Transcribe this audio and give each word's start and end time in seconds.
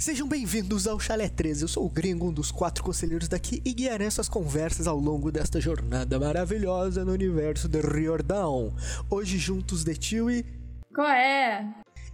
Sejam 0.00 0.26
bem-vindos 0.26 0.86
ao 0.86 0.98
Chalé 0.98 1.28
13. 1.28 1.60
Eu 1.60 1.68
sou 1.68 1.84
o 1.84 1.90
Gringo, 1.90 2.26
um 2.26 2.32
dos 2.32 2.50
quatro 2.50 2.82
conselheiros 2.82 3.28
daqui, 3.28 3.60
e 3.62 3.74
guiarei 3.74 4.06
essas 4.06 4.30
conversas 4.30 4.86
ao 4.86 4.98
longo 4.98 5.30
desta 5.30 5.60
jornada 5.60 6.18
maravilhosa 6.18 7.04
no 7.04 7.12
universo 7.12 7.68
de 7.68 7.82
Riordan. 7.82 8.70
Hoje 9.10 9.36
juntos 9.36 9.84
de 9.84 9.94
Tiwi. 9.94 10.46
Qual 10.94 11.06
é? 11.06 11.68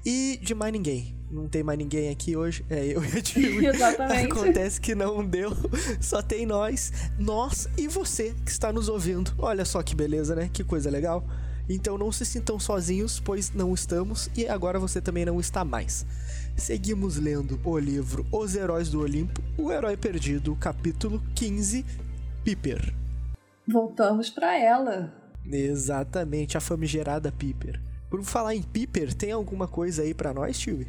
E 0.04 0.36
de 0.42 0.52
mais 0.52 0.72
ninguém. 0.72 1.16
Não 1.30 1.48
tem 1.48 1.62
mais 1.62 1.78
ninguém 1.78 2.10
aqui 2.10 2.36
hoje. 2.36 2.66
É 2.68 2.84
eu 2.84 3.04
e 3.04 3.18
a 3.18 3.22
Tiwi. 3.22 3.66
Exatamente. 3.70 4.32
Acontece 4.32 4.80
que 4.80 4.96
não 4.96 5.24
deu. 5.24 5.52
Só 6.00 6.20
tem 6.20 6.44
nós, 6.44 6.92
nós 7.16 7.68
e 7.78 7.86
você 7.86 8.34
que 8.44 8.50
está 8.50 8.72
nos 8.72 8.88
ouvindo. 8.88 9.32
Olha 9.38 9.64
só 9.64 9.80
que 9.80 9.94
beleza, 9.94 10.34
né? 10.34 10.50
Que 10.52 10.64
coisa 10.64 10.90
legal. 10.90 11.24
Então 11.68 11.98
não 11.98 12.12
se 12.12 12.24
sintam 12.24 12.58
sozinhos, 12.60 13.18
pois 13.18 13.52
não 13.52 13.74
estamos 13.74 14.30
e 14.36 14.46
agora 14.46 14.78
você 14.78 15.00
também 15.00 15.24
não 15.24 15.40
está 15.40 15.64
mais. 15.64 16.06
Seguimos 16.56 17.16
lendo 17.16 17.60
o 17.64 17.78
livro 17.78 18.24
Os 18.30 18.54
Heróis 18.54 18.88
do 18.88 19.00
Olimpo, 19.00 19.42
O 19.58 19.72
Herói 19.72 19.96
Perdido, 19.96 20.54
capítulo 20.56 21.22
15, 21.34 21.84
Piper. 22.44 22.94
Voltamos 23.66 24.30
para 24.30 24.56
ela. 24.56 25.12
Exatamente, 25.44 26.56
a 26.56 26.60
famigerada 26.60 27.32
Piper. 27.32 27.80
Por 28.08 28.22
falar 28.22 28.54
em 28.54 28.62
Piper, 28.62 29.12
tem 29.12 29.32
alguma 29.32 29.66
coisa 29.66 30.02
aí 30.02 30.14
para 30.14 30.32
nós, 30.32 30.58
tio? 30.58 30.86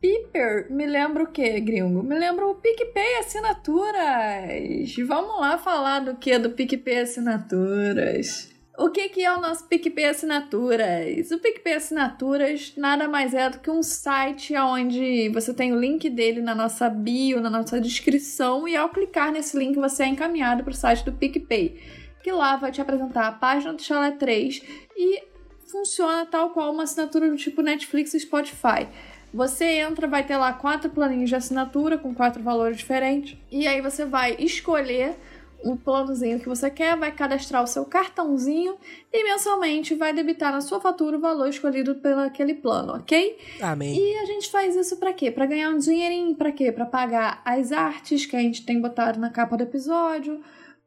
Piper, 0.00 0.70
me 0.70 0.86
lembra 0.86 1.24
o 1.24 1.26
que, 1.26 1.58
gringo? 1.60 2.02
Me 2.02 2.16
lembra 2.18 2.46
o 2.46 2.54
PicPay 2.54 3.16
Assinaturas. 3.18 4.94
Vamos 5.06 5.40
lá 5.40 5.58
falar 5.58 6.00
do 6.00 6.16
que 6.16 6.38
do 6.38 6.50
PicPay 6.50 7.00
Assinaturas. 7.00 8.55
O 8.78 8.90
que, 8.90 9.08
que 9.08 9.24
é 9.24 9.34
o 9.34 9.40
nosso 9.40 9.64
PicPay 9.64 10.04
Assinaturas? 10.04 11.30
O 11.30 11.38
PicPay 11.38 11.74
Assinaturas 11.74 12.74
nada 12.76 13.08
mais 13.08 13.32
é 13.32 13.48
do 13.48 13.58
que 13.58 13.70
um 13.70 13.82
site 13.82 14.54
onde 14.54 15.30
você 15.30 15.54
tem 15.54 15.72
o 15.72 15.80
link 15.80 16.10
dele 16.10 16.42
na 16.42 16.54
nossa 16.54 16.90
bio, 16.90 17.40
na 17.40 17.48
nossa 17.48 17.80
descrição, 17.80 18.68
e 18.68 18.76
ao 18.76 18.90
clicar 18.90 19.32
nesse 19.32 19.56
link 19.56 19.76
você 19.76 20.02
é 20.02 20.08
encaminhado 20.08 20.62
para 20.62 20.72
o 20.72 20.76
site 20.76 21.06
do 21.06 21.12
PicPay, 21.12 21.80
que 22.22 22.30
lá 22.30 22.56
vai 22.56 22.70
te 22.70 22.82
apresentar 22.82 23.28
a 23.28 23.32
página 23.32 23.72
do 23.72 23.80
Chalé 23.80 24.10
3 24.10 24.62
e 24.94 25.22
funciona 25.70 26.26
tal 26.26 26.50
qual 26.50 26.70
uma 26.70 26.82
assinatura 26.82 27.30
do 27.30 27.36
tipo 27.36 27.62
Netflix 27.62 28.12
e 28.12 28.20
Spotify. 28.20 28.86
Você 29.32 29.64
entra, 29.64 30.06
vai 30.06 30.22
ter 30.22 30.36
lá 30.36 30.52
quatro 30.52 30.90
planinhos 30.90 31.30
de 31.30 31.36
assinatura 31.36 31.96
com 31.96 32.14
quatro 32.14 32.42
valores 32.42 32.76
diferentes, 32.76 33.38
e 33.50 33.66
aí 33.66 33.80
você 33.80 34.04
vai 34.04 34.36
escolher 34.38 35.16
o 35.64 35.76
planozinho 35.76 36.40
que 36.40 36.48
você 36.48 36.70
quer, 36.70 36.96
vai 36.96 37.12
cadastrar 37.12 37.62
o 37.62 37.66
seu 37.66 37.84
cartãozinho 37.84 38.76
e 39.12 39.24
mensalmente 39.24 39.94
vai 39.94 40.12
debitar 40.12 40.52
na 40.52 40.60
sua 40.60 40.80
fatura 40.80 41.16
o 41.16 41.20
valor 41.20 41.48
escolhido 41.48 41.96
pelo 41.96 42.20
aquele 42.20 42.54
plano, 42.54 42.94
ok? 42.94 43.38
Amém. 43.60 43.98
E 43.98 44.18
a 44.18 44.24
gente 44.24 44.50
faz 44.50 44.76
isso 44.76 44.96
para 44.96 45.12
quê? 45.12 45.30
Para 45.30 45.46
ganhar 45.46 45.70
um 45.70 45.78
dinheirinho, 45.78 46.34
para 46.34 46.52
quê? 46.52 46.70
Para 46.70 46.86
pagar 46.86 47.42
as 47.44 47.72
artes 47.72 48.26
que 48.26 48.36
a 48.36 48.40
gente 48.40 48.64
tem 48.64 48.80
botado 48.80 49.18
na 49.18 49.30
capa 49.30 49.56
do 49.56 49.62
episódio, 49.62 50.40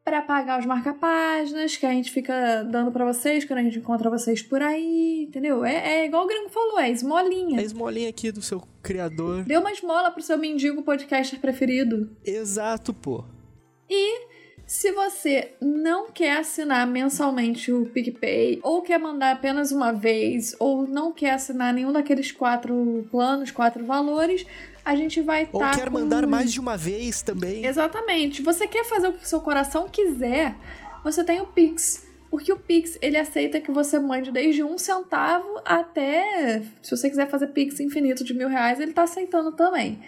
para 0.04 0.22
pagar 0.22 0.58
os 0.58 0.66
marca-páginas 0.66 1.76
que 1.76 1.84
a 1.84 1.90
gente 1.90 2.10
fica 2.10 2.64
dando 2.64 2.90
para 2.90 3.04
vocês 3.04 3.44
quando 3.44 3.58
a 3.58 3.62
gente 3.62 3.78
encontra 3.78 4.08
vocês 4.08 4.42
por 4.42 4.62
aí, 4.62 5.26
entendeu? 5.28 5.64
É, 5.64 6.00
é 6.00 6.06
igual 6.06 6.24
o 6.24 6.26
Gringo 6.26 6.48
falou, 6.48 6.78
é 6.80 6.90
esmolinha. 6.90 7.60
É 7.60 7.64
esmolinha 7.64 8.08
aqui 8.08 8.32
do 8.32 8.40
seu 8.40 8.62
criador. 8.82 9.44
Dê 9.44 9.56
uma 9.56 9.70
esmola 9.70 10.10
pro 10.10 10.22
seu 10.22 10.38
mendigo 10.38 10.82
podcaster 10.82 11.38
preferido. 11.38 12.10
Exato, 12.24 12.94
pô. 12.94 13.24
E 13.88 14.29
se 14.70 14.92
você 14.92 15.50
não 15.60 16.12
quer 16.12 16.36
assinar 16.36 16.86
mensalmente 16.86 17.72
o 17.72 17.86
PicPay, 17.86 18.60
ou 18.62 18.82
quer 18.82 19.00
mandar 19.00 19.32
apenas 19.32 19.72
uma 19.72 19.90
vez, 19.90 20.54
ou 20.60 20.86
não 20.86 21.10
quer 21.10 21.32
assinar 21.32 21.74
nenhum 21.74 21.92
daqueles 21.92 22.30
quatro 22.30 23.04
planos, 23.10 23.50
quatro 23.50 23.84
valores, 23.84 24.46
a 24.84 24.94
gente 24.94 25.20
vai 25.22 25.42
estar. 25.42 25.58
Ou 25.58 25.60
tá 25.60 25.74
quer 25.74 25.90
com... 25.90 25.98
mandar 25.98 26.24
mais 26.24 26.52
de 26.52 26.60
uma 26.60 26.76
vez 26.76 27.20
também. 27.20 27.66
Exatamente. 27.66 28.42
Você 28.42 28.68
quer 28.68 28.84
fazer 28.84 29.08
o 29.08 29.12
que 29.14 29.28
seu 29.28 29.40
coração 29.40 29.88
quiser, 29.88 30.54
você 31.02 31.24
tem 31.24 31.40
o 31.40 31.46
Pix. 31.46 32.06
Porque 32.30 32.52
o 32.52 32.56
Pix, 32.56 32.96
ele 33.02 33.16
aceita 33.16 33.60
que 33.60 33.72
você 33.72 33.98
mande 33.98 34.30
desde 34.30 34.62
um 34.62 34.78
centavo 34.78 35.60
até. 35.64 36.62
Se 36.80 36.96
você 36.96 37.10
quiser 37.10 37.28
fazer 37.28 37.48
Pix 37.48 37.80
infinito 37.80 38.22
de 38.22 38.32
mil 38.32 38.48
reais, 38.48 38.78
ele 38.78 38.92
tá 38.92 39.02
aceitando 39.02 39.50
também. 39.50 40.00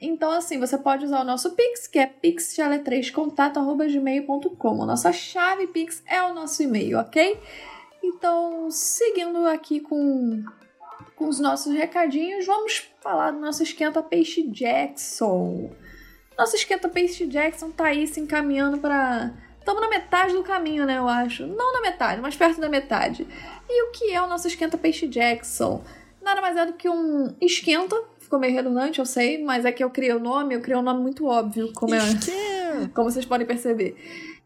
Então, 0.00 0.32
assim, 0.32 0.58
você 0.58 0.76
pode 0.76 1.04
usar 1.04 1.20
o 1.20 1.24
nosso 1.24 1.52
Pix, 1.52 1.86
que 1.86 1.96
é 1.98 2.06
pixchale3contato.gmail.com. 2.06 4.82
A 4.82 4.86
nossa 4.86 5.12
chave 5.12 5.68
Pix 5.68 6.02
é 6.06 6.22
o 6.22 6.34
nosso 6.34 6.62
e-mail, 6.62 6.98
ok? 6.98 7.40
Então, 8.02 8.70
seguindo 8.70 9.46
aqui 9.46 9.80
com, 9.80 10.44
com 11.16 11.28
os 11.28 11.40
nossos 11.40 11.72
recadinhos, 11.72 12.44
vamos 12.44 12.86
falar 13.00 13.30
do 13.30 13.40
nosso 13.40 13.62
esquenta 13.62 14.02
peixe 14.02 14.42
Jackson. 14.42 15.70
Nosso 16.36 16.56
esquenta 16.56 16.88
peixe 16.88 17.26
Jackson 17.26 17.70
tá 17.70 17.86
aí 17.86 18.06
se 18.06 18.20
encaminhando 18.20 18.76
para 18.78 19.32
Estamos 19.64 19.80
na 19.80 19.88
metade 19.88 20.34
do 20.34 20.42
caminho, 20.42 20.84
né, 20.84 20.98
eu 20.98 21.08
acho. 21.08 21.46
Não 21.46 21.72
na 21.72 21.80
metade, 21.80 22.20
mas 22.20 22.36
perto 22.36 22.60
da 22.60 22.68
metade. 22.68 23.26
E 23.66 23.82
o 23.84 23.92
que 23.92 24.12
é 24.12 24.20
o 24.20 24.26
nosso 24.26 24.46
esquenta 24.46 24.76
peixe 24.76 25.08
Jackson? 25.08 25.82
Nada 26.20 26.42
mais 26.42 26.54
é 26.54 26.66
do 26.66 26.74
que 26.74 26.86
um 26.86 27.34
esquenta 27.40 27.96
ficou 28.34 28.38
meio 28.38 28.52
redundante, 28.52 28.98
eu 28.98 29.06
sei, 29.06 29.42
mas 29.42 29.64
é 29.64 29.72
que 29.72 29.82
eu 29.82 29.90
criei 29.90 30.12
o 30.12 30.18
nome, 30.18 30.54
eu 30.54 30.60
criei 30.60 30.78
um 30.78 30.82
nome 30.82 31.00
muito 31.00 31.26
óbvio, 31.26 31.72
como, 31.74 31.94
é, 31.94 32.00
como 32.94 33.10
vocês 33.10 33.24
podem 33.24 33.46
perceber. 33.46 33.96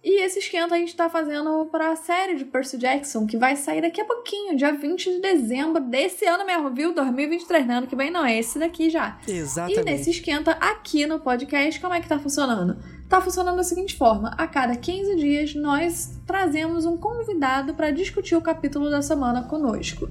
E 0.05 0.23
esse 0.23 0.39
esquenta 0.39 0.75
a 0.75 0.79
gente 0.79 0.95
tá 0.95 1.11
fazendo 1.11 1.67
para 1.67 1.91
a 1.91 1.97
série 1.97 2.37
de 2.37 2.45
Percy 2.45 2.79
Jackson, 2.79 3.27
que 3.27 3.37
vai 3.37 3.57
sair 3.57 3.83
daqui 3.83 4.01
a 4.01 4.05
pouquinho, 4.05 4.57
dia 4.57 4.73
20 4.73 5.11
de 5.11 5.21
dezembro 5.21 5.83
desse 5.83 6.25
ano 6.25 6.47
mesmo, 6.47 6.71
viu? 6.71 6.95
2023, 6.95 7.67
né? 7.67 7.79
Ano 7.79 7.87
que 7.87 7.97
vem 7.97 8.11
não, 8.11 8.25
é 8.25 8.39
esse 8.39 8.59
daqui 8.61 8.89
já. 8.91 9.19
Exatamente. 9.27 9.81
E 9.81 9.85
nesse 9.85 10.11
esquenta 10.11 10.53
aqui 10.53 11.05
no 11.05 11.19
podcast, 11.19 11.81
como 11.81 11.95
é 11.95 12.01
que 12.01 12.09
tá 12.09 12.19
funcionando? 12.19 12.77
Tá 13.09 13.21
funcionando 13.21 13.57
da 13.57 13.65
seguinte 13.65 13.97
forma: 13.97 14.31
a 14.39 14.47
cada 14.47 14.77
15 14.77 15.17
dias 15.17 15.55
nós 15.57 16.17
trazemos 16.25 16.87
um 16.87 16.97
convidado 16.97 17.75
para 17.75 17.91
discutir 17.91 18.37
o 18.37 18.41
capítulo 18.41 18.89
da 18.89 19.03
semana 19.03 19.43
conosco. 19.43 20.09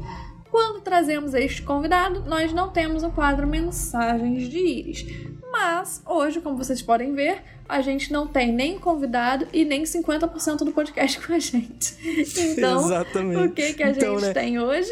Quando 0.52 0.82
trazemos 0.82 1.34
este 1.34 1.62
convidado, 1.62 2.24
nós 2.26 2.54
não 2.54 2.70
temos 2.70 3.04
o 3.04 3.10
quadro 3.10 3.48
Mensagens 3.48 4.50
de 4.50 4.58
Íris. 4.60 5.06
Mas 5.52 6.02
hoje, 6.06 6.40
como 6.42 6.58
vocês 6.58 6.82
podem 6.82 7.14
ver, 7.14 7.42
a 7.68 7.82
gente 7.82 8.12
não 8.12 8.28
tem 8.28 8.52
nem 8.52 8.78
convidado 8.78 9.48
e 9.52 9.66
nem 9.66 9.84
50% 9.84 10.58
do 10.60 10.72
podcast 10.72 11.20
com 11.26 11.34
a 11.34 11.40
gente. 11.40 11.96
Então, 12.38 12.86
Exatamente. 12.86 13.48
o 13.48 13.52
que, 13.52 13.74
que 13.74 13.84
a 13.84 13.90
Então, 13.90 14.20
gente 14.20 14.28
né? 14.28 14.34
tem 14.34 14.60
hoje? 14.60 14.92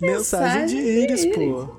Mensagem 0.00 0.66
de 0.66 0.76
íris, 0.76 1.24
pô. 1.26 1.74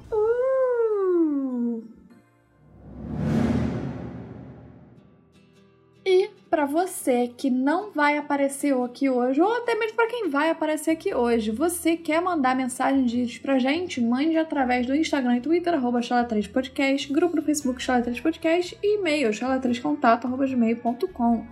Para 6.49 6.65
você 6.65 7.27
que 7.27 7.49
não 7.49 7.91
vai 7.91 8.17
aparecer 8.17 8.73
aqui 8.73 9.09
hoje, 9.09 9.41
ou 9.41 9.57
até 9.57 9.75
mesmo 9.75 9.95
para 9.95 10.07
quem 10.07 10.29
vai 10.29 10.49
aparecer 10.49 10.91
aqui 10.91 11.13
hoje, 11.13 11.51
você 11.51 11.97
quer 11.97 12.21
mandar 12.21 12.55
mensagem 12.55 13.03
de 13.05 13.19
íris 13.19 13.37
pra 13.37 13.59
gente? 13.59 13.99
Mande 14.01 14.37
através 14.37 14.85
do 14.85 14.95
Instagram 14.95 15.35
e 15.37 15.41
Twitter, 15.41 15.73
arroba 15.73 15.99
Chala3podcast, 15.99 17.11
grupo 17.11 17.35
do 17.35 17.41
Facebook 17.41 17.81
Chala3podcast 17.81 18.77
e 18.81 18.97
e-mail 18.97 19.31
chala3contato.gmail.com. 19.31 21.45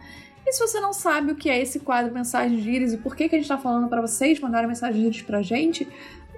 E 0.47 0.53
se 0.53 0.59
você 0.59 0.79
não 0.79 0.94
sabe 0.94 1.31
o 1.31 1.35
que 1.35 1.50
é 1.50 1.59
esse 1.59 1.79
quadro 1.79 2.13
Mensagem 2.13 2.59
de 2.59 2.69
Íris 2.69 2.94
e 2.94 2.97
por 2.97 3.16
que, 3.16 3.27
que 3.27 3.35
a 3.35 3.39
gente 3.39 3.47
tá 3.47 3.57
falando 3.57 3.89
para 3.89 4.00
vocês 4.00 4.39
mandarem 4.39 4.67
mensagem 4.67 5.01
de 5.01 5.07
íris 5.07 5.23
pra 5.23 5.41
gente, 5.41 5.88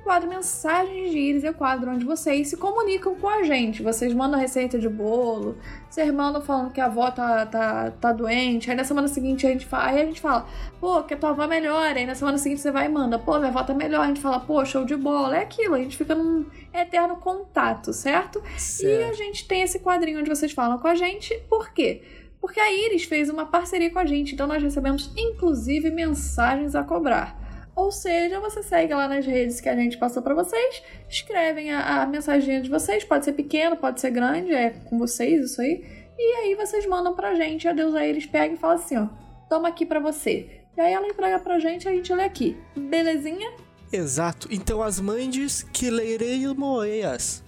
quadro 0.08 0.30
Mensagens 0.30 1.12
de 1.12 1.18
Íris 1.18 1.44
é 1.44 1.50
o 1.50 1.54
quadro 1.54 1.92
onde 1.92 2.06
vocês 2.06 2.48
se 2.48 2.56
comunicam 2.56 3.14
com 3.16 3.28
a 3.28 3.44
gente. 3.44 3.84
Vocês 3.84 4.14
mandam 4.14 4.40
receita 4.40 4.80
de 4.80 4.88
bolo, 4.88 5.58
vocês 5.90 6.10
mandam 6.14 6.42
falando 6.42 6.72
que 6.72 6.80
a 6.80 6.86
avó 6.86 7.12
tá, 7.12 7.46
tá, 7.46 7.92
tá 7.92 8.14
doente, 8.14 8.72
aí 8.72 8.78
na 8.78 8.86
semana 8.86 9.10
seguinte 9.10 9.46
a 9.46 9.50
gente 9.50 9.66
fala, 9.66 9.88
aí 9.88 10.02
a 10.02 10.06
gente 10.06 10.22
fala, 10.22 10.48
pô, 10.80 11.04
que 11.04 11.14
a 11.14 11.18
tua 11.18 11.32
avó 11.32 11.46
melhora, 11.46 12.00
aí 12.00 12.06
na 12.06 12.16
semana 12.16 12.38
seguinte 12.38 12.62
você 12.62 12.72
vai 12.72 12.86
e 12.86 12.90
manda, 12.90 13.20
pô, 13.20 13.38
minha 13.38 13.50
avó 13.50 13.62
tá 13.64 13.74
melhor, 13.74 14.06
a 14.06 14.08
gente 14.08 14.22
fala, 14.22 14.40
pô, 14.40 14.64
show 14.64 14.86
de 14.86 14.96
bola, 14.96 15.36
é 15.36 15.42
aquilo, 15.42 15.76
a 15.76 15.80
gente 15.80 15.98
fica 15.98 16.16
num 16.16 16.46
eterno 16.74 17.18
contato, 17.18 17.92
certo? 17.92 18.42
E 18.46 18.56
a 18.56 18.60
Certo. 18.60 19.18
gente 19.18 19.46
tem 19.46 19.62
esse 19.62 19.80
quadrinho 19.80 20.22
onde 20.22 20.30
vocês 20.30 20.54
falam 20.54 20.78
com 20.78 20.88
a 20.88 20.96
gente, 20.96 21.38
por 21.50 21.74
quê? 21.74 22.02
Porque 22.40 22.62
a 22.62 22.72
Iris 22.72 23.04
fez 23.04 23.30
uma 23.30 23.46
parceria 23.46 23.92
com 23.92 24.00
a 24.00 24.06
gente, 24.06 24.36
então 24.36 24.48
nós 24.48 24.64
recebemos 24.64 25.12
inclusive 25.18 25.92
mensagens 25.92 26.76
a 26.76 26.84
cobrar. 26.84 27.47
Ou 27.78 27.92
seja, 27.92 28.40
você 28.40 28.64
segue 28.64 28.92
lá 28.92 29.08
nas 29.08 29.24
redes 29.24 29.62
que 29.62 29.70
a 29.70 29.76
gente 29.76 30.00
passou 30.00 30.24
pra 30.24 30.34
vocês, 30.34 30.82
escrevem 31.08 31.72
a, 31.72 32.02
a 32.02 32.08
mensagem 32.08 32.60
de 32.60 32.72
vocês, 32.72 33.04
pode 33.04 33.24
ser 33.24 33.34
pequeno, 33.34 33.78
pode 33.78 34.02
ser 34.02 34.10
grande, 34.10 34.52
é 34.52 34.72
com 34.72 34.98
vocês 34.98 35.52
isso 35.52 35.62
aí. 35.62 35.86
E 36.18 36.36
aí 36.38 36.56
vocês 36.56 36.88
mandam 36.88 37.14
pra 37.14 37.36
gente, 37.36 37.68
a 37.68 37.74
Deus 37.74 37.94
a 37.94 38.04
Iris 38.04 38.26
pega 38.26 38.56
e 38.56 38.58
fala 38.58 38.74
assim, 38.74 38.98
ó, 38.98 39.06
toma 39.48 39.68
aqui 39.68 39.86
pra 39.86 40.00
você. 40.00 40.64
E 40.76 40.82
aí 40.82 40.92
ela 40.92 41.08
entrega 41.08 41.38
pra 41.38 41.60
gente 41.60 41.86
e 41.86 41.88
a 41.88 41.92
gente 41.92 42.12
lê 42.12 42.24
aqui. 42.24 42.58
Belezinha? 42.76 43.52
Exato. 43.94 44.48
Então 44.50 44.82
as 44.82 45.00
mandes 45.00 45.62
que 45.62 45.92
leirei 45.92 46.48
moeias. 46.56 47.44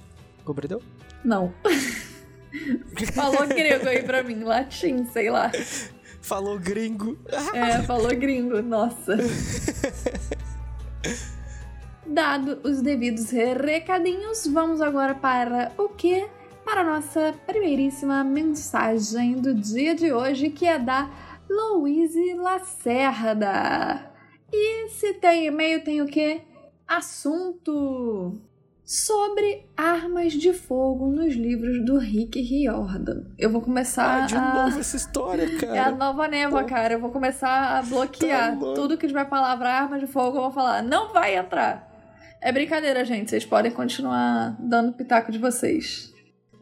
Compreendeu? 0.45 0.79
Não. 1.25 1.51
Falou 3.15 3.47
grego 3.47 3.89
aí 3.89 4.03
pra 4.03 4.21
mim, 4.21 4.43
latim, 4.43 5.05
sei 5.05 5.31
lá. 5.31 5.51
Falou 6.21 6.59
gringo. 6.59 7.17
É, 7.53 7.81
falou 7.83 8.15
gringo, 8.15 8.61
nossa. 8.61 9.17
Dado 12.05 12.59
os 12.63 12.81
devidos 12.81 13.29
recadinhos, 13.29 14.47
vamos 14.47 14.81
agora 14.81 15.13
para 15.15 15.71
o 15.77 15.89
quê? 15.89 16.27
para 16.69 16.81
a 16.81 16.83
nossa 16.83 17.33
primeiríssima 17.47 18.23
mensagem 18.23 19.41
do 19.41 19.55
dia 19.55 19.95
de 19.95 20.13
hoje, 20.13 20.51
que 20.51 20.67
é 20.67 20.77
da 20.77 21.09
Louise 21.49 22.35
Lacerda. 22.35 24.11
E 24.53 24.87
se 24.89 25.15
tem 25.15 25.47
e-mail, 25.47 25.83
tem 25.83 26.03
o 26.03 26.05
quê? 26.05 26.43
Assunto 26.87 28.39
sobre 28.89 29.69
armas 29.77 30.33
de 30.33 30.51
fogo 30.51 31.11
nos 31.11 31.35
livros 31.35 31.85
do 31.85 31.99
Rick 31.99 32.41
Riordan. 32.41 33.25
Eu 33.37 33.51
vou 33.51 33.61
começar 33.61 34.23
ah, 34.23 34.25
de 34.25 34.35
a... 34.35 34.41
novo 34.41 34.79
essa 34.79 34.97
história, 34.97 35.47
cara. 35.59 35.69
É 35.77 35.79
a 35.79 35.91
nova 35.91 36.27
névoa, 36.27 36.63
Pô. 36.63 36.67
cara. 36.67 36.95
Eu 36.95 36.99
vou 36.99 37.11
começar 37.11 37.77
a 37.77 37.83
bloquear 37.83 38.53
tá 38.53 38.59
tudo 38.73 38.97
que 38.97 39.05
tiver 39.05 39.25
palavra 39.25 39.69
arma 39.69 39.99
de 39.99 40.07
fogo. 40.07 40.37
Eu 40.37 40.41
vou 40.41 40.51
falar, 40.51 40.81
não 40.81 41.13
vai 41.13 41.37
entrar. 41.37 41.87
É 42.41 42.51
brincadeira, 42.51 43.05
gente. 43.05 43.29
Vocês 43.29 43.45
podem 43.45 43.71
continuar 43.71 44.55
dando 44.57 44.93
pitaco 44.93 45.31
de 45.31 45.37
vocês. 45.37 46.11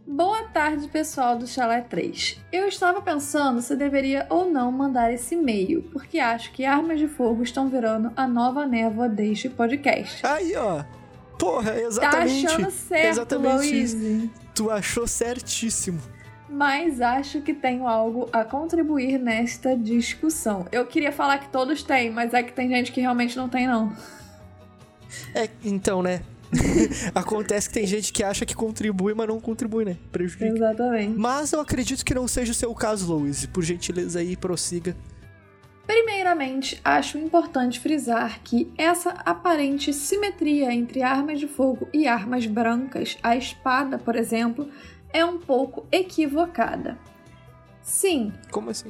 Boa 0.06 0.44
tarde, 0.50 0.86
pessoal 0.90 1.38
do 1.38 1.48
Chalé 1.48 1.80
3. 1.80 2.42
Eu 2.52 2.68
estava 2.68 3.02
pensando 3.02 3.62
se 3.62 3.74
deveria 3.74 4.28
ou 4.30 4.52
não 4.52 4.70
mandar 4.70 5.14
esse 5.14 5.36
e-mail, 5.36 5.84
porque 5.94 6.20
acho 6.20 6.52
que 6.52 6.66
armas 6.66 7.00
de 7.00 7.08
fogo 7.08 7.42
estão 7.42 7.70
virando 7.70 8.12
a 8.18 8.28
nova 8.28 8.66
névoa 8.66 9.08
deste 9.08 9.48
podcast. 9.48 10.26
Aí, 10.26 10.54
ó. 10.58 10.84
Porra, 11.38 11.80
exatamente. 11.80 12.46
Tá 12.46 12.54
achando 12.54 12.72
certo, 12.72 13.08
exatamente 13.08 13.56
Louise. 13.56 14.32
Tu 14.54 14.72
achou 14.72 15.08
certíssimo. 15.08 16.00
Mas 16.50 17.02
acho 17.02 17.42
que 17.42 17.54
tenho 17.54 17.88
algo 17.88 18.30
a 18.32 18.44
contribuir 18.44 19.20
nesta 19.20 19.76
discussão. 19.76 20.66
Eu 20.72 20.86
queria 20.86 21.12
falar 21.12 21.40
que 21.40 21.50
todos 21.50 21.84
têm, 21.84 22.10
mas 22.10 22.34
é 22.34 22.42
que 22.42 22.54
tem 22.54 22.70
gente 22.70 22.92
que 22.92 23.02
realmente 23.02 23.36
não 23.36 23.50
tem, 23.50 23.68
não. 23.68 23.94
É, 25.36 25.50
então, 25.64 26.02
né? 26.02 26.22
Acontece 27.14 27.68
que 27.68 27.74
tem 27.74 27.86
gente 27.86 28.14
que 28.14 28.24
acha 28.24 28.46
que 28.46 28.56
contribui, 28.56 29.14
mas 29.14 29.28
não 29.28 29.40
contribui, 29.40 29.84
né? 29.84 29.98
Prejudica. 30.12 30.48
Exatamente. 30.48 31.18
Mas 31.18 31.52
eu 31.52 31.60
acredito 31.60 32.06
que 32.06 32.14
não 32.14 32.28
seja 32.28 32.52
o 32.52 32.56
seu 32.56 32.74
caso, 32.74 33.14
Louise. 33.14 33.48
Por 33.50 33.64
gentileza 33.64 34.20
aí, 34.20 34.38
prossiga. 34.38 34.96
Primeiramente, 35.88 36.82
acho 36.84 37.18
importante 37.18 37.80
frisar 37.80 38.42
que 38.44 38.70
essa 38.78 39.12
aparente 39.26 39.94
simetria 39.94 40.74
entre 40.74 41.02
armas 41.02 41.40
de 41.40 41.48
fogo 41.48 41.88
e 41.94 42.06
armas 42.06 42.46
brancas, 42.46 43.18
a 43.24 43.38
espada, 43.38 43.98
por 43.98 44.18
exemplo, 44.18 44.70
é 45.14 45.24
um 45.24 45.40
pouco 45.40 45.88
equivocada. 45.90 46.98
Sim. 47.82 48.34
Como 48.52 48.70
assim? 48.70 48.90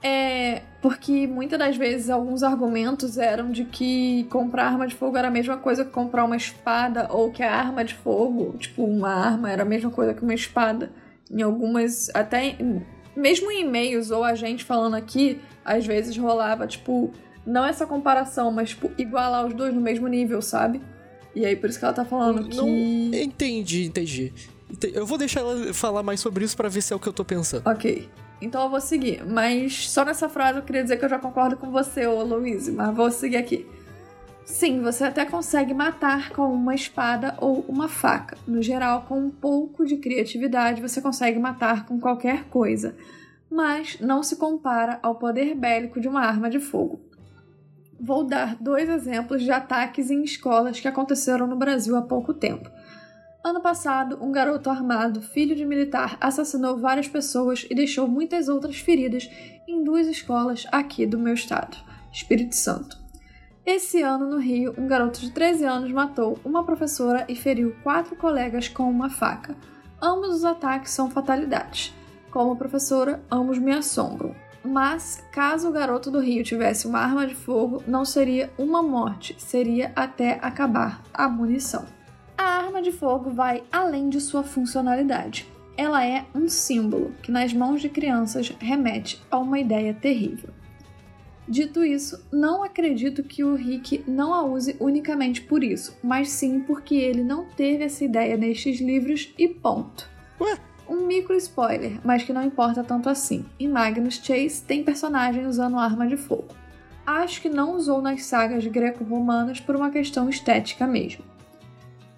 É 0.00 0.62
porque 0.80 1.26
muitas 1.26 1.58
das 1.58 1.76
vezes 1.76 2.08
alguns 2.08 2.44
argumentos 2.44 3.18
eram 3.18 3.50
de 3.50 3.64
que 3.64 4.22
comprar 4.30 4.66
arma 4.66 4.86
de 4.86 4.94
fogo 4.94 5.16
era 5.16 5.26
a 5.26 5.30
mesma 5.32 5.56
coisa 5.56 5.84
que 5.84 5.90
comprar 5.90 6.24
uma 6.24 6.36
espada, 6.36 7.08
ou 7.10 7.32
que 7.32 7.42
a 7.42 7.52
arma 7.52 7.84
de 7.84 7.94
fogo, 7.94 8.56
tipo, 8.56 8.84
uma 8.84 9.12
arma 9.12 9.50
era 9.50 9.62
a 9.62 9.66
mesma 9.66 9.90
coisa 9.90 10.14
que 10.14 10.22
uma 10.22 10.34
espada. 10.34 10.92
Em 11.28 11.42
algumas, 11.42 12.08
até 12.14 12.56
mesmo 13.16 13.50
em 13.50 13.62
e-mails 13.62 14.12
ou 14.12 14.22
a 14.22 14.36
gente 14.36 14.64
falando 14.64 14.94
aqui, 14.94 15.40
às 15.68 15.86
vezes 15.86 16.16
rolava, 16.16 16.66
tipo, 16.66 17.12
não 17.46 17.64
essa 17.64 17.86
comparação, 17.86 18.50
mas, 18.50 18.70
tipo, 18.70 18.90
igualar 18.98 19.46
os 19.46 19.54
dois 19.54 19.74
no 19.74 19.80
mesmo 19.80 20.08
nível, 20.08 20.40
sabe? 20.42 20.80
E 21.34 21.44
aí, 21.44 21.54
por 21.54 21.68
isso 21.68 21.78
que 21.78 21.84
ela 21.84 21.94
tá 21.94 22.04
falando 22.04 22.42
não, 22.54 22.64
que. 22.64 23.22
Entendi, 23.22 23.84
entendi. 23.84 24.32
Eu 24.92 25.06
vou 25.06 25.16
deixar 25.16 25.40
ela 25.40 25.72
falar 25.72 26.02
mais 26.02 26.20
sobre 26.20 26.44
isso 26.44 26.56
para 26.56 26.68
ver 26.68 26.82
se 26.82 26.92
é 26.92 26.96
o 26.96 26.98
que 26.98 27.08
eu 27.08 27.12
tô 27.12 27.24
pensando. 27.24 27.66
Ok. 27.66 28.08
Então 28.40 28.62
eu 28.62 28.70
vou 28.70 28.80
seguir. 28.80 29.24
Mas 29.24 29.88
só 29.88 30.04
nessa 30.04 30.28
frase 30.28 30.58
eu 30.58 30.62
queria 30.62 30.82
dizer 30.82 30.96
que 30.96 31.04
eu 31.04 31.08
já 31.08 31.18
concordo 31.18 31.56
com 31.56 31.70
você, 31.70 32.06
ô 32.06 32.22
Louise, 32.22 32.70
mas 32.70 32.94
vou 32.94 33.10
seguir 33.10 33.36
aqui. 33.36 33.66
Sim, 34.44 34.80
você 34.80 35.04
até 35.04 35.26
consegue 35.26 35.74
matar 35.74 36.30
com 36.30 36.52
uma 36.52 36.74
espada 36.74 37.34
ou 37.38 37.64
uma 37.68 37.88
faca. 37.88 38.36
No 38.46 38.62
geral, 38.62 39.02
com 39.02 39.18
um 39.18 39.30
pouco 39.30 39.84
de 39.84 39.98
criatividade, 39.98 40.80
você 40.80 41.02
consegue 41.02 41.38
matar 41.38 41.84
com 41.84 42.00
qualquer 42.00 42.44
coisa. 42.44 42.96
Mas 43.50 43.98
não 44.00 44.22
se 44.22 44.36
compara 44.36 44.98
ao 45.02 45.16
poder 45.16 45.54
bélico 45.54 46.00
de 46.00 46.08
uma 46.08 46.20
arma 46.20 46.50
de 46.50 46.60
fogo. 46.60 47.00
Vou 48.00 48.24
dar 48.24 48.56
dois 48.56 48.88
exemplos 48.88 49.42
de 49.42 49.50
ataques 49.50 50.10
em 50.10 50.22
escolas 50.22 50.78
que 50.78 50.86
aconteceram 50.86 51.46
no 51.46 51.56
Brasil 51.56 51.96
há 51.96 52.02
pouco 52.02 52.32
tempo. 52.32 52.70
Ano 53.44 53.60
passado, 53.60 54.18
um 54.20 54.30
garoto 54.30 54.68
armado, 54.68 55.22
filho 55.22 55.56
de 55.56 55.64
militar, 55.64 56.16
assassinou 56.20 56.76
várias 56.76 57.08
pessoas 57.08 57.66
e 57.70 57.74
deixou 57.74 58.06
muitas 58.06 58.48
outras 58.48 58.76
feridas 58.76 59.28
em 59.66 59.82
duas 59.82 60.06
escolas 60.06 60.66
aqui 60.70 61.06
do 61.06 61.18
meu 61.18 61.34
estado, 61.34 61.76
Espírito 62.12 62.54
Santo. 62.54 62.98
Esse 63.64 64.00
ano, 64.00 64.28
no 64.28 64.38
Rio, 64.38 64.74
um 64.78 64.86
garoto 64.86 65.20
de 65.20 65.30
13 65.30 65.64
anos 65.64 65.92
matou 65.92 66.38
uma 66.44 66.64
professora 66.64 67.26
e 67.28 67.34
feriu 67.34 67.76
quatro 67.82 68.16
colegas 68.16 68.68
com 68.68 68.84
uma 68.90 69.10
faca. 69.10 69.56
Ambos 70.00 70.30
os 70.30 70.44
ataques 70.44 70.92
são 70.92 71.10
fatalidades. 71.10 71.94
Como 72.30 72.56
professora, 72.56 73.22
ambos 73.30 73.58
me 73.58 73.72
assombram. 73.72 74.34
Mas, 74.62 75.22
caso 75.32 75.68
o 75.68 75.72
garoto 75.72 76.10
do 76.10 76.20
Rio 76.20 76.44
tivesse 76.44 76.86
uma 76.86 76.98
arma 76.98 77.26
de 77.26 77.34
fogo, 77.34 77.82
não 77.86 78.04
seria 78.04 78.50
uma 78.58 78.82
morte, 78.82 79.34
seria 79.38 79.92
até 79.96 80.38
acabar 80.42 81.02
a 81.14 81.28
munição. 81.28 81.86
A 82.36 82.44
arma 82.44 82.82
de 82.82 82.92
fogo 82.92 83.30
vai 83.30 83.62
além 83.72 84.08
de 84.08 84.20
sua 84.20 84.42
funcionalidade. 84.42 85.46
Ela 85.76 86.04
é 86.04 86.26
um 86.34 86.48
símbolo 86.48 87.12
que, 87.22 87.30
nas 87.30 87.52
mãos 87.52 87.80
de 87.80 87.88
crianças, 87.88 88.52
remete 88.58 89.22
a 89.30 89.38
uma 89.38 89.58
ideia 89.58 89.94
terrível. 89.94 90.50
Dito 91.48 91.82
isso, 91.82 92.22
não 92.30 92.62
acredito 92.62 93.22
que 93.22 93.42
o 93.42 93.54
Rick 93.54 94.04
não 94.06 94.34
a 94.34 94.42
use 94.42 94.76
unicamente 94.78 95.40
por 95.40 95.64
isso, 95.64 95.96
mas 96.02 96.28
sim 96.28 96.60
porque 96.60 96.94
ele 96.94 97.22
não 97.22 97.46
teve 97.46 97.84
essa 97.84 98.04
ideia 98.04 98.36
nestes 98.36 98.82
livros 98.82 99.32
e 99.38 99.48
ponto. 99.48 100.10
Ué? 100.38 100.58
Um 100.88 101.06
micro 101.06 101.36
spoiler, 101.36 102.00
mas 102.02 102.22
que 102.22 102.32
não 102.32 102.42
importa 102.42 102.82
tanto 102.82 103.08
assim. 103.08 103.44
Em 103.60 103.68
Magnus 103.68 104.14
Chase 104.14 104.62
tem 104.62 104.82
personagem 104.82 105.46
usando 105.46 105.78
arma 105.78 106.06
de 106.06 106.16
fogo. 106.16 106.48
Acho 107.06 107.42
que 107.42 107.48
não 107.48 107.74
usou 107.74 108.00
nas 108.00 108.24
sagas 108.24 108.66
greco-romanas 108.66 109.60
por 109.60 109.76
uma 109.76 109.90
questão 109.90 110.28
estética 110.28 110.86
mesmo. 110.86 111.24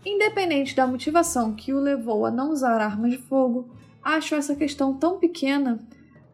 Independente 0.05 0.75
da 0.75 0.87
motivação 0.87 1.53
que 1.53 1.73
o 1.73 1.81
levou 1.81 2.25
a 2.25 2.31
não 2.31 2.51
usar 2.51 2.81
armas 2.81 3.13
de 3.13 3.19
fogo, 3.19 3.69
acho 4.03 4.35
essa 4.35 4.55
questão 4.55 4.95
tão 4.95 5.19
pequena. 5.19 5.79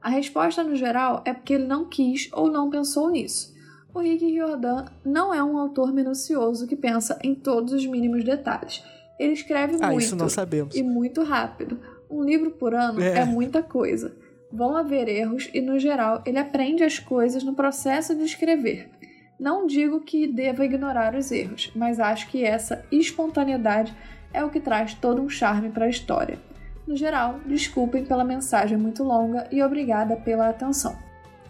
A 0.00 0.08
resposta 0.08 0.62
no 0.62 0.76
geral 0.76 1.22
é 1.24 1.32
porque 1.32 1.54
ele 1.54 1.66
não 1.66 1.86
quis 1.86 2.28
ou 2.32 2.50
não 2.50 2.70
pensou 2.70 3.10
nisso. 3.10 3.54
O 3.92 4.00
Rick 4.00 4.24
Riordan 4.26 4.84
não 5.04 5.32
é 5.32 5.42
um 5.42 5.56
autor 5.56 5.92
minucioso 5.92 6.66
que 6.66 6.76
pensa 6.76 7.18
em 7.24 7.34
todos 7.34 7.72
os 7.72 7.86
mínimos 7.86 8.22
detalhes. 8.24 8.84
Ele 9.18 9.32
escreve 9.32 9.78
ah, 9.80 9.90
muito 9.90 10.16
e 10.74 10.82
muito 10.82 11.22
rápido. 11.22 11.80
Um 12.10 12.22
livro 12.22 12.50
por 12.52 12.74
ano 12.74 13.02
é. 13.02 13.18
é 13.18 13.24
muita 13.24 13.62
coisa. 13.62 14.16
Vão 14.52 14.76
haver 14.76 15.08
erros 15.08 15.50
e, 15.52 15.60
no 15.60 15.78
geral, 15.78 16.22
ele 16.24 16.38
aprende 16.38 16.84
as 16.84 16.98
coisas 16.98 17.42
no 17.42 17.54
processo 17.54 18.14
de 18.14 18.22
escrever. 18.22 18.88
Não 19.38 19.66
digo 19.66 20.00
que 20.00 20.26
deva 20.26 20.64
ignorar 20.64 21.14
os 21.14 21.30
erros, 21.30 21.70
mas 21.74 22.00
acho 22.00 22.28
que 22.28 22.44
essa 22.44 22.84
espontaneidade 22.90 23.94
é 24.32 24.42
o 24.44 24.50
que 24.50 24.60
traz 24.60 24.94
todo 24.94 25.20
um 25.20 25.28
charme 25.28 25.68
para 25.68 25.86
a 25.86 25.90
história. 25.90 26.38
No 26.86 26.96
geral, 26.96 27.40
desculpem 27.44 28.04
pela 28.04 28.24
mensagem 28.24 28.78
muito 28.78 29.02
longa 29.02 29.48
e 29.50 29.62
obrigada 29.62 30.16
pela 30.16 30.48
atenção. 30.48 30.96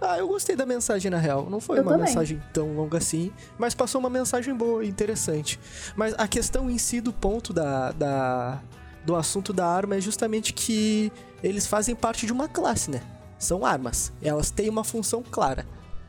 Ah, 0.00 0.18
eu 0.18 0.28
gostei 0.28 0.56
da 0.56 0.66
mensagem 0.66 1.10
na 1.10 1.18
real. 1.18 1.48
Não 1.48 1.60
foi 1.60 1.78
eu 1.78 1.82
uma 1.82 1.92
também. 1.92 2.06
mensagem 2.06 2.42
tão 2.52 2.74
longa 2.74 2.98
assim, 2.98 3.32
mas 3.58 3.74
passou 3.74 3.98
uma 3.98 4.10
mensagem 4.10 4.54
boa, 4.54 4.84
interessante. 4.84 5.58
Mas 5.94 6.14
a 6.18 6.26
questão 6.26 6.70
em 6.70 6.78
si 6.78 7.00
do 7.00 7.12
ponto 7.12 7.52
da, 7.52 7.92
da 7.92 8.60
do 9.06 9.14
assunto 9.14 9.52
da 9.52 9.66
arma 9.66 9.96
é 9.96 10.00
justamente 10.00 10.52
que 10.52 11.12
eles 11.42 11.66
fazem 11.66 11.94
parte 11.94 12.26
de 12.26 12.32
uma 12.32 12.48
classe, 12.48 12.90
né? 12.90 13.00
São 13.38 13.64
armas. 13.64 14.12
Elas 14.20 14.50
têm 14.50 14.68
uma 14.68 14.82
função 14.82 15.22
clara. 15.22 15.64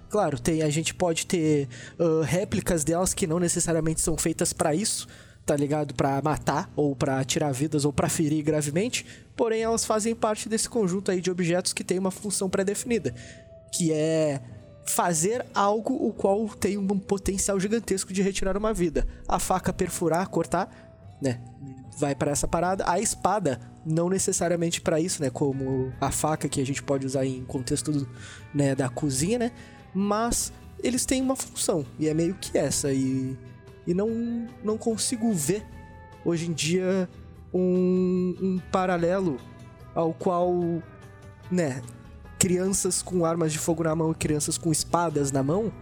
Claro, 0.10 0.40
tem, 0.40 0.64
a 0.64 0.70
gente 0.70 0.94
pode 0.94 1.28
ter 1.28 1.68
uh, 2.00 2.22
réplicas 2.22 2.84
delas 2.84 3.14
que 3.14 3.28
não 3.28 3.40
necessariamente 3.40 4.02
são 4.02 4.18
feitas 4.18 4.52
para 4.52 4.74
isso, 4.74 5.08
tá 5.46 5.56
ligado? 5.56 5.94
Para 5.94 6.22
matar 6.22 6.72
ou 6.76 6.96
para 6.96 7.24
tirar 7.24 7.52
vidas 7.52 7.86
ou 7.86 7.94
para 7.94 8.10
ferir 8.10 8.44
gravemente, 8.44 9.06
porém 9.36 9.62
elas 9.62 9.86
fazem 9.86 10.16
parte 10.16 10.50
desse 10.50 10.68
conjunto 10.70 11.12
aí 11.12 11.22
de 11.22 11.30
objetos 11.30 11.74
que 11.74 11.84
tem 11.84 12.00
uma 12.00 12.12
função 12.12 12.50
pré-definida, 12.50 13.14
que 13.74 13.92
é 13.92 14.42
fazer 14.86 15.46
algo 15.54 15.94
o 15.94 16.14
qual 16.14 16.48
tem 16.48 16.78
um 16.78 16.88
potencial 16.98 17.60
gigantesco 17.60 18.14
de 18.14 18.22
retirar 18.22 18.58
uma 18.58 18.74
vida. 18.74 19.06
A 19.28 19.38
faca 19.38 19.74
perfurar, 19.74 20.28
cortar, 20.30 20.70
né? 21.22 21.42
Vai 21.98 22.14
para 22.14 22.32
essa 22.32 22.48
parada. 22.48 22.84
A 22.88 23.00
espada 23.00 23.60
não 23.86 24.10
necessariamente 24.10 24.82
para 24.82 25.00
isso, 25.00 25.22
né? 25.22 25.30
Como 25.30 25.92
a 26.00 26.12
faca 26.12 26.48
que 26.48 26.62
a 26.62 26.66
gente 26.66 26.84
pode 26.84 27.06
usar 27.06 27.26
em 27.26 27.44
contexto 27.44 28.08
né, 28.54 28.76
da 28.76 28.88
cozinha, 28.88 29.40
né? 29.40 29.52
mas 29.98 30.54
eles 30.84 31.06
têm 31.06 31.22
uma 31.24 31.36
função 31.36 31.84
e 31.98 32.08
é 32.08 32.14
meio 32.14 32.36
que 32.36 32.56
essa 32.56 32.94
e, 32.94 33.36
e 33.86 33.94
não, 33.96 34.48
não 34.64 34.78
consigo 34.78 35.34
ver 35.34 35.66
hoje 36.24 36.48
em 36.48 36.54
dia 36.54 37.10
um, 37.52 38.36
um 38.40 38.60
paralelo 38.72 39.38
ao 39.96 40.14
qual, 40.14 40.54
né, 41.50 41.82
crianças 42.38 43.02
com 43.02 43.26
armas 43.26 43.52
de 43.52 43.58
fogo 43.58 43.84
na 43.84 43.96
mão 43.96 44.12
e 44.12 44.16
crianças 44.16 44.56
com 44.56 44.72
espadas 44.72 45.32
na 45.32 45.42
mão 45.42 45.74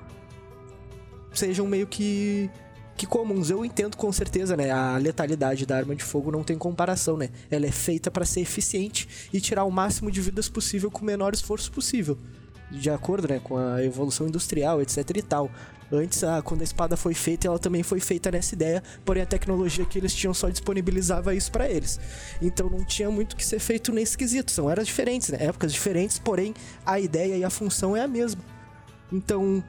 sejam 1.34 1.68
meio 1.68 1.86
que 1.86 2.50
que 2.96 3.06
comuns. 3.06 3.50
Eu 3.50 3.64
entendo 3.66 3.98
com 3.98 4.12
certeza, 4.12 4.56
né? 4.56 4.72
A 4.72 4.98
letalidade 4.98 5.66
da 5.66 5.78
arma 5.78 5.96
de 5.96 6.04
fogo 6.04 6.32
não 6.32 6.44
tem 6.44 6.58
comparação, 6.58 7.18
né? 7.18 7.30
Ela 7.50 7.66
é 7.66 7.72
feita 7.72 8.10
para 8.10 8.26
ser 8.26 8.42
eficiente 8.42 9.08
e 9.34 9.40
tirar 9.42 9.64
o 9.66 9.72
máximo 9.72 10.10
de 10.12 10.22
vidas 10.22 10.50
possível 10.50 10.90
com 10.90 11.02
o 11.02 11.06
menor 11.06 11.34
esforço 11.34 11.72
possível. 11.72 12.18
De 12.72 12.90
acordo, 12.90 13.28
né, 13.28 13.40
com 13.44 13.58
a 13.58 13.84
evolução 13.84 14.28
industrial, 14.28 14.82
etc 14.82 15.10
e 15.16 15.22
tal. 15.22 15.52
Antes, 15.92 16.24
a, 16.24 16.42
quando 16.42 16.62
a 16.62 16.64
espada 16.64 16.98
foi 16.98 17.14
feita, 17.14 17.48
ela 17.48 17.60
também 17.60 17.84
foi 17.84 18.00
feita 18.00 18.32
nessa 18.32 18.56
ideia, 18.56 18.82
porém 19.04 19.22
a 19.22 19.26
tecnologia 19.26 19.86
que 19.86 20.00
eles 20.00 20.16
tinham 20.16 20.34
só 20.34 20.50
disponibilizava 20.50 21.36
isso 21.36 21.52
para 21.52 21.70
eles. 21.70 22.00
Então 22.42 22.70
não 22.70 22.84
tinha 22.84 23.10
muito 23.12 23.36
que 23.36 23.46
ser 23.46 23.60
feito 23.60 23.92
nesse 23.92 24.18
quesito. 24.18 24.52
São 24.52 24.70
eras 24.70 24.88
diferentes, 24.88 25.30
né? 25.30 25.38
épocas 25.42 25.72
diferentes, 25.72 26.18
porém 26.18 26.56
a 26.86 27.00
ideia 27.00 27.38
e 27.38 27.44
a 27.44 27.50
função 27.52 27.96
é 27.96 28.02
a 28.02 28.08
mesma. 28.08 28.42
Então, 29.14 29.64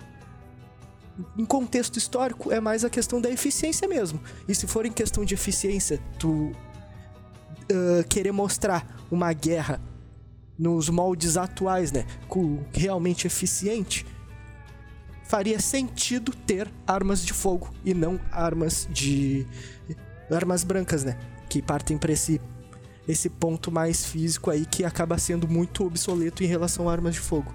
em 1.37 1.44
contexto 1.44 1.96
histórico, 1.96 2.52
é 2.52 2.61
mais 2.61 2.85
a 2.85 2.90
questão 2.90 3.20
da 3.20 3.30
eficiência 3.30 3.88
mesmo. 3.88 4.20
E 4.46 4.54
se 4.54 4.66
for 4.66 4.85
em 4.87 4.92
questão 4.92 5.25
de 5.25 5.35
eficiência, 5.35 6.00
tu 6.18 6.52
uh, 7.70 8.04
querer 8.08 8.32
mostrar 8.32 9.04
uma 9.11 9.32
guerra 9.32 9.80
nos 10.58 10.88
moldes 10.88 11.37
atuais, 11.37 11.92
né, 11.92 12.06
com 12.28 12.64
realmente 12.73 13.26
eficiente, 13.26 14.06
faria 15.25 15.61
sentido 15.61 16.32
ter 16.32 16.70
armas 16.87 17.25
de 17.25 17.32
fogo 17.32 17.70
e 17.85 17.92
não 17.92 18.18
armas 18.30 18.88
de 18.90 19.46
armas 20.30 20.64
brancas, 20.64 21.04
né, 21.04 21.18
que 21.49 21.61
partem 21.61 21.99
para 21.99 22.12
esse 22.12 22.40
esse 23.08 23.30
ponto 23.30 23.70
mais 23.70 24.04
físico 24.04 24.50
aí 24.50 24.66
que 24.66 24.85
acaba 24.85 25.16
sendo 25.16 25.46
muito 25.46 25.85
obsoleto 25.87 26.42
em 26.42 26.46
relação 26.46 26.88
a 26.88 26.92
armas 26.92 27.14
de 27.14 27.20
fogo. 27.20 27.54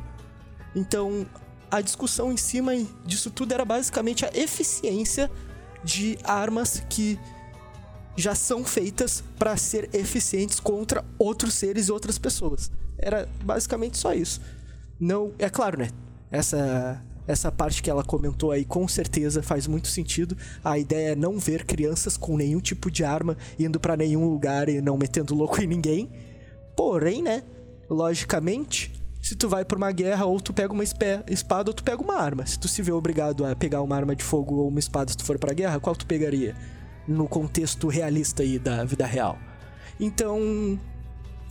Então, 0.73 1.25
a 1.71 1.81
discussão 1.81 2.31
em 2.31 2.37
cima 2.37 2.73
disso 3.05 3.31
tudo 3.31 3.53
era 3.53 3.63
basicamente 3.63 4.25
a 4.25 4.31
eficiência 4.33 5.31
de 5.83 6.17
armas 6.23 6.83
que 6.89 7.17
já 8.15 8.35
são 8.35 8.63
feitas 8.63 9.23
para 9.39 9.55
ser 9.55 9.89
eficientes 9.93 10.59
contra 10.59 11.03
outros 11.17 11.53
seres 11.53 11.87
e 11.87 11.91
outras 11.91 12.17
pessoas. 12.17 12.69
Era 12.97 13.27
basicamente 13.43 13.97
só 13.97 14.13
isso. 14.13 14.41
Não, 14.99 15.31
é 15.39 15.49
claro, 15.49 15.79
né? 15.79 15.89
Essa 16.29 17.01
essa 17.27 17.51
parte 17.51 17.81
que 17.81 17.89
ela 17.89 18.03
comentou 18.03 18.51
aí 18.51 18.65
com 18.65 18.87
certeza 18.87 19.41
faz 19.41 19.67
muito 19.67 19.87
sentido. 19.87 20.35
A 20.63 20.77
ideia 20.77 21.11
é 21.11 21.15
não 21.15 21.39
ver 21.39 21.65
crianças 21.65 22.17
com 22.17 22.35
nenhum 22.35 22.59
tipo 22.59 22.91
de 22.91 23.03
arma 23.03 23.37
indo 23.57 23.79
para 23.79 23.95
nenhum 23.95 24.27
lugar 24.27 24.67
e 24.67 24.81
não 24.81 24.97
metendo 24.97 25.33
louco 25.33 25.61
em 25.61 25.67
ninguém. 25.67 26.09
Porém, 26.75 27.21
né? 27.21 27.43
Logicamente, 27.89 28.91
se 29.21 29.35
tu 29.35 29.47
vai 29.47 29.63
pra 29.63 29.77
uma 29.77 29.91
guerra, 29.91 30.25
ou 30.25 30.41
tu 30.41 30.51
pega 30.51 30.73
uma 30.73 30.83
espada 30.83 31.69
ou 31.69 31.73
tu 31.73 31.83
pega 31.83 32.01
uma 32.01 32.15
arma. 32.15 32.45
Se 32.45 32.57
tu 32.57 32.67
se 32.67 32.81
vê 32.81 32.91
obrigado 32.91 33.45
a 33.45 33.55
pegar 33.55 33.81
uma 33.81 33.95
arma 33.95 34.15
de 34.15 34.23
fogo 34.23 34.55
ou 34.55 34.67
uma 34.67 34.79
espada 34.79 35.11
se 35.11 35.17
tu 35.17 35.23
for 35.23 35.37
pra 35.37 35.53
guerra, 35.53 35.79
qual 35.79 35.95
tu 35.95 36.05
pegaria? 36.05 36.55
No 37.07 37.27
contexto 37.27 37.87
realista 37.87 38.41
aí 38.41 38.57
da 38.57 38.83
vida 38.83 39.05
real. 39.05 39.37
Então, 39.99 40.79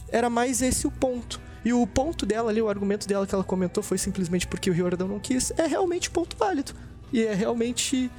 era 0.08 0.28
mais 0.28 0.60
esse 0.60 0.86
o 0.86 0.90
ponto. 0.90 1.40
E 1.64 1.72
o 1.72 1.86
ponto 1.86 2.24
dela 2.26 2.50
ali, 2.50 2.60
o 2.60 2.68
argumento 2.68 3.06
dela 3.06 3.26
que 3.26 3.34
ela 3.34 3.44
comentou 3.44 3.82
foi 3.82 3.98
simplesmente 3.98 4.46
porque 4.46 4.70
o 4.70 4.72
Riordan 4.72 5.06
não 5.06 5.20
quis. 5.20 5.52
É 5.56 5.66
realmente 5.66 6.10
ponto 6.10 6.36
válido. 6.36 6.72
E 7.12 7.22
é 7.22 7.34
realmente 7.34 8.10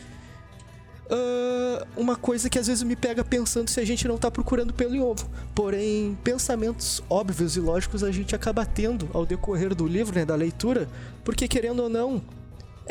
uh, 1.11 1.85
uma 1.95 2.15
coisa 2.15 2.49
que 2.49 2.57
às 2.57 2.67
vezes 2.67 2.83
me 2.83 2.95
pega 2.95 3.23
pensando 3.23 3.69
se 3.69 3.79
a 3.79 3.85
gente 3.85 4.07
não 4.07 4.17
tá 4.17 4.31
procurando 4.31 4.73
pelo 4.73 4.95
em 4.95 5.01
ovo. 5.01 5.29
Porém, 5.53 6.17
pensamentos 6.23 7.03
óbvios 7.09 7.55
e 7.57 7.59
lógicos 7.59 8.03
a 8.03 8.11
gente 8.11 8.33
acaba 8.33 8.65
tendo 8.65 9.09
ao 9.13 9.25
decorrer 9.25 9.75
do 9.75 9.85
livro, 9.85 10.15
né, 10.15 10.25
da 10.25 10.35
leitura, 10.35 10.87
porque 11.23 11.47
querendo 11.47 11.83
ou 11.83 11.89
não, 11.89 12.21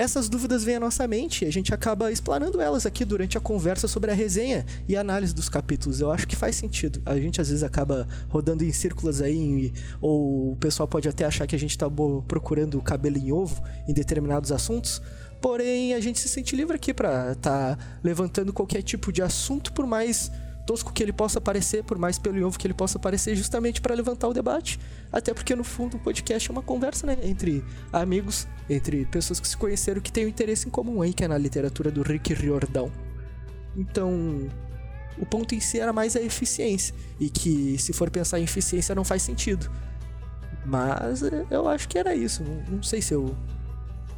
essas 0.00 0.30
dúvidas 0.30 0.64
vêm 0.64 0.76
à 0.76 0.80
nossa 0.80 1.06
mente 1.06 1.44
e 1.44 1.48
a 1.48 1.52
gente 1.52 1.74
acaba 1.74 2.10
explanando 2.10 2.58
elas 2.58 2.86
aqui 2.86 3.04
durante 3.04 3.36
a 3.36 3.40
conversa 3.40 3.86
sobre 3.86 4.10
a 4.10 4.14
resenha 4.14 4.64
e 4.88 4.96
análise 4.96 5.34
dos 5.34 5.50
capítulos. 5.50 6.00
Eu 6.00 6.10
acho 6.10 6.26
que 6.26 6.34
faz 6.34 6.56
sentido. 6.56 7.02
A 7.04 7.18
gente 7.18 7.38
às 7.38 7.48
vezes 7.48 7.62
acaba 7.62 8.08
rodando 8.30 8.64
em 8.64 8.72
círculos 8.72 9.20
aí, 9.20 9.70
ou 10.00 10.52
o 10.52 10.56
pessoal 10.56 10.88
pode 10.88 11.06
até 11.06 11.26
achar 11.26 11.46
que 11.46 11.54
a 11.54 11.58
gente 11.58 11.76
tá 11.76 11.86
procurando 12.26 12.80
cabelo 12.80 13.18
em 13.18 13.30
ovo 13.30 13.62
em 13.86 13.92
determinados 13.92 14.50
assuntos. 14.50 15.02
Porém, 15.38 15.92
a 15.92 16.00
gente 16.00 16.18
se 16.18 16.30
sente 16.30 16.56
livre 16.56 16.76
aqui 16.76 16.94
para 16.94 17.32
estar 17.32 17.76
tá 17.76 17.84
levantando 18.02 18.54
qualquer 18.54 18.82
tipo 18.82 19.12
de 19.12 19.20
assunto, 19.20 19.70
por 19.70 19.86
mais 19.86 20.30
tosco 20.66 20.92
que 20.92 21.02
ele 21.02 21.12
possa 21.12 21.40
parecer, 21.40 21.82
por 21.84 21.98
mais 21.98 22.18
pelo 22.18 22.46
ovo 22.46 22.58
que 22.58 22.66
ele 22.66 22.74
possa 22.74 22.98
parecer, 22.98 23.34
justamente 23.34 23.80
para 23.80 23.94
levantar 23.94 24.28
o 24.28 24.32
debate. 24.32 24.78
Até 25.12 25.34
porque, 25.34 25.54
no 25.54 25.64
fundo, 25.64 25.96
o 25.96 26.00
podcast 26.00 26.48
é 26.48 26.52
uma 26.52 26.62
conversa, 26.62 27.06
né? 27.06 27.16
Entre 27.22 27.64
amigos, 27.92 28.46
entre 28.68 29.04
pessoas 29.06 29.40
que 29.40 29.48
se 29.48 29.56
conheceram 29.56 30.00
que 30.00 30.12
têm 30.12 30.26
um 30.26 30.28
interesse 30.28 30.68
em 30.68 30.70
comum 30.70 31.02
aí, 31.02 31.12
que 31.12 31.24
é 31.24 31.28
na 31.28 31.38
literatura 31.38 31.90
do 31.90 32.02
Rick 32.02 32.34
Riordan. 32.34 32.90
Então, 33.76 34.48
o 35.18 35.26
ponto 35.26 35.54
em 35.54 35.60
si 35.60 35.78
era 35.78 35.92
mais 35.92 36.16
a 36.16 36.20
eficiência. 36.20 36.94
E 37.18 37.28
que, 37.28 37.76
se 37.78 37.92
for 37.92 38.10
pensar 38.10 38.38
em 38.38 38.44
eficiência, 38.44 38.94
não 38.94 39.04
faz 39.04 39.22
sentido. 39.22 39.70
Mas 40.64 41.22
eu 41.50 41.68
acho 41.68 41.88
que 41.88 41.98
era 41.98 42.14
isso. 42.14 42.42
Não, 42.42 42.76
não 42.76 42.82
sei 42.82 43.02
se 43.02 43.14
eu 43.14 43.34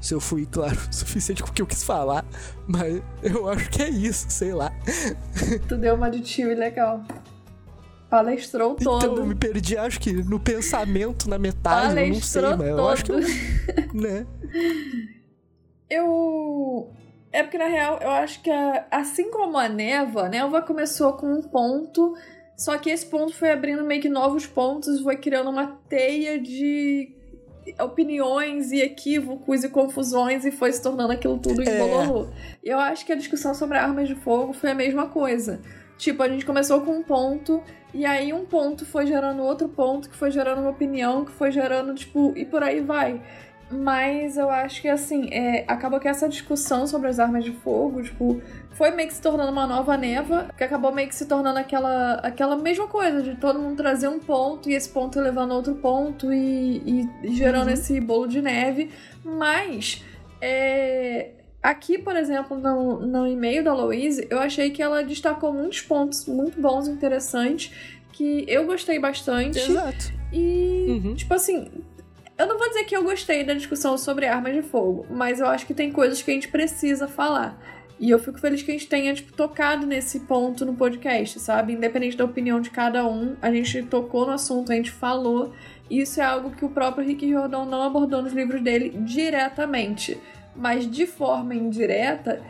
se 0.02 0.12
eu 0.12 0.21
fui 0.21 0.44
claro 0.44 0.76
o 0.90 0.94
suficiente 0.94 1.42
com 1.42 1.49
o 1.49 1.52
que 1.52 1.62
eu 1.62 1.66
quis 1.66 1.85
falar, 1.85 2.25
mas 2.66 3.00
eu 3.23 3.49
acho 3.49 3.71
que 3.71 3.82
é 3.82 3.88
isso, 3.88 4.26
sei 4.28 4.52
lá. 4.52 4.73
Tu 5.68 5.76
deu 5.76 5.94
uma 5.94 6.09
aditivo 6.09 6.50
legal. 6.50 7.02
Palestrou 8.11 8.75
todo. 8.75 8.99
Então, 8.99 9.16
eu 9.16 9.26
me 9.26 9.35
perdi, 9.35 9.78
acho 9.78 9.99
que 9.99 10.12
no 10.12 10.38
pensamento, 10.38 11.30
na 11.30 11.38
metade, 11.38 11.94
Palestrou 11.94 12.44
eu 12.44 12.50
não 12.50 12.59
sei, 12.59 12.73
mas 12.73 12.78
eu 12.78 12.88
acho 12.88 13.04
que 13.04 13.12
eu, 13.12 13.21
né? 13.94 14.26
Eu 15.88 16.90
é 17.30 17.42
porque 17.42 17.59
na 17.59 17.66
real 17.66 17.99
eu 18.00 18.11
acho 18.11 18.42
que 18.42 18.50
assim 18.90 19.30
como 19.30 19.59
a 19.59 19.68
Neva, 19.68 20.25
a 20.25 20.28
Neva 20.28 20.62
começou 20.62 21.12
com 21.14 21.26
um 21.26 21.42
ponto, 21.42 22.14
só 22.56 22.78
que 22.78 22.88
esse 22.88 23.04
ponto 23.04 23.35
foi 23.35 23.50
abrindo 23.50 23.85
meio 23.85 24.00
que 24.00 24.09
novos 24.09 24.47
pontos, 24.47 25.00
foi 25.00 25.16
criando 25.16 25.50
uma 25.50 25.66
teia 25.88 26.40
de 26.40 27.14
opiniões 27.81 28.73
e 28.73 28.81
equívocos 28.81 29.64
e 29.64 29.69
confusões 29.69 30.45
e 30.45 30.50
foi 30.50 30.73
se 30.73 30.83
tornando 30.83 31.12
aquilo 31.12 31.38
tudo 31.38 31.62
em 31.62 31.69
é. 31.69 31.78
E 32.62 32.69
eu 32.69 32.78
acho 32.78 33.04
que 33.07 33.12
a 33.12 33.16
discussão 33.16 33.54
sobre 33.54 33.78
armas 33.78 34.09
de 34.09 34.14
fogo 34.14 34.52
foi 34.52 34.71
a 34.71 34.75
mesma 34.75 35.07
coisa. 35.07 35.61
Tipo, 35.97 36.23
a 36.23 36.28
gente 36.28 36.45
começou 36.45 36.81
com 36.81 36.97
um 36.97 37.02
ponto, 37.02 37.62
e 37.95 38.04
aí 38.04 38.33
um 38.33 38.45
ponto 38.45 38.85
foi 38.85 39.07
gerando 39.07 39.42
outro 39.42 39.69
ponto, 39.69 40.11
que 40.11 40.16
foi 40.16 40.31
gerando 40.31 40.61
uma 40.61 40.71
opinião, 40.71 41.25
que 41.25 41.31
foi 41.31 41.52
gerando, 41.52 41.95
tipo, 41.95 42.33
e 42.37 42.45
por 42.45 42.62
aí 42.62 42.81
vai. 42.81 43.23
Mas 43.73 44.37
eu 44.37 44.50
acho 44.50 44.83
que, 44.83 44.88
assim, 44.88 45.29
é, 45.33 45.64
acaba 45.67 45.99
que 45.99 46.07
essa 46.07 46.29
discussão 46.29 46.87
sobre 46.87 47.09
as 47.09 47.19
armas 47.19 47.43
de 47.43 47.52
fogo, 47.52 48.02
tipo, 48.02 48.43
foi 48.73 48.91
meio 48.91 49.09
que 49.09 49.14
se 49.14 49.23
tornando 49.23 49.50
uma 49.50 49.67
nova 49.67 49.97
neva, 49.97 50.50
que 50.57 50.62
acabou 50.62 50.93
meio 50.93 51.09
que 51.09 51.14
se 51.14 51.26
tornando 51.26 51.59
aquela, 51.59 52.14
aquela 52.17 52.57
mesma 52.57 52.87
coisa, 52.87 53.23
de 53.23 53.35
todo 53.37 53.59
mundo 53.59 53.76
trazer 53.76 54.09
um 54.09 54.19
ponto 54.19 54.69
e 54.69 54.75
esse 54.75 54.91
ponto 54.91 55.19
levando 55.19 55.52
a 55.52 55.57
outro 55.57 55.75
ponto 55.76 56.33
e, 56.33 57.09
e 57.23 57.35
gerando 57.35 57.69
uhum. 57.69 57.73
esse 57.73 57.99
bolo 58.00 58.26
de 58.26 58.43
neve. 58.43 58.91
Mas, 59.25 60.05
é, 60.41 61.31
aqui, 61.62 61.97
por 61.97 62.14
exemplo, 62.14 62.59
no, 62.59 63.07
no 63.07 63.26
e-mail 63.26 63.64
da 63.64 63.73
Louise, 63.73 64.26
eu 64.29 64.38
achei 64.38 64.71
que 64.71 64.83
ela 64.83 65.02
destacou 65.02 65.52
muitos 65.52 65.81
pontos 65.81 66.26
muito 66.26 66.61
bons 66.61 66.88
e 66.88 66.91
interessantes 66.91 67.73
que 68.12 68.45
eu 68.47 68.67
gostei 68.67 68.99
bastante. 68.99 69.59
Exato. 69.59 70.12
E, 70.33 70.87
uhum. 70.88 71.14
tipo 71.14 71.33
assim, 71.35 71.71
eu 72.38 72.46
não 72.46 72.58
vou 72.58 72.68
dizer 72.68 72.84
que 72.84 72.96
eu 72.96 73.02
gostei 73.02 73.44
da 73.44 73.54
discussão 73.54 73.96
sobre 73.98 74.26
armas 74.26 74.54
de 74.54 74.62
fogo, 74.62 75.06
mas 75.10 75.40
eu 75.40 75.46
acho 75.46 75.66
que 75.66 75.74
tem 75.74 75.92
coisas 75.92 76.22
que 76.22 76.30
a 76.30 76.34
gente 76.34 76.48
precisa 76.48 77.06
falar. 77.06 77.58
E 78.02 78.10
eu 78.10 78.18
fico 78.18 78.40
feliz 78.40 78.62
que 78.62 78.70
a 78.72 78.74
gente 78.74 78.88
tenha, 78.88 79.14
tipo, 79.14 79.32
tocado 79.32 79.86
nesse 79.86 80.20
ponto 80.20 80.66
no 80.66 80.74
podcast, 80.74 81.38
sabe? 81.38 81.74
Independente 81.74 82.16
da 82.16 82.24
opinião 82.24 82.60
de 82.60 82.68
cada 82.68 83.06
um, 83.06 83.36
a 83.40 83.52
gente 83.52 83.80
tocou 83.84 84.26
no 84.26 84.32
assunto, 84.32 84.72
a 84.72 84.74
gente 84.74 84.90
falou. 84.90 85.52
E 85.88 86.00
isso 86.00 86.20
é 86.20 86.24
algo 86.24 86.50
que 86.50 86.64
o 86.64 86.68
próprio 86.68 87.06
Rick 87.06 87.30
Jordan 87.30 87.64
não 87.64 87.82
abordou 87.82 88.20
nos 88.20 88.32
livros 88.32 88.60
dele 88.60 88.90
diretamente. 89.04 90.18
Mas 90.56 90.90
de 90.90 91.06
forma 91.06 91.54
indireta, 91.54 92.42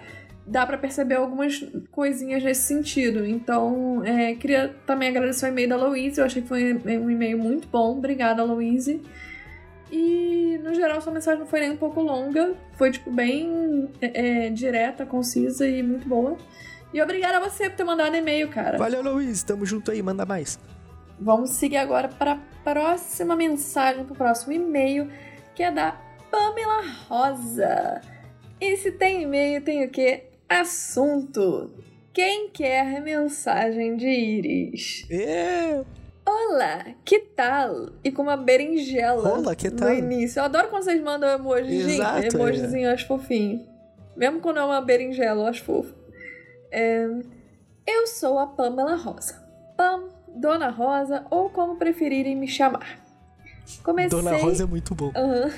dá 0.47 0.65
para 0.65 0.79
perceber 0.79 1.17
algumas 1.17 1.63
coisinhas 1.91 2.43
nesse 2.43 2.63
sentido. 2.63 3.27
Então, 3.27 4.03
é, 4.07 4.35
queria 4.35 4.75
também 4.87 5.11
agradecer 5.11 5.45
o 5.45 5.49
e-mail 5.49 5.69
da 5.69 5.77
Louise. 5.77 6.19
Eu 6.19 6.25
achei 6.25 6.41
que 6.41 6.49
foi 6.49 6.73
um 6.75 7.11
e-mail 7.11 7.39
muito 7.39 7.69
bom. 7.69 7.99
Obrigada, 7.99 8.43
Louise. 8.43 9.03
E, 9.93 10.59
no 10.65 10.75
geral, 10.75 11.03
sua 11.03 11.13
mensagem 11.13 11.39
não 11.39 11.47
foi 11.47 11.61
nem 11.61 11.71
um 11.73 11.77
pouco 11.77 12.01
longa. 12.01 12.55
Foi, 12.73 12.91
tipo, 12.91 13.11
bem 13.11 13.91
é, 14.01 14.47
é, 14.47 14.51
direta, 14.51 15.05
concisa 15.05 15.69
e 15.69 15.83
muito 15.83 16.09
boa. 16.09 16.39
E 16.95 17.03
obrigada 17.03 17.37
a 17.37 17.41
você 17.41 17.69
por 17.69 17.77
ter 17.77 17.85
mandado 17.85 18.17
e-mail, 18.17 18.49
cara. 18.49 18.79
Valeu, 18.79 19.03
Luiz. 19.03 19.43
Tamo 19.43 19.67
junto 19.67 19.91
aí. 19.91 20.03
Manda 20.03 20.25
mais. 20.25 20.59
Vamos 21.21 21.51
seguir 21.51 21.77
agora 21.77 22.09
para 22.09 22.33
a 22.33 22.39
próxima 22.65 23.37
mensagem, 23.37 24.05
para 24.05 24.15
o 24.15 24.17
próximo 24.17 24.55
e-mail, 24.55 25.11
que 25.55 25.63
é 25.63 25.71
da 25.71 25.93
Pamela 26.31 26.83
Rosa. 27.09 28.01
E 28.59 28.77
se 28.79 28.93
tem 28.93 29.23
e-mail, 29.23 29.63
tem 29.63 29.85
o 29.85 29.91
quê? 29.91 30.25
Assunto. 30.49 31.71
Quem 32.15 32.49
quer 32.49 33.01
mensagem 33.03 33.97
de 33.97 34.09
íris? 34.09 35.07
Eu! 35.11 35.87
Olá, 36.33 36.87
que 37.05 37.19
tal? 37.19 37.91
E 38.03 38.11
com 38.11 38.23
uma 38.23 38.39
berinjela 38.39 39.39
Olá, 39.39 39.55
que 39.55 39.71
tal? 39.71 39.89
no 39.89 39.95
início. 39.95 40.41
Eu 40.41 40.45
adoro 40.45 40.69
quando 40.69 40.85
vocês 40.85 41.03
mandam 41.03 41.29
emojizinho, 41.29 42.03
Exato, 42.03 42.37
emojizinho, 42.37 42.89
é. 42.89 42.93
acho 42.93 43.07
fofinho. 43.07 43.67
Mesmo 44.17 44.41
quando 44.41 44.59
é 44.59 44.65
uma 44.65 44.81
berinjela, 44.81 45.43
eu 45.43 45.47
acho 45.47 45.63
fofo. 45.63 45.95
É... 46.71 47.07
Eu 47.87 48.07
sou 48.07 48.39
a 48.39 48.47
Pamela 48.47 48.97
Rosa. 48.97 49.43
Pam, 49.77 50.09
Dona 50.35 50.71
Rosa, 50.71 51.27
ou 51.31 51.51
como 51.51 51.77
preferirem 51.77 52.35
me 52.35 52.49
chamar. 52.49 52.99
Comecei... 53.83 54.11
Dona 54.11 54.37
Rosa 54.37 54.63
é 54.63 54.67
muito 54.67 54.95
bom. 54.95 55.13
Uhum. 55.15 55.51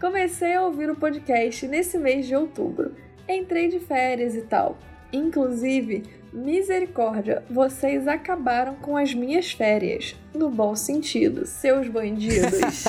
Comecei 0.00 0.54
a 0.54 0.64
ouvir 0.64 0.88
o 0.88 0.96
podcast 0.96 1.66
nesse 1.66 1.98
mês 1.98 2.26
de 2.26 2.34
outubro. 2.34 2.96
Entrei 3.28 3.68
de 3.68 3.78
férias 3.78 4.34
e 4.34 4.42
tal. 4.42 4.78
Inclusive, 5.12 6.04
misericórdia, 6.32 7.42
vocês 7.50 8.06
acabaram 8.06 8.74
com 8.76 8.96
as 8.96 9.12
minhas 9.14 9.52
férias. 9.52 10.16
No 10.34 10.50
bom 10.50 10.76
sentido, 10.76 11.46
seus 11.46 11.88
bandidos. 11.88 12.84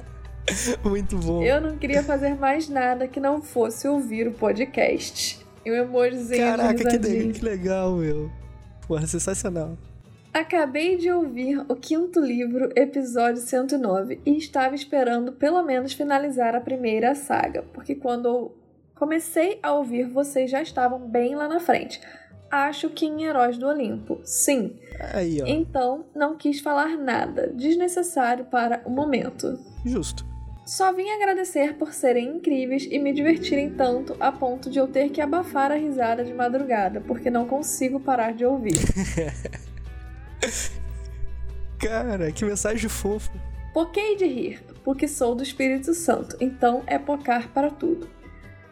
Muito 0.84 1.16
bom. 1.18 1.42
Eu 1.42 1.60
não 1.60 1.76
queria 1.76 2.02
fazer 2.02 2.34
mais 2.34 2.68
nada 2.68 3.08
que 3.08 3.18
não 3.18 3.42
fosse 3.42 3.88
ouvir 3.88 4.28
o 4.28 4.32
podcast. 4.32 5.44
E 5.64 5.70
um 5.72 5.74
emojizinho 5.74 6.40
Caraca, 6.40 6.98
que, 6.98 7.32
que 7.32 7.44
legal, 7.44 7.96
meu. 7.96 8.30
Porra, 8.86 9.06
sensacional. 9.06 9.76
Acabei 10.32 10.96
de 10.96 11.10
ouvir 11.10 11.64
o 11.66 11.74
quinto 11.74 12.20
livro, 12.20 12.70
episódio 12.76 13.40
109, 13.40 14.20
e 14.24 14.36
estava 14.36 14.74
esperando 14.74 15.32
pelo 15.32 15.62
menos 15.62 15.94
finalizar 15.94 16.54
a 16.54 16.60
primeira 16.60 17.14
saga, 17.14 17.64
porque 17.72 17.94
quando 17.94 18.52
comecei 18.96 19.60
a 19.62 19.72
ouvir 19.72 20.08
vocês 20.08 20.50
já 20.50 20.60
estavam 20.60 21.08
bem 21.08 21.36
lá 21.36 21.46
na 21.46 21.60
frente. 21.60 22.00
Acho 22.50 22.90
que 22.90 23.06
em 23.06 23.24
Heróis 23.24 23.58
do 23.58 23.66
Olimpo, 23.66 24.20
sim. 24.24 24.76
Aí, 25.12 25.42
ó. 25.42 25.46
Então 25.46 26.06
não 26.14 26.36
quis 26.36 26.60
falar 26.60 26.96
nada 26.96 27.48
desnecessário 27.48 28.46
para 28.46 28.80
o 28.84 28.90
momento. 28.90 29.58
Justo. 29.84 30.24
Só 30.64 30.92
vim 30.92 31.08
agradecer 31.10 31.74
por 31.74 31.92
serem 31.92 32.36
incríveis 32.36 32.88
e 32.90 32.98
me 32.98 33.12
divertirem 33.12 33.70
tanto 33.70 34.16
a 34.18 34.32
ponto 34.32 34.68
de 34.68 34.80
eu 34.80 34.88
ter 34.88 35.10
que 35.10 35.20
abafar 35.20 35.70
a 35.70 35.76
risada 35.76 36.24
de 36.24 36.34
madrugada, 36.34 37.00
porque 37.00 37.30
não 37.30 37.46
consigo 37.46 38.00
parar 38.00 38.32
de 38.32 38.44
ouvir. 38.44 38.78
Cara, 41.78 42.32
que 42.32 42.44
mensagem 42.44 42.88
fofa. 42.88 43.30
Poquei 43.72 44.16
de 44.16 44.26
rir, 44.26 44.60
porque 44.82 45.06
sou 45.06 45.36
do 45.36 45.42
Espírito 45.42 45.94
Santo, 45.94 46.36
então 46.40 46.82
é 46.86 46.98
pocar 46.98 47.52
para 47.52 47.70
tudo. 47.70 48.08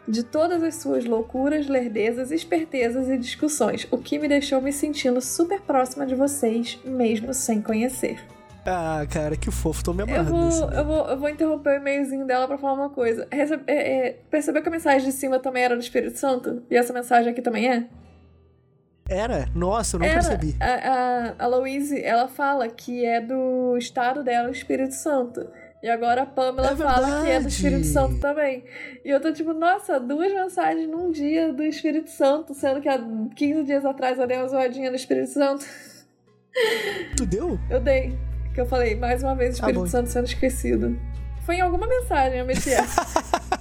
De 0.07 0.23
todas 0.23 0.61
as 0.61 0.75
suas 0.75 1.05
loucuras, 1.05 1.67
lerdezas, 1.67 2.31
espertezas 2.31 3.09
e 3.09 3.17
discussões, 3.17 3.87
o 3.89 3.97
que 3.97 4.19
me 4.19 4.27
deixou 4.27 4.61
me 4.61 4.71
sentindo 4.71 5.19
super 5.19 5.61
próxima 5.61 6.05
de 6.05 6.13
vocês, 6.13 6.79
mesmo 6.85 7.33
sem 7.33 7.61
conhecer. 7.61 8.23
Ah, 8.67 9.05
cara, 9.11 9.37
que 9.37 9.51
fofo, 9.51 9.83
tô 9.83 9.93
me 9.93 10.03
amarrando. 10.03 10.29
Eu 10.29 10.51
vou, 10.51 10.71
eu 10.71 10.85
vou, 10.85 11.09
eu 11.09 11.19
vou 11.19 11.29
interromper 11.29 11.69
o 11.69 11.81
e-mailzinho 11.81 12.25
dela 12.25 12.47
pra 12.47 12.57
falar 12.57 12.73
uma 12.73 12.89
coisa. 12.89 13.27
Recebe, 13.31 13.63
é, 13.67 14.07
é, 14.07 14.19
percebeu 14.29 14.61
que 14.61 14.67
a 14.67 14.71
mensagem 14.71 15.07
de 15.07 15.11
cima 15.11 15.37
também 15.39 15.63
era 15.63 15.75
do 15.75 15.81
Espírito 15.81 16.17
Santo? 16.17 16.63
E 16.69 16.75
essa 16.75 16.91
mensagem 16.91 17.31
aqui 17.31 17.43
também 17.43 17.69
é? 17.69 17.87
Era? 19.07 19.47
Nossa, 19.53 19.95
eu 19.95 19.99
não 19.99 20.07
Era. 20.07 20.15
percebi. 20.15 20.55
A, 20.59 20.65
a, 20.65 21.45
a 21.45 21.47
Louise, 21.47 22.01
ela 22.03 22.27
fala 22.27 22.67
que 22.67 23.05
é 23.05 23.21
do 23.21 23.77
estado 23.77 24.23
dela, 24.23 24.49
o 24.49 24.51
Espírito 24.51 24.95
Santo. 24.95 25.47
E 25.85 25.87
agora 25.87 26.23
a 26.23 26.25
Pamela 26.25 26.71
É 26.71 26.75
fala 26.75 27.21
que 27.21 27.29
é 27.29 27.39
do. 27.39 27.47
Espírito 27.47 27.85
Santo 27.85 28.17
também. 28.17 28.63
E 29.05 29.07
eu 29.11 29.21
tô 29.21 29.31
tipo, 29.31 29.53
nossa, 29.53 29.99
duas 29.99 30.33
mensagens 30.33 30.89
num 30.89 31.11
dia 31.11 31.53
do 31.53 31.61
Espírito 31.61 32.09
Santo, 32.09 32.55
sendo 32.55 32.81
que 32.81 32.89
há 32.89 32.97
15 33.35 33.63
dias 33.65 33.85
atrás 33.85 34.17
eu 34.17 34.25
dei 34.25 34.35
uma 34.35 34.47
zoadinha 34.47 34.89
no 34.89 34.95
Espírito 34.95 35.29
Santo. 35.29 35.63
Tu 37.15 37.23
deu? 37.27 37.59
Eu 37.69 37.79
dei. 37.79 38.17
Que 38.55 38.61
eu 38.61 38.65
falei, 38.65 38.95
mais 38.95 39.21
uma 39.21 39.35
vez, 39.35 39.59
o 39.59 39.61
Tá 39.61 39.67
Espírito 39.67 39.81
bom. 39.81 39.87
Santo 39.87 40.09
sendo 40.09 40.25
esquecido. 40.25 40.99
Foi 41.45 41.57
em 41.57 41.61
alguma 41.61 41.85
mensagem, 41.85 42.39
eu 42.39 42.45
meti 42.47 42.73
essa. 42.73 43.05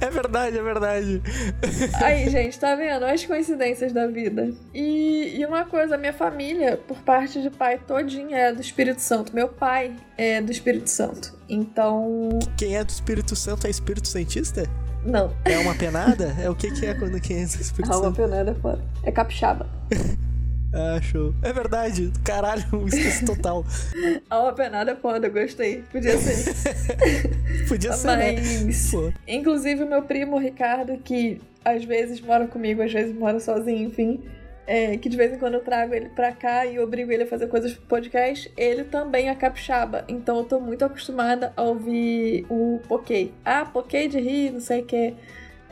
É 0.00 0.10
verdade, 0.10 0.58
é 0.58 0.62
verdade. 0.62 1.22
Aí, 2.02 2.28
gente, 2.30 2.58
tá 2.58 2.74
vendo? 2.74 3.04
As 3.04 3.24
coincidências 3.24 3.92
da 3.92 4.06
vida. 4.06 4.50
E, 4.74 5.36
e 5.38 5.46
uma 5.46 5.64
coisa, 5.64 5.96
minha 5.96 6.12
família, 6.12 6.76
por 6.76 6.98
parte 6.98 7.40
de 7.40 7.50
pai 7.50 7.78
todinha, 7.86 8.36
é 8.36 8.52
do 8.52 8.60
Espírito 8.60 9.00
Santo. 9.00 9.34
Meu 9.34 9.48
pai 9.48 9.92
é 10.16 10.40
do 10.40 10.50
Espírito 10.50 10.88
Santo. 10.88 11.38
Então, 11.48 12.30
Quem 12.56 12.76
é 12.76 12.84
do 12.84 12.90
Espírito 12.90 13.34
Santo 13.36 13.66
é 13.66 13.70
Espírito 13.70 14.08
Santista? 14.08 14.64
não. 15.04 15.34
É 15.44 15.58
uma 15.58 15.74
penada? 15.74 16.34
é 16.40 16.48
o 16.50 16.54
que 16.54 16.70
que 16.70 16.86
é 16.86 16.94
quando 16.94 17.20
quem 17.20 17.42
é 17.42 17.46
do 17.46 17.60
Espírito 17.60 17.92
Alma 17.92 18.06
Santo? 18.06 18.16
penada 18.16 18.50
é 18.50 18.54
fora. 18.54 18.80
É 19.02 19.10
capixaba. 19.10 19.66
Ah, 20.72 21.00
show. 21.02 21.34
É 21.42 21.52
verdade. 21.52 22.12
Caralho, 22.24 22.62
esqueci 22.86 23.24
total. 23.24 23.64
Alma 24.28 24.52
penada 24.52 24.92
é 24.92 24.96
foda, 24.96 25.26
eu 25.26 25.32
gostei. 25.32 25.82
Podia 25.90 26.16
ser. 26.18 26.54
Podia 27.68 27.92
ser, 27.92 28.16
né? 28.16 28.32
Mas. 28.64 28.90
Pô. 28.90 29.12
Inclusive, 29.26 29.82
o 29.82 29.88
meu 29.88 30.02
primo 30.02 30.38
Ricardo, 30.38 30.96
que 30.98 31.40
às 31.64 31.84
vezes 31.84 32.20
mora 32.20 32.46
comigo, 32.46 32.82
às 32.82 32.92
vezes 32.92 33.14
mora 33.14 33.40
sozinho, 33.40 33.88
enfim. 33.88 34.20
é, 34.66 34.96
que 34.96 35.08
de 35.08 35.16
vez 35.16 35.32
em 35.32 35.38
quando 35.38 35.54
eu 35.54 35.60
trago 35.60 35.92
ele 35.92 36.08
pra 36.10 36.30
cá 36.30 36.64
e 36.64 36.78
obrigo 36.78 37.10
ele 37.10 37.24
a 37.24 37.26
fazer 37.26 37.48
coisas 37.48 37.72
pro 37.72 37.82
podcast, 37.86 38.50
ele 38.56 38.84
também 38.84 39.28
é 39.28 39.34
capixaba. 39.34 40.04
Então 40.08 40.38
eu 40.38 40.44
tô 40.44 40.60
muito 40.60 40.84
acostumada 40.84 41.52
a 41.56 41.62
ouvir 41.62 42.46
o 42.48 42.80
Poké. 42.86 43.30
Ah, 43.44 43.64
Poké 43.64 44.06
de 44.06 44.20
rir, 44.20 44.52
não 44.52 44.60
sei 44.60 44.82
o 44.82 44.84
que. 44.84 45.14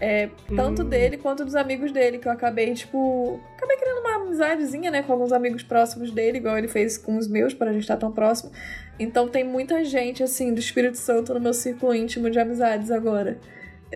É, 0.00 0.28
tanto 0.54 0.82
Hum. 0.82 0.88
dele 0.88 1.16
quanto 1.16 1.44
dos 1.44 1.56
amigos 1.56 1.90
dele, 1.90 2.18
que 2.18 2.28
eu 2.28 2.32
acabei, 2.32 2.72
tipo. 2.74 3.40
Acabei 3.56 3.76
criando 3.76 3.98
uma 4.00 4.14
amizadezinha, 4.14 4.90
né, 4.90 5.02
com 5.02 5.12
alguns 5.12 5.32
amigos 5.32 5.62
próximos 5.64 6.10
dele, 6.12 6.38
igual 6.38 6.56
ele 6.56 6.68
fez 6.68 6.96
com 6.96 7.16
os 7.16 7.26
meus, 7.26 7.52
para 7.52 7.70
a 7.70 7.72
gente 7.72 7.82
estar 7.82 7.96
tão 7.96 8.12
próximo. 8.12 8.52
Então 8.98 9.26
tem 9.28 9.42
muita 9.44 9.84
gente, 9.84 10.22
assim, 10.22 10.54
do 10.54 10.60
Espírito 10.60 10.96
Santo 10.98 11.34
no 11.34 11.40
meu 11.40 11.52
círculo 11.52 11.94
íntimo 11.94 12.30
de 12.30 12.38
amizades 12.38 12.90
agora. 12.92 13.38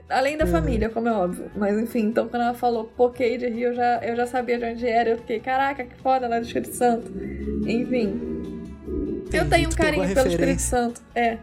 Além 0.09 0.37
da 0.39 0.45
Uhum. 0.47 0.51
família, 0.51 0.89
como 0.89 1.07
é 1.09 1.13
óbvio. 1.13 1.51
Mas 1.55 1.79
enfim, 1.79 2.07
então 2.07 2.27
quando 2.27 2.43
ela 2.43 2.55
falou 2.55 2.85
Poké 2.97 3.37
de 3.37 3.47
Rio, 3.49 3.69
eu 3.69 3.75
já, 3.75 4.01
eu 4.03 4.17
já 4.17 4.27
sabia 4.27 4.59
de 4.59 4.65
onde 4.65 4.87
era. 4.87 5.11
Eu 5.11 5.19
fiquei, 5.19 5.39
caraca, 5.39 5.85
que 5.85 5.95
foda, 5.97 6.27
ela 6.27 6.37
é 6.37 6.41
do 6.41 6.47
Espírito 6.47 6.75
Santo. 6.75 7.13
Enfim. 7.67 8.19
eu 9.33 9.45
Entendi, 9.45 9.51
tenho 9.51 9.69
um 9.69 9.73
carinho 9.73 10.15
pelo 10.15 10.29
Espírito. 10.29 10.63
Santo. 10.63 11.01
É. 11.15 11.37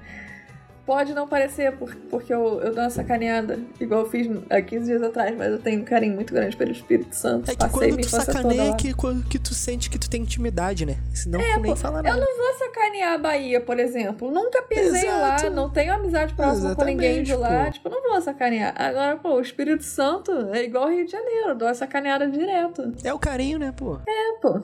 Pode 0.89 1.13
não 1.13 1.27
parecer, 1.27 1.71
por- 1.77 1.95
porque 2.09 2.33
eu, 2.33 2.59
eu 2.61 2.73
dou 2.73 2.83
uma 2.83 2.89
sacaneada, 2.89 3.59
igual 3.79 4.01
eu 4.01 4.09
fiz 4.09 4.27
há 4.49 4.59
15 4.59 4.85
dias 4.85 5.03
atrás, 5.03 5.37
mas 5.37 5.51
eu 5.51 5.59
tenho 5.59 5.81
um 5.81 5.85
carinho 5.85 6.15
muito 6.15 6.33
grande 6.33 6.57
pelo 6.57 6.71
Espírito 6.71 7.15
Santo. 7.15 7.47
É 7.47 7.53
que 7.53 7.59
Passei 7.59 7.89
quando 7.91 8.01
tu 8.01 8.09
sacaneia 8.09 8.63
lá. 8.71 8.75
que, 8.75 8.93
quando- 8.95 9.23
que 9.29 9.37
tu 9.37 9.53
sente 9.53 9.87
que 9.87 9.99
tu 9.99 10.09
tem 10.09 10.23
intimidade, 10.23 10.87
né? 10.87 10.97
Senão 11.13 11.39
tu 11.39 11.59
nem 11.59 11.75
fala 11.75 11.99
Eu 11.99 12.03
nada. 12.03 12.19
não 12.19 12.37
vou 12.37 12.53
sacanear 12.57 13.13
a 13.13 13.17
Bahia, 13.19 13.61
por 13.61 13.77
exemplo. 13.79 14.31
Nunca 14.31 14.63
pisei 14.63 15.07
Exato. 15.07 15.43
lá, 15.43 15.49
não 15.51 15.69
tenho 15.69 15.93
amizade 15.93 16.33
próxima 16.33 16.73
com 16.75 16.83
ninguém 16.83 17.21
de 17.21 17.33
Exatamente, 17.33 17.55
lá. 17.59 17.65
pô. 17.65 17.71
Tipo, 17.71 17.89
não 17.89 18.09
vou 18.11 18.21
sacanear. 18.23 18.73
Agora, 18.75 19.15
pô, 19.17 19.35
o 19.35 19.41
Espírito 19.41 19.83
Santo 19.83 20.31
é 20.51 20.63
igual 20.63 20.89
Rio 20.89 21.05
de 21.05 21.11
Janeiro, 21.11 21.53
dou 21.55 21.67
uma 21.67 21.75
sacaneada 21.75 22.27
direto. 22.27 22.93
É 23.03 23.13
o 23.13 23.19
carinho, 23.19 23.59
né, 23.59 23.71
pô? 23.77 23.99
É, 24.07 24.39
pô. 24.41 24.59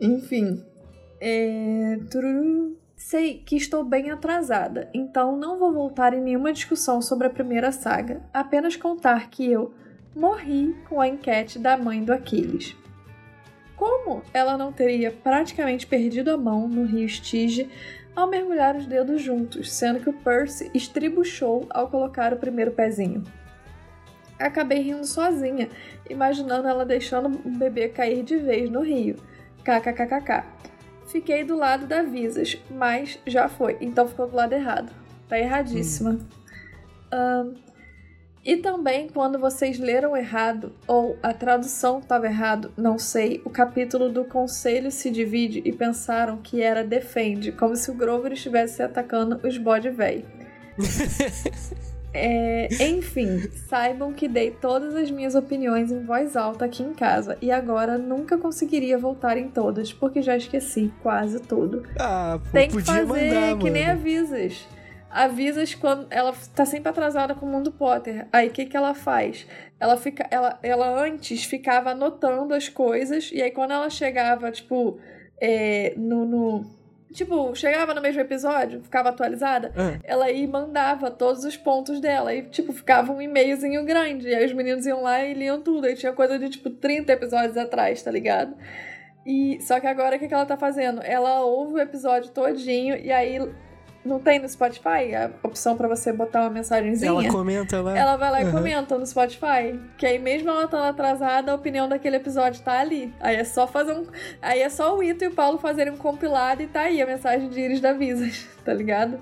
Enfim. 0.00 0.64
É... 1.20 1.98
tururu. 2.10 2.76
Sei 3.08 3.40
que 3.46 3.54
estou 3.54 3.84
bem 3.84 4.10
atrasada, 4.10 4.90
então 4.92 5.36
não 5.36 5.60
vou 5.60 5.72
voltar 5.72 6.12
em 6.12 6.20
nenhuma 6.20 6.52
discussão 6.52 7.00
sobre 7.00 7.28
a 7.28 7.30
primeira 7.30 7.70
saga. 7.70 8.20
Apenas 8.34 8.74
contar 8.74 9.30
que 9.30 9.48
eu 9.48 9.72
morri 10.12 10.74
com 10.88 11.00
a 11.00 11.06
enquete 11.06 11.56
da 11.56 11.76
mãe 11.76 12.02
do 12.02 12.12
Aquiles. 12.12 12.74
Como 13.76 14.22
ela 14.34 14.58
não 14.58 14.72
teria 14.72 15.12
praticamente 15.12 15.86
perdido 15.86 16.32
a 16.32 16.36
mão 16.36 16.66
no 16.66 16.84
rio 16.84 17.08
Stige 17.08 17.70
ao 18.16 18.26
mergulhar 18.26 18.74
os 18.74 18.86
dedos 18.86 19.22
juntos, 19.22 19.72
sendo 19.72 20.00
que 20.00 20.10
o 20.10 20.12
Percy 20.12 20.68
estribuchou 20.74 21.64
ao 21.70 21.88
colocar 21.88 22.32
o 22.32 22.38
primeiro 22.38 22.72
pezinho. 22.72 23.22
Acabei 24.36 24.80
rindo 24.80 25.06
sozinha, 25.06 25.70
imaginando 26.10 26.66
ela 26.66 26.84
deixando 26.84 27.40
o 27.44 27.50
bebê 27.56 27.88
cair 27.88 28.24
de 28.24 28.36
vez 28.36 28.68
no 28.68 28.80
rio. 28.80 29.14
KKKKK. 29.62 30.56
Fiquei 31.06 31.44
do 31.44 31.56
lado 31.56 31.86
da 31.86 32.02
Visas, 32.02 32.56
mas 32.70 33.18
já 33.26 33.48
foi, 33.48 33.76
então 33.80 34.08
ficou 34.08 34.26
do 34.26 34.36
lado 34.36 34.52
errado. 34.52 34.92
Tá 35.28 35.38
erradíssima. 35.38 36.18
Ahn, 37.12 37.54
e 38.44 38.56
também 38.56 39.08
quando 39.08 39.40
vocês 39.40 39.76
leram 39.76 40.16
errado, 40.16 40.72
ou 40.86 41.18
a 41.20 41.32
tradução 41.32 41.98
estava 41.98 42.26
errado, 42.26 42.72
não 42.76 42.96
sei, 42.96 43.42
o 43.44 43.50
capítulo 43.50 44.08
do 44.08 44.24
Conselho 44.24 44.92
se 44.92 45.10
divide 45.10 45.60
e 45.64 45.72
pensaram 45.72 46.36
que 46.36 46.62
era 46.62 46.84
defende, 46.84 47.50
como 47.50 47.74
se 47.74 47.90
o 47.90 47.94
Grover 47.94 48.32
estivesse 48.32 48.82
atacando 48.82 49.40
os 49.44 49.58
bode 49.58 49.90
véi. 49.90 50.24
É, 52.18 52.68
enfim, 52.88 53.40
saibam 53.68 54.12
que 54.12 54.26
dei 54.26 54.50
todas 54.50 54.94
as 54.94 55.10
minhas 55.10 55.34
opiniões 55.34 55.90
em 55.92 56.04
voz 56.04 56.36
alta 56.36 56.64
aqui 56.64 56.82
em 56.82 56.94
casa 56.94 57.36
e 57.42 57.50
agora 57.50 57.98
nunca 57.98 58.38
conseguiria 58.38 58.96
voltar 58.98 59.36
em 59.36 59.48
todas, 59.48 59.92
porque 59.92 60.22
já 60.22 60.36
esqueci 60.36 60.92
quase 61.02 61.40
tudo. 61.40 61.82
Ah, 61.98 62.40
pô, 62.42 62.50
Tem 62.52 62.68
que 62.68 62.74
podia 62.74 63.06
fazer 63.06 63.06
mandar, 63.06 63.58
que 63.58 63.64
mano. 63.64 63.70
nem 63.70 63.86
a 63.86 63.94
Visas. 63.94 64.66
A 65.10 65.28
Visas, 65.28 65.74
quando 65.74 66.06
ela 66.10 66.34
tá 66.54 66.64
sempre 66.64 66.88
atrasada 66.88 67.34
com 67.34 67.46
o 67.46 67.48
mundo 67.48 67.70
Potter. 67.72 68.26
Aí 68.32 68.48
o 68.48 68.50
que, 68.50 68.66
que 68.66 68.76
ela 68.76 68.94
faz? 68.94 69.46
Ela, 69.78 69.96
fica, 69.96 70.26
ela, 70.30 70.58
ela 70.62 71.02
antes 71.02 71.44
ficava 71.44 71.90
anotando 71.90 72.54
as 72.54 72.68
coisas, 72.68 73.30
e 73.32 73.40
aí 73.42 73.50
quando 73.50 73.72
ela 73.72 73.88
chegava, 73.90 74.50
tipo, 74.50 74.98
é, 75.40 75.94
no, 75.96 76.24
no, 76.24 76.66
tipo, 77.12 77.54
chegava 77.54 77.94
no 77.94 78.00
mesmo 78.00 78.20
episódio, 78.20 78.82
ficava 78.82 79.08
atualizada, 79.10 79.72
Ah. 79.76 79.98
ela 80.04 80.30
e 80.30 80.46
mandava 80.46 81.10
todos 81.10 81.44
os 81.44 81.56
pontos 81.56 82.00
dela. 82.00 82.34
E, 82.34 82.42
tipo, 82.42 82.72
ficava 82.72 83.12
um 83.12 83.20
e-mailzinho 83.22 83.84
grande. 83.84 84.28
E 84.28 84.34
aí 84.34 84.44
os 84.46 84.52
meninos 84.52 84.86
iam 84.86 85.02
lá 85.02 85.24
e 85.24 85.34
liam 85.34 85.60
tudo. 85.60 85.86
Aí 85.86 85.94
tinha 85.94 86.12
coisa 86.12 86.38
de, 86.38 86.48
tipo, 86.50 86.68
30 86.70 87.12
episódios 87.12 87.56
atrás, 87.56 88.02
tá 88.02 88.10
ligado? 88.10 88.54
E 89.24 89.58
só 89.60 89.80
que 89.80 89.86
agora 89.86 90.16
o 90.16 90.18
que, 90.18 90.28
que 90.28 90.34
ela 90.34 90.46
tá 90.46 90.56
fazendo? 90.56 91.00
Ela 91.02 91.40
ouve 91.44 91.74
o 91.74 91.78
episódio 91.80 92.30
todinho 92.30 92.96
e 92.96 93.10
aí 93.10 93.38
não 94.06 94.18
tem 94.18 94.38
no 94.38 94.48
Spotify 94.48 95.14
a 95.14 95.30
opção 95.42 95.76
pra 95.76 95.88
você 95.88 96.12
botar 96.12 96.42
uma 96.42 96.50
mensagenzinha. 96.50 97.10
Ela 97.10 97.28
comenta 97.28 97.80
lá. 97.80 97.96
Ela 97.96 98.16
vai 98.16 98.30
lá 98.30 98.40
e 98.40 98.44
Aham. 98.44 98.52
comenta 98.52 98.96
no 98.98 99.06
Spotify. 99.06 99.78
Que 99.98 100.06
aí, 100.06 100.18
mesmo 100.18 100.48
ela 100.50 100.64
estando 100.64 100.84
atrasada, 100.84 101.52
a 101.52 101.54
opinião 101.54 101.88
daquele 101.88 102.16
episódio 102.16 102.62
tá 102.62 102.78
ali. 102.80 103.12
Aí 103.20 103.36
é 103.36 103.44
só 103.44 103.66
fazer 103.66 103.92
um. 103.92 104.06
Aí 104.40 104.60
é 104.60 104.68
só 104.68 104.96
o 104.96 105.02
Ito 105.02 105.24
e 105.24 105.28
o 105.28 105.34
Paulo 105.34 105.58
fazerem 105.58 105.92
um 105.92 105.96
compilado 105.96 106.62
e 106.62 106.66
tá 106.66 106.82
aí 106.82 107.02
a 107.02 107.06
mensagem 107.06 107.48
de 107.48 107.60
Iris 107.60 107.80
da 107.80 107.92
Visas, 107.92 108.46
tá 108.64 108.72
ligado? 108.72 109.18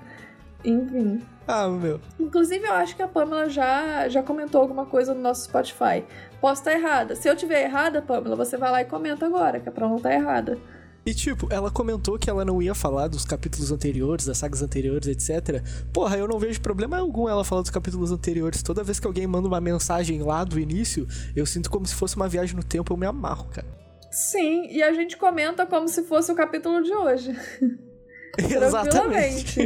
Enfim. 0.63 1.21
Ah, 1.47 1.67
meu. 1.67 1.99
Inclusive, 2.19 2.65
eu 2.65 2.73
acho 2.73 2.95
que 2.95 3.03
a 3.03 3.07
Pamela 3.07 3.47
já, 3.49 4.07
já 4.09 4.23
comentou 4.23 4.61
alguma 4.61 4.85
coisa 4.85 5.13
no 5.13 5.21
nosso 5.21 5.43
Spotify. 5.43 6.03
Posso 6.41 6.61
estar 6.61 6.73
errada. 6.73 7.15
Se 7.15 7.29
eu 7.29 7.35
tiver 7.35 7.63
errada, 7.63 8.01
Pamela, 8.01 8.35
você 8.35 8.57
vai 8.57 8.71
lá 8.71 8.81
e 8.81 8.85
comenta 8.85 9.25
agora, 9.27 9.59
que 9.59 9.69
é 9.69 9.71
pra 9.71 9.87
não 9.87 9.97
estar 9.97 10.11
errada. 10.13 10.57
E 11.05 11.13
tipo, 11.13 11.47
ela 11.51 11.69
comentou 11.69 12.17
que 12.17 12.31
ela 12.31 12.43
não 12.43 12.59
ia 12.59 12.73
falar 12.73 13.07
dos 13.07 13.23
capítulos 13.23 13.71
anteriores, 13.71 14.25
das 14.25 14.39
sagas 14.39 14.63
anteriores, 14.63 15.07
etc. 15.07 15.61
Porra, 15.93 16.17
eu 16.17 16.27
não 16.27 16.39
vejo 16.39 16.59
problema 16.59 16.97
algum 16.97 17.29
ela 17.29 17.43
falar 17.43 17.61
dos 17.61 17.69
capítulos 17.69 18.11
anteriores. 18.11 18.63
Toda 18.63 18.83
vez 18.83 18.99
que 18.99 19.05
alguém 19.05 19.27
manda 19.27 19.47
uma 19.47 19.61
mensagem 19.61 20.23
lá 20.23 20.43
do 20.43 20.59
início, 20.59 21.07
eu 21.35 21.45
sinto 21.45 21.69
como 21.69 21.85
se 21.85 21.93
fosse 21.93 22.15
uma 22.15 22.27
viagem 22.27 22.55
no 22.55 22.63
tempo, 22.63 22.91
eu 22.91 22.97
me 22.97 23.05
amarro, 23.05 23.47
cara. 23.49 23.67
Sim, 24.09 24.67
e 24.71 24.81
a 24.81 24.93
gente 24.93 25.15
comenta 25.15 25.63
como 25.67 25.87
se 25.87 26.01
fosse 26.03 26.31
o 26.31 26.35
capítulo 26.35 26.81
de 26.81 26.91
hoje. 26.91 27.37
Exatamente. 28.39 29.59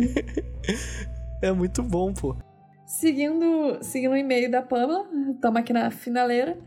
é 1.41 1.53
muito 1.53 1.81
bom, 1.81 2.13
pô. 2.13 2.35
Seguindo, 2.85 3.77
seguindo 3.81 4.11
o 4.11 4.17
e-mail 4.17 4.51
da 4.51 4.61
Pamela, 4.61 5.07
estamos 5.33 5.61
aqui 5.61 5.71
na 5.71 5.89
finaleira. 5.89 6.57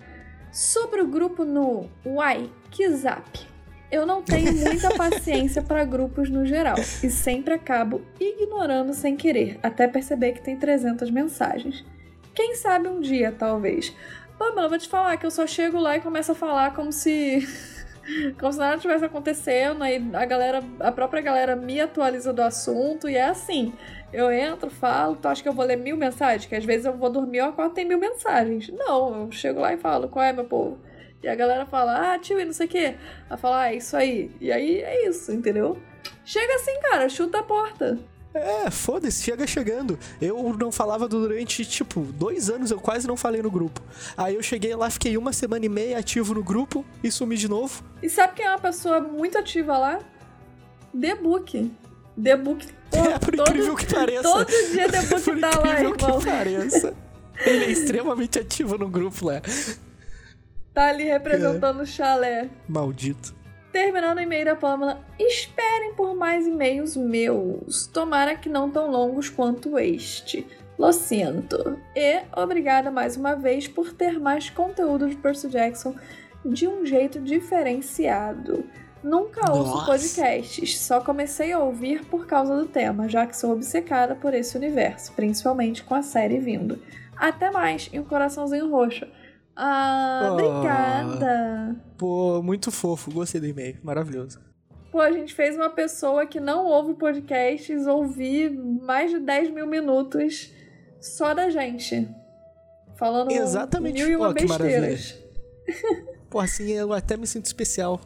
Sobre 0.51 1.03
o 1.03 1.09
grupo 1.09 1.45
no 1.45 1.91
WhatsApp. 2.07 3.52
Eu 3.93 4.07
não 4.07 4.23
tenho 4.23 4.55
muita 4.55 4.95
paciência 4.97 5.61
para 5.61 5.85
grupos 5.85 6.31
no 6.31 6.47
geral 6.47 6.79
e 6.79 7.11
sempre 7.11 7.53
acabo 7.53 8.01
ignorando 8.19 8.95
sem 8.95 9.15
querer, 9.15 9.61
até 9.63 9.87
perceber 9.87 10.33
que 10.33 10.41
tem 10.41 10.57
300 10.57 11.11
mensagens. 11.11 11.85
Quem 12.35 12.55
sabe 12.55 12.89
um 12.89 13.03
dia, 13.03 13.31
talvez. 13.31 13.95
Pamela, 14.39 14.71
vou 14.71 14.79
te 14.79 14.89
falar 14.89 15.19
que 15.19 15.27
eu 15.27 15.31
só 15.31 15.47
chego 15.47 15.79
lá 15.79 15.99
e 15.99 16.01
começo 16.01 16.33
a 16.33 16.35
falar 16.35 16.75
como 16.75 16.91
se 16.91 17.47
como 18.41 18.51
se 18.51 18.59
nada 18.59 18.79
tivesse 18.79 19.05
acontecendo, 19.05 19.85
aí 19.85 20.03
a 20.15 20.25
galera, 20.25 20.65
a 20.81 20.91
própria 20.91 21.21
galera 21.21 21.55
me 21.55 21.79
atualiza 21.79 22.33
do 22.33 22.41
assunto 22.41 23.11
e 23.11 23.17
é 23.17 23.25
assim. 23.25 23.75
Eu 24.11 24.33
entro, 24.33 24.71
falo, 24.71 25.17
tu 25.17 25.29
acha 25.29 25.43
que 25.43 25.49
eu 25.51 25.53
vou 25.53 25.67
ler 25.67 25.77
mil 25.77 25.99
mensagens? 25.99 26.47
Que 26.47 26.57
às 26.57 26.65
vezes 26.65 26.87
eu 26.87 26.97
vou 26.97 27.11
dormir 27.11 27.39
e 27.39 27.41
acordo 27.41 27.75
tem 27.75 27.85
mil 27.85 27.99
mensagens. 27.99 28.69
Não, 28.69 29.25
eu 29.25 29.33
chego 29.33 29.61
lá 29.61 29.75
e 29.75 29.77
falo, 29.77 30.09
qual 30.09 30.25
é, 30.25 30.33
meu 30.33 30.45
povo? 30.45 30.79
E 31.23 31.29
a 31.29 31.35
galera 31.35 31.65
fala, 31.65 32.15
ah, 32.15 32.19
tio, 32.19 32.41
e 32.41 32.45
não 32.45 32.53
sei 32.53 32.67
o 32.67 32.69
quê. 32.69 32.95
Ela 33.29 33.37
fala, 33.37 33.63
ah, 33.63 33.73
é 33.73 33.77
isso 33.77 33.97
aí. 33.97 34.31
E 34.41 34.51
aí 34.51 34.81
é 34.81 35.09
isso, 35.09 35.31
entendeu? 35.33 35.79
Chega 36.25 36.55
assim, 36.57 36.81
cara, 36.81 37.09
chuta 37.09 37.39
a 37.39 37.43
porta. 37.43 37.99
É, 38.35 38.71
foda-se, 38.71 39.23
chega 39.23 39.47
chegando. 39.47 39.99
Eu 40.21 40.57
não 40.59 40.73
falava 40.73 41.07
durante, 41.07 41.65
tipo, 41.65 42.01
dois 42.01 42.49
anos, 42.49 42.71
eu 42.71 42.81
quase 42.81 43.07
não 43.07 43.17
falei 43.17 43.43
no 43.43 43.51
grupo. 43.51 43.83
Aí 44.17 44.35
eu 44.35 44.43
cheguei 44.43 44.75
lá, 44.75 44.89
fiquei 44.89 45.17
uma 45.17 45.33
semana 45.33 45.65
e 45.67 45.69
meia 45.69 45.99
ativo 45.99 46.35
no 46.35 46.43
grupo 46.43 46.85
e 47.05 47.11
sumi 47.11 47.37
de 47.37 47.47
novo. 47.47 47.85
E 48.03 48.09
sabe 48.09 48.35
quem 48.35 48.47
é 48.47 48.49
uma 48.49 48.59
pessoa 48.59 49.01
muito 49.01 49.37
ativa 49.37 49.77
lá? 49.77 50.01
The 50.99 51.15
Book. 51.17 51.71
The 52.21 52.37
Book. 52.37 52.67
pô, 52.91 52.97
é, 53.05 53.19
por 53.19 53.37
todo, 53.37 53.51
incrível 53.51 53.77
que 53.77 53.87
pareça. 53.87 54.23
Todo 54.23 54.47
dia 54.47 54.89
The 54.91 55.03
Book 55.07 55.23
por 55.23 55.41
tá 55.41 55.51
lá, 55.51 55.73
incrível 55.73 55.95
irmão. 55.95 56.19
que 56.19 56.27
pareça. 56.27 56.95
Ele 57.45 57.65
é 57.65 57.71
extremamente 57.71 58.39
ativo 58.39 58.79
no 58.79 58.89
grupo 58.89 59.27
lá. 59.27 59.43
Tá 60.75 60.89
ali 60.89 61.05
representando 61.05 61.81
o 61.81 61.87
chalé. 61.87 62.49
Maldito. 62.69 63.35
Terminando 63.71 64.19
o 64.19 64.21
e-mail 64.21 64.45
da 64.45 64.57
Pamela, 64.57 65.01
esperem 65.19 65.95
por 65.95 66.15
mais 66.15 66.47
e-mails 66.47 66.97
meus. 66.97 67.87
Tomara 67.87 68.37
que 68.37 68.49
não 68.49 68.71
tão 68.71 68.91
longos 68.91 69.29
quanto 69.29 69.79
este. 69.79 70.47
Lo 70.79 70.93
sinto. 70.93 71.79
E 71.95 72.23
obrigada 72.37 72.91
mais 72.91 73.17
uma 73.17 73.35
vez 73.35 73.69
por 73.69 73.93
ter 73.93 74.19
mais 74.19 74.51
conteúdo 74.51 75.09
de 75.09 75.17
Percy 75.17 75.49
Jackson 75.49 75.95
de 76.45 76.67
um 76.67 76.85
jeito 76.85 77.21
diferenciado. 77.21 78.65
Nunca 79.03 79.51
ouço 79.51 79.71
Nossa. 79.71 79.87
podcasts, 79.87 80.79
só 80.79 81.01
comecei 81.01 81.51
a 81.53 81.59
ouvir 81.59 82.05
por 82.05 82.27
causa 82.27 82.57
do 82.57 82.67
tema, 82.67 83.09
já 83.09 83.27
que 83.27 83.37
sou 83.37 83.53
obcecada 83.53 84.15
por 84.15 84.33
esse 84.33 84.57
universo, 84.57 85.13
principalmente 85.13 85.83
com 85.83 85.95
a 85.95 86.03
série 86.03 86.39
vindo. 86.39 86.81
Até 87.17 87.51
mais, 87.51 87.91
e 87.93 87.99
um 87.99 88.05
coraçãozinho 88.05 88.71
roxo. 88.71 89.07
Ah, 89.57 90.29
Oh. 90.31 90.33
obrigada! 90.35 91.77
Pô, 91.99 92.43
muito 92.43 92.71
fofo. 92.71 93.11
Gostei 93.13 93.41
do 93.41 93.47
e-mail. 93.47 93.77
Maravilhoso. 93.83 94.41
Pô, 94.91 95.01
a 95.01 95.11
gente 95.11 95.35
fez 95.35 95.57
uma 95.57 95.71
pessoa 95.71 96.27
que 96.27 96.39
não 96.41 96.67
ouve 96.67 96.95
podcasts 96.95 97.87
ouvir 97.87 98.51
mais 98.51 99.11
de 99.11 99.19
10 99.21 99.51
mil 99.51 99.67
minutos 99.67 100.53
só 101.01 101.33
da 101.35 101.49
gente. 101.49 102.09
Falando 102.97 103.31
Exatamente. 103.31 103.95
mil 104.03 104.09
e 104.11 104.17
uma 104.17 104.35
que 104.35 104.47
besteiras. 104.47 105.19
Pô, 106.29 106.39
assim 106.41 106.71
eu 106.73 106.93
até 106.93 107.17
me 107.17 107.27
sinto 107.27 107.47
especial. 107.47 108.01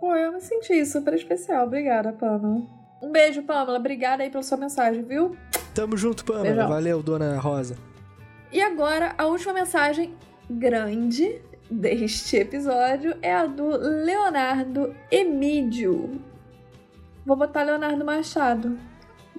Pô, 0.00 0.14
eu 0.14 0.32
me 0.32 0.40
senti 0.40 0.84
super 0.86 1.14
especial. 1.14 1.66
Obrigada, 1.66 2.12
Pamela. 2.12 2.62
Um 3.02 3.10
beijo, 3.10 3.42
Pamela. 3.42 3.78
Obrigada 3.78 4.22
aí 4.22 4.30
pela 4.30 4.42
sua 4.42 4.56
mensagem, 4.58 5.02
viu? 5.02 5.36
Tamo 5.74 5.96
junto, 5.96 6.24
Pamela. 6.24 6.44
Beijão. 6.44 6.68
Valeu, 6.68 7.02
dona 7.02 7.38
Rosa. 7.38 7.76
E 8.52 8.60
agora, 8.60 9.14
a 9.16 9.26
última 9.26 9.52
mensagem 9.52 10.14
grande 10.48 11.40
deste 11.70 12.36
episódio 12.36 13.16
é 13.22 13.34
a 13.34 13.46
do 13.46 13.66
Leonardo 13.68 14.94
Emídio. 15.10 16.20
Vou 17.24 17.36
botar 17.36 17.62
Leonardo 17.62 18.04
Machado. 18.04 18.78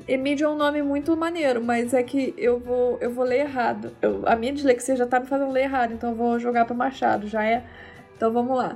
Emídio 0.07 0.45
é 0.45 0.49
um 0.49 0.55
nome 0.57 0.81
muito 0.81 1.15
maneiro, 1.15 1.63
mas 1.63 1.93
é 1.93 2.03
que 2.03 2.33
eu 2.37 2.59
vou, 2.59 2.97
eu 2.99 3.11
vou 3.11 3.23
ler 3.23 3.41
errado. 3.41 3.95
Eu- 4.01 4.23
a 4.27 4.35
minha 4.35 4.51
dislexia 4.51 4.95
já 4.95 5.05
tá 5.07 5.19
me 5.19 5.25
fazendo 5.27 5.51
ler 5.51 5.63
errado, 5.63 5.93
então 5.93 6.09
eu 6.09 6.15
vou 6.15 6.37
jogar 6.39 6.65
pro 6.65 6.75
Machado, 6.75 7.27
já 7.27 7.45
é? 7.45 7.63
Então 8.15 8.31
vamos 8.33 8.57
lá. 8.57 8.75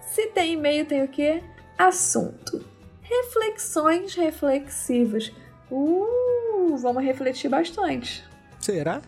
Se 0.00 0.26
tem 0.28 0.52
e-mail, 0.54 0.84
tem 0.84 1.02
o 1.02 1.08
quê? 1.08 1.42
Assunto. 1.78 2.64
Reflexões 3.00 4.14
reflexivas. 4.14 5.32
Uh, 5.70 6.76
vamos 6.76 7.02
refletir 7.02 7.48
bastante. 7.48 8.22
Será? 8.60 9.00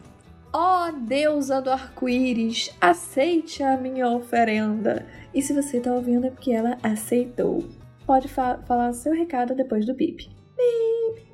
Ó 0.57 0.91
deusa 0.93 1.61
do 1.61 1.69
arco-íris, 1.71 2.71
aceite 2.81 3.61
a 3.63 3.77
minha 3.77 4.09
oferenda. 4.09 5.05
E 5.35 5.43
se 5.43 5.53
você 5.53 5.81
tá 5.81 5.93
ouvindo 5.93 6.27
é 6.29 6.31
porque 6.31 6.53
ela 6.53 6.79
aceitou. 6.81 7.65
Pode 8.07 8.29
fa- 8.29 8.59
falar 8.67 8.93
seu 8.93 9.13
recado 9.13 9.55
depois 9.55 9.85
do 9.85 9.95
bip. 9.95 10.29
Bip. 10.57 11.27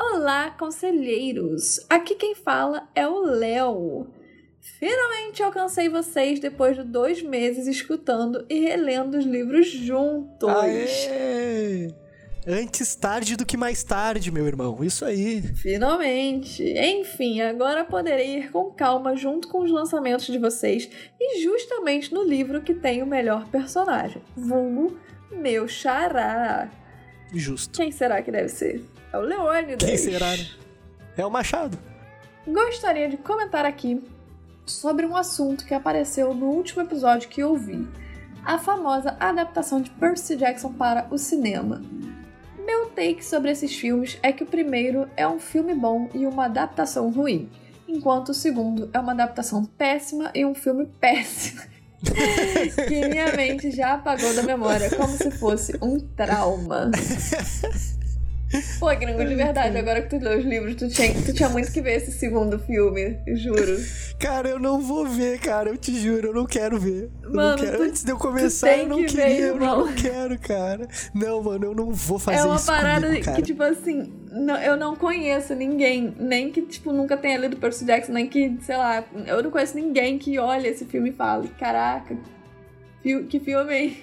Olá, 0.00 0.50
conselheiros. 0.52 1.84
Aqui 1.90 2.14
quem 2.14 2.34
fala 2.34 2.88
é 2.94 3.06
o 3.06 3.18
Léo. 3.20 4.06
Finalmente 4.78 5.42
alcancei 5.42 5.90
vocês 5.90 6.40
depois 6.40 6.74
de 6.74 6.84
dois 6.84 7.22
meses 7.22 7.66
escutando 7.66 8.46
e 8.48 8.60
relendo 8.60 9.18
os 9.18 9.26
livros 9.26 9.68
juntos. 9.68 10.48
Aê! 10.48 11.92
Antes 12.46 12.94
tarde 12.94 13.36
do 13.36 13.46
que 13.46 13.56
mais 13.56 13.82
tarde, 13.82 14.30
meu 14.30 14.46
irmão. 14.46 14.84
Isso 14.84 15.04
aí. 15.04 15.40
Finalmente! 15.40 16.62
Enfim, 16.62 17.40
agora 17.40 17.84
poderei 17.84 18.38
ir 18.38 18.50
com 18.50 18.70
calma 18.70 19.16
junto 19.16 19.48
com 19.48 19.62
os 19.62 19.70
lançamentos 19.70 20.26
de 20.26 20.38
vocês 20.38 20.88
e 21.18 21.42
justamente 21.42 22.12
no 22.12 22.22
livro 22.22 22.60
que 22.60 22.74
tem 22.74 23.02
o 23.02 23.06
melhor 23.06 23.46
personagem, 23.48 24.20
vulgo 24.36 24.98
meu 25.32 25.66
xará. 25.66 26.68
Justo. 27.32 27.76
Quem 27.78 27.90
será 27.90 28.22
que 28.22 28.30
deve 28.30 28.48
ser? 28.48 28.84
É 29.12 29.18
o 29.18 29.22
Leônidas. 29.22 29.88
Quem 29.88 29.96
será, 29.96 30.36
né? 30.36 30.46
É 31.16 31.24
o 31.24 31.30
Machado. 31.30 31.78
Gostaria 32.46 33.08
de 33.08 33.16
comentar 33.16 33.64
aqui 33.64 34.02
sobre 34.66 35.06
um 35.06 35.16
assunto 35.16 35.64
que 35.64 35.72
apareceu 35.72 36.34
no 36.34 36.46
último 36.46 36.82
episódio 36.82 37.28
que 37.28 37.40
eu 37.40 37.56
vi. 37.56 37.88
A 38.44 38.58
famosa 38.58 39.16
adaptação 39.18 39.80
de 39.80 39.88
Percy 39.90 40.36
Jackson 40.36 40.72
para 40.74 41.06
o 41.10 41.16
cinema. 41.16 41.82
Meu 42.64 42.86
take 42.86 43.24
sobre 43.24 43.50
esses 43.50 43.74
filmes 43.76 44.18
é 44.22 44.32
que 44.32 44.42
o 44.42 44.46
primeiro 44.46 45.08
é 45.16 45.26
um 45.28 45.38
filme 45.38 45.74
bom 45.74 46.08
e 46.14 46.26
uma 46.26 46.46
adaptação 46.46 47.10
ruim, 47.10 47.50
enquanto 47.86 48.30
o 48.30 48.34
segundo 48.34 48.88
é 48.92 48.98
uma 48.98 49.12
adaptação 49.12 49.64
péssima 49.64 50.30
e 50.34 50.44
um 50.44 50.54
filme 50.54 50.86
péssimo. 51.00 51.60
que 52.88 53.08
minha 53.08 53.32
mente 53.36 53.70
já 53.70 53.94
apagou 53.94 54.34
da 54.34 54.42
memória, 54.42 54.90
como 54.96 55.16
se 55.16 55.30
fosse 55.30 55.76
um 55.82 55.98
trauma. 55.98 56.90
Pô, 58.78 58.86
gringo, 58.96 59.24
de 59.24 59.34
verdade, 59.34 59.76
agora 59.76 60.02
que 60.02 60.08
tu 60.10 60.22
leu 60.24 60.38
os 60.38 60.44
livros, 60.44 60.74
tu 60.76 60.88
tinha, 60.88 61.12
tu 61.14 61.32
tinha 61.32 61.48
muito 61.48 61.72
que 61.72 61.80
ver 61.80 61.96
esse 61.96 62.12
segundo 62.12 62.58
filme, 62.58 63.18
juro. 63.34 63.76
Cara, 64.18 64.48
eu 64.48 64.58
não 64.58 64.80
vou 64.80 65.06
ver, 65.06 65.38
cara, 65.40 65.68
eu 65.70 65.76
te 65.76 65.98
juro, 65.98 66.28
eu 66.28 66.34
não 66.34 66.46
quero 66.46 66.78
ver. 66.78 67.10
Eu 67.22 67.30
Mano, 67.32 67.58
quero. 67.58 67.76
tu- 67.78 67.82
Antes 67.84 68.04
de 68.04 68.10
eu 68.10 68.16
começar, 68.18 68.76
eu 68.76 68.88
não 68.88 68.96
que 68.98 69.04
queria, 69.06 69.26
ver, 69.26 69.48
eu 69.48 69.56
não 69.58 69.92
quero, 69.94 70.38
cara. 70.38 70.86
Não, 71.14 71.42
mano, 71.42 71.64
eu 71.66 71.74
não 71.74 71.90
vou 71.92 72.18
fazer 72.18 72.38
é 72.38 72.44
uma 72.44 72.56
isso 72.56 72.66
parada 72.66 73.06
comigo, 73.06 73.32
que, 73.34 73.42
tipo 73.42 73.62
assim, 73.62 74.12
não- 74.30 74.60
eu 74.60 74.76
não 74.76 74.94
conheço 74.96 75.54
ninguém, 75.54 76.14
nem 76.18 76.50
que, 76.50 76.62
tipo, 76.62 76.92
nunca 76.92 77.16
tenha 77.16 77.38
lido 77.38 77.56
Percy 77.56 77.84
Jackson, 77.84 78.12
nem 78.12 78.26
que, 78.28 78.56
sei 78.62 78.76
lá, 78.76 79.04
eu 79.26 79.42
não 79.42 79.50
conheço 79.50 79.74
ninguém 79.76 80.18
que 80.18 80.38
olhe 80.38 80.68
esse 80.68 80.84
filme 80.84 81.10
e 81.10 81.12
fale, 81.12 81.48
caraca, 81.58 82.16
que 83.28 83.40
filme, 83.40 83.74
hein? 83.74 83.96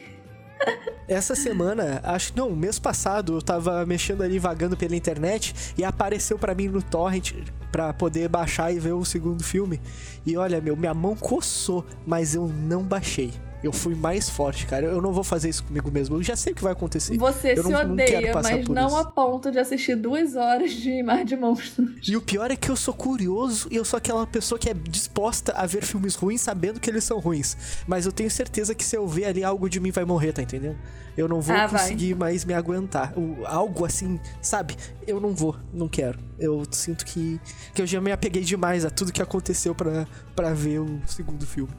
Essa 1.07 1.35
semana, 1.35 1.99
acho 2.03 2.31
que 2.31 2.39
não, 2.39 2.51
mês 2.55 2.79
passado, 2.79 3.35
eu 3.35 3.41
tava 3.41 3.85
mexendo 3.85 4.23
ali, 4.23 4.39
vagando 4.39 4.77
pela 4.77 4.95
internet 4.95 5.73
e 5.77 5.83
apareceu 5.83 6.39
pra 6.39 6.55
mim 6.55 6.69
no 6.69 6.81
torrent 6.81 7.33
pra 7.71 7.93
poder 7.93 8.29
baixar 8.29 8.73
e 8.73 8.79
ver 8.79 8.93
o 8.93 9.03
segundo 9.03 9.43
filme. 9.43 9.81
E 10.25 10.37
olha, 10.37 10.61
meu, 10.61 10.75
minha 10.77 10.93
mão 10.93 11.15
coçou, 11.15 11.85
mas 12.05 12.33
eu 12.35 12.47
não 12.47 12.83
baixei. 12.83 13.33
Eu 13.63 13.71
fui 13.71 13.93
mais 13.93 14.27
forte, 14.29 14.65
cara. 14.65 14.87
Eu 14.87 15.01
não 15.01 15.13
vou 15.13 15.23
fazer 15.23 15.47
isso 15.49 15.63
comigo 15.63 15.91
mesmo. 15.91 16.15
Eu 16.15 16.23
já 16.23 16.35
sei 16.35 16.51
o 16.51 16.55
que 16.55 16.63
vai 16.63 16.71
acontecer. 16.71 17.15
Você 17.17 17.51
Eu 17.53 17.63
se 17.63 17.69
não- 17.69 17.83
não 17.83 17.93
odeia, 17.93 18.31
passar 18.33 18.57
mas 18.57 18.67
não 18.67 18.87
isso. 18.87 18.95
a 18.97 19.05
ponto 19.05 19.51
de 19.51 19.59
assistir 19.59 19.95
duas 19.95 20.35
horas 20.35 20.71
de 20.71 21.03
Mar 21.03 21.23
de 21.23 21.35
Monstros. 21.37 21.89
E 22.07 22.17
o 22.17 22.21
pior 22.21 22.49
é 22.49 22.55
que 22.55 22.69
eu 22.71 22.75
sou 22.75 22.93
curioso 22.93 23.67
e 23.69 23.75
eu 23.75 23.85
sou 23.85 23.97
aquela 23.97 24.25
pessoa 24.25 24.57
que 24.57 24.69
é 24.69 24.73
disposta 24.73 25.51
a 25.53 25.65
ver 25.67 25.83
filmes 25.83 26.15
ruins 26.15 26.41
sabendo 26.41 26.79
que 26.79 26.89
eles 26.89 27.03
são 27.03 27.19
ruins. 27.19 27.55
Mas 27.87 28.05
eu 28.07 28.11
tenho 28.11 28.31
certeza 28.31 28.73
que 28.73 28.83
se 28.83 28.95
eu 28.97 29.07
ver 29.07 29.25
ali 29.25 29.43
algo 29.43 29.69
de 29.69 29.79
mim 29.79 29.91
vai 29.91 30.05
morrer, 30.05 30.33
tá 30.33 30.41
entendendo? 30.41 30.77
Eu 31.15 31.27
não 31.27 31.39
vou 31.41 31.55
Ah, 31.55 31.67
vai. 31.67 31.81
conseguir 31.81 32.15
mais 32.15 32.43
me 32.45 32.53
aguentar. 32.53 33.13
O- 33.17 33.45
algo 33.45 33.85
assim, 33.85 34.19
sabe? 34.41 34.75
Eu 35.05 35.19
não 35.19 35.35
vou, 35.35 35.55
não 35.73 35.87
quero. 35.87 36.17
Eu 36.39 36.63
sinto 36.71 37.05
que, 37.05 37.39
que 37.75 37.81
eu 37.81 37.85
já 37.85 38.01
me 38.01 38.11
apeguei 38.11 38.41
demais 38.43 38.85
a 38.85 38.89
tudo 38.89 39.11
que 39.11 39.21
aconteceu 39.21 39.75
pra 39.75 40.53
ver 40.53 40.79
o 40.79 40.99
segundo 41.05 41.45
filme. 41.45 41.71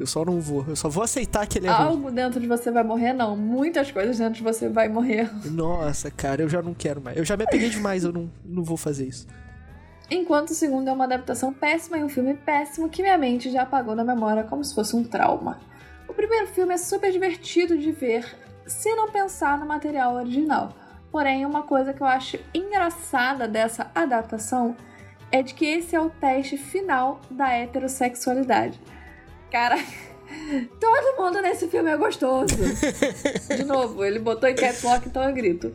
Eu 0.00 0.06
só 0.06 0.24
não 0.24 0.40
vou. 0.40 0.64
Eu 0.66 0.74
só 0.74 0.88
vou 0.88 1.04
aceitar 1.04 1.46
que 1.46 1.58
ele 1.58 1.66
é 1.66 1.70
ruim. 1.70 1.88
Algo 1.88 2.10
dentro 2.10 2.40
de 2.40 2.46
você 2.46 2.70
vai 2.70 2.82
morrer, 2.82 3.12
não. 3.12 3.36
Muitas 3.36 3.92
coisas 3.92 4.16
dentro 4.16 4.34
de 4.34 4.42
você 4.42 4.66
vai 4.66 4.88
morrer. 4.88 5.30
Nossa, 5.44 6.10
cara, 6.10 6.40
eu 6.40 6.48
já 6.48 6.62
não 6.62 6.72
quero 6.72 7.02
mais. 7.02 7.18
Eu 7.18 7.24
já 7.24 7.36
me 7.36 7.44
apeguei 7.44 7.68
demais, 7.68 8.02
eu 8.02 8.10
não, 8.10 8.30
não 8.42 8.64
vou 8.64 8.78
fazer 8.78 9.06
isso. 9.06 9.26
Enquanto 10.10 10.50
o 10.50 10.54
segundo 10.54 10.88
é 10.88 10.92
uma 10.92 11.04
adaptação 11.04 11.52
péssima 11.52 11.98
e 11.98 12.02
um 12.02 12.08
filme 12.08 12.32
péssimo 12.32 12.88
que 12.88 13.02
minha 13.02 13.18
mente 13.18 13.50
já 13.50 13.62
apagou 13.62 13.94
na 13.94 14.02
memória 14.02 14.42
como 14.42 14.64
se 14.64 14.74
fosse 14.74 14.96
um 14.96 15.04
trauma. 15.04 15.60
O 16.08 16.14
primeiro 16.14 16.46
filme 16.46 16.72
é 16.72 16.78
super 16.78 17.12
divertido 17.12 17.76
de 17.76 17.92
ver 17.92 18.24
se 18.66 18.92
não 18.94 19.10
pensar 19.10 19.58
no 19.58 19.66
material 19.66 20.14
original. 20.14 20.70
Porém, 21.12 21.44
uma 21.44 21.62
coisa 21.62 21.92
que 21.92 22.00
eu 22.00 22.06
acho 22.06 22.38
engraçada 22.54 23.46
dessa 23.46 23.90
adaptação 23.94 24.74
é 25.30 25.42
de 25.42 25.54
que 25.54 25.66
esse 25.66 25.94
é 25.94 26.00
o 26.00 26.08
teste 26.08 26.56
final 26.56 27.20
da 27.30 27.50
heterossexualidade. 27.50 28.80
Cara, 29.50 29.76
todo 30.80 31.22
mundo 31.22 31.42
nesse 31.42 31.68
filme 31.68 31.90
é 31.90 31.96
gostoso. 31.96 32.54
De 33.56 33.64
novo, 33.64 34.04
ele 34.04 34.18
botou 34.18 34.48
em 34.48 34.54
caps 34.54 34.82
lock, 34.82 35.08
então 35.08 35.22
eu 35.22 35.34
grito 35.34 35.72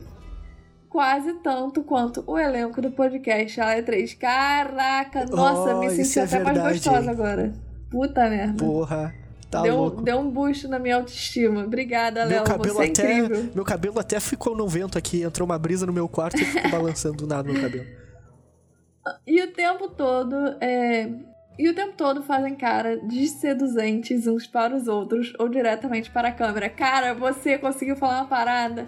quase 0.96 1.34
tanto 1.44 1.84
quanto 1.84 2.24
o 2.26 2.40
elenco 2.40 2.82
do 2.82 2.90
podcast 2.90 3.60
Ale 3.60 3.84
3. 3.84 4.14
Caraca, 4.14 5.26
nossa, 5.26 5.76
Oh, 5.76 5.80
me 5.82 5.90
senti 5.90 6.20
é 6.20 6.24
até 6.24 6.40
mais 6.42 6.58
gostosa 6.58 7.12
agora. 7.12 7.54
Puta 7.92 8.30
merda. 8.30 8.64
Porra, 8.64 9.14
tá 9.52 9.62
deu, 9.62 9.76
louco. 9.76 10.02
deu 10.02 10.20
um 10.20 10.32
boost 10.32 10.70
na 10.70 10.80
minha 10.80 10.96
autoestima. 10.96 11.66
Obrigada, 11.66 12.24
Léo. 12.24 12.46
Você 12.46 12.82
é 12.82 12.90
até, 12.90 13.14
incrível. 13.14 13.52
meu 13.54 13.66
cabelo 13.66 14.00
até 14.00 14.22
ficou 14.22 14.56
no 14.56 14.70
vento 14.70 14.98
aqui, 14.98 15.22
entrou 15.22 15.46
uma 15.46 15.60
brisa 15.60 15.86
no 15.86 15.92
meu 15.92 16.08
quarto 16.08 16.42
e 16.42 16.46
ficou 16.46 16.72
balançando 16.72 17.18
do 17.18 17.28
nada 17.28 17.52
meu 17.52 17.62
cabelo. 17.62 17.86
E 19.28 19.40
o 19.44 19.52
tempo 19.52 19.88
todo, 19.90 20.36
é... 20.60 21.08
E 21.58 21.70
o 21.70 21.74
tempo 21.74 21.94
todo 21.96 22.22
fazem 22.22 22.54
cara 22.54 22.98
de 22.98 23.28
seduzentes 23.28 24.28
uns 24.28 24.46
para 24.46 24.76
os 24.76 24.88
outros 24.88 25.34
ou 25.40 25.48
diretamente 25.48 26.12
para 26.12 26.28
a 26.28 26.32
câmera. 26.32 26.70
Cara, 26.70 27.14
você 27.14 27.58
conseguiu 27.58 27.96
falar 27.96 28.22
uma 28.22 28.28
parada 28.28 28.88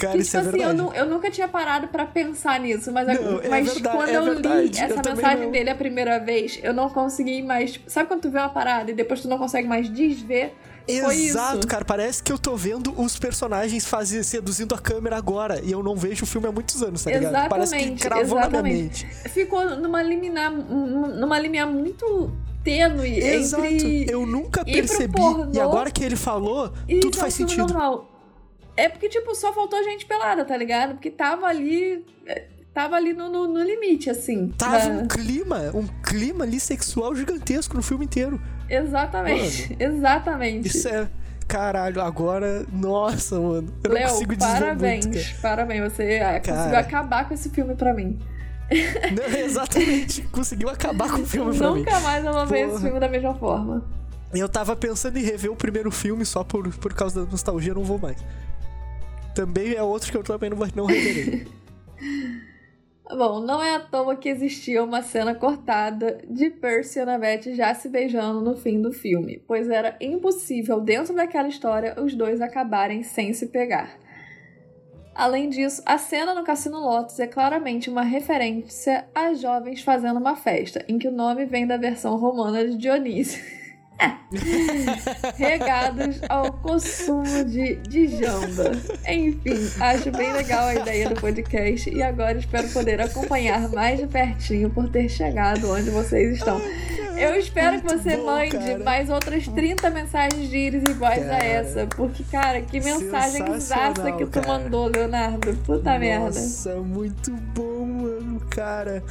Cara, 0.00 0.12
que, 0.14 0.22
isso 0.22 0.36
tipo 0.36 0.44
é 0.44 0.48
assim, 0.48 0.62
eu, 0.62 0.74
nu- 0.74 0.92
eu 0.94 1.06
nunca 1.06 1.30
tinha 1.30 1.46
parado 1.48 1.88
pra 1.88 2.04
pensar 2.06 2.58
nisso, 2.58 2.90
mas, 2.92 3.06
Não, 3.06 3.40
é 3.40 3.48
mas 3.48 3.66
verdade, 3.72 3.96
quando 3.96 4.08
é 4.08 4.16
eu 4.16 4.20
li 4.24 4.30
verdade, 4.30 4.78
eu 4.78 4.84
essa 4.86 4.94
também 5.02 5.14
mensagem 5.16 5.44
não. 5.44 5.52
dele 5.52 5.70
a 5.70 5.74
primeira 5.74 6.18
vez, 6.18 6.58
eu 6.62 6.72
não 6.74 6.88
consegui 6.88 7.42
mais. 7.42 7.72
tipo, 7.72 7.90
Sabe 7.90 8.08
quando 8.08 8.22
tu 8.22 8.30
vê 8.30 8.38
uma 8.38 8.48
parada 8.48 8.90
e 8.90 8.94
depois 8.94 9.20
tu 9.20 9.28
não 9.28 9.38
consegue 9.38 9.68
mais 9.68 9.88
desver? 9.88 10.54
Exato, 10.88 11.66
cara, 11.68 11.84
parece 11.84 12.20
que 12.22 12.32
eu 12.32 12.38
tô 12.38 12.56
vendo 12.56 12.92
os 13.00 13.16
personagens 13.18 13.86
fazer, 13.86 14.24
seduzindo 14.24 14.74
a 14.74 14.78
câmera 14.78 15.16
agora 15.16 15.60
e 15.62 15.70
eu 15.70 15.82
não 15.82 15.94
vejo 15.94 16.24
o 16.24 16.26
filme 16.26 16.48
há 16.48 16.52
muitos 16.52 16.82
anos, 16.82 17.04
tá 17.04 17.10
ligado? 17.10 17.48
Parece 17.48 17.72
que 17.76 17.82
Exatamente, 17.82 18.02
cravou 18.02 18.40
na 18.40 18.48
minha 18.48 18.60
exatamente. 18.60 19.06
mente. 19.06 19.28
Ficou 19.28 19.76
numa 19.76 20.02
liminar, 20.02 20.50
numa 20.50 21.38
limiar 21.38 21.66
muito 21.68 22.32
tênue 22.64 23.18
Exato, 23.18 23.64
entre. 23.66 24.06
eu 24.10 24.26
nunca 24.26 24.64
percebi. 24.64 25.12
pornô 25.16 25.52
E 25.52 25.60
agora 25.60 25.90
que 25.90 26.02
ele 26.02 26.16
falou, 26.16 26.72
tudo 27.00 27.16
é 27.16 27.20
faz 27.20 27.34
sentido. 27.34 27.68
Normal. 27.72 28.19
É 28.80 28.88
porque, 28.88 29.08
tipo, 29.08 29.34
só 29.34 29.52
faltou 29.52 29.82
gente 29.84 30.06
pelada, 30.06 30.44
tá 30.44 30.56
ligado? 30.56 30.94
Porque 30.94 31.10
tava 31.10 31.46
ali. 31.46 32.04
é, 32.26 32.44
Tava 32.72 32.94
ali 32.94 33.12
no, 33.12 33.28
no, 33.28 33.48
no 33.48 33.62
limite, 33.64 34.08
assim. 34.08 34.48
Tava 34.56 34.78
da- 34.78 34.86
um 34.90 35.08
clima, 35.08 35.58
um 35.74 35.86
clima 36.04 36.44
ali 36.44 36.60
sexual 36.60 37.14
gigantesco 37.16 37.74
no 37.76 37.82
filme 37.82 38.04
inteiro. 38.04 38.40
Exatamente, 38.68 39.76
exatamente. 39.78 40.68
Isso 40.68 40.88
é. 40.88 41.08
Caralho, 41.48 42.00
agora. 42.00 42.64
Nossa, 42.72 43.40
mano. 43.40 43.74
Eu 43.82 43.88
não 43.90 43.96
Léo, 43.96 44.08
consigo 44.10 44.36
dizer 44.36 44.52
parabéns. 44.52 45.04
muito. 45.06 45.40
Parabéns, 45.42 45.80
você 45.92 46.20
conseguiu 46.20 46.54
Cara. 46.54 46.78
acabar 46.78 47.26
com 47.28 47.34
esse 47.34 47.50
filme 47.50 47.74
pra 47.74 47.92
mim. 47.92 48.18
Não, 48.70 49.38
exatamente. 49.40 50.22
Conseguiu 50.30 50.68
acabar 50.68 51.10
com 51.10 51.22
o 51.22 51.26
filme 51.26 51.58
pra 51.58 51.72
mim. 51.72 51.78
Nunca 51.80 51.98
mais 52.00 52.24
eu 52.24 52.32
vou 52.32 52.46
ver 52.46 52.68
esse 52.68 52.80
filme 52.82 53.00
da 53.00 53.08
mesma 53.08 53.34
forma. 53.34 53.84
Eu 54.32 54.48
tava 54.48 54.76
pensando 54.76 55.16
em 55.18 55.22
rever 55.24 55.50
o 55.50 55.56
primeiro 55.56 55.90
filme 55.90 56.24
só 56.24 56.44
por, 56.44 56.68
por 56.76 56.94
causa 56.94 57.24
da 57.24 57.30
nostalgia, 57.32 57.74
não 57.74 57.82
vou 57.82 57.98
mais. 57.98 58.16
Também 59.34 59.74
é 59.74 59.82
outro 59.82 60.10
que 60.10 60.16
eu 60.16 60.22
também 60.24 60.50
não, 60.50 60.58
não 60.74 60.86
reverei. 60.86 61.46
Bom, 63.10 63.40
não 63.40 63.60
é 63.60 63.74
à 63.74 63.80
toa 63.80 64.14
que 64.14 64.28
existia 64.28 64.84
uma 64.84 65.02
cena 65.02 65.34
cortada 65.34 66.20
de 66.28 66.48
Percy 66.48 67.00
e 67.00 67.02
Annabeth 67.02 67.54
já 67.54 67.74
se 67.74 67.88
beijando 67.88 68.40
no 68.40 68.56
fim 68.56 68.80
do 68.80 68.92
filme, 68.92 69.42
pois 69.48 69.68
era 69.68 69.96
impossível, 70.00 70.80
dentro 70.80 71.12
daquela 71.12 71.48
história, 71.48 72.00
os 72.00 72.14
dois 72.14 72.40
acabarem 72.40 73.02
sem 73.02 73.32
se 73.32 73.48
pegar. 73.48 73.98
Além 75.12 75.48
disso, 75.48 75.82
a 75.84 75.98
cena 75.98 76.34
no 76.34 76.44
Cassino 76.44 76.78
Lotus 76.78 77.18
é 77.18 77.26
claramente 77.26 77.90
uma 77.90 78.02
referência 78.02 79.04
a 79.12 79.34
jovens 79.34 79.82
fazendo 79.82 80.20
uma 80.20 80.36
festa, 80.36 80.84
em 80.88 80.96
que 80.96 81.08
o 81.08 81.12
nome 81.12 81.44
vem 81.44 81.66
da 81.66 81.76
versão 81.76 82.16
romana 82.16 82.66
de 82.66 82.76
Dionísio. 82.76 83.42
Regados 85.36 86.20
ao 86.28 86.52
consumo 86.52 87.44
de, 87.44 87.76
de 87.76 88.06
jamba. 88.18 88.72
Enfim, 89.08 89.70
acho 89.80 90.10
bem 90.12 90.32
legal 90.32 90.66
a 90.66 90.74
ideia 90.74 91.08
do 91.08 91.20
podcast 91.20 91.90
e 91.90 92.02
agora 92.02 92.38
espero 92.38 92.68
poder 92.70 93.00
acompanhar 93.00 93.68
mais 93.70 93.98
de 93.98 94.06
pertinho 94.06 94.70
por 94.70 94.88
ter 94.88 95.08
chegado 95.08 95.70
onde 95.70 95.90
vocês 95.90 96.36
estão. 96.38 96.60
Eu 97.16 97.34
espero 97.38 97.80
que 97.80 97.86
Muito 97.86 98.02
você 98.02 98.16
bom, 98.16 98.26
mande 98.26 98.56
cara. 98.56 98.78
mais 98.78 99.10
outras 99.10 99.46
30 99.46 99.90
mensagens 99.90 100.48
de 100.48 100.56
íris 100.56 100.82
iguais 100.84 101.22
a 101.26 101.30
Cara. 101.32 101.44
essa. 101.44 101.86
Porque, 101.86 102.24
cara, 102.24 102.62
que 102.62 102.80
mensagem 102.80 103.52
exata 103.52 104.12
que 104.12 104.24
tu 104.26 104.40
cara. 104.40 104.46
mandou, 104.58 104.86
Leonardo. 104.86 105.54
Puta 105.58 105.98
merda. 105.98 106.24
Nossa, 106.26 106.76
muito 106.76 107.30
bom, 107.54 107.84
mano, 107.84 108.40
cara. 108.48 109.02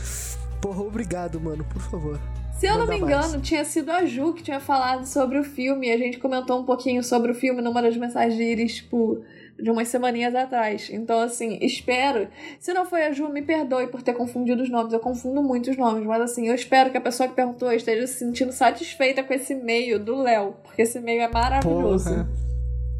Porra, 0.62 0.82
obrigado, 0.82 1.40
mano, 1.40 1.64
por 1.66 1.82
favor. 1.84 2.20
Se 2.60 2.68
eu 2.68 2.78
não 2.78 2.86
me 2.86 3.00
mais. 3.00 3.02
engano, 3.02 3.42
tinha 3.42 3.64
sido 3.64 3.90
a 3.90 4.06
Ju 4.06 4.34
que 4.34 4.44
tinha 4.44 4.60
falado 4.60 5.06
sobre 5.06 5.40
o 5.40 5.44
filme. 5.46 5.88
E 5.88 5.94
a 5.94 5.98
gente 5.98 6.20
comentou 6.20 6.60
um 6.60 6.66
pouquinho 6.66 7.02
sobre 7.02 7.32
o 7.32 7.36
filme 7.36 7.62
numa 7.62 7.82
das 7.82 7.96
mensagens 7.96 8.38
de 8.38 8.68
tipo, 8.68 9.24
de 9.58 9.72
umas 9.72 9.88
semaninhas 9.88 10.36
atrás. 10.36 10.90
Então, 10.92 11.22
assim, 11.22 11.58
espero. 11.62 12.28
Se 12.60 12.74
não 12.74 12.86
foi 12.86 13.06
a 13.06 13.14
Ju, 13.14 13.30
me 13.30 13.42
perdoe 13.42 13.88
por 13.88 14.02
ter 14.02 14.14
confundido 14.14 14.62
os 14.62 14.70
nomes. 14.70 14.92
Eu 14.92 15.00
confundo 15.00 15.42
muito 15.42 15.72
os 15.72 15.78
nomes, 15.78 16.06
mas 16.06 16.22
assim, 16.22 16.50
eu 16.50 16.54
espero 16.54 16.92
que 16.92 16.98
a 16.98 17.02
pessoa 17.02 17.30
que 17.30 17.36
perguntou 17.36 17.72
esteja 17.72 18.06
se 18.06 18.20
sentindo 18.20 18.52
satisfeita 18.52 19.24
com 19.24 19.34
esse 19.34 19.54
e-mail 19.54 19.98
do 19.98 20.22
Léo. 20.22 20.56
Porque 20.62 20.82
esse 20.82 20.98
e-mail 20.98 21.22
é 21.22 21.30
maravilhoso. 21.30 22.10
Porra. 22.10 22.30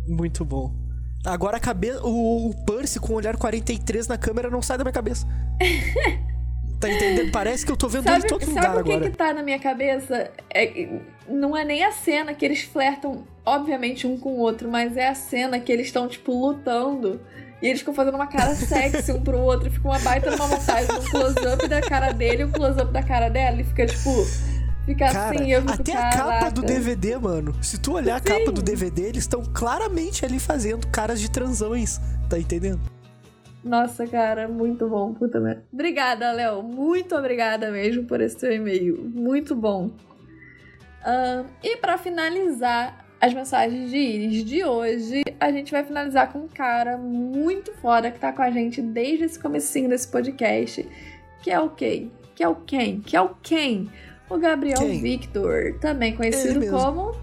Muito 0.08 0.46
bom. 0.46 0.72
Agora 1.26 1.58
a 1.58 1.60
cabeça. 1.60 2.02
O, 2.06 2.50
o 2.50 2.66
Percy 2.66 2.98
com 2.98 3.12
o 3.12 3.16
olhar 3.18 3.36
43 3.36 4.08
na 4.08 4.18
câmera 4.18 4.50
não 4.50 4.62
sai 4.62 4.78
da 4.78 4.86
minha 4.86 4.94
cabeça. 4.94 5.28
tá 6.80 6.90
entendendo? 6.90 7.32
Parece 7.32 7.66
que 7.66 7.72
eu 7.72 7.78
tô 7.78 7.88
vendo 7.88 8.08
ele 8.08 8.22
Sabe, 8.22 8.26
em 8.26 8.30
todo 8.30 8.46
sabe 8.46 8.56
lugar 8.56 8.78
o 8.78 8.84
que 8.84 8.92
agora. 8.92 9.10
que 9.10 9.18
tá 9.18 9.34
na 9.34 9.44
minha 9.44 9.60
cabeça? 9.60 10.32
É, 10.50 10.90
não 11.28 11.56
é 11.56 11.66
nem 11.66 11.84
a 11.84 11.92
cena 11.92 12.34
que 12.34 12.46
eles 12.46 12.62
flertam, 12.62 13.26
obviamente, 13.46 14.08
um 14.08 14.18
com 14.18 14.34
o 14.34 14.38
outro, 14.40 14.70
mas 14.70 14.96
é 14.96 15.08
a 15.08 15.16
cena 15.16 15.60
que 15.60 15.72
eles 15.72 15.88
estão, 15.88 16.08
tipo, 16.08 16.32
lutando. 16.32 17.20
E 17.62 17.68
eles 17.68 17.80
ficam 17.80 17.94
fazendo 17.94 18.16
uma 18.16 18.28
cara 18.28 18.56
sexy 18.56 19.12
um 19.12 19.22
pro 19.22 19.38
outro. 19.38 19.68
E 19.68 19.72
fica 19.72 19.88
uma 19.88 20.00
baita 20.00 20.32
numa 20.32 20.48
montagem, 20.48 20.90
um 20.96 21.10
close-up 21.10 21.68
da 21.68 21.82
cara 21.82 22.14
dele 22.14 22.44
e 22.44 22.46
um 22.46 22.52
close-up 22.52 22.92
da 22.92 23.04
cara 23.04 23.30
dela. 23.30 23.60
E 23.60 23.64
fica, 23.64 23.86
tipo... 23.86 24.26
Fica 24.86 25.12
Cara, 25.12 25.36
assim, 25.36 25.52
eu 25.52 25.64
até 25.68 25.96
a 25.96 26.10
capa 26.10 26.50
do 26.50 26.64
DVD, 26.64 27.16
mano. 27.18 27.54
Se 27.62 27.78
tu 27.78 27.94
olhar 27.94 28.16
a 28.16 28.20
capa 28.20 28.52
do 28.52 28.60
DVD, 28.60 29.04
eles 29.04 29.24
estão 29.24 29.44
claramente 29.54 30.26
ali 30.26 30.40
fazendo 30.40 30.88
caras 30.88 31.22
de 31.22 31.30
transões. 31.30 32.00
Tá 32.28 32.40
entendendo? 32.40 32.80
Nossa, 33.64 34.08
cara, 34.08 34.48
muito 34.48 34.88
bom, 34.88 35.14
puta 35.14 35.40
merda. 35.40 35.64
Obrigada, 35.72 36.32
Léo. 36.32 36.64
Muito 36.64 37.16
obrigada 37.16 37.70
mesmo 37.72 38.06
por 38.06 38.22
esse 38.22 38.40
seu 38.40 38.52
e-mail. 38.52 38.98
Muito 39.14 39.56
bom. 39.56 39.92
Uh, 41.02 41.46
e 41.62 41.78
para 41.78 41.98
finalizar 41.98 43.06
as 43.20 43.34
mensagens 43.34 43.90
de 43.90 43.98
Iris 43.98 44.46
de 44.46 44.64
hoje, 44.64 45.24
a 45.40 45.52
gente 45.52 45.72
vai 45.72 45.84
finalizar 45.84 46.32
com 46.32 46.40
um 46.40 46.48
cara 46.48 46.98
muito 46.98 47.74
foda 47.74 48.12
que 48.12 48.20
tá 48.20 48.32
com 48.32 48.42
a 48.42 48.50
gente 48.50 48.82
desde 48.82 49.26
esse 49.26 49.38
comecinho 49.38 49.90
desse 49.90 50.08
podcast, 50.08 50.88
que 51.42 51.52
é 51.52 51.60
o 51.60 51.70
quem? 51.70 52.12
Que 52.36 52.44
é 52.44 52.48
o 52.48 52.56
quem? 52.56 53.02
Que 53.02 53.18
é 53.18 53.22
o 53.22 53.30
quem? 53.42 53.90
O 54.30 54.38
Gabriel 54.38 54.78
quem? 54.78 55.02
Victor, 55.02 55.78
também 55.82 56.16
conhecido 56.16 56.66
como 56.70 57.14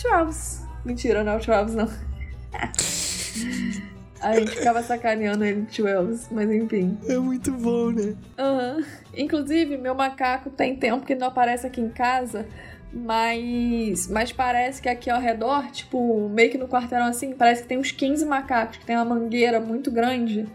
Travis. 0.00 0.62
Mentira, 0.84 1.24
não 1.24 1.32
é 1.32 1.36
o 1.36 1.40
Travis, 1.40 1.74
não. 1.74 1.88
A 4.22 4.38
gente 4.38 4.52
ficava 4.52 4.82
sacaneando 4.82 5.44
ele 5.44 5.62
de 5.62 5.82
Wells, 5.82 6.28
mas 6.30 6.50
enfim. 6.50 6.96
É 7.08 7.18
muito 7.18 7.50
bom, 7.52 7.90
né? 7.90 8.14
Uhum. 8.38 8.84
Inclusive, 9.16 9.76
meu 9.76 9.94
macaco 9.94 10.48
tem 10.48 10.76
tempo 10.76 11.04
que 11.04 11.14
não 11.14 11.26
aparece 11.26 11.66
aqui 11.66 11.80
em 11.80 11.88
casa, 11.88 12.46
mas, 12.92 14.06
mas 14.08 14.32
parece 14.32 14.80
que 14.80 14.88
aqui 14.88 15.10
ao 15.10 15.20
redor, 15.20 15.70
tipo, 15.72 16.28
meio 16.28 16.50
que 16.50 16.58
no 16.58 16.68
quarteirão 16.68 17.06
assim, 17.06 17.32
parece 17.32 17.62
que 17.62 17.68
tem 17.68 17.78
uns 17.78 17.90
15 17.90 18.24
macacos, 18.24 18.76
que 18.76 18.86
tem 18.86 18.96
uma 18.96 19.04
mangueira 19.04 19.58
muito 19.58 19.90
grande. 19.90 20.46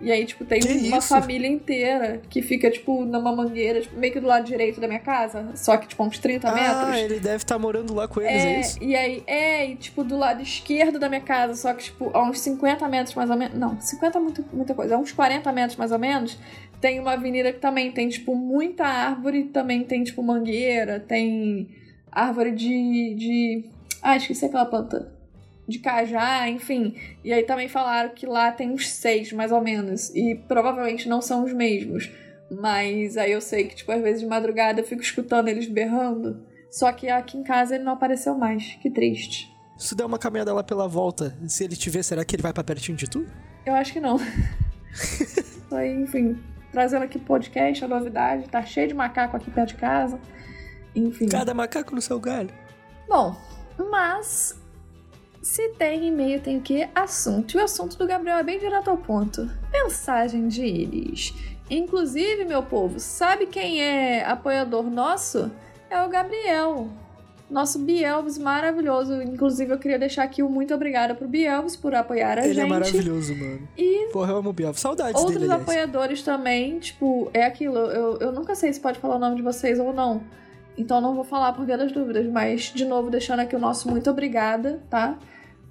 E 0.00 0.10
aí, 0.10 0.24
tipo, 0.26 0.44
tem 0.44 0.60
que 0.60 0.68
uma 0.88 0.98
isso? 0.98 1.08
família 1.08 1.48
inteira 1.48 2.20
que 2.28 2.42
fica, 2.42 2.70
tipo, 2.70 3.04
numa 3.04 3.34
mangueira, 3.34 3.80
tipo, 3.80 3.96
meio 3.98 4.12
que 4.12 4.20
do 4.20 4.26
lado 4.26 4.44
direito 4.44 4.80
da 4.80 4.86
minha 4.86 5.00
casa. 5.00 5.52
Só 5.54 5.76
que, 5.76 5.86
tipo, 5.88 6.02
uns 6.02 6.18
30 6.18 6.48
ah, 6.48 6.52
metros. 6.52 6.88
Ah, 6.88 7.00
ele 7.00 7.20
deve 7.20 7.36
estar 7.36 7.54
tá 7.54 7.58
morando 7.58 7.94
lá 7.94 8.06
com 8.06 8.20
eles, 8.20 8.44
é, 8.44 8.54
é, 8.54 8.60
isso? 8.60 8.82
E 8.82 8.94
aí, 8.94 9.22
é, 9.26 9.70
e, 9.70 9.76
tipo, 9.76 10.04
do 10.04 10.16
lado 10.16 10.42
esquerdo 10.42 10.98
da 10.98 11.08
minha 11.08 11.20
casa, 11.20 11.54
só 11.54 11.72
que, 11.72 11.84
tipo, 11.84 12.10
a 12.12 12.22
uns 12.22 12.40
50 12.40 12.86
metros 12.88 13.14
mais 13.14 13.30
ou 13.30 13.36
menos. 13.36 13.58
Não, 13.58 13.80
50 13.80 14.18
é 14.18 14.20
muito, 14.20 14.44
muita 14.52 14.74
coisa. 14.74 14.96
A 14.96 14.98
uns 14.98 15.12
40 15.12 15.50
metros 15.52 15.76
mais 15.76 15.92
ou 15.92 15.98
menos, 15.98 16.36
tem 16.80 17.00
uma 17.00 17.12
avenida 17.12 17.52
que 17.52 17.60
também 17.60 17.90
tem, 17.92 18.08
tipo, 18.08 18.34
muita 18.34 18.84
árvore, 18.84 19.44
também 19.44 19.84
tem, 19.84 20.02
tipo, 20.02 20.22
mangueira, 20.22 21.00
tem 21.00 21.68
árvore 22.10 22.50
de. 22.50 23.14
de... 23.14 23.64
Ah, 24.02 24.16
esqueci 24.16 24.44
aquela 24.44 24.66
planta 24.66 25.13
de 25.66 25.78
cajá, 25.78 26.48
enfim. 26.48 26.96
E 27.22 27.32
aí 27.32 27.42
também 27.42 27.68
falaram 27.68 28.10
que 28.10 28.26
lá 28.26 28.52
tem 28.52 28.70
uns 28.70 28.88
seis, 28.88 29.32
mais 29.32 29.50
ou 29.50 29.60
menos. 29.60 30.10
E 30.14 30.34
provavelmente 30.46 31.08
não 31.08 31.20
são 31.20 31.44
os 31.44 31.52
mesmos. 31.52 32.10
Mas 32.50 33.16
aí 33.16 33.32
eu 33.32 33.40
sei 33.40 33.64
que, 33.64 33.76
tipo, 33.76 33.90
às 33.90 34.02
vezes 34.02 34.20
de 34.20 34.26
madrugada 34.26 34.80
eu 34.80 34.84
fico 34.84 35.02
escutando 35.02 35.48
eles 35.48 35.66
berrando. 35.66 36.44
Só 36.70 36.90
que 36.92 37.08
aqui 37.08 37.38
em 37.38 37.42
casa 37.42 37.74
ele 37.74 37.84
não 37.84 37.92
apareceu 37.92 38.34
mais. 38.34 38.74
Que 38.82 38.90
triste. 38.90 39.52
Se 39.76 39.94
der 39.94 40.04
uma 40.04 40.18
caminhada 40.18 40.52
lá 40.52 40.62
pela 40.62 40.86
volta, 40.86 41.36
se 41.46 41.64
ele 41.64 41.76
te 41.76 41.90
ver, 41.90 42.02
será 42.02 42.24
que 42.24 42.36
ele 42.36 42.42
vai 42.42 42.52
pra 42.52 42.62
pertinho 42.62 42.96
de 42.96 43.08
tu? 43.08 43.26
Eu 43.66 43.74
acho 43.74 43.92
que 43.92 44.00
não. 44.00 44.18
aí, 45.72 45.94
enfim, 45.94 46.38
trazendo 46.70 47.04
aqui 47.04 47.18
podcast, 47.18 47.84
a 47.84 47.88
novidade. 47.88 48.48
Tá 48.48 48.62
cheio 48.64 48.88
de 48.88 48.94
macaco 48.94 49.36
aqui 49.36 49.50
perto 49.50 49.70
de 49.70 49.74
casa. 49.76 50.20
Enfim. 50.94 51.26
Cada 51.28 51.54
macaco 51.54 51.94
no 51.94 52.00
seu 52.00 52.20
galho. 52.20 52.50
Bom, 53.08 53.36
mas 53.90 54.58
se 55.44 55.68
tem 55.74 56.08
e-mail, 56.08 56.40
tem 56.40 56.56
o 56.56 56.60
que? 56.62 56.88
Assunto. 56.94 57.54
E 57.54 57.60
o 57.60 57.64
assunto 57.64 57.98
do 57.98 58.06
Gabriel 58.06 58.38
é 58.38 58.42
bem 58.42 58.58
direto 58.58 58.88
ao 58.88 58.96
ponto. 58.96 59.48
Mensagem 59.70 60.48
de 60.48 60.64
Iris. 60.64 61.34
Inclusive, 61.70 62.46
meu 62.46 62.62
povo, 62.62 62.98
sabe 62.98 63.46
quem 63.46 63.82
é 63.82 64.24
apoiador 64.24 64.84
nosso? 64.84 65.50
É 65.90 66.02
o 66.02 66.08
Gabriel. 66.08 66.88
Nosso 67.50 67.78
Bielvis 67.78 68.38
maravilhoso. 68.38 69.20
Inclusive, 69.20 69.70
eu 69.70 69.78
queria 69.78 69.98
deixar 69.98 70.22
aqui 70.22 70.42
o 70.42 70.46
um 70.46 70.50
muito 70.50 70.74
obrigada 70.74 71.14
pro 71.14 71.28
Bielvis 71.28 71.76
por 71.76 71.94
apoiar 71.94 72.38
a 72.38 72.44
Ele 72.44 72.54
gente. 72.54 72.60
Ele 72.60 72.66
é 72.66 72.70
maravilhoso, 72.70 73.36
mano. 73.36 73.68
E 73.76 74.08
Porra, 74.14 74.32
eu 74.32 74.36
amo 74.38 74.48
o 74.48 74.52
Bielvis. 74.52 74.80
Saudades 74.80 75.20
outros 75.20 75.42
dele, 75.42 75.52
apoiadores 75.52 76.22
também, 76.22 76.78
tipo, 76.78 77.30
é 77.34 77.44
aquilo. 77.44 77.76
Eu, 77.76 78.16
eu 78.16 78.32
nunca 78.32 78.54
sei 78.54 78.72
se 78.72 78.80
pode 78.80 78.98
falar 78.98 79.16
o 79.16 79.18
nome 79.18 79.36
de 79.36 79.42
vocês 79.42 79.78
ou 79.78 79.92
não. 79.92 80.22
Então 80.76 81.02
não 81.02 81.14
vou 81.14 81.22
falar 81.22 81.52
por 81.52 81.66
via 81.66 81.76
das 81.76 81.92
dúvidas, 81.92 82.26
mas 82.26 82.72
de 82.74 82.86
novo 82.86 83.10
deixando 83.10 83.40
aqui 83.40 83.54
o 83.54 83.58
nosso 83.58 83.90
muito 83.90 84.10
obrigada, 84.10 84.82
tá? 84.88 85.18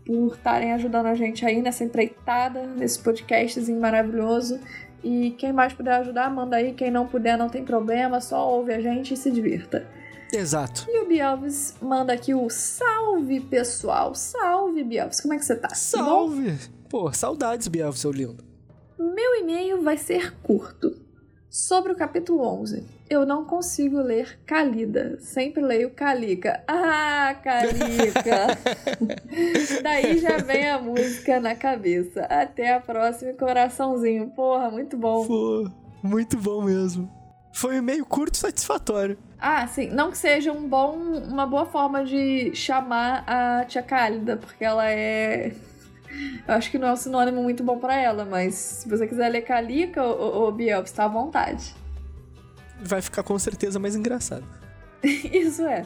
Por 0.05 0.33
estarem 0.33 0.73
ajudando 0.73 1.07
a 1.07 1.15
gente 1.15 1.45
aí 1.45 1.61
nessa 1.61 1.83
empreitada, 1.83 2.65
nesse 2.65 2.99
podcastzinho 2.99 3.79
maravilhoso. 3.79 4.59
E 5.03 5.31
quem 5.31 5.51
mais 5.51 5.73
puder 5.73 5.95
ajudar, 5.95 6.29
manda 6.29 6.55
aí. 6.55 6.73
Quem 6.73 6.89
não 6.89 7.07
puder, 7.07 7.37
não 7.37 7.49
tem 7.49 7.63
problema, 7.63 8.21
só 8.21 8.49
ouve 8.49 8.73
a 8.73 8.81
gente 8.81 9.13
e 9.13 9.17
se 9.17 9.29
divirta. 9.31 9.85
Exato. 10.31 10.85
E 10.89 10.99
o 10.99 11.07
Bielvis 11.07 11.75
manda 11.81 12.13
aqui 12.13 12.33
o 12.33 12.49
salve, 12.49 13.39
pessoal. 13.41 14.15
Salve, 14.15 14.83
Bielvis. 14.83 15.21
Como 15.21 15.33
é 15.33 15.37
que 15.37 15.45
você 15.45 15.55
tá? 15.55 15.69
Salve! 15.69 16.57
Pô, 16.89 17.11
saudades, 17.11 17.67
Bielvis, 17.67 17.99
seu 17.99 18.11
lindo. 18.11 18.43
Meu 18.97 19.41
e-mail 19.41 19.81
vai 19.81 19.97
ser 19.97 20.33
curto. 20.41 20.95
Sobre 21.49 21.91
o 21.91 21.95
capítulo 21.95 22.41
11, 22.41 22.83
eu 23.09 23.25
não 23.25 23.45
consigo 23.45 23.97
ler 23.97 24.39
Calida, 24.45 25.17
sempre 25.19 25.61
leio 25.61 25.91
Calica. 25.91 26.63
Ah, 26.67 27.35
Calica! 27.43 28.57
Daí 29.83 30.17
já 30.19 30.37
vem 30.37 30.69
a 30.69 30.79
música 30.79 31.39
na 31.39 31.55
cabeça. 31.55 32.21
Até 32.25 32.73
a 32.73 32.79
próxima, 32.79 33.33
coraçãozinho. 33.33 34.29
Porra, 34.29 34.71
muito 34.71 34.97
bom. 34.97 35.25
Pô, 35.25 35.69
muito 36.01 36.37
bom 36.37 36.63
mesmo. 36.63 37.11
Foi 37.51 37.79
meio 37.81 38.05
curto 38.05 38.37
satisfatório. 38.37 39.17
Ah, 39.39 39.67
sim. 39.67 39.89
Não 39.89 40.09
que 40.09 40.17
seja 40.17 40.51
um 40.51 40.67
bom, 40.67 40.95
uma 40.95 41.45
boa 41.45 41.65
forma 41.65 42.03
de 42.03 42.55
chamar 42.55 43.23
a 43.27 43.65
tia 43.65 43.83
Cálida, 43.83 44.37
porque 44.37 44.65
ela 44.65 44.89
é 44.89 45.53
eu 46.47 46.53
acho 46.53 46.69
que 46.69 46.77
não 46.77 46.89
é 46.89 46.93
um 46.93 46.95
sinônimo 46.95 47.41
muito 47.41 47.63
bom 47.63 47.79
para 47.79 47.95
ela, 47.95 48.23
mas 48.23 48.53
se 48.53 48.89
você 48.89 49.07
quiser 49.07 49.29
ler 49.29 49.41
Calica, 49.41 50.03
ô, 50.03 50.47
ô 50.47 50.51
Biel, 50.51 50.83
está 50.83 51.05
à 51.05 51.07
vontade. 51.07 51.73
Vai 52.83 53.01
ficar 53.01 53.23
com 53.23 53.37
certeza 53.39 53.79
mais 53.79 53.95
engraçado. 53.95 54.45
Isso 55.03 55.63
é. 55.63 55.85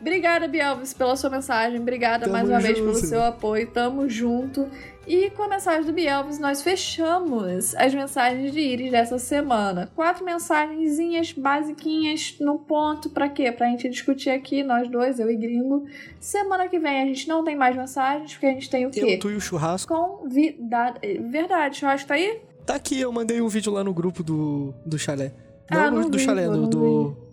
Obrigada, 0.00 0.48
Bielvis, 0.48 0.94
pela 0.94 1.14
sua 1.14 1.28
mensagem. 1.28 1.78
Obrigada 1.78 2.24
Tamo 2.24 2.32
mais 2.32 2.48
uma 2.48 2.58
junto. 2.58 2.72
vez 2.72 2.78
pelo 2.78 2.94
seu 2.94 3.22
apoio. 3.22 3.66
Tamo 3.70 4.08
junto. 4.08 4.66
E 5.06 5.28
com 5.30 5.42
a 5.42 5.48
mensagem 5.48 5.84
do 5.84 5.92
Bielvis, 5.92 6.38
nós 6.38 6.62
fechamos 6.62 7.74
as 7.74 7.94
mensagens 7.94 8.50
de 8.52 8.60
Iris 8.60 8.90
dessa 8.90 9.18
semana. 9.18 9.90
Quatro 9.94 10.24
mensagenzinhas 10.24 11.32
basiquinhas 11.32 12.36
no 12.40 12.58
ponto. 12.58 13.10
Pra 13.10 13.28
quê? 13.28 13.52
Pra 13.52 13.66
gente 13.66 13.90
discutir 13.90 14.30
aqui, 14.30 14.62
nós 14.62 14.88
dois, 14.90 15.20
eu 15.20 15.30
e 15.30 15.36
Gringo. 15.36 15.86
Semana 16.18 16.66
que 16.66 16.78
vem 16.78 17.02
a 17.02 17.04
gente 17.04 17.28
não 17.28 17.44
tem 17.44 17.54
mais 17.54 17.76
mensagens, 17.76 18.32
porque 18.32 18.46
a 18.46 18.52
gente 18.52 18.70
tem 18.70 18.86
o 18.86 18.90
quê? 18.90 19.00
Eu, 19.00 19.18
tu 19.18 19.30
e 19.30 19.36
o 19.36 19.40
churrasco. 19.40 19.94
Convidado. 19.94 20.98
Verdade, 21.28 21.76
o 21.76 21.80
churrasco 21.80 22.08
tá 22.08 22.14
aí? 22.14 22.40
Tá 22.64 22.76
aqui, 22.76 22.98
eu 23.00 23.12
mandei 23.12 23.42
um 23.42 23.48
vídeo 23.48 23.72
lá 23.72 23.84
no 23.84 23.92
grupo 23.92 24.22
do, 24.22 24.72
do 24.86 24.98
chalé. 24.98 25.32
Não, 25.70 25.80
ah, 25.80 25.90
não 25.90 26.10
do 26.10 26.18
vi, 26.18 26.24
chalé, 26.24 26.46
do, 26.46 26.66
do 26.66 27.30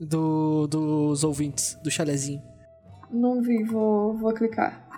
do, 0.00 0.66
dos 0.66 1.24
ouvintes, 1.24 1.78
do 1.82 1.90
chalezinho. 1.90 2.42
Não 3.10 3.42
vi, 3.42 3.62
vou, 3.62 4.16
vou 4.16 4.32
clicar. 4.32 4.88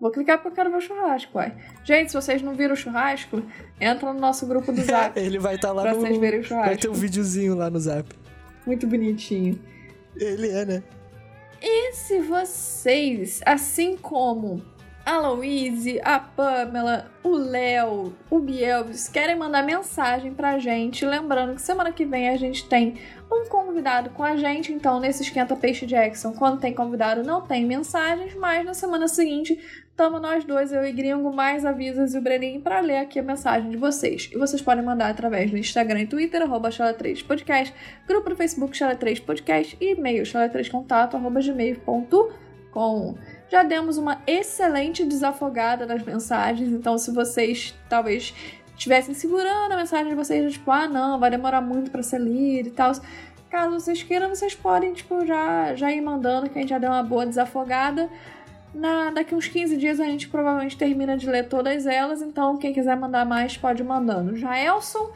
Vou 0.00 0.12
clicar 0.12 0.38
porque 0.38 0.48
eu 0.48 0.52
quero 0.52 0.70
ver 0.70 0.76
o 0.76 0.80
churrasco, 0.80 1.36
uai. 1.36 1.56
Gente, 1.82 2.12
se 2.12 2.14
vocês 2.14 2.40
não 2.40 2.54
viram 2.54 2.74
o 2.74 2.76
churrasco, 2.76 3.42
entra 3.80 4.12
no 4.12 4.20
nosso 4.20 4.46
grupo 4.46 4.70
do 4.70 4.80
Zap. 4.84 5.18
Ele 5.18 5.40
vai 5.40 5.56
estar 5.56 5.68
tá 5.68 5.74
lá 5.74 5.82
pra 5.82 5.94
no... 5.94 6.00
vocês 6.00 6.18
verem 6.18 6.40
o 6.40 6.44
churrasco. 6.44 6.68
Vai 6.68 6.76
ter 6.76 6.88
um 6.88 6.92
videozinho 6.92 7.56
lá 7.56 7.68
no 7.68 7.80
Zap. 7.80 8.08
Muito 8.64 8.86
bonitinho. 8.86 9.58
Ele 10.14 10.48
é, 10.48 10.64
né? 10.64 10.82
E 11.60 11.92
se 11.94 12.20
vocês, 12.20 13.40
assim 13.44 13.96
como 13.96 14.62
a 15.08 15.18
Louise, 15.20 15.98
a 16.04 16.20
Pamela, 16.20 17.10
o 17.24 17.30
Léo, 17.30 18.12
o 18.28 18.40
Bielvis 18.40 19.08
querem 19.08 19.36
mandar 19.36 19.62
mensagem 19.62 20.34
pra 20.34 20.58
gente, 20.58 21.06
lembrando 21.06 21.54
que 21.54 21.62
semana 21.62 21.90
que 21.90 22.04
vem 22.04 22.28
a 22.28 22.36
gente 22.36 22.68
tem 22.68 22.98
um 23.32 23.48
convidado 23.48 24.10
com 24.10 24.22
a 24.22 24.36
gente, 24.36 24.70
então 24.70 25.00
nesse 25.00 25.22
Esquenta 25.22 25.56
Peixe 25.56 25.86
Jackson, 25.86 26.34
quando 26.34 26.60
tem 26.60 26.74
convidado 26.74 27.22
não 27.22 27.40
tem 27.40 27.64
mensagens, 27.64 28.34
mas 28.34 28.66
na 28.66 28.74
semana 28.74 29.08
seguinte 29.08 29.58
estamos 29.88 30.20
nós 30.20 30.44
dois, 30.44 30.74
eu 30.74 30.84
e 30.84 30.92
Gringo, 30.92 31.32
mais 31.32 31.64
avisas 31.64 32.12
e 32.12 32.18
o 32.18 32.20
Breninho 32.20 32.60
para 32.60 32.80
ler 32.80 32.98
aqui 32.98 33.18
a 33.18 33.22
mensagem 33.22 33.70
de 33.70 33.78
vocês. 33.78 34.28
E 34.30 34.36
vocês 34.36 34.60
podem 34.60 34.84
mandar 34.84 35.08
através 35.08 35.50
do 35.50 35.56
Instagram 35.56 36.02
e 36.02 36.06
Twitter, 36.06 36.42
arroba 36.42 36.68
3 36.70 37.22
podcast 37.22 37.74
grupo 38.06 38.28
do 38.28 38.36
Facebook 38.36 38.76
Chala 38.76 38.94
3 38.94 39.20
podcast 39.20 39.74
e 39.80 39.92
e-mail 39.92 40.24
chala3contato, 40.24 41.14
arroba 41.14 41.40
gmail.com. 41.40 43.37
Já 43.50 43.62
demos 43.62 43.96
uma 43.96 44.20
excelente 44.26 45.04
desafogada 45.04 45.86
nas 45.86 46.02
mensagens, 46.02 46.70
então 46.70 46.98
se 46.98 47.10
vocês 47.10 47.74
talvez 47.88 48.34
estivessem 48.76 49.14
segurando 49.14 49.72
a 49.72 49.76
mensagem 49.76 50.08
de 50.08 50.14
vocês, 50.14 50.52
tipo, 50.52 50.70
ah, 50.70 50.86
não, 50.86 51.18
vai 51.18 51.30
demorar 51.30 51.60
muito 51.60 51.90
para 51.90 52.02
ser 52.02 52.20
lida 52.20 52.68
e 52.68 52.72
tal. 52.72 52.92
Caso 53.50 53.80
vocês 53.80 54.02
queiram, 54.02 54.28
vocês 54.28 54.54
podem, 54.54 54.92
tipo, 54.92 55.24
já, 55.24 55.74
já 55.74 55.90
ir 55.90 56.00
mandando, 56.00 56.48
que 56.50 56.58
a 56.58 56.60
gente 56.60 56.70
já 56.70 56.78
deu 56.78 56.90
uma 56.90 57.02
boa 57.02 57.26
desafogada. 57.26 58.08
Na, 58.74 59.10
daqui 59.10 59.34
uns 59.34 59.48
15 59.48 59.76
dias 59.78 59.98
a 59.98 60.04
gente 60.04 60.28
provavelmente 60.28 60.76
termina 60.76 61.16
de 61.16 61.26
ler 61.28 61.48
todas 61.48 61.86
elas, 61.86 62.20
então 62.20 62.58
quem 62.58 62.72
quiser 62.72 62.96
mandar 62.96 63.24
mais 63.24 63.56
pode 63.56 63.82
ir 63.82 63.86
mandando. 63.86 64.36
Já 64.36 64.58
Elson, 64.58 65.10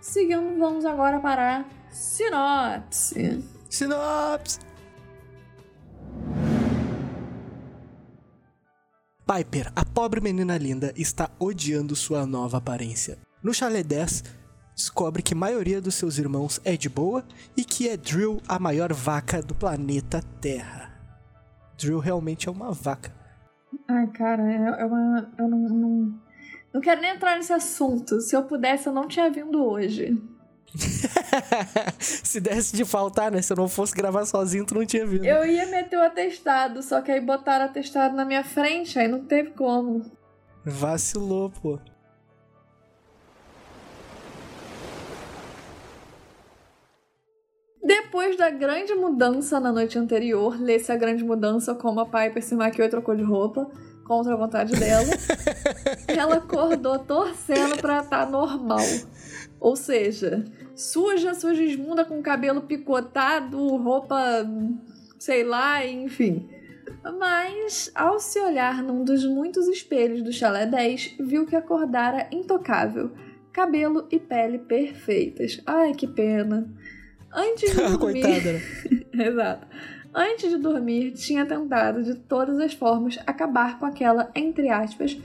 seguindo, 0.00 0.58
vamos 0.58 0.86
agora 0.86 1.20
para 1.20 1.64
sinopse. 1.90 3.44
Sinopse! 3.68 4.75
Piper, 9.26 9.72
a 9.74 9.84
pobre 9.84 10.20
menina 10.20 10.56
linda, 10.56 10.92
está 10.96 11.28
odiando 11.40 11.96
sua 11.96 12.24
nova 12.24 12.58
aparência. 12.58 13.18
No 13.42 13.52
chalé 13.52 13.82
10, 13.82 14.22
descobre 14.72 15.20
que 15.20 15.34
a 15.34 15.36
maioria 15.36 15.80
dos 15.80 15.96
seus 15.96 16.16
irmãos 16.16 16.60
é 16.64 16.76
de 16.76 16.88
boa 16.88 17.24
e 17.56 17.64
que 17.64 17.88
é 17.88 17.96
Drill 17.96 18.40
a 18.46 18.56
maior 18.60 18.92
vaca 18.92 19.42
do 19.42 19.52
planeta 19.52 20.22
Terra. 20.40 20.92
Drill 21.76 21.98
realmente 21.98 22.48
é 22.48 22.52
uma 22.52 22.70
vaca. 22.70 23.12
Ai, 23.88 24.06
cara, 24.12 24.48
é, 24.48 24.82
é 24.82 24.84
uma. 24.84 25.28
Eu 25.36 25.48
não, 25.48 25.58
não, 25.58 26.20
não 26.74 26.80
quero 26.80 27.00
nem 27.00 27.10
entrar 27.10 27.34
nesse 27.34 27.52
assunto. 27.52 28.20
Se 28.20 28.36
eu 28.36 28.44
pudesse, 28.44 28.86
eu 28.86 28.92
não 28.92 29.08
tinha 29.08 29.28
vindo 29.28 29.60
hoje. 29.60 30.16
Se 31.98 32.40
desse 32.40 32.76
de 32.76 32.84
faltar, 32.84 33.30
né? 33.30 33.40
Se 33.42 33.52
eu 33.52 33.56
não 33.56 33.68
fosse 33.68 33.94
gravar 33.94 34.24
sozinho, 34.26 34.64
tu 34.64 34.74
não 34.74 34.86
tinha 34.86 35.06
vindo. 35.06 35.24
Eu 35.24 35.46
ia 35.46 35.66
meter 35.66 35.96
o 35.96 36.02
atestado, 36.02 36.82
só 36.82 37.00
que 37.00 37.10
aí 37.10 37.20
botaram 37.20 37.66
o 37.66 37.68
atestado 37.68 38.14
na 38.14 38.24
minha 38.24 38.44
frente, 38.44 38.98
aí 38.98 39.08
não 39.08 39.24
teve 39.24 39.50
como. 39.50 40.04
Vacilou, 40.64 41.50
pô. 41.50 41.78
Depois 47.82 48.36
da 48.36 48.50
grande 48.50 48.92
mudança 48.94 49.60
na 49.60 49.70
noite 49.70 49.96
anterior, 49.96 50.60
lê-se 50.60 50.90
a 50.90 50.96
grande 50.96 51.22
mudança 51.22 51.72
como 51.72 52.00
a 52.00 52.04
Piper 52.04 52.42
se 52.42 52.54
maquiou 52.56 52.86
e 52.86 52.90
trocou 52.90 53.14
de 53.14 53.22
roupa, 53.22 53.70
contra 54.04 54.32
a 54.32 54.36
vontade 54.36 54.72
dela. 54.72 55.06
ela 56.08 56.36
acordou 56.36 56.98
torcendo 56.98 57.76
pra 57.76 58.00
estar 58.00 58.24
tá 58.24 58.30
normal. 58.30 58.84
Ou 59.60 59.76
seja, 59.76 60.44
suja, 60.76 61.34
suja 61.34 61.62
esmunda 61.62 62.04
com 62.04 62.22
cabelo 62.22 62.60
picotado, 62.60 63.76
roupa, 63.76 64.46
sei 65.18 65.42
lá, 65.42 65.84
enfim. 65.84 66.48
Mas, 67.18 67.90
ao 67.94 68.20
se 68.20 68.38
olhar 68.38 68.82
num 68.82 69.02
dos 69.02 69.24
muitos 69.24 69.66
espelhos 69.68 70.22
do 70.22 70.32
chalé 70.32 70.66
10, 70.66 71.16
viu 71.20 71.46
que 71.46 71.56
acordara 71.56 72.28
intocável. 72.30 73.10
Cabelo 73.52 74.06
e 74.10 74.18
pele 74.18 74.58
perfeitas. 74.58 75.60
Ai, 75.64 75.94
que 75.94 76.06
pena. 76.06 76.68
Antes 77.32 77.70
de 77.70 77.76
dormir. 77.96 77.98
Coitada. 77.98 78.52
Né? 78.52 78.60
Exato. 79.26 79.66
Antes 80.14 80.50
de 80.50 80.58
dormir, 80.58 81.12
tinha 81.12 81.44
tentado 81.44 82.02
de 82.02 82.14
todas 82.14 82.58
as 82.58 82.74
formas 82.74 83.18
acabar 83.26 83.78
com 83.78 83.86
aquela, 83.86 84.30
entre 84.34 84.68
aspas, 84.68 85.16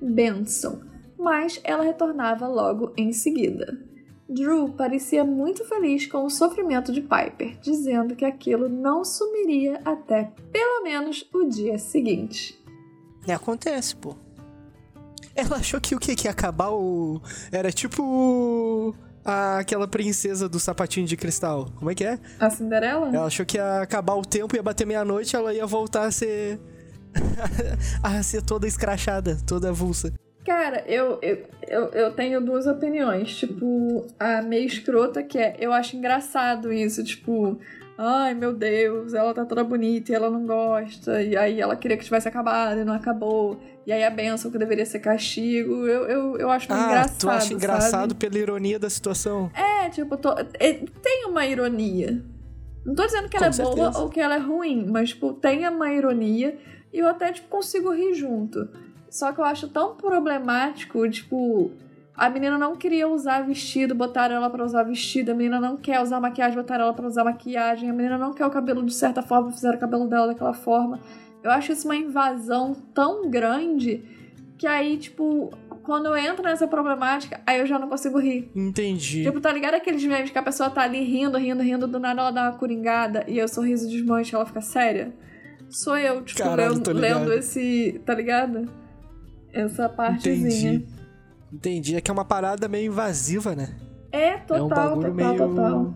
benção, 0.00 0.80
mas 1.18 1.60
ela 1.62 1.84
retornava 1.84 2.48
logo 2.48 2.92
em 2.96 3.12
seguida. 3.12 3.89
Drew 4.30 4.68
parecia 4.68 5.24
muito 5.24 5.64
feliz 5.64 6.06
com 6.06 6.24
o 6.24 6.30
sofrimento 6.30 6.92
de 6.92 7.00
Piper, 7.00 7.58
dizendo 7.60 8.14
que 8.14 8.24
aquilo 8.24 8.68
não 8.68 9.04
sumiria 9.04 9.80
até 9.84 10.30
pelo 10.52 10.84
menos 10.84 11.28
o 11.34 11.48
dia 11.48 11.78
seguinte. 11.78 12.56
É, 13.26 13.32
acontece, 13.32 13.96
pô. 13.96 14.14
Ela 15.34 15.56
achou 15.56 15.80
que 15.80 15.96
o 15.96 15.98
que? 15.98 16.14
Que 16.14 16.28
ia 16.28 16.30
acabar 16.30 16.70
o. 16.70 17.20
Era 17.50 17.72
tipo 17.72 18.94
aquela 19.24 19.86
princesa 19.88 20.48
do 20.48 20.60
sapatinho 20.60 21.06
de 21.06 21.16
cristal. 21.16 21.68
Como 21.76 21.90
é 21.90 21.94
que 21.94 22.04
é? 22.04 22.18
A 22.38 22.48
Cinderela? 22.50 23.08
Ela 23.08 23.26
achou 23.26 23.44
que 23.44 23.56
ia 23.56 23.82
acabar 23.82 24.14
o 24.14 24.22
tempo, 24.22 24.54
ia 24.54 24.62
bater 24.62 24.86
meia-noite, 24.86 25.34
ela 25.34 25.52
ia 25.52 25.66
voltar 25.66 26.04
a 26.04 26.10
ser. 26.12 26.60
a 28.02 28.22
ser 28.22 28.42
toda 28.42 28.68
escrachada, 28.68 29.36
toda 29.44 29.70
avulsa. 29.70 30.12
Cara, 30.44 30.82
eu, 30.86 31.18
eu, 31.20 31.46
eu, 31.68 31.84
eu, 31.88 32.12
tenho 32.12 32.40
duas 32.40 32.66
opiniões. 32.66 33.36
Tipo, 33.36 34.06
a 34.18 34.40
meio 34.42 34.66
escrota, 34.66 35.22
que 35.22 35.38
é. 35.38 35.56
Eu 35.58 35.72
acho 35.72 35.96
engraçado 35.96 36.72
isso. 36.72 37.04
Tipo, 37.04 37.58
ai 37.98 38.32
meu 38.32 38.52
Deus, 38.52 39.12
ela 39.12 39.34
tá 39.34 39.44
toda 39.44 39.62
bonita 39.62 40.10
e 40.10 40.14
ela 40.14 40.30
não 40.30 40.46
gosta. 40.46 41.22
E 41.22 41.36
aí 41.36 41.60
ela 41.60 41.76
queria 41.76 41.96
que 41.96 42.04
tivesse 42.04 42.26
acabado 42.26 42.80
e 42.80 42.84
não 42.84 42.94
acabou. 42.94 43.60
E 43.86 43.92
aí 43.92 44.02
a 44.02 44.10
benção 44.10 44.50
que 44.50 44.58
deveria 44.58 44.86
ser 44.86 45.00
castigo. 45.00 45.86
Eu, 45.86 46.04
eu, 46.04 46.36
eu 46.38 46.50
acho 46.50 46.72
ah, 46.72 46.86
engraçado. 46.86 47.18
Tu 47.18 47.30
acha 47.30 47.54
engraçado 47.54 48.10
sabe? 48.10 48.14
pela 48.14 48.38
ironia 48.38 48.78
da 48.78 48.88
situação? 48.88 49.50
É, 49.54 49.90
tipo, 49.90 50.16
tô, 50.16 50.30
é, 50.58 50.72
tem 51.02 51.26
uma 51.26 51.44
ironia. 51.46 52.24
Não 52.84 52.94
tô 52.94 53.04
dizendo 53.04 53.28
que 53.28 53.36
ela 53.36 53.46
Com 53.46 53.50
é 53.50 53.52
certeza. 53.52 53.90
boa 53.90 54.02
ou 54.02 54.08
que 54.08 54.20
ela 54.20 54.36
é 54.36 54.38
ruim, 54.38 54.86
mas, 54.88 55.10
tipo, 55.10 55.34
tem 55.34 55.68
uma 55.68 55.92
ironia 55.92 56.56
e 56.92 56.98
eu 56.98 57.06
até, 57.06 57.30
tipo, 57.30 57.48
consigo 57.48 57.92
rir 57.92 58.14
junto. 58.14 58.68
Só 59.10 59.32
que 59.32 59.40
eu 59.40 59.44
acho 59.44 59.68
tão 59.68 59.96
problemático, 59.96 61.08
tipo, 61.10 61.72
a 62.14 62.30
menina 62.30 62.56
não 62.56 62.76
queria 62.76 63.08
usar 63.08 63.40
vestido, 63.40 63.94
botaram 63.94 64.36
ela 64.36 64.48
para 64.48 64.64
usar 64.64 64.84
vestido, 64.84 65.32
a 65.32 65.34
menina 65.34 65.58
não 65.58 65.76
quer 65.76 66.00
usar 66.00 66.20
maquiagem, 66.20 66.56
botaram 66.56 66.84
ela 66.84 66.94
para 66.94 67.06
usar 67.06 67.24
maquiagem, 67.24 67.90
a 67.90 67.92
menina 67.92 68.16
não 68.16 68.32
quer 68.32 68.46
o 68.46 68.50
cabelo 68.50 68.84
de 68.84 68.94
certa 68.94 69.20
forma, 69.20 69.50
fizeram 69.50 69.76
o 69.76 69.80
cabelo 69.80 70.06
dela 70.06 70.28
daquela 70.28 70.54
forma. 70.54 71.00
Eu 71.42 71.50
acho 71.50 71.72
isso 71.72 71.88
uma 71.88 71.96
invasão 71.96 72.74
tão 72.94 73.28
grande 73.28 74.02
que 74.56 74.66
aí, 74.66 74.98
tipo, 74.98 75.50
quando 75.82 76.06
eu 76.06 76.16
entro 76.16 76.44
nessa 76.44 76.68
problemática, 76.68 77.40
aí 77.46 77.60
eu 77.60 77.66
já 77.66 77.78
não 77.78 77.88
consigo 77.88 78.18
rir. 78.18 78.50
Entendi. 78.54 79.24
Tipo, 79.24 79.40
tá 79.40 79.50
ligado 79.50 79.74
aqueles 79.74 80.04
memes 80.04 80.30
que 80.30 80.38
a 80.38 80.42
pessoa 80.42 80.68
tá 80.68 80.82
ali 80.82 81.02
rindo, 81.02 81.38
rindo, 81.38 81.62
rindo, 81.62 81.86
do 81.88 81.98
nada 81.98 82.20
ela 82.20 82.30
dá 82.30 82.42
uma 82.42 82.58
coringada 82.58 83.24
e 83.26 83.42
o 83.42 83.48
sorriso 83.48 83.88
desmancha 83.88 84.34
e 84.34 84.36
ela 84.36 84.44
fica 84.44 84.60
séria? 84.60 85.14
Sou 85.70 85.96
eu, 85.96 86.22
tipo, 86.22 86.42
Caralho, 86.42 86.74
lendo, 86.74 86.92
lendo 86.92 87.32
esse. 87.32 88.02
Tá 88.04 88.14
ligado? 88.14 88.68
Essa 89.52 89.88
partezinha. 89.88 90.74
Entendi. 90.74 90.86
Entendi. 91.52 91.96
É 91.96 92.00
que 92.00 92.10
é 92.10 92.14
uma 92.14 92.24
parada 92.24 92.68
meio 92.68 92.92
invasiva, 92.92 93.54
né? 93.54 93.76
É, 94.12 94.38
total, 94.38 94.58
é 94.58 94.62
um 94.62 94.68
total, 95.00 95.14
meio... 95.14 95.36
total. 95.36 95.94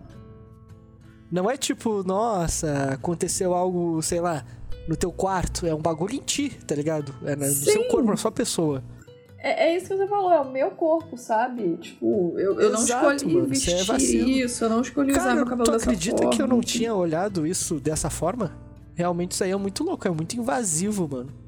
Não 1.31 1.49
é 1.49 1.57
tipo, 1.57 2.03
nossa, 2.03 2.93
aconteceu 2.93 3.53
algo, 3.53 4.01
sei 4.01 4.21
lá, 4.21 4.45
no 4.87 4.95
teu 4.95 5.11
quarto. 5.11 5.65
É 5.65 5.73
um 5.73 5.81
bagulho 5.81 6.15
em 6.15 6.21
ti, 6.21 6.49
tá 6.49 6.75
ligado? 6.75 7.13
É 7.25 7.35
no 7.35 7.45
Sim. 7.45 7.71
seu 7.71 7.87
corpo, 7.87 8.09
na 8.09 8.17
sua 8.17 8.31
pessoa. 8.31 8.83
É, 9.37 9.67
é, 9.67 9.77
isso 9.77 9.87
que 9.89 9.95
você 9.95 10.07
falou, 10.07 10.31
é 10.31 10.39
o 10.39 10.51
meu 10.51 10.71
corpo, 10.71 11.17
sabe? 11.17 11.77
Tipo, 11.77 12.33
eu, 12.37 12.59
eu 12.59 12.73
Exato, 12.73 13.05
não 13.05 13.13
escolhi 13.13 13.35
mano, 13.35 13.47
vestir 13.47 13.75
isso, 13.75 13.93
é 13.93 13.97
isso, 13.97 14.63
eu 14.63 14.69
não 14.69 14.81
escolhi 14.81 15.13
Cara, 15.13 15.25
usar 15.25 15.35
meu 15.35 15.45
cabelo 15.45 15.71
dessa 15.71 15.85
forma. 15.85 15.99
Tu 15.99 16.07
acredita 16.07 16.29
que 16.29 16.41
eu 16.41 16.47
não 16.47 16.61
tinha 16.61 16.95
olhado 16.95 17.45
isso 17.45 17.79
dessa 17.79 18.09
forma? 18.09 18.57
Realmente 18.95 19.33
isso 19.33 19.43
aí 19.43 19.51
é 19.51 19.55
muito 19.55 19.83
louco, 19.83 20.07
é 20.07 20.11
muito 20.11 20.35
invasivo, 20.35 21.07
mano. 21.07 21.44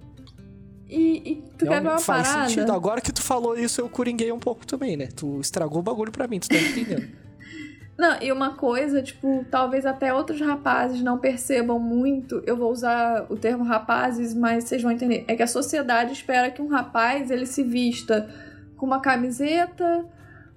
E, 0.89 1.31
e 1.31 1.35
tu 1.57 1.65
quer 1.65 1.81
ver 1.81 1.89
uma 1.89 1.99
faz 1.99 2.29
parada? 2.29 2.49
sentido. 2.49 2.71
Agora 2.71 3.01
que 3.01 3.11
tu 3.11 3.21
falou 3.21 3.57
isso, 3.57 3.81
eu 3.81 3.89
coringuei 3.89 4.31
um 4.31 4.39
pouco 4.39 4.65
também, 4.65 4.95
né? 4.95 5.07
Tu 5.07 5.39
estragou 5.41 5.79
o 5.79 5.83
bagulho 5.83 6.11
pra 6.11 6.27
mim, 6.27 6.39
tu 6.39 6.47
tá 6.47 6.55
entendendo. 6.55 7.07
não, 7.97 8.21
e 8.21 8.31
uma 8.31 8.55
coisa, 8.55 9.01
tipo, 9.01 9.45
talvez 9.51 9.85
até 9.85 10.13
outros 10.13 10.39
rapazes 10.39 11.01
não 11.01 11.17
percebam 11.17 11.79
muito, 11.79 12.41
eu 12.45 12.55
vou 12.55 12.71
usar 12.71 13.25
o 13.29 13.35
termo 13.35 13.63
rapazes, 13.63 14.33
mas 14.33 14.63
vocês 14.63 14.81
vão 14.81 14.91
entender. 14.91 15.25
É 15.27 15.35
que 15.35 15.43
a 15.43 15.47
sociedade 15.47 16.13
espera 16.13 16.49
que 16.49 16.61
um 16.61 16.67
rapaz, 16.67 17.29
ele 17.29 17.45
se 17.45 17.63
vista 17.63 18.29
com 18.77 18.85
uma 18.85 19.01
camiseta, 19.01 20.05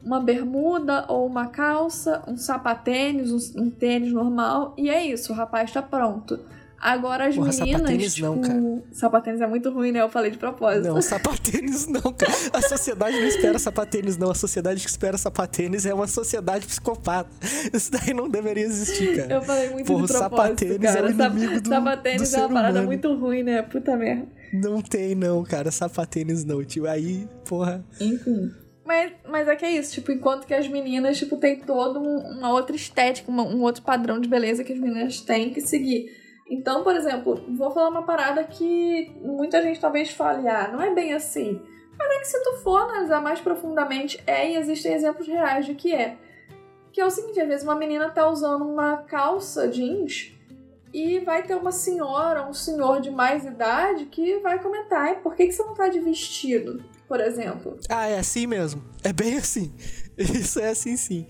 uma 0.04 0.20
bermuda 0.20 1.04
ou 1.08 1.26
uma 1.26 1.48
calça, 1.48 2.22
um 2.26 2.36
sapatênis, 2.36 3.32
um, 3.32 3.62
um 3.62 3.70
tênis 3.70 4.12
normal, 4.12 4.74
e 4.76 4.88
é 4.88 5.04
isso, 5.04 5.32
o 5.32 5.36
rapaz 5.36 5.72
tá 5.72 5.82
pronto. 5.82 6.38
Agora 6.80 7.26
as 7.26 7.34
Porra, 7.34 7.50
meninas. 7.50 7.72
Sapatênis 7.72 8.14
tipo, 8.14 8.26
não, 8.26 8.40
cara. 8.40 8.82
Sapatênis 8.90 9.40
é 9.42 9.46
muito 9.46 9.70
ruim, 9.70 9.92
né? 9.92 10.00
Eu 10.00 10.08
falei 10.08 10.30
de 10.30 10.38
propósito. 10.38 10.88
Não, 10.88 11.02
sapatênis 11.02 11.86
não, 11.86 12.00
cara. 12.00 12.32
A 12.54 12.62
sociedade 12.62 13.20
não 13.20 13.26
espera 13.26 13.58
sapatênis, 13.58 14.16
não. 14.16 14.30
A 14.30 14.34
sociedade 14.34 14.80
que 14.82 14.88
espera 14.88 15.18
sapatênis 15.18 15.84
é 15.84 15.92
uma 15.92 16.06
sociedade 16.06 16.66
psicopata. 16.66 17.28
Isso 17.70 17.92
daí 17.92 18.14
não 18.14 18.30
deveria 18.30 18.64
existir, 18.64 19.14
cara. 19.14 19.34
Eu 19.34 19.42
falei 19.42 19.68
muito 19.68 19.86
Porra, 19.86 20.06
de 20.06 20.12
propósito. 20.12 20.58
Sapatênis 20.58 20.92
cara. 20.94 20.98
é 20.98 21.02
o 21.02 21.10
inimigo 21.10 21.60
do 21.60 21.68
Sapatênis 21.68 22.30
do 22.30 22.36
é 22.36 22.40
uma 22.40 22.48
parada 22.48 22.72
humano. 22.72 22.86
muito 22.86 23.14
ruim, 23.14 23.42
né? 23.42 23.62
Puta 23.62 23.96
merda. 23.96 24.26
Não 24.52 24.80
tem, 24.80 25.14
não, 25.14 25.44
cara. 25.44 25.70
Sapatênis 25.70 26.44
não, 26.46 26.64
tio. 26.64 26.88
Aí, 26.88 27.28
porra. 27.44 27.84
Enfim. 28.00 28.50
Mas, 28.86 29.12
mas 29.28 29.46
é 29.46 29.54
que 29.54 29.64
é 29.64 29.70
isso, 29.70 29.92
tipo, 29.92 30.10
enquanto 30.10 30.46
que 30.46 30.54
as 30.54 30.66
meninas, 30.66 31.16
tipo, 31.16 31.36
tem 31.36 31.60
todo 31.60 32.00
um, 32.00 32.38
uma 32.38 32.52
outra 32.52 32.74
estética, 32.74 33.30
uma, 33.30 33.44
um 33.44 33.60
outro 33.60 33.82
padrão 33.82 34.18
de 34.18 34.28
beleza 34.28 34.64
que 34.64 34.72
as 34.72 34.80
meninas 34.80 35.20
têm 35.20 35.50
que 35.50 35.60
seguir. 35.60 36.19
Então, 36.50 36.82
por 36.82 36.96
exemplo, 36.96 37.44
vou 37.56 37.70
falar 37.70 37.88
uma 37.88 38.02
parada 38.02 38.42
que 38.42 39.14
muita 39.22 39.62
gente 39.62 39.80
talvez 39.80 40.10
fale, 40.10 40.48
ah, 40.48 40.68
não 40.72 40.82
é 40.82 40.92
bem 40.92 41.14
assim. 41.14 41.62
Mas 41.96 42.16
é 42.16 42.18
que 42.18 42.26
se 42.26 42.42
tu 42.42 42.56
for 42.56 42.82
analisar 42.82 43.22
mais 43.22 43.40
profundamente, 43.40 44.20
é 44.26 44.50
e 44.50 44.56
existem 44.56 44.94
exemplos 44.94 45.28
reais 45.28 45.64
de 45.64 45.74
que 45.74 45.94
é. 45.94 46.16
Que 46.92 47.00
é 47.00 47.06
o 47.06 47.10
seguinte, 47.10 47.40
às 47.40 47.46
vezes 47.46 47.62
uma 47.62 47.76
menina 47.76 48.10
tá 48.10 48.28
usando 48.28 48.64
uma 48.64 48.96
calça 48.96 49.68
jeans 49.68 50.32
e 50.92 51.20
vai 51.20 51.44
ter 51.44 51.54
uma 51.54 51.70
senhora, 51.70 52.48
um 52.48 52.52
senhor 52.52 53.00
de 53.00 53.12
mais 53.12 53.44
idade 53.44 54.06
que 54.06 54.40
vai 54.40 54.60
comentar, 54.60 55.20
por 55.22 55.36
que, 55.36 55.46
que 55.46 55.52
você 55.52 55.62
não 55.62 55.74
tá 55.74 55.86
de 55.86 56.00
vestido, 56.00 56.82
por 57.06 57.20
exemplo? 57.20 57.78
Ah, 57.88 58.08
é 58.08 58.18
assim 58.18 58.48
mesmo. 58.48 58.82
É 59.04 59.12
bem 59.12 59.36
assim. 59.36 59.72
Isso 60.18 60.58
é 60.58 60.70
assim 60.70 60.96
sim. 60.96 61.28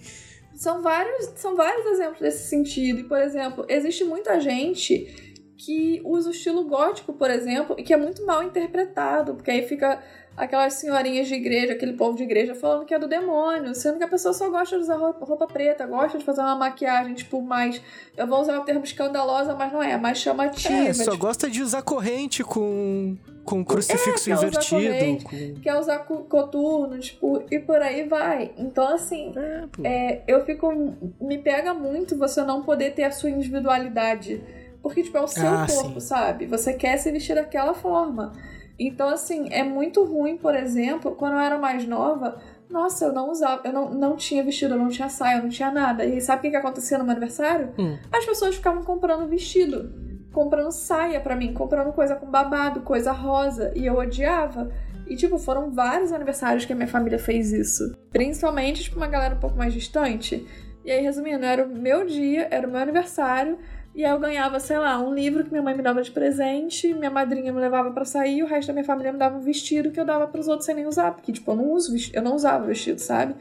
São 0.61 0.83
vários, 0.83 1.33
são 1.37 1.57
vários 1.57 1.87
exemplos 1.87 2.21
desse 2.21 2.47
sentido. 2.47 3.01
E, 3.01 3.05
por 3.05 3.17
exemplo, 3.17 3.65
existe 3.67 4.05
muita 4.05 4.39
gente 4.39 5.30
que 5.61 6.01
usa 6.05 6.31
o 6.31 6.33
estilo 6.33 6.65
gótico, 6.65 7.13
por 7.13 7.31
exemplo, 7.31 7.77
e 7.79 7.83
que 7.83 7.93
é 7.93 7.97
muito 7.97 8.25
mal 8.25 8.43
interpretado, 8.43 9.35
porque 9.35 9.51
aí 9.51 9.69
fica 9.69 10.03
aquelas 10.35 10.73
senhorinhas 10.75 11.29
de 11.29 11.35
igreja, 11.35 11.75
aquele 11.75 11.93
povo 11.93 12.17
de 12.17 12.23
igreja 12.23 12.55
falando 12.55 12.87
que 12.87 12.95
é 12.95 12.99
do 12.99 13.07
demônio, 13.07 13.75
sendo 13.75 13.99
que 13.99 14.05
a 14.05 14.09
pessoa 14.09 14.33
só 14.33 14.49
gosta 14.49 14.77
de 14.77 14.85
usar 14.85 14.97
roupa 14.97 15.47
preta, 15.47 15.87
gosta 15.87 16.17
de 16.17 16.25
fazer 16.25 16.41
uma 16.41 16.57
maquiagem, 16.57 17.13
tipo, 17.13 17.43
mais. 17.43 17.81
Eu 18.17 18.27
vou 18.27 18.41
usar 18.41 18.59
o 18.59 18.65
termo 18.65 18.85
escandalosa, 18.85 19.55
mas 19.55 19.71
não 19.71 19.83
é, 19.83 19.99
mais 19.99 20.17
chamativa. 20.17 20.75
É, 20.75 20.95
só 20.95 21.11
tipo... 21.11 21.27
gosta 21.27 21.51
de 21.51 21.63
usar 21.63 21.83
corrente 21.83 22.43
com, 22.43 23.19
com 23.45 23.63
crucifixo 23.63 24.31
é, 24.31 24.33
invertido. 24.33 24.81
Usar 24.81 24.89
corrente, 24.89 25.25
com... 25.25 25.61
Quer 25.61 25.79
usar 25.79 25.99
coturno, 25.99 26.99
tipo, 26.99 27.45
e 27.51 27.59
por 27.59 27.83
aí 27.83 28.09
vai. 28.09 28.53
Então, 28.57 28.95
assim, 28.95 29.35
é, 29.37 29.69
é, 29.85 30.23
eu 30.27 30.43
fico. 30.47 30.73
Me 31.21 31.37
pega 31.37 31.75
muito 31.75 32.17
você 32.17 32.43
não 32.43 32.63
poder 32.63 32.95
ter 32.95 33.03
a 33.03 33.11
sua 33.11 33.29
individualidade. 33.29 34.43
Porque, 34.83 35.03
tipo, 35.03 35.17
é 35.17 35.21
o 35.21 35.27
seu 35.27 35.49
ah, 35.49 35.67
corpo, 35.69 36.01
sim. 36.01 36.07
sabe? 36.07 36.47
Você 36.47 36.73
quer 36.73 36.97
se 36.97 37.11
vestir 37.13 37.35
daquela 37.35 37.75
forma. 37.75 38.33
Então, 38.79 39.09
assim, 39.09 39.49
é 39.51 39.63
muito 39.63 40.03
ruim, 40.05 40.39
por 40.39 40.55
exemplo, 40.55 41.13
quando 41.13 41.35
eu 41.35 41.41
era 41.41 41.59
mais 41.59 41.87
nova, 41.87 42.41
nossa, 42.71 43.05
eu 43.05 43.13
não 43.13 43.31
usava, 43.31 43.61
eu 43.65 43.73
não, 43.73 43.93
não 43.93 44.17
tinha 44.17 44.43
vestido, 44.43 44.75
eu 44.75 44.79
não 44.79 44.89
tinha 44.89 45.11
saia, 45.11 45.37
eu 45.37 45.43
não 45.43 45.51
tinha 45.51 45.71
nada. 45.71 46.05
E 46.05 46.21
sabe 46.21 46.39
o 46.39 46.43
que, 46.43 46.51
que 46.51 46.57
acontecia 46.57 46.97
no 46.97 47.05
meu 47.05 47.11
aniversário? 47.11 47.75
Hum. 47.79 47.99
As 48.11 48.25
pessoas 48.25 48.55
ficavam 48.55 48.83
comprando 48.83 49.29
vestido, 49.29 49.93
comprando 50.33 50.71
saia 50.71 51.21
para 51.21 51.37
mim, 51.37 51.53
comprando 51.53 51.93
coisa 51.93 52.15
com 52.15 52.27
babado, 52.27 52.81
coisa 52.81 53.13
rosa, 53.13 53.71
e 53.75 53.85
eu 53.85 53.99
odiava. 53.99 54.71
E, 55.07 55.17
tipo, 55.17 55.37
foram 55.39 55.71
vários 55.71 56.13
aniversários 56.13 56.65
que 56.65 56.73
a 56.73 56.77
minha 56.77 56.89
família 56.89 57.19
fez 57.19 57.53
isso. 57.53 57.93
Principalmente, 58.13 58.85
tipo, 58.85 58.97
uma 58.97 59.09
galera 59.09 59.35
um 59.35 59.41
pouco 59.41 59.59
mais 59.59 59.75
distante. 59.75 60.47
E 60.85 60.91
aí, 60.91 61.03
resumindo, 61.03 61.45
era 61.45 61.65
o 61.65 61.69
meu 61.69 62.07
dia, 62.07 62.47
era 62.51 62.67
o 62.67 62.71
meu 62.71 62.81
aniversário, 62.81 63.59
e 63.95 64.05
aí 64.05 64.11
eu 64.11 64.19
ganhava, 64.21 64.61
sei 64.61 64.79
lá, 64.79 64.99
um 65.01 65.13
livro 65.13 65.45
que 65.45 65.51
minha 65.51 65.63
mãe 65.63 65.77
me 65.77 65.83
dava 65.83 66.03
de 66.03 66.11
presente, 66.11 66.95
minha 66.95 67.11
madrinha 67.11 67.53
me 67.53 67.61
levava 67.61 67.91
para 67.91 68.05
sair, 68.05 68.39
e 68.39 68.43
o 68.43 68.47
resto 68.47 68.69
da 68.69 68.73
minha 68.73 68.85
família 68.85 69.13
me 69.13 69.19
dava 69.19 69.37
um 69.37 69.41
vestido 69.41 69.91
que 69.91 69.99
eu 69.99 70.05
dava 70.05 70.27
para 70.29 70.41
os 70.41 70.49
outros 70.49 70.67
sem 70.67 70.75
nem 70.75 70.87
usar, 70.87 71.13
porque 71.13 71.33
tipo, 71.33 71.51
eu 71.51 71.57
não 71.57 71.73
uso, 71.73 71.95
eu 72.13 72.23
não 72.23 72.35
usava 72.35 72.67
vestido, 72.67 72.99
sabe? 73.01 73.35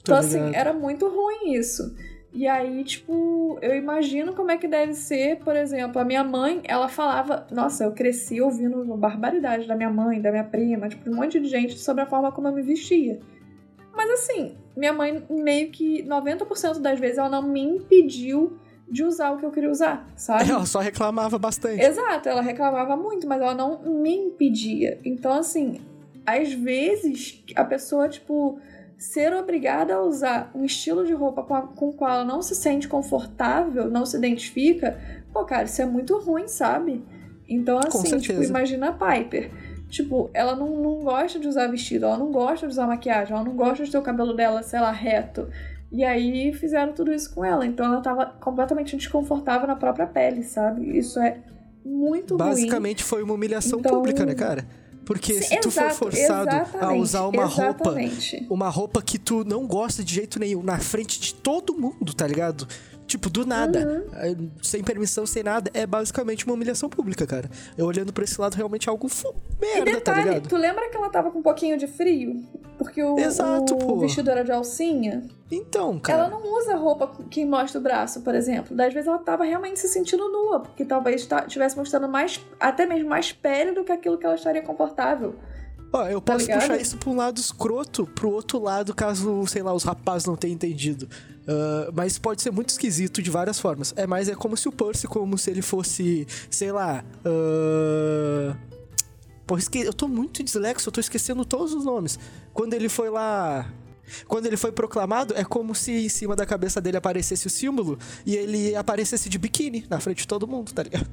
Então 0.00 0.16
assim, 0.16 0.54
era 0.54 0.72
muito 0.72 1.08
ruim 1.08 1.54
isso. 1.54 1.94
E 2.34 2.48
aí, 2.48 2.82
tipo, 2.82 3.58
eu 3.60 3.74
imagino 3.74 4.32
como 4.32 4.50
é 4.50 4.56
que 4.56 4.66
deve 4.66 4.94
ser, 4.94 5.40
por 5.40 5.54
exemplo, 5.54 6.00
a 6.00 6.04
minha 6.04 6.24
mãe, 6.24 6.62
ela 6.64 6.88
falava, 6.88 7.46
nossa, 7.50 7.84
eu 7.84 7.92
cresci 7.92 8.40
ouvindo 8.40 8.82
barbaridade 8.96 9.68
da 9.68 9.76
minha 9.76 9.90
mãe, 9.90 10.18
da 10.18 10.30
minha 10.30 10.44
prima, 10.44 10.88
tipo, 10.88 11.10
um 11.10 11.16
monte 11.16 11.38
de 11.38 11.48
gente 11.48 11.78
sobre 11.78 12.02
a 12.02 12.06
forma 12.06 12.32
como 12.32 12.48
eu 12.48 12.52
me 12.52 12.62
vestia. 12.62 13.20
Mas 13.94 14.10
assim, 14.10 14.56
minha 14.74 14.94
mãe 14.94 15.22
meio 15.28 15.70
que 15.70 16.02
90% 16.04 16.78
das 16.78 16.98
vezes 16.98 17.18
ela 17.18 17.28
não 17.28 17.42
me 17.42 17.60
impediu 17.60 18.58
de 18.92 19.02
usar 19.02 19.30
o 19.32 19.38
que 19.38 19.46
eu 19.46 19.50
queria 19.50 19.70
usar, 19.70 20.06
sabe? 20.14 20.50
Ela 20.50 20.66
só 20.66 20.78
reclamava 20.78 21.38
bastante. 21.38 21.80
Exato, 21.82 22.28
ela 22.28 22.42
reclamava 22.42 22.94
muito, 22.94 23.26
mas 23.26 23.40
ela 23.40 23.54
não 23.54 23.80
me 23.82 24.14
impedia. 24.14 25.00
Então, 25.02 25.32
assim, 25.32 25.80
às 26.26 26.52
vezes 26.52 27.42
a 27.56 27.64
pessoa, 27.64 28.06
tipo, 28.06 28.60
ser 28.98 29.32
obrigada 29.32 29.94
a 29.94 30.02
usar 30.02 30.50
um 30.54 30.62
estilo 30.62 31.06
de 31.06 31.14
roupa 31.14 31.42
com, 31.42 31.54
a, 31.54 31.62
com 31.62 31.88
o 31.88 31.92
qual 31.94 32.10
ela 32.10 32.24
não 32.24 32.42
se 32.42 32.54
sente 32.54 32.86
confortável, 32.86 33.90
não 33.90 34.04
se 34.04 34.14
identifica, 34.14 35.00
pô, 35.32 35.42
cara, 35.46 35.64
isso 35.64 35.80
é 35.80 35.86
muito 35.86 36.18
ruim, 36.18 36.46
sabe? 36.46 37.02
Então, 37.48 37.78
assim, 37.78 38.18
tipo, 38.18 38.42
imagina 38.42 38.90
a 38.90 38.92
Piper. 38.92 39.50
Tipo, 39.88 40.30
ela 40.34 40.54
não, 40.54 40.68
não 40.76 41.00
gosta 41.02 41.38
de 41.38 41.48
usar 41.48 41.66
vestido, 41.66 42.04
ela 42.04 42.18
não 42.18 42.30
gosta 42.30 42.66
de 42.66 42.72
usar 42.72 42.86
maquiagem, 42.86 43.34
ela 43.34 43.44
não 43.44 43.56
gosta 43.56 43.84
de 43.84 43.90
ter 43.90 43.98
o 43.98 44.02
cabelo 44.02 44.34
dela, 44.34 44.62
sei 44.62 44.80
lá, 44.80 44.90
reto. 44.90 45.48
E 45.92 46.02
aí 46.02 46.52
fizeram 46.54 46.92
tudo 46.92 47.12
isso 47.12 47.34
com 47.34 47.44
ela. 47.44 47.66
Então 47.66 47.84
ela 47.84 48.00
tava 48.00 48.26
completamente 48.26 48.96
desconfortável 48.96 49.68
na 49.68 49.76
própria 49.76 50.06
pele, 50.06 50.42
sabe? 50.42 50.96
Isso 50.96 51.20
é 51.20 51.38
muito 51.84 52.36
Basicamente 52.36 53.00
ruim. 53.00 53.08
foi 53.08 53.22
uma 53.22 53.34
humilhação 53.34 53.78
então... 53.78 53.92
pública, 53.92 54.24
né, 54.24 54.34
cara? 54.34 54.66
Porque 55.04 55.34
Sim, 55.34 55.42
se 55.42 55.60
tu 55.60 55.68
exato, 55.68 55.94
for 55.96 56.12
forçado 56.12 56.48
a 56.80 56.94
usar 56.94 57.26
uma 57.26 57.44
exatamente. 57.44 58.38
roupa, 58.38 58.54
uma 58.54 58.68
roupa 58.68 59.02
que 59.02 59.18
tu 59.18 59.44
não 59.44 59.66
gosta 59.66 60.02
de 60.02 60.14
jeito 60.14 60.38
nenhum, 60.38 60.62
na 60.62 60.78
frente 60.78 61.20
de 61.20 61.34
todo 61.34 61.74
mundo, 61.74 62.14
tá 62.14 62.26
ligado? 62.26 62.66
Tipo, 63.12 63.28
do 63.28 63.44
nada. 63.44 64.06
Uhum. 64.16 64.50
Sem 64.62 64.82
permissão, 64.82 65.26
sem 65.26 65.42
nada. 65.42 65.70
É 65.74 65.86
basicamente 65.86 66.46
uma 66.46 66.54
humilhação 66.54 66.88
pública, 66.88 67.26
cara. 67.26 67.50
Eu 67.76 67.84
olhando 67.84 68.10
pra 68.10 68.24
esse 68.24 68.40
lado, 68.40 68.54
realmente 68.54 68.88
é 68.88 68.90
algo 68.90 69.06
merda, 69.60 69.78
e 69.80 69.84
tá 69.84 69.98
detalhe, 69.98 70.02
tá 70.02 70.14
ligado? 70.14 70.48
Tu 70.48 70.56
lembra 70.56 70.88
que 70.88 70.96
ela 70.96 71.10
tava 71.10 71.30
com 71.30 71.40
um 71.40 71.42
pouquinho 71.42 71.76
de 71.76 71.86
frio? 71.86 72.42
Porque 72.78 73.02
o, 73.02 73.18
Exato, 73.18 73.76
o 73.76 74.00
vestido 74.00 74.30
era 74.30 74.42
de 74.42 74.50
alcinha? 74.50 75.28
Então, 75.50 75.98
cara. 75.98 76.20
Ela 76.20 76.30
não 76.30 76.42
usa 76.56 76.74
roupa 76.74 77.06
que 77.28 77.44
mostra 77.44 77.78
o 77.78 77.82
braço, 77.82 78.22
por 78.22 78.34
exemplo. 78.34 78.74
Das 78.74 78.94
vezes 78.94 79.06
ela 79.06 79.18
tava 79.18 79.44
realmente 79.44 79.78
se 79.78 79.88
sentindo 79.88 80.26
nua, 80.30 80.60
porque 80.60 80.86
talvez 80.86 81.28
estivesse 81.46 81.76
mostrando 81.76 82.08
mais, 82.08 82.40
até 82.58 82.86
mesmo 82.86 83.10
mais 83.10 83.30
pele 83.30 83.72
do 83.72 83.84
que 83.84 83.92
aquilo 83.92 84.16
que 84.16 84.24
ela 84.24 84.36
estaria 84.36 84.62
confortável. 84.62 85.34
Ó, 85.92 86.08
eu 86.08 86.20
tá 86.20 86.32
posso 86.32 86.46
puxar 86.46 86.80
isso 86.80 86.96
pra 86.96 87.10
um 87.10 87.16
lado 87.16 87.38
escroto, 87.38 88.06
pro 88.06 88.30
outro 88.30 88.58
lado, 88.58 88.94
caso, 88.94 89.46
sei 89.46 89.62
lá, 89.62 89.74
os 89.74 89.82
rapazes 89.82 90.26
não 90.26 90.36
tenham 90.36 90.54
entendido. 90.54 91.06
Uh, 91.42 91.92
mas 91.94 92.18
pode 92.18 92.40
ser 92.40 92.50
muito 92.50 92.70
esquisito 92.70 93.20
de 93.20 93.30
várias 93.30 93.60
formas. 93.60 93.92
É 93.96 94.06
mais 94.06 94.28
é 94.28 94.34
como 94.34 94.56
se 94.56 94.68
o 94.68 94.72
Percy, 94.72 95.06
como 95.06 95.36
se 95.36 95.50
ele 95.50 95.60
fosse, 95.60 96.26
sei 96.50 96.72
lá. 96.72 97.04
Uh... 97.26 98.56
Porra, 99.46 99.60
esque... 99.60 99.80
eu 99.80 99.92
tô 99.92 100.08
muito 100.08 100.42
dislexo, 100.42 100.88
eu 100.88 100.92
tô 100.92 101.00
esquecendo 101.00 101.44
todos 101.44 101.74
os 101.74 101.84
nomes. 101.84 102.18
Quando 102.54 102.72
ele 102.72 102.88
foi 102.88 103.10
lá. 103.10 103.70
Quando 104.26 104.46
ele 104.46 104.56
foi 104.56 104.72
proclamado, 104.72 105.34
é 105.36 105.44
como 105.44 105.74
se 105.74 105.92
em 105.92 106.08
cima 106.08 106.34
da 106.34 106.44
cabeça 106.46 106.80
dele 106.80 106.96
aparecesse 106.96 107.46
o 107.46 107.50
símbolo 107.50 107.98
e 108.26 108.36
ele 108.36 108.74
aparecesse 108.74 109.28
de 109.28 109.38
biquíni 109.38 109.86
na 109.88 110.00
frente 110.00 110.18
de 110.18 110.28
todo 110.28 110.46
mundo, 110.46 110.72
tá 110.72 110.82
ligado? 110.82 111.08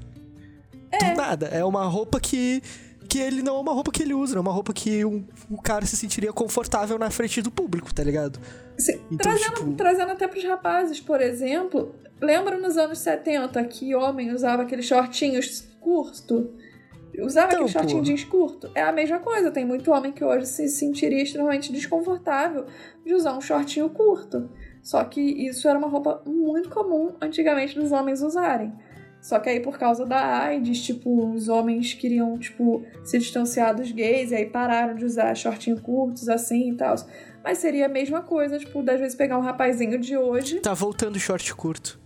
É. 0.91 0.97
Do 0.97 1.17
nada. 1.17 1.47
É 1.47 1.63
uma 1.63 1.85
roupa 1.85 2.19
que 2.19 2.61
que 3.09 3.17
ele 3.17 3.41
não 3.41 3.57
é 3.57 3.59
uma 3.59 3.73
roupa 3.73 3.91
que 3.91 4.03
ele 4.03 4.13
usa, 4.13 4.37
é 4.37 4.39
uma 4.39 4.51
roupa 4.51 4.71
que 4.71 5.03
um, 5.03 5.25
o 5.49 5.59
cara 5.59 5.85
se 5.85 5.97
sentiria 5.97 6.31
confortável 6.31 6.99
na 6.99 7.09
frente 7.09 7.41
do 7.41 7.49
público, 7.49 7.93
tá 7.93 8.03
ligado? 8.03 8.39
Sim, 8.77 9.01
então, 9.11 9.17
trazendo, 9.17 9.55
tipo... 9.55 9.73
trazendo 9.73 10.11
até 10.11 10.27
pros 10.27 10.43
rapazes, 10.43 10.99
por 11.01 11.19
exemplo, 11.19 11.95
lembra 12.21 12.57
nos 12.59 12.77
anos 12.77 12.99
70 12.99 13.63
que 13.65 13.95
homem 13.95 14.31
usava 14.31 14.61
aqueles 14.61 14.85
shortinhos 14.85 15.67
curto? 15.81 16.53
Usava 17.19 17.47
então, 17.47 17.65
aquele 17.65 17.71
shortinho 17.71 18.03
jeans 18.03 18.23
curto? 18.23 18.69
É 18.75 18.83
a 18.83 18.91
mesma 18.91 19.19
coisa, 19.19 19.51
tem 19.51 19.65
muito 19.65 19.91
homem 19.91 20.11
que 20.11 20.23
hoje 20.23 20.45
se 20.45 20.69
sentiria 20.69 21.23
extremamente 21.23 21.71
desconfortável 21.71 22.65
de 23.03 23.13
usar 23.13 23.35
um 23.35 23.41
shortinho 23.41 23.89
curto. 23.89 24.49
Só 24.81 25.03
que 25.03 25.19
isso 25.19 25.67
era 25.67 25.77
uma 25.77 25.87
roupa 25.87 26.21
muito 26.25 26.69
comum 26.69 27.15
antigamente 27.21 27.77
dos 27.77 27.91
homens 27.91 28.21
usarem. 28.21 28.71
Só 29.21 29.37
que 29.39 29.49
aí, 29.49 29.59
por 29.59 29.77
causa 29.77 30.05
da 30.05 30.43
AIDS, 30.43 30.81
tipo, 30.81 31.33
os 31.33 31.49
homens 31.49 31.93
queriam, 31.93 32.37
tipo, 32.37 32.85
se 33.03 33.17
distanciar 33.19 33.75
dos 33.75 33.91
gays, 33.91 34.31
e 34.31 34.35
aí 34.35 34.45
pararam 34.45 34.95
de 34.95 35.03
usar 35.05 35.35
shortinhos 35.35 35.81
curtos 35.81 36.29
assim 36.29 36.71
e 36.71 36.75
tal. 36.75 36.95
Mas 37.43 37.57
seria 37.57 37.85
a 37.85 37.89
mesma 37.89 38.21
coisa, 38.21 38.57
tipo, 38.57 38.81
das 38.81 38.99
vezes 38.99 39.15
pegar 39.15 39.37
um 39.37 39.41
rapazinho 39.41 39.99
de 39.99 40.15
hoje. 40.15 40.59
Tá 40.61 40.73
voltando 40.73 41.19
short 41.19 41.53
curto. 41.53 41.99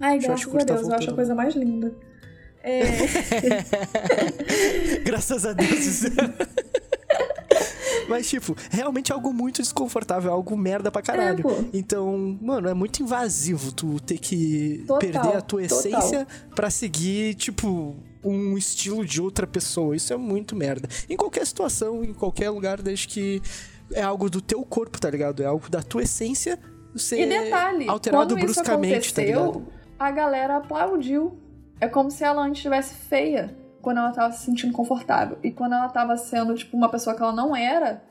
Ai, 0.00 0.18
graças 0.18 0.40
short 0.40 0.56
a 0.56 0.66
tá 0.66 0.74
Deus, 0.74 0.88
tá 0.88 0.94
eu 0.94 0.98
acho 0.98 1.10
a 1.10 1.14
coisa 1.14 1.34
mais 1.34 1.54
linda. 1.54 1.94
É. 2.62 2.80
graças 5.04 5.44
a 5.44 5.52
Deus. 5.52 6.04
Mas, 8.08 8.28
tipo, 8.28 8.56
realmente 8.70 9.12
é 9.12 9.14
algo 9.14 9.32
muito 9.32 9.60
desconfortável, 9.60 10.30
é 10.30 10.32
algo 10.32 10.56
merda 10.56 10.90
pra 10.90 11.02
caralho. 11.02 11.44
É, 11.48 11.64
então, 11.76 12.38
mano, 12.40 12.68
é 12.68 12.74
muito 12.74 13.02
invasivo 13.02 13.72
tu 13.72 14.00
ter 14.00 14.18
que 14.18 14.84
total, 14.86 14.98
perder 14.98 15.36
a 15.36 15.40
tua 15.40 15.62
essência 15.62 16.26
pra 16.54 16.70
seguir, 16.70 17.34
tipo, 17.34 17.96
um 18.24 18.56
estilo 18.56 19.04
de 19.04 19.20
outra 19.20 19.46
pessoa. 19.46 19.94
Isso 19.94 20.12
é 20.12 20.16
muito 20.16 20.56
merda. 20.56 20.88
Em 21.08 21.16
qualquer 21.16 21.46
situação, 21.46 22.02
em 22.02 22.12
qualquer 22.12 22.50
lugar, 22.50 22.80
desde 22.80 23.06
que 23.06 23.42
é 23.92 24.02
algo 24.02 24.28
do 24.28 24.40
teu 24.40 24.62
corpo, 24.64 25.00
tá 25.00 25.10
ligado? 25.10 25.42
É 25.42 25.46
algo 25.46 25.68
da 25.68 25.82
tua 25.82 26.02
essência 26.02 26.58
ser 26.96 27.20
e 27.20 27.26
detalhe, 27.26 27.88
alterado 27.88 28.34
bruscamente, 28.36 29.12
tá 29.12 29.22
ligado? 29.22 29.66
A 29.98 30.10
galera 30.10 30.56
aplaudiu. 30.56 31.38
É 31.80 31.86
como 31.86 32.10
se 32.10 32.24
ela 32.24 32.42
antes 32.42 32.58
estivesse 32.58 32.94
feia 32.94 33.56
quando 33.88 33.98
ela 34.00 34.12
tava 34.12 34.34
se 34.34 34.44
sentindo 34.44 34.70
confortável. 34.70 35.38
E 35.42 35.50
quando 35.50 35.72
ela 35.72 35.88
tava 35.88 36.14
sendo, 36.18 36.54
tipo, 36.54 36.76
uma 36.76 36.90
pessoa 36.90 37.16
que 37.16 37.22
ela 37.22 37.32
não 37.32 37.56
era, 37.56 38.02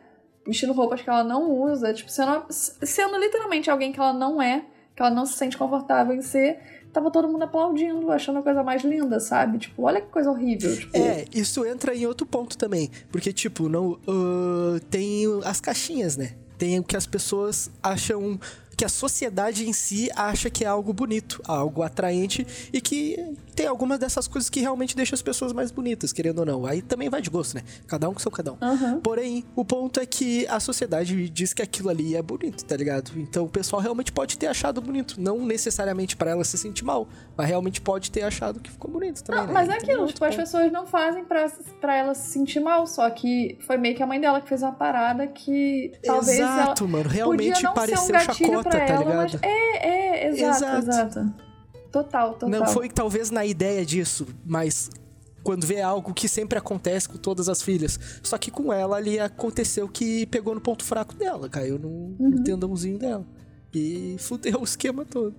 vestindo 0.43 0.73
roupas 0.73 1.03
que 1.03 1.07
ela 1.07 1.23
não 1.23 1.51
usa, 1.51 1.93
tipo, 1.93 2.09
sendo, 2.09 2.47
sendo 2.49 3.15
literalmente 3.15 3.69
alguém 3.69 3.91
que 3.91 3.99
ela 3.99 4.11
não 4.11 4.41
é, 4.41 4.65
que 4.95 5.03
ela 5.03 5.11
não 5.11 5.23
se 5.23 5.33
sente 5.33 5.55
confortável 5.55 6.15
em 6.15 6.21
ser, 6.23 6.57
tava 6.91 7.11
todo 7.11 7.27
mundo 7.27 7.43
aplaudindo, 7.43 8.11
achando 8.11 8.39
a 8.39 8.41
coisa 8.41 8.63
mais 8.63 8.83
linda, 8.83 9.19
sabe? 9.19 9.59
Tipo, 9.59 9.83
olha 9.83 10.01
que 10.01 10.07
coisa 10.07 10.31
horrível. 10.31 10.75
Tipo... 10.75 10.97
É, 10.97 11.25
isso 11.31 11.63
entra 11.63 11.93
em 11.93 12.07
outro 12.07 12.25
ponto 12.25 12.57
também. 12.57 12.89
Porque, 13.11 13.31
tipo, 13.31 13.69
não 13.69 13.99
uh, 14.07 14.79
tem 14.89 15.25
as 15.45 15.61
caixinhas, 15.61 16.17
né? 16.17 16.31
Tem 16.57 16.79
o 16.79 16.83
que 16.83 16.97
as 16.97 17.05
pessoas 17.05 17.69
acham 17.83 18.39
que 18.77 18.85
a 18.85 18.89
sociedade 18.89 19.67
em 19.67 19.73
si 19.73 20.07
acha 20.15 20.51
que 20.51 20.63
é 20.63 20.67
algo 20.67 20.93
bonito, 20.93 21.41
algo 21.47 21.81
atraente 21.81 22.45
e 22.71 22.79
que 22.79 23.35
tem 23.55 23.65
algumas 23.65 23.97
dessas 23.97 24.27
coisas 24.27 24.51
que 24.51 24.59
realmente 24.59 24.95
deixam 24.95 25.15
as 25.15 25.21
pessoas 25.23 25.51
mais 25.51 25.71
bonitas, 25.71 26.13
querendo 26.13 26.39
ou 26.39 26.45
não. 26.45 26.65
Aí 26.67 26.83
também 26.83 27.09
vai 27.09 27.19
de 27.19 27.29
gosto, 27.31 27.55
né? 27.55 27.63
Cada 27.87 28.07
um 28.07 28.13
com 28.13 28.19
seu 28.19 28.29
cada 28.29 28.53
um. 28.53 28.57
Uhum. 28.61 29.01
Porém, 29.01 29.43
o 29.55 29.65
ponto 29.65 29.99
é 29.99 30.05
que 30.05 30.45
a 30.47 30.59
sociedade 30.59 31.27
diz 31.27 31.53
que 31.53 31.63
aquilo 31.63 31.89
ali 31.89 32.15
é 32.15 32.21
bonito, 32.21 32.63
tá 32.63 32.77
ligado? 32.77 33.11
Então 33.15 33.45
o 33.45 33.49
pessoal 33.49 33.81
realmente 33.81 34.11
pode 34.11 34.37
ter 34.37 34.45
achado 34.45 34.79
bonito. 34.79 35.19
Não 35.19 35.43
necessariamente 35.43 36.15
para 36.15 36.29
ela 36.29 36.43
se 36.43 36.55
sentir 36.55 36.85
mal, 36.85 37.07
mas 37.35 37.47
realmente 37.47 37.81
pode 37.81 38.11
ter 38.11 38.21
achado 38.21 38.59
que 38.59 38.69
ficou 38.69 38.91
bonito 38.91 39.23
também. 39.23 39.41
Não, 39.41 39.47
né? 39.47 39.53
mas 39.53 39.69
é 39.69 39.73
aquilo, 39.73 40.05
tipo, 40.05 40.23
as 40.23 40.35
ponto. 40.35 40.43
pessoas 40.43 40.71
não 40.71 40.85
fazem 40.85 41.25
pra, 41.25 41.49
pra 41.81 41.95
ela 41.95 42.13
se 42.13 42.29
sentir 42.29 42.59
mal, 42.59 42.85
só 42.85 43.09
que 43.09 43.57
foi 43.65 43.77
meio 43.77 43.95
que 43.95 44.03
a 44.03 44.07
mãe 44.07 44.21
dela 44.21 44.39
que 44.39 44.47
fez 44.47 44.61
uma 44.61 44.73
parada 44.73 45.25
que 45.25 45.93
talvez 46.03 46.37
ela 46.37 46.61
Exato, 46.61 46.87
mano. 46.87 47.09
Realmente 47.09 47.53
podia 47.53 47.67
não 47.69 47.73
pareceu 47.73 47.97
ser 47.97 48.11
um 48.11 48.13
gatilho 48.13 48.49
chacota, 48.51 48.66
pra 48.69 48.85
tá 48.85 48.93
ela, 48.93 49.03
ligado? 49.03 49.17
mas 49.33 49.43
é, 49.43 49.87
é, 49.87 50.27
exato, 50.29 50.63
Exato. 50.63 50.89
exato. 50.89 51.33
Total, 51.91 52.33
total. 52.33 52.49
Não 52.49 52.67
foi 52.67 52.89
talvez 52.89 53.31
na 53.31 53.45
ideia 53.45 53.85
disso, 53.85 54.27
mas 54.45 54.89
quando 55.43 55.65
vê 55.65 55.81
algo 55.81 56.13
que 56.13 56.27
sempre 56.27 56.57
acontece 56.59 57.07
com 57.07 57.17
todas 57.17 57.47
as 57.47 57.61
filhas. 57.61 57.97
Só 58.21 58.37
que 58.37 58.51
com 58.51 58.71
ela 58.73 58.97
ali 58.97 59.17
aconteceu 59.19 59.87
que 59.87 60.25
pegou 60.25 60.53
no 60.53 60.59
ponto 60.61 60.83
fraco 60.83 61.15
dela, 61.15 61.47
caiu 61.47 61.79
no, 61.79 61.87
Uhum. 61.87 62.15
no 62.19 62.43
tendãozinho 62.43 62.99
dela. 62.99 63.25
E 63.73 64.15
fudeu 64.19 64.59
o 64.59 64.63
esquema 64.63 65.05
todo. 65.05 65.35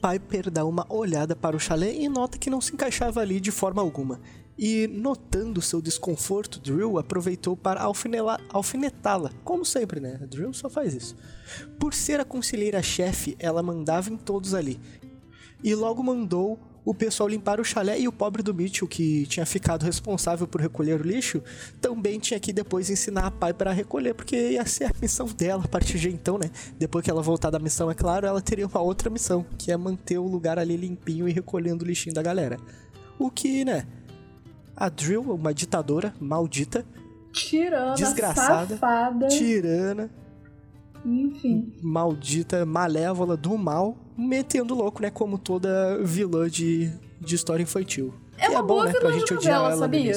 Piper 0.00 0.50
dá 0.50 0.64
uma 0.64 0.84
olhada 0.92 1.36
para 1.36 1.56
o 1.56 1.60
chalé 1.60 1.94
e 1.94 2.08
nota 2.08 2.36
que 2.36 2.50
não 2.50 2.60
se 2.60 2.74
encaixava 2.74 3.20
ali 3.20 3.38
de 3.40 3.50
forma 3.52 3.80
alguma. 3.80 4.20
E, 4.64 4.86
notando 4.86 5.60
seu 5.60 5.82
desconforto, 5.82 6.60
Drill 6.60 6.96
aproveitou 6.96 7.56
para 7.56 7.82
alfinetá-la, 7.82 9.32
como 9.42 9.64
sempre, 9.64 9.98
né? 9.98 10.20
Drill 10.30 10.52
só 10.52 10.70
faz 10.70 10.94
isso. 10.94 11.16
Por 11.80 11.92
ser 11.92 12.20
a 12.20 12.24
conselheira-chefe, 12.24 13.34
ela 13.40 13.60
mandava 13.60 14.08
em 14.08 14.16
todos 14.16 14.54
ali. 14.54 14.78
E 15.64 15.74
logo 15.74 16.00
mandou 16.00 16.60
o 16.84 16.94
pessoal 16.94 17.28
limpar 17.28 17.60
o 17.60 17.64
chalé 17.64 17.98
e 17.98 18.06
o 18.06 18.12
pobre 18.12 18.40
do 18.40 18.54
Mitchell, 18.54 18.86
que 18.86 19.26
tinha 19.26 19.44
ficado 19.44 19.82
responsável 19.82 20.46
por 20.46 20.60
recolher 20.60 21.00
o 21.00 21.04
lixo, 21.04 21.42
também 21.80 22.20
tinha 22.20 22.38
que 22.38 22.52
depois 22.52 22.88
ensinar 22.88 23.26
a 23.26 23.30
Piper 23.32 23.66
a 23.66 23.72
recolher, 23.72 24.14
porque 24.14 24.52
ia 24.52 24.64
ser 24.64 24.84
a 24.84 24.92
missão 25.02 25.26
dela 25.26 25.64
a 25.64 25.68
partir 25.68 25.98
de 25.98 26.08
então, 26.08 26.38
né? 26.38 26.48
Depois 26.78 27.04
que 27.04 27.10
ela 27.10 27.20
voltar 27.20 27.50
da 27.50 27.58
missão, 27.58 27.90
é 27.90 27.94
claro, 27.94 28.28
ela 28.28 28.40
teria 28.40 28.68
uma 28.68 28.80
outra 28.80 29.10
missão, 29.10 29.44
que 29.58 29.72
é 29.72 29.76
manter 29.76 30.18
o 30.18 30.28
lugar 30.28 30.56
ali 30.56 30.76
limpinho 30.76 31.28
e 31.28 31.32
recolhendo 31.32 31.84
o 31.84 31.88
lixinho 31.88 32.14
da 32.14 32.22
galera. 32.22 32.60
O 33.18 33.28
que, 33.28 33.64
né? 33.64 33.86
A 34.82 34.88
Drill, 34.88 35.22
uma 35.22 35.54
ditadora 35.54 36.12
maldita, 36.20 36.84
Tirana, 37.32 37.94
Desgraçada. 37.94 38.74
safada, 38.74 39.28
tirana, 39.28 40.10
enfim. 41.04 41.72
maldita, 41.82 42.66
malévola, 42.66 43.36
do 43.36 43.56
mal, 43.56 43.96
metendo 44.18 44.74
louco, 44.74 45.00
né? 45.00 45.08
Como 45.10 45.38
toda 45.38 45.98
vilã 46.02 46.48
de, 46.48 46.90
de 47.20 47.34
história 47.34 47.62
infantil. 47.62 48.12
É 48.36 48.46
Que 48.46 48.50
uma 48.50 48.60
bom, 48.62 48.74
boa 48.74 48.86
né? 48.86 48.92
Pra 48.92 49.10
de 49.10 49.18
gente 49.20 49.34
odiar 49.34 49.54
novela, 49.60 49.72
ela 49.72 49.78
sabia? 49.78 50.12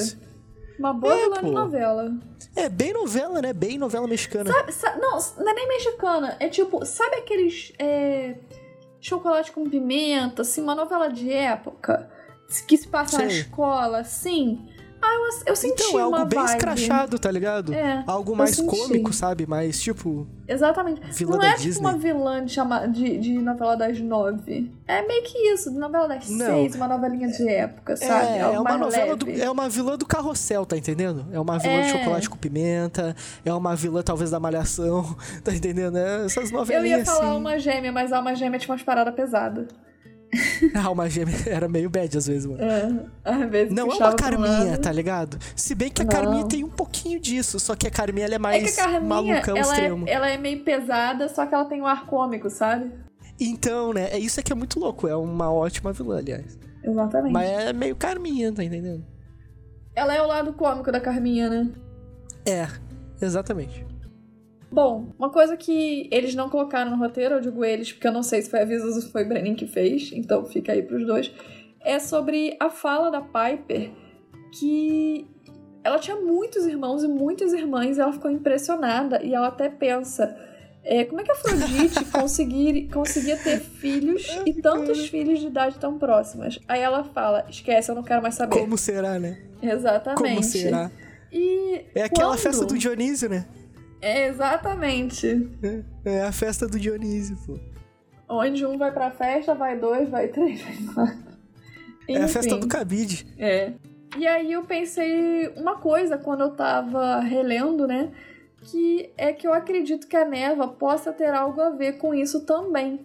Uma 0.78 0.92
boa 0.92 1.14
É, 1.14 1.22
vilã 1.22 1.34
de 1.36 1.40
pô. 1.42 1.50
novela. 1.52 2.18
É 2.54 2.68
bem 2.68 2.92
novela, 2.92 3.40
né? 3.40 3.52
Bem 3.52 3.78
novela 3.78 4.06
mexicana. 4.08 4.52
Sabe- 4.52 4.72
sa- 4.72 4.96
não, 4.96 5.18
não 5.38 5.48
é 5.50 5.54
nem 5.54 5.68
mexicana. 5.68 6.36
É 6.40 6.48
tipo, 6.48 6.84
sabe 6.84 7.16
aqueles 7.16 7.72
é, 7.78 8.36
chocolate 9.00 9.52
com 9.52 9.68
pimenta, 9.70 10.42
assim, 10.42 10.60
uma 10.60 10.74
novela 10.74 11.08
de 11.08 11.32
época 11.32 12.10
que 12.66 12.76
se 12.76 12.88
passa 12.88 13.18
na 13.18 13.28
Sei. 13.28 13.40
escola, 13.40 13.98
assim? 13.98 14.58
Ah, 15.02 15.12
eu, 15.14 15.50
eu 15.52 15.56
senti 15.56 15.82
Então, 15.84 16.00
é 16.00 16.06
uma 16.06 16.18
algo 16.20 16.28
bem 16.30 16.38
vibe. 16.40 16.50
escrachado, 16.52 17.18
tá 17.18 17.30
ligado? 17.30 17.72
É, 17.72 18.02
Algo 18.06 18.32
eu 18.32 18.36
mais 18.36 18.58
cômico, 18.58 19.12
sabe? 19.12 19.46
Mais 19.46 19.78
tipo. 19.80 20.26
Exatamente. 20.48 21.00
Vilã 21.12 21.36
não 21.36 21.44
é 21.44 21.50
tipo 21.50 21.62
Disney. 21.64 21.80
uma 21.86 21.98
vilã 21.98 22.44
de, 22.44 22.52
chama... 22.52 22.86
de, 22.88 23.18
de 23.18 23.32
novela 23.34 23.76
das 23.76 24.00
nove. 24.00 24.72
É 24.88 25.06
meio 25.06 25.22
que 25.22 25.36
isso, 25.52 25.70
de 25.70 25.78
novela 25.78 26.08
das 26.08 26.28
Não. 26.30 26.46
seis, 26.46 26.74
uma 26.74 26.88
novelinha 26.88 27.28
de 27.28 27.46
época, 27.48 27.94
sabe? 27.96 28.26
É, 28.26 28.38
é 28.38 28.40
Algo 28.40 28.60
uma 28.62 28.70
mais 28.70 28.80
novela 28.80 29.14
do, 29.16 29.30
é 29.30 29.50
uma 29.50 29.68
vilã 29.68 29.98
do 29.98 30.06
carrossel, 30.06 30.64
tá 30.64 30.76
entendendo? 30.78 31.26
É 31.30 31.38
uma 31.38 31.58
vilã 31.58 31.74
É. 31.74 31.82
de 31.82 31.90
chocolate 31.90 32.30
com 32.30 32.36
pimenta, 32.38 33.14
é 33.44 33.52
uma 33.52 33.76
vilã 33.76 34.02
talvez 34.02 34.30
da 34.30 34.40
malhação, 34.40 35.14
tá 35.44 35.52
entendendo? 35.54 35.98
É 35.98 36.24
essas 36.24 36.50
Eu 36.50 36.56
novelinhas 36.58 37.00
ia 37.00 37.04
falar 37.04 37.28
assim. 37.32 37.36
uma 37.36 37.58
gêmea, 37.58 37.92
mas 37.92 38.12
a 38.12 38.16
alma 38.16 38.34
gêmea 38.34 38.58
tinha 38.58 38.72
umas 38.72 38.82
paradas 38.82 39.14
pesadas. 39.14 39.66
A 40.74 40.82
alma 40.86 41.08
gêmea 41.08 41.34
era 41.46 41.68
meio 41.68 41.88
bad 41.88 42.16
às 42.18 42.26
vezes, 42.26 42.46
mano. 42.46 42.62
É, 42.62 43.04
às 43.24 43.50
vezes 43.50 43.72
Não 43.74 43.90
é 43.90 43.94
uma 43.94 44.12
um 44.12 44.16
Carminha, 44.16 44.78
tá 44.78 44.90
ligado? 44.92 45.38
Se 45.54 45.74
bem 45.74 45.90
que 45.90 46.02
a 46.02 46.04
Não. 46.04 46.10
Carminha 46.12 46.46
tem 46.46 46.64
um 46.64 46.68
pouquinho 46.68 47.20
disso, 47.20 47.58
só 47.60 47.74
que 47.76 47.86
a 47.86 47.90
Carminha 47.90 48.26
é 48.26 48.34
É 48.34 48.38
mais 48.38 48.74
que 48.74 48.80
a 48.80 48.84
Carminha, 48.84 49.08
malucão 49.08 49.56
ela 49.56 49.72
extremo. 49.72 50.08
é, 50.08 50.12
ela 50.12 50.28
é 50.28 50.36
meio 50.36 50.62
pesada, 50.64 51.28
só 51.28 51.46
que 51.46 51.54
ela 51.54 51.64
tem 51.66 51.80
um 51.80 51.86
ar 51.86 52.06
cômico, 52.06 52.50
sabe? 52.50 52.90
Então, 53.38 53.92
né? 53.92 54.08
É 54.10 54.18
isso 54.18 54.40
é 54.40 54.42
que 54.42 54.52
é 54.52 54.54
muito 54.56 54.80
louco. 54.80 55.06
É 55.06 55.14
uma 55.14 55.52
ótima 55.52 55.92
vilã, 55.92 56.18
aliás. 56.18 56.58
Exatamente. 56.82 57.32
Mas 57.32 57.48
é 57.48 57.72
meio 57.72 57.94
Carminha, 57.96 58.52
tá 58.52 58.64
entendendo? 58.64 59.04
Ela 59.94 60.14
é 60.14 60.22
o 60.22 60.26
lado 60.26 60.52
cômico 60.52 60.90
da 60.92 61.00
Carminha, 61.00 61.48
né? 61.48 61.70
É, 62.44 62.66
exatamente. 63.20 63.84
Bom, 64.76 65.14
uma 65.18 65.30
coisa 65.30 65.56
que 65.56 66.06
eles 66.12 66.34
não 66.34 66.50
colocaram 66.50 66.90
no 66.90 66.98
roteiro, 66.98 67.36
eu 67.36 67.40
digo 67.40 67.64
eles, 67.64 67.90
porque 67.94 68.06
eu 68.06 68.12
não 68.12 68.22
sei 68.22 68.42
se 68.42 68.50
foi 68.50 68.60
a 68.60 68.64
Visos 68.66 69.02
ou 69.06 69.10
foi 69.10 69.24
o 69.24 69.26
Brenin 69.28 69.54
que 69.54 69.66
fez, 69.66 70.10
então 70.12 70.44
fica 70.44 70.70
aí 70.72 70.82
pros 70.82 71.06
dois, 71.06 71.32
é 71.80 71.98
sobre 71.98 72.54
a 72.60 72.68
fala 72.68 73.10
da 73.10 73.22
Piper, 73.22 73.90
que 74.52 75.26
ela 75.82 75.98
tinha 75.98 76.18
muitos 76.18 76.66
irmãos 76.66 77.02
e 77.02 77.08
muitas 77.08 77.54
irmãs, 77.54 77.96
e 77.96 78.02
ela 78.02 78.12
ficou 78.12 78.30
impressionada, 78.30 79.22
e 79.24 79.32
ela 79.32 79.46
até 79.46 79.70
pensa, 79.70 80.36
é, 80.84 81.06
como 81.06 81.22
é 81.22 81.24
que 81.24 81.30
a 81.30 81.34
Afrodite 81.34 82.04
conseguir, 82.12 82.90
conseguia 82.92 83.38
ter 83.38 83.58
filhos 83.60 84.26
e 84.44 84.52
tantos 84.60 85.08
filhos 85.08 85.38
de 85.40 85.46
idade 85.46 85.78
tão 85.78 85.96
próximas? 85.98 86.58
Aí 86.68 86.82
ela 86.82 87.02
fala, 87.02 87.46
esquece, 87.48 87.90
eu 87.90 87.94
não 87.94 88.02
quero 88.02 88.20
mais 88.20 88.34
saber. 88.34 88.58
Como 88.60 88.76
será, 88.76 89.18
né? 89.18 89.38
Exatamente. 89.62 90.22
Como 90.22 90.42
será? 90.42 90.90
E 91.32 91.80
É 91.94 92.02
aquela 92.02 92.32
quando- 92.32 92.40
festa 92.40 92.66
do 92.66 92.76
Dionísio, 92.76 93.30
né? 93.30 93.46
É, 94.00 94.28
exatamente. 94.28 95.50
É 96.04 96.22
a 96.22 96.32
festa 96.32 96.66
do 96.66 96.78
Dionísio, 96.78 97.36
pô. 97.46 97.58
Onde 98.28 98.66
um 98.66 98.76
vai 98.76 98.92
pra 98.92 99.10
festa, 99.10 99.54
vai 99.54 99.78
dois, 99.78 100.08
vai 100.08 100.28
três, 100.28 100.60
vai 100.62 100.76
quatro. 100.94 101.36
É 102.08 102.16
a 102.16 102.20
Enfim, 102.20 102.28
festa 102.28 102.56
do 102.56 102.68
cabide. 102.68 103.26
É. 103.38 103.72
E 104.16 104.26
aí 104.26 104.52
eu 104.52 104.62
pensei 104.62 105.48
uma 105.56 105.76
coisa 105.76 106.16
quando 106.16 106.42
eu 106.42 106.50
tava 106.50 107.20
relendo, 107.20 107.86
né? 107.86 108.10
Que 108.62 109.10
é 109.16 109.32
que 109.32 109.46
eu 109.46 109.52
acredito 109.52 110.06
que 110.06 110.16
a 110.16 110.24
Neva 110.24 110.68
possa 110.68 111.12
ter 111.12 111.32
algo 111.32 111.60
a 111.60 111.70
ver 111.70 111.98
com 111.98 112.14
isso 112.14 112.44
também. 112.44 113.00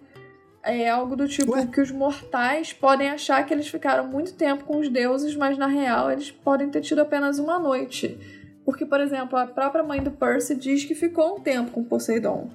É 0.64 0.88
algo 0.88 1.16
do 1.16 1.26
tipo 1.26 1.52
Ué? 1.52 1.66
que 1.66 1.80
os 1.80 1.90
mortais 1.90 2.72
podem 2.72 3.10
achar 3.10 3.44
que 3.44 3.52
eles 3.52 3.66
ficaram 3.66 4.06
muito 4.06 4.34
tempo 4.34 4.64
com 4.64 4.78
os 4.78 4.88
deuses, 4.88 5.34
mas 5.34 5.58
na 5.58 5.66
real 5.66 6.10
eles 6.10 6.30
podem 6.30 6.70
ter 6.70 6.80
tido 6.80 7.00
apenas 7.00 7.38
uma 7.40 7.58
noite. 7.58 8.18
Porque, 8.64 8.86
por 8.86 9.00
exemplo, 9.00 9.38
a 9.38 9.46
própria 9.46 9.82
mãe 9.82 10.02
do 10.02 10.10
Percy 10.10 10.54
diz 10.54 10.84
que 10.84 10.94
ficou 10.94 11.36
um 11.36 11.40
tempo 11.40 11.72
com 11.72 11.84
Poseidon. 11.84 12.50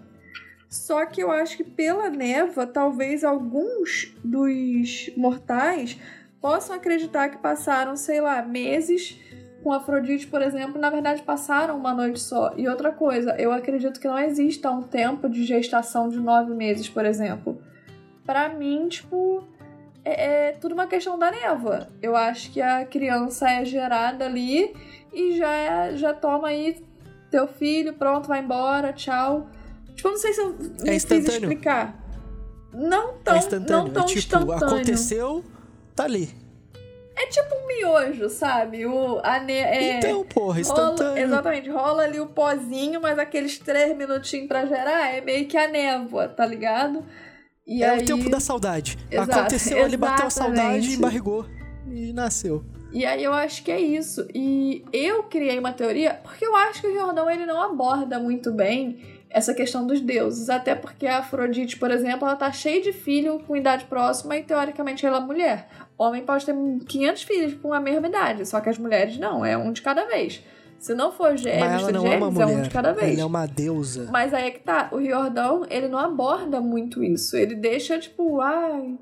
Só 0.69 1.05
que 1.05 1.21
eu 1.21 1.31
acho 1.31 1.57
que 1.57 1.63
pela 1.63 2.09
neva, 2.09 2.67
talvez 2.67 3.23
alguns 3.23 4.13
dos 4.23 5.11
mortais 5.15 5.97
possam 6.41 6.75
acreditar 6.75 7.29
que 7.29 7.37
passaram, 7.37 7.95
sei 7.95 8.21
lá, 8.21 8.41
meses 8.41 9.19
com 9.63 9.71
Afrodite, 9.71 10.27
por 10.27 10.41
exemplo, 10.41 10.79
na 10.79 10.89
verdade 10.89 11.23
passaram 11.23 11.77
uma 11.77 11.93
noite 11.93 12.19
só. 12.19 12.53
E 12.55 12.67
outra 12.67 12.91
coisa, 12.91 13.35
eu 13.37 13.51
acredito 13.51 13.99
que 13.99 14.07
não 14.07 14.17
exista 14.17 14.71
um 14.71 14.83
tempo 14.83 15.27
de 15.27 15.43
gestação 15.43 16.09
de 16.09 16.19
nove 16.19 16.53
meses, 16.53 16.87
por 16.87 17.05
exemplo. 17.05 17.61
Pra 18.25 18.49
mim, 18.49 18.87
tipo, 18.87 19.43
é, 20.13 20.49
é 20.49 20.51
tudo 20.53 20.73
uma 20.73 20.87
questão 20.87 21.17
da 21.17 21.29
névoa. 21.31 21.87
Eu 22.01 22.15
acho 22.15 22.51
que 22.51 22.61
a 22.61 22.85
criança 22.85 23.49
é 23.49 23.65
gerada 23.65 24.25
ali 24.25 24.75
e 25.13 25.37
já, 25.37 25.51
é- 25.51 25.95
já 25.97 26.13
toma 26.13 26.49
aí 26.49 26.83
teu 27.31 27.47
filho, 27.47 27.93
pronto, 27.93 28.27
vai 28.27 28.39
embora, 28.39 28.93
tchau. 28.93 29.49
Tipo, 29.95 30.07
eu 30.09 30.11
não 30.11 30.19
sei 30.19 30.33
se 30.33 30.41
eu 30.41 30.49
me 30.53 30.57
fiz 30.57 30.83
É 30.85 30.95
instantâneo. 30.95 31.31
explicar. 31.41 31.95
Não 32.73 33.13
tão, 33.23 33.35
é 33.35 33.37
instantâneo. 33.39 33.83
não 33.85 33.89
tão 33.93 34.03
é 34.03 34.05
tipo, 34.05 34.19
instantâneo. 34.19 34.53
aconteceu, 34.65 35.43
tá 35.95 36.03
ali. 36.03 36.29
É 37.19 37.25
tipo 37.25 37.55
um 37.55 37.65
miojo, 37.67 38.29
sabe? 38.29 38.85
O, 38.85 39.19
a 39.23 39.39
ne 39.39 39.53
é, 39.53 39.97
então, 39.97 40.23
porra, 40.23 40.45
rola, 40.49 40.59
instantâneo. 40.61 41.17
exatamente, 41.23 41.67
rola 41.69 42.03
ali 42.03 42.19
o 42.19 42.27
pozinho, 42.27 43.01
mas 43.01 43.17
aqueles 43.17 43.57
três 43.57 43.97
minutinhos 43.97 44.47
pra 44.47 44.67
gerar 44.67 45.15
é 45.15 45.19
meio 45.21 45.47
que 45.47 45.57
a 45.57 45.67
névoa, 45.67 46.27
tá 46.27 46.45
ligado? 46.45 47.03
E 47.67 47.83
é 47.83 47.89
aí, 47.89 48.01
o 48.01 48.05
tempo 48.05 48.29
da 48.29 48.39
saudade. 48.39 48.97
Exato, 49.11 49.31
Aconteceu, 49.31 49.85
ele 49.85 49.97
bateu 49.97 50.27
a 50.27 50.29
saudade, 50.29 50.61
exatamente. 50.61 50.93
embarrigou 50.95 51.45
e 51.91 52.13
nasceu. 52.13 52.63
E 52.93 53.05
aí 53.05 53.23
eu 53.23 53.33
acho 53.33 53.61
que 53.63 53.71
é 53.71 53.79
isso. 53.79 54.25
E 54.33 54.85
eu 54.93 55.23
criei 55.23 55.59
uma 55.59 55.73
teoria, 55.73 56.19
porque 56.23 56.45
eu 56.45 56.55
acho 56.55 56.81
que 56.81 56.87
o 56.87 56.93
Jordão 56.93 57.29
ele 57.29 57.45
não 57.45 57.61
aborda 57.61 58.17
muito 58.17 58.51
bem 58.51 58.99
essa 59.29 59.53
questão 59.53 59.85
dos 59.85 59.99
deuses. 59.99 60.49
Até 60.49 60.73
porque 60.73 61.05
a 61.05 61.17
Afrodite, 61.17 61.77
por 61.77 61.91
exemplo, 61.91 62.25
ela 62.25 62.37
tá 62.37 62.51
cheia 62.51 62.81
de 62.81 62.93
filho 62.93 63.39
com 63.45 63.55
idade 63.57 63.85
próxima 63.85 64.37
e 64.37 64.43
teoricamente 64.43 65.05
ela 65.05 65.17
é 65.17 65.21
mulher. 65.21 65.67
Homem 65.97 66.23
pode 66.23 66.45
ter 66.45 66.55
500 66.87 67.23
filhos 67.23 67.53
com 67.55 67.73
a 67.73 67.79
mesma 67.79 68.07
idade, 68.07 68.45
só 68.45 68.61
que 68.61 68.69
as 68.69 68.77
mulheres 68.77 69.17
não, 69.17 69.43
é 69.43 69.57
um 69.57 69.71
de 69.71 69.81
cada 69.81 70.05
vez. 70.05 70.41
Se 70.79 70.93
não 70.93 71.11
for 71.11 71.35
gêmeos, 71.37 71.63
é 71.63 71.93
gêmeos, 71.93 72.05
é 72.05 72.19
mulher. 72.19 72.47
um 72.47 72.61
de 72.61 72.69
cada 72.69 72.93
vez. 72.93 73.13
Ela 73.13 73.21
é 73.21 73.25
uma 73.25 73.45
deusa. 73.45 74.09
Mas 74.11 74.33
aí 74.33 74.47
é 74.47 74.51
que 74.51 74.59
tá, 74.59 74.89
o 74.91 74.97
Riordão, 74.97 75.65
ele 75.69 75.87
não 75.87 75.99
aborda 75.99 76.61
muito 76.61 77.03
isso. 77.03 77.35
Ele 77.35 77.55
deixa, 77.55 77.99
tipo, 77.99 78.39
ai. 78.41 78.97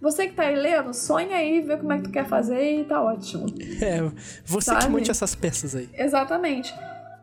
Você 0.00 0.26
que 0.26 0.34
tá 0.34 0.42
aí 0.42 0.54
lendo, 0.54 0.92
sonha 0.92 1.36
aí, 1.36 1.62
vê 1.62 1.78
como 1.78 1.90
é 1.92 1.96
que 1.96 2.04
tu 2.04 2.10
quer 2.10 2.26
fazer 2.26 2.80
e 2.80 2.84
tá 2.84 3.02
ótimo. 3.02 3.46
É, 3.80 4.02
você 4.44 4.70
Sabe? 4.70 4.84
que 4.84 4.90
monte 4.90 5.10
essas 5.10 5.34
peças 5.34 5.74
aí. 5.74 5.88
Exatamente. 5.94 6.74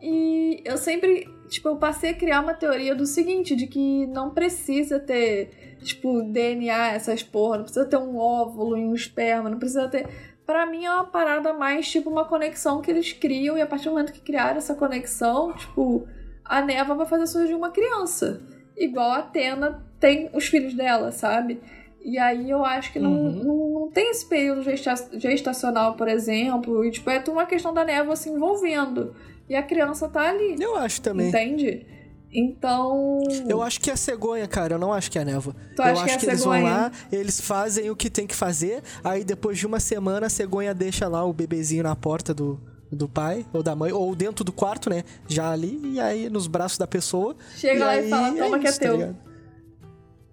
E 0.02 0.60
eu 0.64 0.76
sempre, 0.76 1.28
tipo, 1.48 1.68
eu 1.68 1.76
passei 1.76 2.10
a 2.10 2.14
criar 2.14 2.40
uma 2.40 2.54
teoria 2.54 2.92
do 2.92 3.06
seguinte, 3.06 3.54
de 3.54 3.68
que 3.68 4.04
não 4.08 4.30
precisa 4.30 4.98
ter, 4.98 5.76
tipo, 5.84 6.22
DNA, 6.24 6.88
essas 6.88 7.22
porra, 7.22 7.58
não 7.58 7.64
precisa 7.64 7.86
ter 7.86 7.98
um 7.98 8.16
óvulo 8.16 8.76
e 8.76 8.84
um 8.84 8.94
esperma, 8.94 9.48
não 9.48 9.60
precisa 9.60 9.86
ter. 9.86 10.08
Pra 10.46 10.66
mim 10.66 10.84
é 10.84 10.90
uma 10.90 11.04
parada 11.04 11.52
mais, 11.52 11.88
tipo, 11.88 12.10
uma 12.10 12.24
conexão 12.24 12.80
que 12.82 12.90
eles 12.90 13.12
criam, 13.12 13.56
e 13.56 13.60
a 13.62 13.66
partir 13.66 13.84
do 13.84 13.92
momento 13.92 14.12
que 14.12 14.20
criaram 14.20 14.56
essa 14.58 14.74
conexão, 14.74 15.52
tipo, 15.54 16.06
a 16.44 16.60
Neva 16.60 16.94
vai 16.94 17.06
fazer 17.06 17.26
surgir 17.26 17.54
uma 17.54 17.70
criança. 17.70 18.40
Igual 18.76 19.10
a 19.12 19.18
Atena 19.18 19.82
tem 20.00 20.28
os 20.34 20.46
filhos 20.46 20.74
dela, 20.74 21.12
sabe? 21.12 21.60
E 22.04 22.18
aí 22.18 22.50
eu 22.50 22.64
acho 22.64 22.92
que 22.92 22.98
não, 22.98 23.12
Uhum. 23.12 23.44
não, 23.44 23.80
não 23.82 23.90
tem 23.90 24.10
esse 24.10 24.26
período 24.28 24.62
gesta- 24.62 25.08
gestacional, 25.18 25.94
por 25.94 26.08
exemplo, 26.08 26.84
e 26.84 26.90
tipo, 26.90 27.08
é 27.08 27.20
tudo 27.20 27.34
uma 27.34 27.46
questão 27.46 27.72
da 27.72 27.84
névoa 27.84 28.16
se 28.16 28.28
envolvendo. 28.28 29.14
E 29.48 29.54
a 29.54 29.62
criança 29.62 30.08
tá 30.08 30.28
ali, 30.28 30.56
Eu 30.60 30.74
acho 30.76 31.00
também. 31.00 31.28
entende? 31.28 31.86
Então. 32.32 33.20
Eu 33.48 33.62
acho 33.62 33.80
que 33.80 33.90
é 33.90 33.92
a 33.92 33.96
cegonha, 33.96 34.48
cara. 34.48 34.74
Eu 34.74 34.78
não 34.78 34.92
acho 34.92 35.10
que 35.10 35.18
é 35.18 35.22
a 35.22 35.24
névoa. 35.24 35.54
Tu 35.76 35.82
eu 35.82 35.84
acha 35.84 35.92
acho 35.92 36.04
que 36.04 36.10
é 36.10 36.18
que, 36.18 36.26
eles 36.26 36.44
vão 36.44 36.62
lá, 36.62 36.90
eles 37.10 37.40
fazem 37.40 37.90
o 37.90 37.96
que 37.96 38.08
tem 38.08 38.26
que 38.26 38.34
fazer, 38.34 38.82
aí 39.04 39.22
depois 39.22 39.58
de 39.58 39.66
uma 39.66 39.78
semana 39.78 40.26
a 40.26 40.30
cegonha 40.30 40.72
deixa 40.72 41.06
lá 41.08 41.24
o 41.24 41.32
bebezinho 41.32 41.82
na 41.82 41.94
porta 41.94 42.32
do, 42.32 42.58
do 42.90 43.08
pai 43.08 43.46
ou 43.52 43.62
da 43.62 43.76
mãe, 43.76 43.92
ou 43.92 44.14
dentro 44.14 44.44
do 44.44 44.52
quarto, 44.52 44.88
né? 44.88 45.04
Já 45.28 45.50
ali, 45.50 45.80
e 45.84 46.00
aí 46.00 46.30
nos 46.30 46.46
braços 46.46 46.78
da 46.78 46.86
pessoa. 46.86 47.36
Chega 47.56 47.84
lá 47.84 47.90
aí 47.92 48.06
e 48.06 48.10
fala, 48.10 48.34
toma 48.34 48.58
que 48.58 48.66
é 48.66 48.70
isso, 48.70 48.80
tá 48.80 48.86
teu. 48.86 48.96
ligado? 48.96 49.16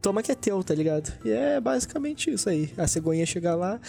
Toma 0.02 0.24
que 0.24 0.32
é 0.32 0.36
teu, 0.36 0.64
tá 0.64 0.74
ligado? 0.74 1.14
E 1.26 1.30
é 1.30 1.60
basicamente 1.60 2.32
isso 2.32 2.50
aí. 2.50 2.72
A 2.78 2.88
cegonha 2.88 3.26
chega 3.26 3.54
lá. 3.54 3.80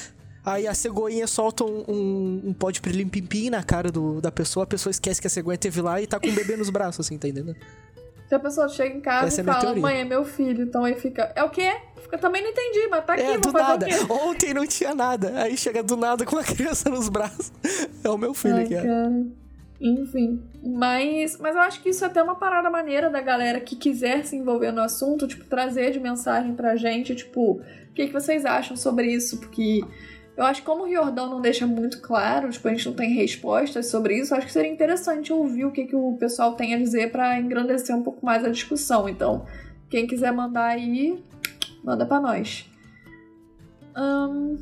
Aí 0.44 0.66
a 0.66 0.74
cegonha 0.74 1.26
solta 1.26 1.64
um, 1.64 1.84
um, 1.86 2.42
um 2.46 2.52
pó 2.52 2.70
de 2.70 2.80
pilim-pim-pim 2.80 3.50
na 3.50 3.62
cara 3.62 3.92
do, 3.92 4.20
da 4.20 4.32
pessoa, 4.32 4.64
a 4.64 4.66
pessoa 4.66 4.90
esquece 4.90 5.20
que 5.20 5.26
a 5.26 5.30
cegonha 5.30 5.58
teve 5.58 5.82
lá 5.82 6.00
e 6.00 6.06
tá 6.06 6.18
com 6.18 6.28
o 6.28 6.32
bebê 6.32 6.56
nos 6.56 6.70
braços, 6.70 7.06
assim, 7.06 7.18
tá 7.18 7.28
entendendo? 7.28 7.54
A 8.34 8.38
pessoa 8.38 8.68
chega 8.68 8.96
em 8.96 9.00
casa 9.00 9.26
Essa 9.26 9.40
é 9.40 9.42
e 9.42 9.44
minha 9.44 9.60
fala, 9.60 9.76
mãe, 9.76 10.00
é 10.00 10.04
meu 10.04 10.24
filho, 10.24 10.62
então 10.62 10.84
aí 10.84 10.94
fica. 10.94 11.32
É 11.34 11.42
o 11.42 11.50
quê? 11.50 11.72
Fica, 12.02 12.16
também 12.16 12.42
não 12.42 12.50
entendi, 12.50 12.86
mas 12.88 13.04
tá 13.04 13.14
aqui, 13.14 13.22
é, 13.22 13.38
do 13.38 13.52
nada. 13.52 13.86
o 13.86 13.88
quê? 13.88 14.12
Ontem 14.12 14.54
não 14.54 14.66
tinha 14.66 14.94
nada. 14.94 15.32
Aí 15.42 15.56
chega 15.56 15.82
do 15.82 15.96
nada 15.96 16.24
com 16.24 16.38
a 16.38 16.44
criança 16.44 16.88
nos 16.88 17.08
braços. 17.08 17.52
É 18.04 18.08
o 18.08 18.16
meu 18.16 18.32
filho 18.32 18.56
Ai, 18.56 18.66
que 18.66 18.74
é. 18.74 18.82
cara. 18.82 19.26
Enfim. 19.80 20.42
Mas, 20.62 21.38
mas 21.38 21.56
eu 21.56 21.62
acho 21.62 21.82
que 21.82 21.88
isso 21.88 22.04
é 22.04 22.06
até 22.06 22.22
uma 22.22 22.34
parada 22.34 22.68
maneira 22.68 23.08
da 23.08 23.20
galera 23.20 23.60
que 23.60 23.74
quiser 23.74 24.24
se 24.26 24.36
envolver 24.36 24.72
no 24.72 24.82
assunto, 24.82 25.26
tipo, 25.26 25.44
trazer 25.44 25.90
de 25.90 25.98
mensagem 25.98 26.54
pra 26.54 26.76
gente, 26.76 27.14
tipo, 27.14 27.52
o 27.52 27.94
que, 27.94 28.06
que 28.06 28.12
vocês 28.12 28.44
acham 28.44 28.76
sobre 28.76 29.06
isso? 29.10 29.38
Porque 29.38 29.80
eu 30.36 30.44
acho 30.44 30.60
que 30.60 30.66
como 30.66 30.84
o 30.84 30.86
Riordão 30.86 31.28
não 31.28 31.40
deixa 31.40 31.66
muito 31.66 32.00
claro, 32.00 32.50
tipo, 32.50 32.66
a 32.66 32.70
gente 32.70 32.86
não 32.86 32.94
tem 32.94 33.12
respostas 33.12 33.86
sobre 33.90 34.18
isso, 34.18 34.34
acho 34.34 34.46
que 34.46 34.52
seria 34.52 34.72
interessante 34.72 35.32
ouvir 35.32 35.64
o 35.64 35.72
que, 35.72 35.84
que 35.84 35.96
o 35.96 36.16
pessoal 36.18 36.54
tem 36.54 36.74
a 36.74 36.78
dizer 36.78 37.10
pra 37.10 37.38
engrandecer 37.38 37.94
um 37.94 38.02
pouco 38.02 38.24
mais 38.24 38.44
a 38.44 38.50
discussão. 38.50 39.08
Então, 39.08 39.44
quem 39.88 40.06
quiser 40.06 40.32
mandar 40.32 40.66
aí, 40.66 41.22
manda 41.84 42.06
pra 42.06 42.20
nós. 42.20 42.70
Ahn, 43.94 44.56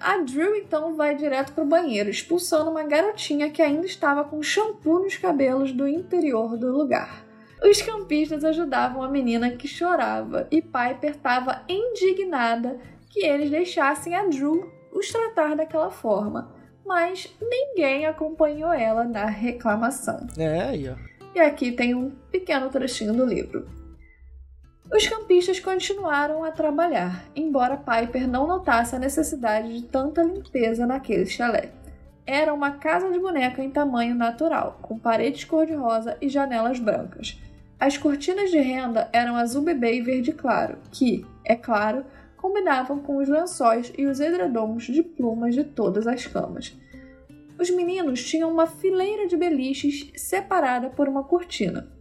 a 0.00 0.18
Drew 0.18 0.54
então 0.54 0.94
vai 0.94 1.16
direto 1.16 1.52
pro 1.52 1.64
banheiro, 1.64 2.08
expulsando 2.08 2.70
uma 2.70 2.84
garotinha 2.84 3.50
que 3.50 3.60
ainda 3.60 3.86
estava 3.86 4.22
com 4.22 4.42
shampoo 4.42 5.00
nos 5.00 5.16
cabelos 5.16 5.72
do 5.72 5.88
interior 5.88 6.56
do 6.56 6.70
lugar. 6.70 7.24
Os 7.62 7.82
campistas 7.82 8.44
ajudavam 8.44 9.02
a 9.02 9.08
menina 9.08 9.50
que 9.50 9.66
chorava 9.66 10.46
e 10.50 10.62
Piper 10.62 11.10
estava 11.10 11.62
indignada 11.68 12.78
que 13.08 13.24
eles 13.24 13.50
deixassem 13.50 14.14
a 14.14 14.26
Drew 14.26 14.70
os 14.92 15.10
tratar 15.10 15.56
daquela 15.56 15.90
forma, 15.90 16.54
mas 16.84 17.34
ninguém 17.40 18.06
acompanhou 18.06 18.72
ela 18.72 19.04
na 19.04 19.26
reclamação. 19.26 20.26
É, 20.36 20.62
aí, 20.62 20.88
ó. 20.88 20.94
E 21.34 21.40
aqui 21.40 21.72
tem 21.72 21.94
um 21.94 22.10
pequeno 22.30 22.70
trechinho 22.70 23.12
do 23.12 23.24
livro. 23.24 23.68
Os 24.90 25.06
campistas 25.06 25.60
continuaram 25.60 26.42
a 26.42 26.50
trabalhar, 26.50 27.24
embora 27.36 27.76
Piper 27.76 28.26
não 28.26 28.46
notasse 28.46 28.96
a 28.96 28.98
necessidade 28.98 29.80
de 29.80 29.86
tanta 29.86 30.22
limpeza 30.22 30.86
naquele 30.86 31.26
chalé. 31.26 31.70
Era 32.26 32.54
uma 32.54 32.72
casa 32.72 33.10
de 33.10 33.18
boneca 33.18 33.62
em 33.62 33.70
tamanho 33.70 34.14
natural, 34.14 34.78
com 34.80 34.98
paredes 34.98 35.44
cor-de-rosa 35.44 36.16
e 36.20 36.28
janelas 36.28 36.78
brancas. 36.78 37.38
As 37.78 37.98
cortinas 37.98 38.50
de 38.50 38.58
renda 38.58 39.08
eram 39.12 39.36
azul 39.36 39.62
bebê 39.62 39.96
e 39.96 40.02
verde 40.02 40.32
claro, 40.32 40.78
que, 40.90 41.24
é 41.44 41.54
claro, 41.54 42.04
combinavam 42.48 42.98
com 43.00 43.18
os 43.18 43.28
lençóis 43.28 43.92
e 43.96 44.06
os 44.06 44.20
edredons 44.20 44.84
de 44.84 45.02
plumas 45.02 45.54
de 45.54 45.64
todas 45.64 46.06
as 46.06 46.26
camas. 46.26 46.74
Os 47.60 47.68
meninos 47.68 48.24
tinham 48.24 48.50
uma 48.50 48.66
fileira 48.66 49.26
de 49.26 49.36
beliches 49.36 50.10
separada 50.16 50.88
por 50.88 51.08
uma 51.08 51.24
cortina. 51.24 51.92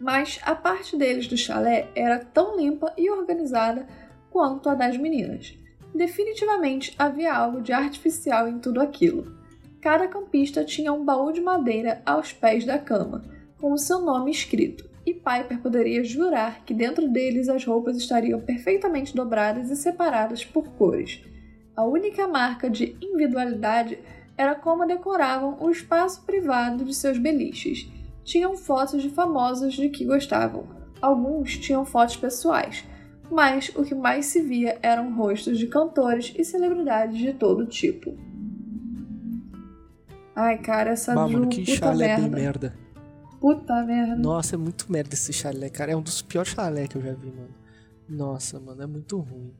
Mas 0.00 0.40
a 0.42 0.54
parte 0.54 0.96
deles 0.96 1.26
do 1.26 1.36
chalé 1.36 1.90
era 1.94 2.18
tão 2.18 2.56
limpa 2.56 2.94
e 2.96 3.10
organizada 3.10 3.86
quanto 4.30 4.70
a 4.70 4.74
das 4.74 4.96
meninas. 4.96 5.54
Definitivamente 5.94 6.94
havia 6.98 7.34
algo 7.34 7.60
de 7.60 7.72
artificial 7.72 8.48
em 8.48 8.58
tudo 8.58 8.80
aquilo. 8.80 9.36
Cada 9.82 10.08
campista 10.08 10.64
tinha 10.64 10.92
um 10.92 11.04
baú 11.04 11.30
de 11.30 11.42
madeira 11.42 12.00
aos 12.06 12.32
pés 12.32 12.64
da 12.64 12.78
cama, 12.78 13.22
com 13.58 13.72
o 13.72 13.78
seu 13.78 14.00
nome 14.00 14.30
escrito, 14.30 14.88
e 15.06 15.14
Piper 15.14 15.60
poderia 15.62 16.02
jurar 16.02 16.64
que 16.64 16.74
dentro 16.74 17.08
deles 17.08 17.48
as 17.48 17.64
roupas 17.64 17.96
estariam 17.96 18.40
perfeitamente 18.40 19.14
dobradas 19.14 19.70
e 19.70 19.76
separadas 19.76 20.44
por 20.44 20.66
cores. 20.70 21.22
A 21.76 21.84
única 21.84 22.26
marca 22.26 22.68
de 22.68 22.96
individualidade 23.00 23.98
era 24.36 24.56
como 24.56 24.84
decoravam 24.84 25.56
o 25.60 25.70
espaço 25.70 26.26
privado 26.26 26.84
de 26.84 26.92
seus 26.92 27.18
beliches. 27.18 27.88
Tinham 28.24 28.56
fotos 28.56 29.00
de 29.00 29.08
famosos 29.08 29.74
de 29.74 29.88
que 29.88 30.04
gostavam. 30.04 30.66
Alguns 31.00 31.56
tinham 31.56 31.84
fotos 31.84 32.16
pessoais, 32.16 32.84
mas 33.30 33.70
o 33.76 33.84
que 33.84 33.94
mais 33.94 34.26
se 34.26 34.42
via 34.42 34.76
eram 34.82 35.14
rostos 35.14 35.56
de 35.56 35.68
cantores 35.68 36.34
e 36.36 36.44
celebridades 36.44 37.16
de 37.16 37.32
todo 37.32 37.66
tipo. 37.66 38.16
Ai, 40.34 40.58
cara, 40.58 40.90
essa 40.90 41.14
Bah, 41.14 41.28
mano, 41.28 41.48
que 41.48 41.60
puta 41.60 41.76
chalé 41.76 42.16
bem 42.16 42.28
merda. 42.28 42.85
Puta 43.46 43.80
merda. 43.84 44.16
Nossa, 44.16 44.56
é 44.56 44.58
muito 44.58 44.90
merda 44.90 45.14
esse 45.14 45.32
chalé, 45.32 45.68
cara. 45.70 45.92
É 45.92 45.96
um 45.96 46.02
dos 46.02 46.20
piores 46.20 46.50
chalé 46.52 46.88
que 46.88 46.96
eu 46.96 47.02
já 47.02 47.12
vi, 47.12 47.26
mano. 47.30 47.54
Nossa, 48.08 48.58
mano, 48.58 48.82
é 48.82 48.86
muito 48.86 49.18
ruim. 49.20 49.52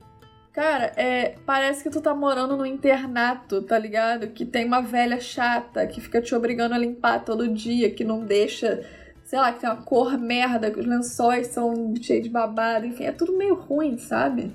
Cara, 0.52 0.86
é, 0.96 1.36
parece 1.46 1.84
que 1.84 1.90
tu 1.90 2.00
tá 2.00 2.12
morando 2.12 2.56
no 2.56 2.66
internato, 2.66 3.62
tá 3.62 3.78
ligado? 3.78 4.26
Que 4.28 4.44
tem 4.44 4.64
uma 4.66 4.80
velha 4.82 5.20
chata 5.20 5.86
que 5.86 6.00
fica 6.00 6.20
te 6.20 6.34
obrigando 6.34 6.74
a 6.74 6.78
limpar 6.78 7.24
todo 7.24 7.46
dia, 7.46 7.88
que 7.88 8.02
não 8.02 8.24
deixa, 8.24 8.84
sei 9.24 9.38
lá, 9.38 9.52
que 9.52 9.60
tem 9.60 9.70
uma 9.70 9.82
cor 9.82 10.18
merda, 10.18 10.68
que 10.68 10.80
os 10.80 10.86
lençóis 10.86 11.46
são 11.46 11.94
cheios 12.02 12.24
de 12.24 12.28
babado, 12.28 12.86
enfim, 12.86 13.04
é 13.04 13.12
tudo 13.12 13.36
meio 13.36 13.54
ruim, 13.54 13.98
sabe? 13.98 14.50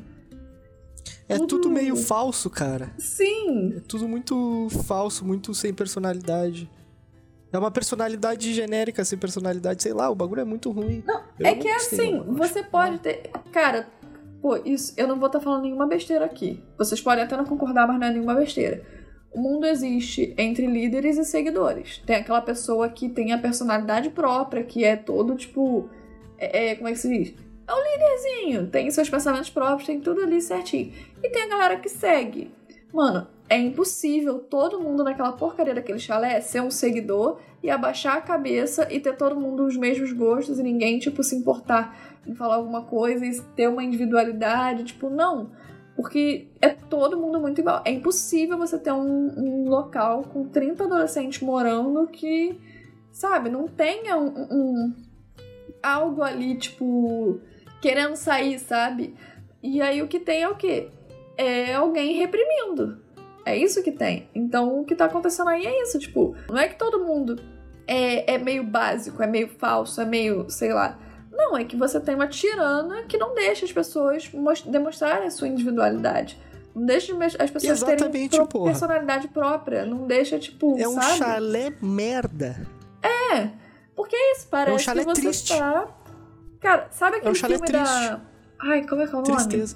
É 1.29 1.35
Tudo- 1.37 1.47
tudo 1.47 1.69
meio 1.69 1.95
falso, 1.95 2.49
cara. 2.49 2.91
Sim, 2.97 3.75
É 3.77 3.79
tudo 3.87 4.09
muito 4.09 4.67
falso, 4.85 5.23
muito 5.23 5.53
sem 5.53 5.73
personalidade. 5.73 6.69
É 7.53 7.57
uma 7.57 7.71
personalidade 7.71 8.53
genérica, 8.53 9.03
sem 9.03 9.17
personalidade, 9.17 9.83
sei 9.83 9.93
lá, 9.93 10.09
o 10.09 10.15
bagulho 10.15 10.41
é 10.41 10.45
muito 10.45 10.71
ruim. 10.71 11.03
Não, 11.05 11.21
Eu 11.39 11.45
é 11.47 11.51
não 11.51 11.59
que 11.59 11.67
é 11.67 11.75
assim, 11.75 12.13
não, 12.13 12.33
você 12.35 12.63
pode 12.63 12.99
ter. 12.99 13.29
Cara, 13.51 13.87
pô, 14.41 14.55
isso. 14.57 14.93
Eu 14.95 15.07
não 15.07 15.19
vou 15.19 15.27
estar 15.27 15.39
falando 15.41 15.63
nenhuma 15.63 15.85
besteira 15.85 16.23
aqui. 16.25 16.63
Vocês 16.77 17.01
podem 17.01 17.23
até 17.23 17.35
não 17.35 17.45
concordar, 17.45 17.87
mas 17.87 17.99
não 17.99 18.07
é 18.07 18.11
nenhuma 18.11 18.35
besteira. 18.35 18.81
O 19.33 19.39
mundo 19.39 19.65
existe 19.65 20.33
entre 20.37 20.65
líderes 20.65 21.17
e 21.17 21.25
seguidores. 21.25 22.01
Tem 22.05 22.17
aquela 22.17 22.41
pessoa 22.41 22.89
que 22.89 23.07
tem 23.09 23.31
a 23.33 23.37
personalidade 23.37 24.09
própria, 24.09 24.63
que 24.63 24.83
é 24.83 24.95
todo 24.95 25.35
tipo. 25.35 25.89
É, 26.37 26.71
é- 26.71 26.75
como 26.75 26.87
é 26.87 26.91
que 26.91 26.99
se 26.99 27.09
diz? 27.09 27.33
É 27.67 27.73
um 27.73 27.81
líderzinho, 27.81 28.67
tem 28.67 28.89
seus 28.91 29.09
pensamentos 29.09 29.49
próprios, 29.49 29.85
tem 29.87 29.99
tudo 30.01 30.21
ali 30.21 30.41
certinho. 30.41 30.91
E 31.23 31.29
tem 31.29 31.43
a 31.43 31.47
galera 31.47 31.77
que 31.77 31.87
segue. 31.87 32.51
Mano, 32.93 33.27
é 33.51 33.57
impossível 33.57 34.39
todo 34.39 34.79
mundo 34.79 35.03
naquela 35.03 35.33
porcaria 35.33 35.75
daquele 35.75 35.99
chalé 35.99 36.39
ser 36.39 36.61
um 36.61 36.71
seguidor 36.71 37.37
e 37.61 37.69
abaixar 37.69 38.15
a 38.15 38.21
cabeça 38.21 38.87
e 38.89 38.97
ter 38.97 39.17
todo 39.17 39.37
mundo 39.37 39.65
os 39.65 39.75
mesmos 39.75 40.13
gostos 40.13 40.57
e 40.57 40.63
ninguém, 40.63 40.99
tipo, 40.99 41.21
se 41.21 41.35
importar 41.35 41.93
em 42.25 42.33
falar 42.33 42.55
alguma 42.55 42.83
coisa 42.83 43.25
e 43.25 43.41
ter 43.57 43.67
uma 43.67 43.83
individualidade. 43.83 44.85
Tipo, 44.85 45.09
não. 45.09 45.51
Porque 45.97 46.47
é 46.61 46.69
todo 46.69 47.19
mundo 47.19 47.41
muito 47.41 47.59
igual. 47.59 47.81
É 47.83 47.91
impossível 47.91 48.57
você 48.57 48.79
ter 48.79 48.93
um, 48.93 49.33
um 49.37 49.67
local 49.69 50.23
com 50.23 50.47
30 50.47 50.85
adolescentes 50.85 51.41
morando 51.41 52.07
que, 52.07 52.57
sabe, 53.11 53.49
não 53.49 53.67
tenha 53.67 54.17
um, 54.17 54.27
um- 54.49 54.95
algo 55.83 56.23
ali, 56.23 56.55
tipo, 56.55 57.41
querendo 57.81 58.15
sair, 58.15 58.59
sabe? 58.59 59.13
E 59.61 59.81
aí 59.81 60.01
o 60.01 60.07
que 60.07 60.19
tem 60.21 60.43
é 60.43 60.47
o 60.47 60.55
quê? 60.55 60.87
É 61.37 61.73
alguém 61.73 62.13
reprimindo. 62.15 63.01
É 63.45 63.55
isso 63.57 63.83
que 63.83 63.91
tem. 63.91 64.29
Então 64.33 64.79
o 64.79 64.85
que 64.85 64.95
tá 64.95 65.05
acontecendo 65.05 65.49
aí 65.49 65.65
é 65.65 65.83
isso, 65.83 65.97
tipo, 65.99 66.35
não 66.49 66.57
é 66.57 66.67
que 66.67 66.75
todo 66.77 67.03
mundo 67.03 67.41
é, 67.87 68.35
é 68.35 68.37
meio 68.37 68.63
básico, 68.63 69.21
é 69.21 69.27
meio 69.27 69.49
falso, 69.49 70.01
é 70.01 70.05
meio, 70.05 70.49
sei 70.49 70.73
lá. 70.73 70.97
Não, 71.31 71.57
é 71.57 71.63
que 71.63 71.75
você 71.75 71.99
tem 71.99 72.13
uma 72.13 72.27
tirana 72.27 73.03
que 73.03 73.17
não 73.17 73.33
deixa 73.33 73.65
as 73.65 73.71
pessoas 73.71 74.31
demonstrarem 74.65 75.27
a 75.27 75.31
sua 75.31 75.47
individualidade. 75.47 76.37
Não 76.75 76.85
deixa 76.85 77.13
as 77.39 77.49
pessoas 77.49 77.81
Exatamente, 77.81 78.29
terem 78.29 78.45
pro 78.45 78.63
personalidade 78.63 79.27
própria. 79.27 79.85
Não 79.85 80.05
deixa, 80.07 80.37
tipo, 80.39 80.77
É 80.77 80.87
um 80.87 80.93
sabe? 80.93 81.17
chalé 81.17 81.73
merda. 81.81 82.65
É. 83.01 83.49
Porque 83.95 84.15
é 84.15 84.31
isso, 84.33 84.47
parece 84.49 84.71
é 84.71 84.75
um 84.75 84.79
chalé 84.79 85.03
que 85.03 85.09
você 85.15 85.21
triste. 85.21 85.57
tá... 85.57 85.87
Cara, 86.59 86.87
sabe 86.91 87.17
aquele 87.17 87.29
é 87.29 87.31
um 87.31 87.35
filme 87.35 87.59
triste. 87.59 87.83
da... 87.83 88.21
Ai, 88.61 88.85
como 88.87 89.01
é 89.01 89.07
que 89.07 89.15
é 89.15 89.17
o 89.17 89.21
nome? 89.21 89.33
Tristeza. 89.35 89.75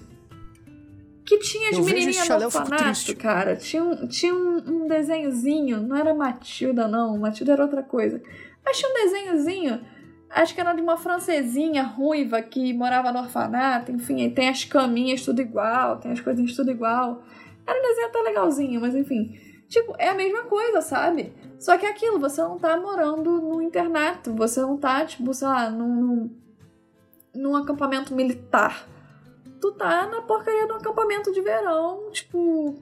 Que 1.25 1.39
tinha 1.39 1.71
as 1.71 1.79
menininhas 1.79 2.29
no 2.29 2.45
orfanato, 2.45 3.15
cara. 3.17 3.55
Tinha, 3.55 3.83
um, 3.83 4.07
tinha 4.07 4.33
um, 4.33 4.57
um, 4.57 4.87
desenhozinho, 4.87 5.81
não 5.81 5.97
era 5.97 6.13
Matilda, 6.13 6.87
não. 6.87 7.17
Matilda 7.17 7.53
era 7.53 7.63
outra 7.63 7.81
coisa. 7.81 8.21
Mas 8.63 8.77
tinha 8.77 8.91
um 8.91 8.93
desenhozinho, 8.93 9.83
acho 10.29 10.53
que 10.53 10.61
era 10.61 10.73
de 10.73 10.81
uma 10.81 10.97
francesinha 10.97 11.81
ruiva 11.81 12.39
que 12.43 12.71
morava 12.73 13.11
no 13.11 13.19
orfanato. 13.19 13.91
Enfim, 13.91 14.29
tem 14.29 14.49
as 14.49 14.65
caminhas 14.65 15.25
tudo 15.25 15.41
igual, 15.41 15.97
tem 15.97 16.11
as 16.11 16.21
coisinhas 16.21 16.55
tudo 16.55 16.69
igual. 16.69 17.23
Era 17.65 17.79
um 17.79 17.81
desenho 17.81 18.07
até 18.07 18.19
legalzinho, 18.19 18.79
mas 18.79 18.93
enfim. 18.93 19.35
Tipo, 19.67 19.95
é 19.97 20.09
a 20.09 20.13
mesma 20.13 20.43
coisa, 20.43 20.79
sabe? 20.79 21.33
Só 21.57 21.75
que 21.75 21.87
é 21.87 21.89
aquilo, 21.89 22.19
você 22.19 22.39
não 22.39 22.59
tá 22.59 22.77
morando 22.77 23.41
no 23.41 23.59
internato, 23.63 24.31
você 24.35 24.61
não 24.61 24.77
tá, 24.77 25.03
tipo, 25.05 25.33
sei 25.33 25.47
lá, 25.47 25.71
num, 25.71 26.29
num 27.33 27.55
acampamento 27.55 28.13
militar 28.13 28.87
tu 29.65 29.71
tá 29.71 30.07
na 30.07 30.21
porcaria 30.21 30.67
do 30.67 30.75
acampamento 30.75 31.31
de 31.31 31.41
verão, 31.41 32.11
tipo, 32.11 32.75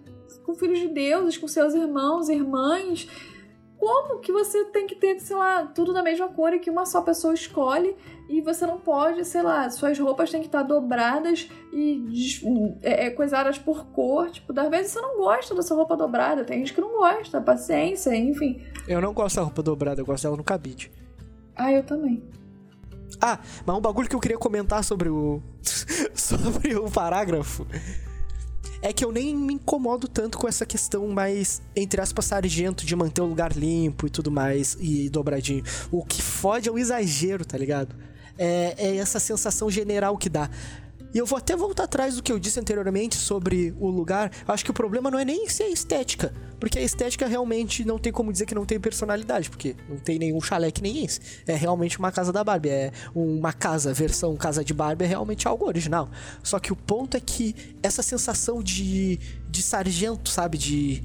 com 0.45 0.53
filhos 0.53 0.79
de 0.79 0.89
deuses, 0.89 1.37
com 1.37 1.47
seus 1.47 1.73
irmãos, 1.73 2.27
irmãs. 2.27 3.07
Como 3.77 4.19
que 4.19 4.31
você 4.31 4.65
tem 4.65 4.87
que 4.87 4.95
ter, 4.95 5.19
sei 5.19 5.35
lá, 5.35 5.65
tudo 5.65 5.93
da 5.93 6.01
mesma 6.01 6.29
cor 6.29 6.53
e 6.53 6.59
que 6.59 6.69
uma 6.69 6.85
só 6.85 7.01
pessoa 7.01 7.33
escolhe 7.33 7.95
e 8.29 8.39
você 8.39 8.65
não 8.65 8.79
pode, 8.79 9.25
sei 9.25 9.41
lá, 9.41 9.69
suas 9.69 9.99
roupas 9.99 10.31
têm 10.31 10.39
que 10.39 10.47
estar 10.47 10.63
dobradas 10.63 11.49
e 11.71 12.05
é, 12.81 13.07
é, 13.07 13.09
coisadas 13.09 13.57
por 13.57 13.85
cor. 13.87 14.29
Tipo, 14.31 14.57
às 14.57 14.69
vezes 14.69 14.91
você 14.91 15.01
não 15.01 15.17
gosta 15.17 15.53
da 15.53 15.61
sua 15.61 15.77
roupa 15.77 15.97
dobrada, 15.97 16.45
tem 16.45 16.59
gente 16.59 16.73
que 16.73 16.81
não 16.81 16.93
gosta, 16.93 17.41
paciência, 17.41 18.15
enfim. 18.15 18.61
Eu 18.87 19.01
não 19.01 19.13
gosto 19.13 19.35
da 19.35 19.43
roupa 19.43 19.61
dobrada, 19.61 20.01
eu 20.01 20.05
gosto 20.05 20.23
dela 20.23 20.37
no 20.37 20.43
cabide. 20.43 20.91
Ah, 21.55 21.71
eu 21.71 21.83
também. 21.83 22.23
Ah, 23.21 23.39
mas 23.65 23.75
um 23.75 23.81
bagulho 23.81 24.09
que 24.09 24.15
eu 24.15 24.19
queria 24.19 24.37
comentar 24.37 24.83
sobre 24.83 25.09
o. 25.09 25.41
sobre 26.13 26.75
o 26.75 26.89
parágrafo. 26.89 27.65
É 28.81 28.91
que 28.91 29.05
eu 29.05 29.13
nem 29.13 29.33
me 29.33 29.53
incomodo 29.53 30.09
tanto 30.09 30.37
com 30.37 30.45
essa 30.45 30.65
questão 30.65 31.07
mais, 31.07 31.61
entre 31.73 32.01
aspas, 32.01 32.25
sargento, 32.25 32.85
de 32.85 32.93
manter 32.95 33.21
o 33.21 33.25
lugar 33.25 33.53
limpo 33.53 34.07
e 34.07 34.09
tudo 34.09 34.29
mais, 34.29 34.75
e 34.77 35.09
dobradinho. 35.09 35.63
O 35.89 36.03
que 36.03 36.21
fode 36.21 36.67
é 36.67 36.71
o 36.71 36.77
exagero, 36.77 37.45
tá 37.45 37.57
ligado? 37.57 37.95
É, 38.37 38.75
é 38.77 38.97
essa 38.97 39.21
sensação 39.21 39.71
general 39.71 40.17
que 40.17 40.27
dá. 40.27 40.49
E 41.13 41.17
eu 41.17 41.25
vou 41.25 41.37
até 41.37 41.55
voltar 41.55 41.83
atrás 41.83 42.15
do 42.15 42.23
que 42.23 42.31
eu 42.31 42.39
disse 42.39 42.59
anteriormente 42.59 43.15
sobre 43.15 43.73
o 43.79 43.89
lugar. 43.89 44.31
Acho 44.47 44.65
que 44.65 44.71
o 44.71 44.73
problema 44.73 45.11
não 45.11 45.19
é 45.19 45.23
nem 45.23 45.47
ser 45.47 45.65
estética. 45.65 46.33
Porque 46.59 46.79
a 46.79 46.81
estética 46.81 47.27
realmente 47.27 47.85
não 47.85 47.99
tem 47.99 48.11
como 48.11 48.31
dizer 48.31 48.45
que 48.45 48.55
não 48.55 48.65
tem 48.65 48.79
personalidade. 48.79 49.49
Porque 49.49 49.75
não 49.87 49.97
tem 49.97 50.17
nenhum 50.17 50.41
chalé 50.41 50.71
que 50.71 50.81
nem 50.81 51.05
esse. 51.05 51.19
É 51.45 51.55
realmente 51.55 51.99
uma 51.99 52.11
casa 52.11 52.33
da 52.33 52.43
Barbie. 52.43 52.69
É 52.69 52.91
uma 53.13 53.53
casa, 53.53 53.93
versão 53.93 54.35
casa 54.35 54.63
de 54.63 54.73
Barbie, 54.73 55.05
é 55.05 55.07
realmente 55.07 55.47
algo 55.47 55.67
original. 55.67 56.09
Só 56.41 56.59
que 56.59 56.73
o 56.73 56.75
ponto 56.75 57.15
é 57.15 57.19
que 57.19 57.55
essa 57.83 58.01
sensação 58.01 58.63
de, 58.63 59.19
de 59.49 59.61
sargento, 59.61 60.29
sabe? 60.29 60.57
De 60.57 61.03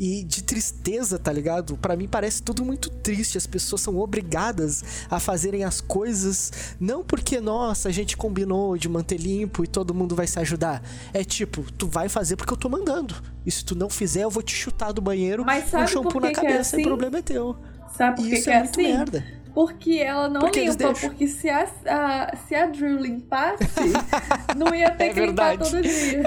e 0.00 0.24
de 0.24 0.42
tristeza, 0.42 1.18
tá 1.18 1.30
ligado? 1.30 1.76
Para 1.76 1.94
mim 1.94 2.08
parece 2.08 2.42
tudo 2.42 2.64
muito 2.64 2.88
triste. 2.88 3.36
As 3.36 3.46
pessoas 3.46 3.82
são 3.82 3.98
obrigadas 3.98 4.82
a 5.10 5.20
fazerem 5.20 5.62
as 5.62 5.82
coisas 5.82 6.50
não 6.80 7.04
porque, 7.04 7.38
nossa, 7.38 7.90
a 7.90 7.92
gente 7.92 8.16
combinou 8.16 8.78
de 8.78 8.88
manter 8.88 9.18
limpo 9.20 9.62
e 9.62 9.66
todo 9.66 9.92
mundo 9.92 10.16
vai 10.16 10.26
se 10.26 10.38
ajudar. 10.38 10.82
É 11.12 11.22
tipo, 11.22 11.70
tu 11.72 11.86
vai 11.86 12.08
fazer 12.08 12.36
porque 12.36 12.50
eu 12.50 12.56
tô 12.56 12.70
mandando. 12.70 13.14
E 13.44 13.50
se 13.50 13.62
tu 13.62 13.74
não 13.74 13.90
fizer, 13.90 14.24
eu 14.24 14.30
vou 14.30 14.42
te 14.42 14.54
chutar 14.54 14.90
do 14.92 15.02
banheiro 15.02 15.44
com 15.44 15.86
shampoo 15.86 16.18
na 16.18 16.32
cabeça 16.32 16.56
é 16.56 16.60
assim? 16.60 16.78
e 16.78 16.80
o 16.80 16.84
problema 16.84 17.18
é 17.18 17.22
teu. 17.22 17.56
Sabe 17.94 18.16
por 18.16 18.26
que, 18.26 18.34
isso 18.36 18.44
que 18.44 18.50
é, 18.50 18.54
é 18.54 18.58
muito 18.60 18.80
assim? 18.80 18.82
merda. 18.82 19.39
Porque 19.54 19.98
ela 19.98 20.28
não 20.28 20.40
porque 20.40 20.60
limpa, 20.64 20.92
porque 21.00 21.26
se 21.26 21.48
a, 21.48 21.68
a, 21.86 22.36
se 22.36 22.54
a 22.54 22.66
Drew 22.66 22.98
limpasse, 22.98 23.64
não 24.56 24.74
ia 24.74 24.90
ter 24.90 25.04
é 25.04 25.08
que 25.08 25.14
verdade. 25.20 25.64
limpar 25.64 25.70
todo 25.70 25.82
dia. 25.82 26.22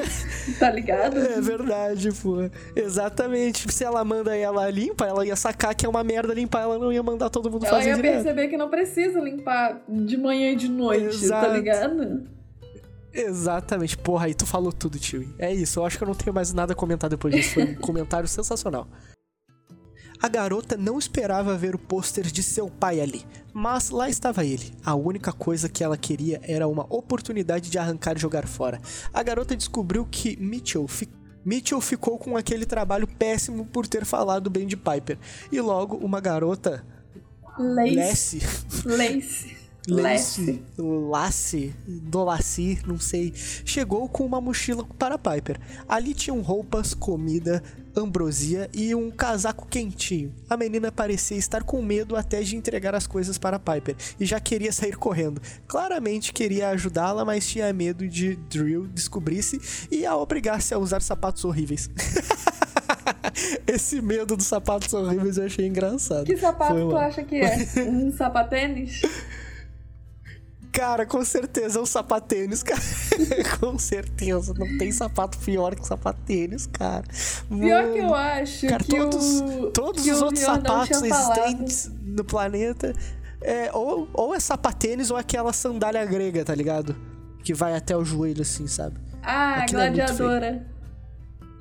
Tá 0.60 0.70
ligado? 0.72 1.18
É 1.18 1.42
verdade, 1.42 2.10
pô. 2.12 2.38
Exatamente. 2.76 3.72
Se 3.72 3.84
ela 3.84 4.04
manda 4.04 4.36
ela 4.36 4.70
limpa, 4.70 5.06
ela 5.06 5.26
ia 5.26 5.36
sacar 5.36 5.74
que 5.74 5.86
é 5.86 5.90
uma 5.90 6.04
merda 6.04 6.34
limpar, 6.34 6.62
ela 6.64 6.78
não 6.78 6.92
ia 6.92 7.02
mandar 7.04 7.30
todo 7.30 7.50
mundo 7.50 7.66
ela 7.66 7.78
fazer 7.78 7.90
Ela 7.92 7.98
ia 7.98 8.04
direto. 8.04 8.24
perceber 8.24 8.48
que 8.50 8.58
não 8.58 8.70
precisa 8.70 9.20
limpar 9.20 9.82
de 9.88 10.18
manhã 10.18 10.52
e 10.52 10.56
de 10.56 10.70
noite, 10.70 11.04
tá 11.04 11.26
Exato. 11.26 11.48
tá 11.48 11.54
ligado? 11.54 12.24
Exatamente. 13.14 13.98
Porra, 13.98 14.26
aí 14.26 14.34
tu 14.34 14.46
falou 14.46 14.72
tudo, 14.74 14.98
tio. 15.00 15.34
É 15.38 15.54
isso, 15.54 15.80
eu 15.80 15.86
acho 15.86 15.98
que 15.98 16.04
eu 16.04 16.08
não 16.08 16.16
tenho 16.16 16.34
mais 16.34 16.52
nada 16.54 16.74
a 16.74 16.76
comentar 16.76 17.10
depois 17.10 17.34
disso. 17.34 17.54
Foi 17.54 17.64
um 17.64 17.76
comentário 17.82 18.28
sensacional. 18.28 18.88
A 20.24 20.30
garota 20.30 20.78
não 20.78 20.98
esperava 20.98 21.58
ver 21.58 21.76
o 21.76 21.78
pôster 21.78 22.24
de 22.32 22.42
seu 22.42 22.70
pai 22.70 23.02
ali, 23.02 23.26
mas 23.54 23.90
lá 23.90 24.08
estava 24.08 24.46
ele. 24.46 24.74
A 24.82 24.96
única 24.96 25.34
coisa 25.34 25.68
que 25.68 25.84
ela 25.84 25.98
queria 25.98 26.40
era 26.44 26.66
uma 26.66 26.86
oportunidade 26.90 27.70
de 27.70 27.78
arrancar 27.78 28.16
e 28.16 28.22
jogar 28.22 28.48
fora. 28.48 28.80
A 29.14 29.22
garota 29.22 29.54
descobriu 29.54 30.08
que 30.10 30.38
Mitchell 30.38 30.88
Mitchell 31.44 31.82
ficou 31.82 32.18
com 32.18 32.38
aquele 32.38 32.66
trabalho 32.66 33.06
péssimo 33.06 33.66
por 33.66 33.86
ter 33.86 34.06
falado 34.06 34.50
bem 34.50 34.66
de 34.66 34.78
Piper. 34.78 35.18
E 35.52 35.60
logo 35.60 35.98
uma 35.98 36.22
garota. 36.22 36.86
Lace. 37.60 38.40
Lace. 38.86 39.63
Lace. 39.88 40.64
Lace. 40.78 41.76
Dolaci, 41.86 42.80
não 42.88 43.00
sei. 43.00 43.34
Chegou 43.36 44.08
com 44.08 44.26
uma 44.26 44.40
mochila 44.40 44.86
para 44.98 45.18
Piper. 45.18 45.60
Ali 45.88 46.14
tinham 46.14 46.42
roupas, 46.42 46.94
comida, 46.94 47.62
ambrosia 47.96 48.70
e 48.74 48.96
um 48.96 49.12
casaco 49.12 49.68
quentinho. 49.68 50.34
A 50.50 50.56
menina 50.56 50.92
parecia 50.92 51.38
estar 51.38 51.64
com 51.64 51.82
medo 51.82 52.16
até 52.16 52.42
de 52.42 52.56
entregar 52.56 52.96
as 52.96 53.06
coisas 53.06 53.38
para 53.38 53.60
Piper 53.60 53.96
e 54.20 54.26
já 54.26 54.40
queria 54.40 54.72
sair 54.72 54.96
correndo. 54.96 55.42
Claramente 55.68 56.32
queria 56.32 56.70
ajudá-la, 56.70 57.26
mas 57.26 57.48
tinha 57.48 57.72
medo 57.74 58.08
de 58.08 58.36
Drill 58.36 58.88
descobrisse 58.88 59.88
e 59.92 60.06
a 60.06 60.16
obrigasse 60.16 60.74
a 60.74 60.78
usar 60.78 61.02
sapatos 61.02 61.44
horríveis. 61.44 61.90
Esse 63.66 64.02
medo 64.02 64.38
dos 64.38 64.46
sapatos 64.46 64.94
horríveis 64.94 65.38
eu 65.38 65.46
achei 65.46 65.68
engraçado. 65.68 66.26
Que 66.26 66.38
sapato 66.38 66.74
Foi, 66.74 66.90
tu 66.90 66.96
acha 66.96 67.24
que 67.24 67.36
é? 67.36 67.68
Um 67.88 68.12
sapatênis? 68.12 69.02
Cara, 70.74 71.06
com 71.06 71.24
certeza 71.24 71.78
é 71.78 71.82
um 71.82 71.86
sapatênis, 71.86 72.64
cara. 72.64 72.82
com 73.62 73.78
certeza. 73.78 74.56
Não 74.58 74.78
tem 74.80 74.92
sapato 74.92 75.38
pior 75.38 75.76
que 75.76 75.88
sapatênis, 75.88 76.66
cara. 76.66 77.04
Pior 77.48 77.84
Mano. 77.84 77.94
que 77.94 78.00
eu 78.00 78.16
acho. 78.16 78.68
Cara, 78.68 78.84
todos, 78.84 79.42
o, 79.42 79.72
todos 79.72 80.06
os 80.06 80.22
outros 80.22 80.44
sapatos 80.44 81.02
existentes 81.04 81.92
no 82.02 82.24
planeta. 82.24 82.92
É, 83.40 83.70
ou, 83.72 84.10
ou 84.14 84.34
é 84.34 84.40
sapatênis 84.40 85.12
ou 85.12 85.18
é 85.18 85.22
aquela 85.22 85.54
sandália 85.54 86.04
grega, 86.06 86.44
tá 86.44 86.56
ligado? 86.56 86.96
Que 87.44 87.54
vai 87.54 87.76
até 87.76 87.96
o 87.96 88.04
joelho, 88.04 88.42
assim, 88.42 88.66
sabe? 88.66 88.98
Ah, 89.22 89.62
Aquilo 89.62 89.80
é 89.80 89.92
gladiadora. 89.92 90.46
É 90.70 90.73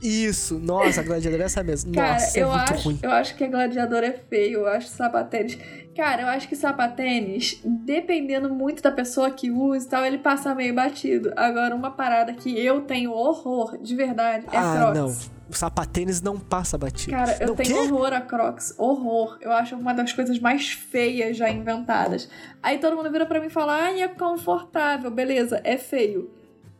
isso, 0.03 0.59
nossa, 0.59 1.01
a 1.01 1.05
gladiadora 1.05 1.45
é 1.45 1.47
essa 1.47 1.63
mesmo. 1.63 1.93
Cara, 1.93 2.15
nossa, 2.15 2.39
eu 2.39 2.49
é 2.49 2.57
muito 2.57 2.73
acho, 2.73 2.89
ruim. 2.89 2.99
Eu 3.03 3.11
acho 3.13 3.37
que 3.37 3.45
a 3.45 3.49
gladiadora 3.49 4.07
é 4.07 4.13
feio, 4.13 4.61
eu 4.61 4.67
acho 4.67 4.89
sapatênis. 4.89 5.57
Cara, 5.95 6.23
eu 6.23 6.29
acho 6.29 6.49
que 6.49 6.57
sapatênis, 6.57 7.61
dependendo 7.65 8.53
muito 8.53 8.83
da 8.83 8.91
pessoa 8.91 9.31
que 9.31 9.51
usa 9.51 9.87
e 9.87 9.89
tal, 9.89 10.05
ele 10.05 10.19
passa 10.19 10.55
meio 10.55 10.75
batido. 10.75 11.33
Agora, 11.37 11.75
uma 11.75 11.91
parada 11.91 12.33
que 12.33 12.59
eu 12.59 12.81
tenho 12.81 13.13
horror, 13.13 13.79
de 13.79 13.95
verdade, 13.95 14.47
é 14.51 14.57
ah, 14.57 14.77
Crocs. 14.77 14.99
não. 14.99 15.43
O 15.49 15.55
sapatênis 15.55 16.23
não 16.23 16.39
passa 16.39 16.79
batido. 16.79 17.13
Cara, 17.13 17.37
eu 17.39 17.49
não, 17.49 17.55
tenho 17.55 17.75
quê? 17.75 17.93
horror 17.93 18.13
a 18.15 18.23
Crocs. 18.23 18.75
Horror. 18.79 19.37
Eu 19.41 19.53
acho 19.53 19.77
uma 19.77 19.93
das 19.93 20.13
coisas 20.13 20.39
mais 20.39 20.73
feias 20.73 21.37
já 21.37 21.51
inventadas. 21.51 22.29
Aí 22.63 22.79
todo 22.79 22.97
mundo 22.97 23.11
vira 23.13 23.27
pra 23.27 23.39
mim 23.39 23.49
e 23.49 23.51
fala, 23.51 23.75
ai, 23.75 24.01
é 24.01 24.09
confortável. 24.09 25.11
Beleza, 25.11 25.61
é 25.63 25.77
feio. 25.77 26.31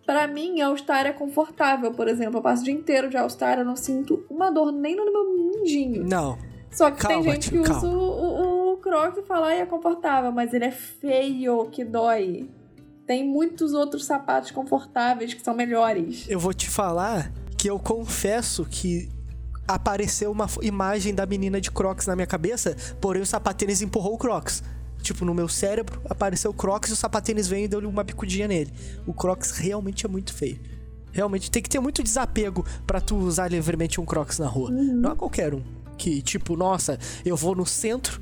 Para 0.05 0.27
mim, 0.27 0.61
All-Star 0.61 1.07
é 1.07 1.13
confortável, 1.13 1.93
por 1.93 2.09
exemplo. 2.09 2.39
Eu 2.39 2.43
passo 2.43 2.63
o 2.63 2.65
dia 2.65 2.75
inteiro 2.75 3.09
de 3.09 3.17
All-Star, 3.17 3.59
eu 3.59 3.65
não 3.65 3.77
sinto 3.77 4.25
uma 4.29 4.51
dor 4.51 4.73
nem 4.73 4.97
no 4.97 5.05
meu 5.05 5.33
mindinho. 5.35 6.05
Não. 6.05 6.37
Só 6.71 6.91
que 6.91 7.03
calma, 7.03 7.23
tem 7.23 7.33
gente 7.35 7.51
tio, 7.51 7.63
que 7.63 7.71
usa 7.71 7.87
o, 7.87 7.93
o, 7.93 8.73
o 8.73 8.77
Crocs 8.79 9.19
e 9.19 9.23
fala, 9.23 9.49
ah, 9.49 9.55
é 9.55 9.67
confortável, 9.67 10.33
mas 10.33 10.55
ele 10.55 10.65
é 10.65 10.71
feio, 10.71 11.67
que 11.71 11.85
dói. 11.85 12.49
Tem 13.07 13.25
muitos 13.25 13.75
outros 13.75 14.05
sapatos 14.07 14.51
confortáveis 14.51 15.35
que 15.35 15.43
são 15.43 15.55
melhores. 15.55 16.27
Eu 16.29 16.41
vou 16.41 16.55
te 16.55 16.69
falar 16.69 17.31
que 17.59 17.69
eu 17.69 17.79
confesso 17.79 18.65
que 18.65 19.09
apareceu 19.69 20.31
uma 20.33 20.47
imagem 20.63 21.15
da 21.15 21.27
menina 21.27 21.61
de 21.61 21.71
Crocs 21.71 22.07
na 22.07 22.17
minha 22.17 22.27
cabeça, 22.27 22.77
porém 23.01 23.23
o 23.23 23.27
sapatênis 23.27 23.83
empurrou 23.83 24.15
o 24.15 24.19
Crocs. 24.19 24.63
Tipo, 25.03 25.25
no 25.25 25.35
meu 25.35 25.49
cérebro 25.49 26.01
apareceu 26.09 26.51
o 26.51 26.55
Crocs 26.55 26.91
e 26.91 26.93
o 26.93 26.97
sapatênis 26.97 27.49
veio 27.49 27.65
e 27.65 27.69
deu 27.69 27.81
uma 27.81 28.05
bicudinha 28.05 28.49
nele. 28.49 28.73
O 29.07 29.13
Crocs 29.13 29.51
realmente 29.53 30.07
é 30.07 30.09
muito 30.09 30.33
feio. 30.33 30.61
Realmente 31.13 31.51
tem 31.51 31.63
que 31.63 31.69
ter 31.69 31.81
muito 31.81 32.03
desapego 32.03 32.65
para 32.87 33.01
tu 33.01 33.17
usar 33.17 33.49
livremente 33.49 34.01
um 34.01 34.05
Crocs 34.05 34.39
na 34.39 34.47
rua. 34.47 34.71
Uhum. 34.71 34.95
Não 34.95 35.13
é 35.13 35.15
qualquer 35.15 35.55
um. 35.55 35.63
Que, 35.99 36.23
tipo, 36.23 36.57
nossa, 36.57 36.99
eu 37.25 37.37
vou 37.37 37.55
no 37.55 37.67
centro, 37.67 38.21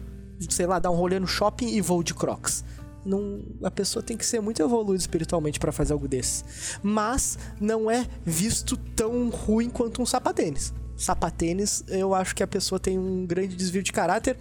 sei 0.48 0.66
lá, 0.66 0.78
dar 0.78 0.90
um 0.90 0.96
rolê 0.96 1.20
no 1.20 1.26
shopping 1.26 1.68
e 1.68 1.80
vou 1.80 2.02
de 2.02 2.14
Crocs. 2.14 2.64
Não, 3.04 3.42
a 3.62 3.70
pessoa 3.70 4.02
tem 4.02 4.16
que 4.16 4.26
ser 4.26 4.40
muito 4.40 4.60
evoluída 4.60 5.00
espiritualmente 5.00 5.58
para 5.58 5.72
fazer 5.72 5.92
algo 5.92 6.08
desse. 6.08 6.44
Mas 6.82 7.38
não 7.60 7.90
é 7.90 8.06
visto 8.24 8.76
tão 8.76 9.30
ruim 9.30 9.70
quanto 9.70 10.02
um 10.02 10.06
sapatênis. 10.06 10.74
Sapatênis, 11.00 11.82
eu 11.88 12.14
acho 12.14 12.34
que 12.34 12.42
a 12.42 12.46
pessoa 12.46 12.78
tem 12.78 12.98
um 12.98 13.24
grande 13.24 13.56
desvio 13.56 13.82
de 13.82 13.90
caráter, 13.90 14.36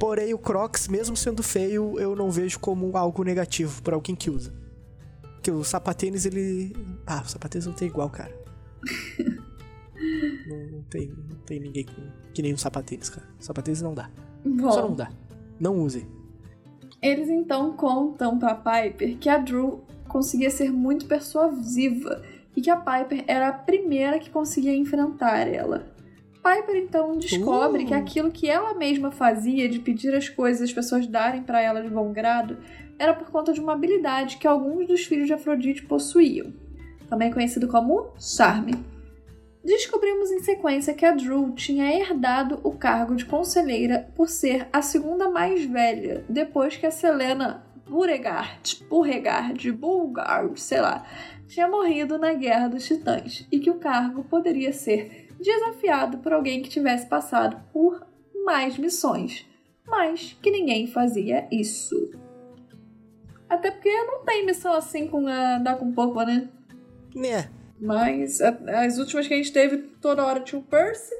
porém 0.00 0.34
o 0.34 0.38
Crocs, 0.38 0.88
mesmo 0.88 1.16
sendo 1.16 1.40
feio, 1.40 2.00
eu 2.00 2.16
não 2.16 2.32
vejo 2.32 2.58
como 2.58 2.96
algo 2.96 3.22
negativo 3.22 3.80
para 3.80 3.94
alguém 3.94 4.16
que 4.16 4.28
usa. 4.28 4.52
Porque 5.34 5.52
o 5.52 5.62
sapatênis, 5.62 6.26
ele. 6.26 6.76
Ah, 7.06 7.22
o 7.24 7.28
sapatênis 7.28 7.64
não 7.64 7.72
tem 7.72 7.86
igual, 7.86 8.10
cara. 8.10 8.34
não, 10.48 10.66
não, 10.72 10.82
tem, 10.82 11.08
não 11.08 11.36
tem 11.46 11.60
ninguém 11.60 11.84
que, 11.84 12.12
que 12.34 12.42
nem 12.42 12.52
um 12.52 12.58
sapatênis, 12.58 13.08
cara. 13.08 13.28
Sapatênis 13.38 13.80
não 13.80 13.94
dá. 13.94 14.10
Bom, 14.44 14.72
Só 14.72 14.88
não 14.88 14.96
dá. 14.96 15.12
Não 15.60 15.78
use. 15.78 16.06
Eles 17.00 17.28
então 17.28 17.72
contam 17.74 18.36
pra 18.36 18.54
Piper 18.54 19.16
que 19.16 19.28
a 19.28 19.38
Drew 19.38 19.84
conseguia 20.08 20.50
ser 20.50 20.72
muito 20.72 21.06
persuasiva 21.06 22.20
e 22.56 22.60
que 22.60 22.68
a 22.68 22.76
Piper 22.76 23.24
era 23.28 23.48
a 23.48 23.52
primeira 23.52 24.18
que 24.18 24.28
conseguia 24.28 24.74
enfrentar 24.74 25.46
ela. 25.46 25.86
Piper 26.42 26.76
então 26.76 27.16
descobre 27.16 27.84
Uh. 27.84 27.86
que 27.86 27.94
aquilo 27.94 28.30
que 28.30 28.48
ela 28.48 28.74
mesma 28.74 29.10
fazia 29.10 29.68
de 29.68 29.78
pedir 29.78 30.14
as 30.14 30.28
coisas 30.28 30.62
as 30.62 30.72
pessoas 30.72 31.06
darem 31.06 31.42
pra 31.42 31.60
ela 31.60 31.82
de 31.82 31.88
bom 31.88 32.12
grado 32.12 32.58
era 32.98 33.14
por 33.14 33.30
conta 33.30 33.52
de 33.52 33.60
uma 33.60 33.72
habilidade 33.72 34.36
que 34.36 34.46
alguns 34.46 34.86
dos 34.86 35.04
filhos 35.04 35.26
de 35.26 35.32
Afrodite 35.32 35.82
possuíam, 35.82 36.52
também 37.08 37.32
conhecido 37.32 37.66
como 37.66 38.10
charme. 38.18 38.74
Descobrimos 39.64 40.30
em 40.30 40.40
sequência 40.40 40.94
que 40.94 41.04
a 41.04 41.12
Drew 41.12 41.52
tinha 41.52 41.94
herdado 41.94 42.60
o 42.62 42.72
cargo 42.72 43.14
de 43.14 43.26
conselheira 43.26 44.10
por 44.14 44.28
ser 44.28 44.68
a 44.72 44.80
segunda 44.82 45.30
mais 45.30 45.64
velha, 45.64 46.24
depois 46.28 46.76
que 46.76 46.86
a 46.86 46.90
Selena 46.90 47.62
Beauregard, 47.88 48.84
Beauregard, 48.88 49.72
Bulgard, 49.72 50.60
sei 50.60 50.80
lá, 50.80 51.04
tinha 51.46 51.68
morrido 51.68 52.18
na 52.18 52.32
Guerra 52.34 52.68
dos 52.68 52.86
Titãs, 52.86 53.46
e 53.50 53.58
que 53.58 53.70
o 53.70 53.78
cargo 53.78 54.24
poderia 54.24 54.72
ser 54.72 55.29
desafiado 55.40 56.18
por 56.18 56.32
alguém 56.32 56.62
que 56.62 56.68
tivesse 56.68 57.06
passado 57.06 57.60
por 57.72 58.06
mais 58.44 58.76
missões, 58.78 59.46
mas 59.86 60.36
que 60.42 60.50
ninguém 60.50 60.86
fazia 60.86 61.48
isso. 61.50 62.10
Até 63.48 63.70
porque 63.70 63.90
não 64.04 64.24
tem 64.24 64.46
missão 64.46 64.72
assim 64.72 65.08
com 65.08 65.26
a 65.26 65.58
dar 65.58 65.76
com 65.76 65.92
popa, 65.92 66.24
né? 66.24 66.48
Né? 67.14 67.50
Mas 67.80 68.40
a- 68.40 68.56
as 68.84 68.98
últimas 68.98 69.26
que 69.26 69.34
a 69.34 69.36
gente 69.36 69.52
teve, 69.52 69.78
toda 70.00 70.24
hora 70.24 70.40
tinha 70.40 70.60
o 70.60 70.64
Percy. 70.64 71.14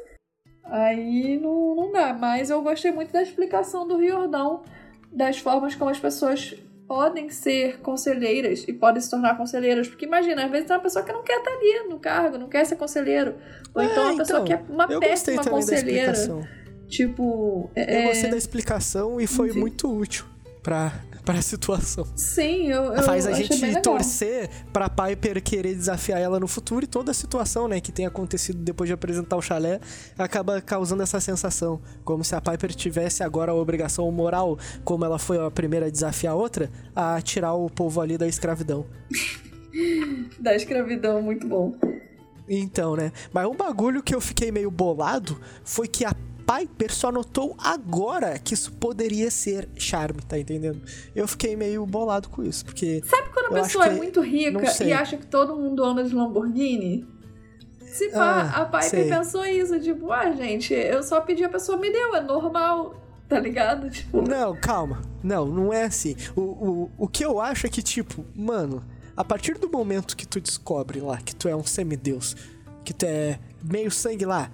Aí 0.64 1.38
não, 1.40 1.74
não 1.74 1.90
dá. 1.92 2.12
Mas 2.14 2.50
eu 2.50 2.62
gostei 2.62 2.92
muito 2.92 3.12
da 3.12 3.22
explicação 3.22 3.88
do 3.88 3.96
Riordão, 3.96 4.62
das 5.10 5.38
formas 5.38 5.74
como 5.74 5.90
as 5.90 5.98
pessoas 5.98 6.54
podem 6.90 7.30
ser 7.30 7.78
conselheiras 7.82 8.64
e 8.66 8.72
podem 8.72 9.00
se 9.00 9.08
tornar 9.08 9.36
conselheiras. 9.36 9.86
Porque 9.86 10.04
imagina, 10.04 10.44
às 10.44 10.50
vezes 10.50 10.66
tem 10.66 10.74
uma 10.76 10.82
pessoa 10.82 11.04
que 11.04 11.12
não 11.12 11.22
quer 11.22 11.38
estar 11.38 11.52
ali 11.52 11.88
no 11.88 12.00
cargo, 12.00 12.36
não 12.36 12.48
quer 12.48 12.66
ser 12.66 12.74
conselheiro. 12.74 13.36
Ou 13.72 13.80
É, 13.80 13.84
então 13.84 14.02
uma 14.08 14.16
pessoa 14.16 14.40
então, 14.40 14.44
que 14.44 14.52
é 14.52 14.60
uma 14.68 14.86
Eu 14.90 14.98
péssima 14.98 15.36
também 15.36 15.60
da 15.60 15.66
conselheira. 15.66 16.10
explicação. 16.10 16.48
Tipo. 16.88 17.70
Eu 17.76 17.84
é- 17.84 18.06
gostei 18.08 18.28
da 18.30 18.36
explicação 18.36 19.20
e 19.20 19.26
foi 19.28 19.50
Enfim. 19.50 19.60
muito 19.60 19.88
útil 19.88 20.24
pra, 20.64 20.92
pra 21.24 21.40
situação. 21.42 22.06
Sim, 22.16 22.70
eu, 22.70 22.94
eu 22.94 23.02
Faz 23.02 23.26
a 23.26 23.32
gente 23.32 23.80
torcer 23.82 24.48
pra 24.72 24.88
Piper 24.88 25.42
querer 25.42 25.74
desafiar 25.74 26.20
ela 26.20 26.40
no 26.40 26.48
futuro 26.48 26.84
e 26.84 26.88
toda 26.88 27.10
a 27.10 27.14
situação, 27.14 27.68
né, 27.68 27.80
que 27.80 27.92
tem 27.92 28.06
acontecido 28.06 28.58
depois 28.58 28.88
de 28.88 28.94
apresentar 28.94 29.36
o 29.36 29.42
chalé 29.42 29.80
acaba 30.18 30.60
causando 30.60 31.02
essa 31.02 31.20
sensação. 31.20 31.80
Como 32.04 32.24
se 32.24 32.34
a 32.34 32.40
Piper 32.40 32.74
tivesse 32.74 33.22
agora 33.22 33.52
a 33.52 33.54
obrigação 33.54 34.10
moral, 34.10 34.58
como 34.84 35.04
ela 35.04 35.18
foi 35.18 35.38
a 35.44 35.50
primeira 35.50 35.86
a 35.86 35.90
desafiar 35.90 36.32
a 36.32 36.36
outra, 36.36 36.70
a 36.94 37.20
tirar 37.20 37.54
o 37.54 37.68
povo 37.68 38.00
ali 38.00 38.16
da 38.16 38.26
escravidão. 38.26 38.86
Da 40.40 40.56
escravidão, 40.56 41.22
muito 41.22 41.46
bom. 41.46 41.72
Então, 42.48 42.96
né? 42.96 43.12
Mas 43.32 43.46
um 43.46 43.54
bagulho 43.54 44.02
que 44.02 44.12
eu 44.12 44.20
fiquei 44.20 44.50
meio 44.50 44.68
bolado 44.68 45.40
foi 45.62 45.86
que 45.86 46.04
a 46.04 46.12
Piper 46.40 46.92
só 46.92 47.10
notou 47.12 47.54
agora 47.58 48.38
que 48.38 48.54
isso 48.54 48.72
poderia 48.72 49.30
ser 49.30 49.68
charme, 49.76 50.20
tá 50.22 50.38
entendendo? 50.38 50.80
Eu 51.14 51.26
fiquei 51.28 51.54
meio 51.56 51.84
bolado 51.86 52.28
com 52.28 52.42
isso, 52.42 52.64
porque. 52.64 53.02
Sabe 53.04 53.28
quando 53.32 53.46
a 53.56 53.62
pessoa 53.62 53.86
é 53.86 53.90
muito 53.94 54.20
rica 54.20 54.62
e 54.84 54.92
acha 54.92 55.16
que 55.16 55.26
todo 55.26 55.54
mundo 55.56 55.84
anda 55.84 56.02
de 56.04 56.14
Lamborghini? 56.14 57.06
Se 57.86 58.08
pá, 58.10 58.50
Ah, 58.54 58.62
a 58.62 58.64
Piper 58.66 58.82
sei. 58.88 59.08
pensou 59.08 59.44
isso, 59.44 59.80
tipo, 59.80 60.12
ah, 60.12 60.30
gente, 60.32 60.72
eu 60.72 61.02
só 61.02 61.20
pedi 61.20 61.42
a 61.42 61.48
pessoa 61.48 61.76
me 61.76 61.90
deu, 61.90 62.14
é 62.14 62.20
normal, 62.20 62.94
tá 63.28 63.38
ligado? 63.40 63.90
Tipo, 63.90 64.22
Não, 64.22 64.54
calma. 64.60 65.02
Não, 65.22 65.46
não 65.46 65.72
é 65.72 65.84
assim. 65.84 66.14
O, 66.36 66.40
o, 66.40 66.90
o 66.98 67.08
que 67.08 67.24
eu 67.24 67.40
acho 67.40 67.66
é 67.66 67.70
que, 67.70 67.82
tipo, 67.82 68.24
mano, 68.34 68.84
a 69.16 69.24
partir 69.24 69.58
do 69.58 69.68
momento 69.68 70.16
que 70.16 70.26
tu 70.26 70.40
descobre 70.40 71.00
lá 71.00 71.18
que 71.18 71.34
tu 71.34 71.48
é 71.48 71.54
um 71.56 71.64
semideus, 71.64 72.36
que 72.84 72.94
tu 72.94 73.04
é 73.06 73.38
meio 73.62 73.90
sangue 73.90 74.24
lá, 74.24 74.50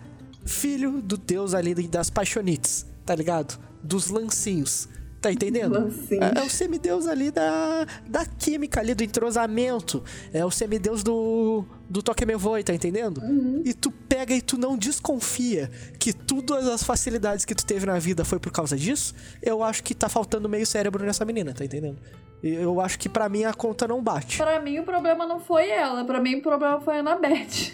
filho 0.46 1.02
do 1.02 1.16
deus 1.16 1.54
ali 1.54 1.74
das 1.86 2.10
paixonites, 2.10 2.86
tá 3.04 3.14
ligado? 3.14 3.58
Dos 3.82 4.08
lancinhos. 4.08 4.88
Tá 5.20 5.32
entendendo? 5.32 5.72
Lancinhos. 5.72 6.22
É, 6.36 6.38
é 6.38 6.42
o 6.42 6.48
semideus 6.48 7.06
ali 7.06 7.30
da, 7.30 7.86
da 8.06 8.24
química 8.24 8.80
ali, 8.80 8.94
do 8.94 9.02
entrosamento. 9.02 10.04
É 10.32 10.44
o 10.44 10.50
semideus 10.50 11.02
do, 11.02 11.64
do 11.88 12.02
toque 12.02 12.24
me 12.24 12.36
voe, 12.36 12.62
tá 12.62 12.72
entendendo? 12.72 13.20
E 13.64 13.74
tu 13.74 13.90
pega 13.90 14.34
e 14.34 14.40
tu 14.40 14.56
não 14.56 14.76
desconfia 14.76 15.70
que 15.98 16.12
todas 16.12 16.68
as 16.68 16.82
facilidades 16.82 17.44
que 17.44 17.54
tu 17.54 17.66
teve 17.66 17.86
na 17.86 17.98
vida 17.98 18.24
foi 18.24 18.38
por 18.38 18.52
causa 18.52 18.76
disso, 18.76 19.14
eu 19.42 19.64
acho 19.64 19.82
que 19.82 19.94
tá 19.94 20.08
faltando 20.08 20.48
meio 20.48 20.66
cérebro 20.66 21.04
nessa 21.04 21.24
menina, 21.24 21.52
tá 21.52 21.64
entendendo? 21.64 21.98
Eu 22.42 22.80
acho 22.80 22.98
que 22.98 23.08
pra 23.08 23.28
mim 23.28 23.44
a 23.44 23.52
conta 23.52 23.88
não 23.88 24.02
bate. 24.02 24.36
pra 24.36 24.60
mim 24.60 24.78
o 24.78 24.84
problema 24.84 25.26
não 25.26 25.40
foi 25.40 25.68
ela, 25.70 26.04
pra 26.04 26.20
mim 26.20 26.36
o 26.36 26.42
problema 26.42 26.80
foi 26.80 26.98
a 26.98 27.00
Annabeth. 27.00 27.72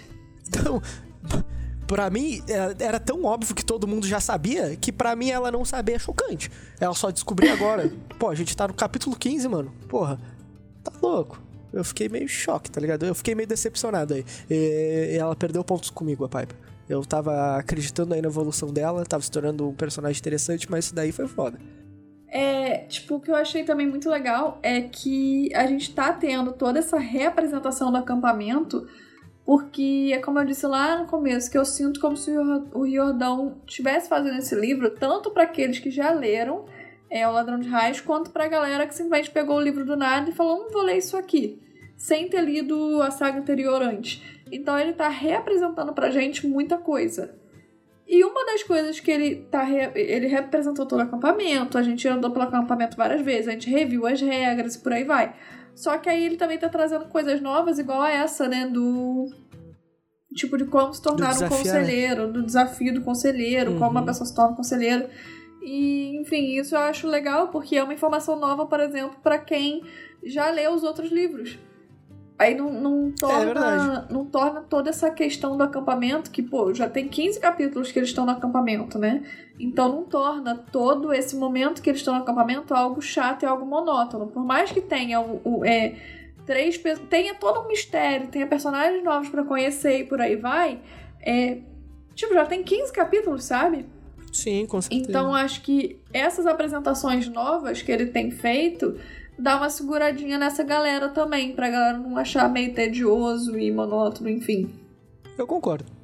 Então, 0.48 0.82
pra 1.92 2.08
mim, 2.08 2.42
é- 2.48 2.84
era 2.86 2.98
tão 2.98 3.22
óbvio 3.24 3.54
que 3.54 3.62
todo 3.62 3.86
mundo 3.86 4.06
já 4.06 4.18
sabia 4.18 4.74
que 4.76 4.90
pra 4.90 5.14
mim 5.14 5.28
ela 5.28 5.50
não 5.50 5.62
saber 5.62 5.92
é 5.92 5.98
chocante. 5.98 6.50
Ela 6.80 6.94
só 6.94 7.10
descobriu 7.10 7.52
agora. 7.52 7.92
Pô, 8.18 8.30
a 8.30 8.34
gente 8.34 8.56
tá 8.56 8.66
no 8.66 8.72
capítulo 8.72 9.14
15, 9.14 9.46
mano. 9.46 9.70
Porra, 9.90 10.18
tá 10.82 10.90
louco. 11.02 11.38
Eu 11.70 11.84
fiquei 11.84 12.08
meio 12.08 12.26
choque, 12.26 12.70
tá 12.70 12.80
ligado? 12.80 13.04
Eu 13.04 13.14
fiquei 13.14 13.34
meio 13.34 13.46
decepcionado 13.46 14.14
aí. 14.14 14.24
E 14.48 15.18
ela 15.20 15.36
perdeu 15.36 15.62
pontos 15.62 15.90
comigo, 15.90 16.24
a 16.24 16.30
Piper. 16.30 16.56
Eu 16.88 17.04
tava 17.04 17.56
acreditando 17.58 18.14
aí 18.14 18.22
na 18.22 18.28
evolução 18.28 18.72
dela, 18.72 19.04
tava 19.04 19.22
se 19.22 19.30
tornando 19.30 19.68
um 19.68 19.74
personagem 19.74 20.18
interessante, 20.18 20.70
mas 20.70 20.86
isso 20.86 20.94
daí 20.94 21.12
foi 21.12 21.28
foda. 21.28 21.58
É, 22.26 22.78
tipo, 22.88 23.16
o 23.16 23.20
que 23.20 23.30
eu 23.30 23.36
achei 23.36 23.64
também 23.64 23.86
muito 23.86 24.08
legal 24.08 24.58
é 24.62 24.80
que 24.80 25.54
a 25.54 25.66
gente 25.66 25.94
tá 25.94 26.10
tendo 26.10 26.52
toda 26.52 26.78
essa 26.78 26.98
reapresentação 26.98 27.90
do 27.90 27.98
acampamento, 27.98 28.86
porque 29.44 30.10
é 30.12 30.18
como 30.18 30.38
eu 30.38 30.44
disse 30.44 30.66
lá 30.66 30.98
no 30.98 31.06
começo, 31.06 31.50
que 31.50 31.58
eu 31.58 31.64
sinto 31.64 32.00
como 32.00 32.16
se 32.16 32.30
o 32.30 32.82
Riordão 32.84 33.60
estivesse 33.66 34.08
fazendo 34.08 34.38
esse 34.38 34.54
livro 34.54 34.90
tanto 34.90 35.30
para 35.30 35.42
aqueles 35.42 35.78
que 35.78 35.90
já 35.90 36.10
leram 36.12 36.64
é, 37.10 37.26
O 37.28 37.32
Ladrão 37.32 37.58
de 37.58 37.68
Raios, 37.68 38.00
quanto 38.00 38.30
pra 38.30 38.48
galera 38.48 38.86
que 38.86 38.94
simplesmente 38.94 39.30
pegou 39.30 39.56
o 39.56 39.60
livro 39.60 39.84
do 39.84 39.96
nada 39.96 40.30
e 40.30 40.32
falou, 40.32 40.58
não 40.60 40.70
vou 40.70 40.82
ler 40.82 40.96
isso 40.98 41.16
aqui, 41.16 41.60
sem 41.96 42.28
ter 42.28 42.40
lido 42.42 43.02
a 43.02 43.10
saga 43.10 43.38
anterior 43.38 43.82
antes. 43.82 44.22
Então 44.50 44.78
ele 44.78 44.92
tá 44.92 45.08
reapresentando 45.08 45.92
pra 45.92 46.10
gente 46.10 46.46
muita 46.46 46.78
coisa. 46.78 47.34
E 48.06 48.22
uma 48.24 48.44
das 48.44 48.62
coisas 48.62 49.00
que 49.00 49.10
ele 49.10 49.36
tá. 49.50 49.62
re- 49.62 49.92
Ele 49.94 50.26
representou 50.26 50.84
todo 50.84 51.00
o 51.00 51.02
acampamento, 51.02 51.78
a 51.78 51.82
gente 51.82 52.06
andou 52.06 52.30
pelo 52.30 52.44
acampamento 52.44 52.96
várias 52.96 53.22
vezes, 53.22 53.48
a 53.48 53.52
gente 53.52 53.70
reviu 53.70 54.06
as 54.06 54.20
regras 54.20 54.74
e 54.74 54.80
por 54.80 54.92
aí 54.92 55.04
vai. 55.04 55.34
Só 55.74 55.98
que 55.98 56.08
aí 56.08 56.24
ele 56.24 56.36
também 56.36 56.58
tá 56.58 56.68
trazendo 56.68 57.06
coisas 57.06 57.40
novas, 57.40 57.78
igual 57.78 58.02
a 58.02 58.10
essa, 58.10 58.48
né? 58.48 58.66
Do. 58.66 59.28
Tipo, 60.34 60.56
de 60.56 60.64
como 60.64 60.94
se 60.94 61.02
tornar 61.02 61.28
um 61.28 61.32
desafiar, 61.32 61.50
conselheiro, 61.50 62.32
do 62.32 62.42
desafio 62.42 62.94
do 62.94 63.02
conselheiro, 63.02 63.72
como 63.74 63.84
Uhum. 63.84 63.90
uma 63.90 64.04
pessoa 64.04 64.26
se 64.26 64.34
torna 64.34 64.52
um 64.52 64.56
conselheiro. 64.56 65.08
E, 65.62 66.18
enfim, 66.20 66.58
isso 66.58 66.74
eu 66.74 66.80
acho 66.80 67.06
legal, 67.06 67.48
porque 67.48 67.76
é 67.76 67.84
uma 67.84 67.92
informação 67.94 68.34
nova, 68.36 68.66
por 68.66 68.80
exemplo, 68.80 69.16
pra 69.22 69.38
quem 69.38 69.82
já 70.24 70.48
leu 70.50 70.72
os 70.72 70.82
outros 70.82 71.10
livros. 71.12 71.58
Aí 72.38 72.54
não, 72.56 72.72
não, 72.72 73.12
torna, 73.12 73.44
verdade. 73.44 74.12
não 74.12 74.24
torna 74.24 74.60
toda 74.62 74.90
essa 74.90 75.10
questão 75.10 75.56
do 75.56 75.62
acampamento, 75.62 76.30
que, 76.30 76.42
pô, 76.42 76.74
já 76.74 76.88
tem 76.88 77.06
15 77.06 77.38
capítulos 77.38 77.92
que 77.92 77.98
eles 77.98 78.08
estão 78.08 78.24
no 78.24 78.32
acampamento, 78.32 78.98
né? 78.98 79.22
Então 79.60 79.88
não 79.88 80.02
torna 80.04 80.56
todo 80.56 81.12
esse 81.12 81.36
momento 81.36 81.80
que 81.80 81.88
eles 81.90 82.00
estão 82.00 82.14
no 82.14 82.22
acampamento 82.22 82.74
algo 82.74 83.00
chato 83.00 83.42
e 83.44 83.46
algo 83.46 83.64
monótono. 83.64 84.26
Por 84.26 84.44
mais 84.44 84.72
que 84.72 84.80
tenha 84.80 85.20
o, 85.20 85.40
o- 85.44 85.64
é, 85.64 85.94
três 86.44 86.80
tenha 87.08 87.34
todo 87.34 87.60
um 87.60 87.68
mistério, 87.68 88.26
tenha 88.28 88.46
personagens 88.46 89.04
novos 89.04 89.28
pra 89.28 89.44
conhecer 89.44 90.00
e 90.00 90.04
por 90.04 90.20
aí 90.20 90.34
vai, 90.34 90.80
é, 91.20 91.58
tipo, 92.14 92.34
já 92.34 92.44
tem 92.44 92.64
15 92.64 92.92
capítulos, 92.92 93.44
sabe? 93.44 93.86
Sim, 94.32 94.66
com 94.66 94.80
certeza. 94.80 95.08
Então 95.10 95.34
acho 95.34 95.60
que 95.62 96.00
essas 96.12 96.46
apresentações 96.46 97.28
novas 97.28 97.82
que 97.82 97.92
ele 97.92 98.06
tem 98.06 98.30
feito 98.30 98.98
dar 99.38 99.56
uma 99.56 99.70
seguradinha 99.70 100.38
nessa 100.38 100.62
galera 100.62 101.08
também, 101.08 101.54
pra 101.54 101.70
galera 101.70 101.98
não 101.98 102.16
achar 102.16 102.48
meio 102.48 102.74
tedioso 102.74 103.58
e 103.58 103.70
monótono, 103.70 104.28
enfim. 104.28 104.70
Eu 105.36 105.46
concordo. 105.46 106.02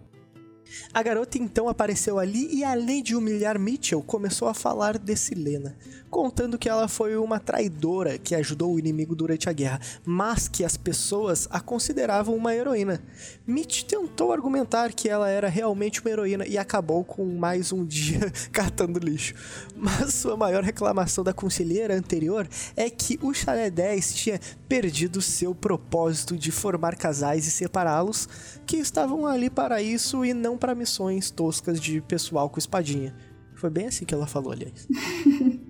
A 0.92 1.02
garota 1.02 1.38
então 1.38 1.68
apareceu 1.68 2.18
ali 2.18 2.54
e, 2.54 2.64
além 2.64 3.02
de 3.02 3.16
humilhar 3.16 3.58
Mitchell, 3.58 4.02
começou 4.02 4.48
a 4.48 4.54
falar 4.54 4.98
de 4.98 5.16
Silena, 5.16 5.76
contando 6.08 6.58
que 6.58 6.68
ela 6.68 6.88
foi 6.88 7.16
uma 7.16 7.38
traidora 7.38 8.18
que 8.18 8.34
ajudou 8.34 8.74
o 8.74 8.78
inimigo 8.78 9.14
durante 9.14 9.48
a 9.48 9.52
guerra, 9.52 9.80
mas 10.04 10.48
que 10.48 10.64
as 10.64 10.76
pessoas 10.76 11.46
a 11.50 11.60
consideravam 11.60 12.34
uma 12.34 12.54
heroína. 12.54 13.02
Mitch 13.46 13.82
tentou 13.82 14.32
argumentar 14.32 14.92
que 14.92 15.08
ela 15.08 15.28
era 15.28 15.48
realmente 15.48 16.00
uma 16.00 16.10
heroína 16.10 16.46
e 16.46 16.56
acabou 16.56 17.04
com 17.04 17.24
mais 17.24 17.72
um 17.72 17.84
dia 17.86 18.32
catando 18.52 18.98
lixo. 18.98 19.34
Mas 19.76 20.14
sua 20.14 20.36
maior 20.36 20.62
reclamação 20.62 21.22
da 21.22 21.32
conselheira 21.32 21.94
anterior 21.94 22.48
é 22.76 22.88
que 22.90 23.18
o 23.22 23.32
Chalé 23.32 23.70
10 23.70 24.14
tinha 24.14 24.40
perdido 24.68 25.20
seu 25.22 25.54
propósito 25.54 26.36
de 26.36 26.50
formar 26.50 26.96
casais 26.96 27.46
e 27.46 27.50
separá-los, 27.50 28.28
que 28.66 28.76
estavam 28.76 29.26
ali 29.26 29.50
para 29.50 29.80
isso 29.82 30.24
e 30.24 30.34
não 30.34 30.56
para 30.56 30.74
missões 30.74 31.30
toscas 31.30 31.80
de 31.80 32.00
pessoal 32.00 32.48
com 32.50 32.58
espadinha. 32.58 33.14
Foi 33.54 33.70
bem 33.70 33.86
assim 33.86 34.04
que 34.04 34.14
ela 34.14 34.26
falou, 34.26 34.52
aliás. 34.52 34.86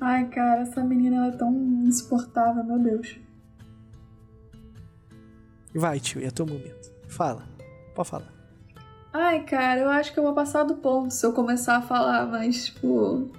Ai, 0.00 0.28
cara, 0.28 0.62
essa 0.62 0.82
menina 0.84 1.16
ela 1.16 1.26
é 1.28 1.36
tão 1.36 1.52
insuportável, 1.84 2.62
meu 2.62 2.78
Deus. 2.78 3.18
Vai, 5.74 5.98
tio, 5.98 6.24
é 6.24 6.30
teu 6.30 6.46
momento. 6.46 6.92
Fala. 7.08 7.42
Pode 7.94 8.08
falar. 8.08 8.32
Ai, 9.12 9.44
cara, 9.44 9.80
eu 9.80 9.88
acho 9.88 10.12
que 10.12 10.18
eu 10.18 10.22
vou 10.22 10.34
passar 10.34 10.62
do 10.64 10.76
ponto 10.76 11.12
se 11.12 11.24
eu 11.24 11.32
começar 11.32 11.76
a 11.76 11.82
falar, 11.82 12.26
mas, 12.26 12.66
tipo. 12.66 13.30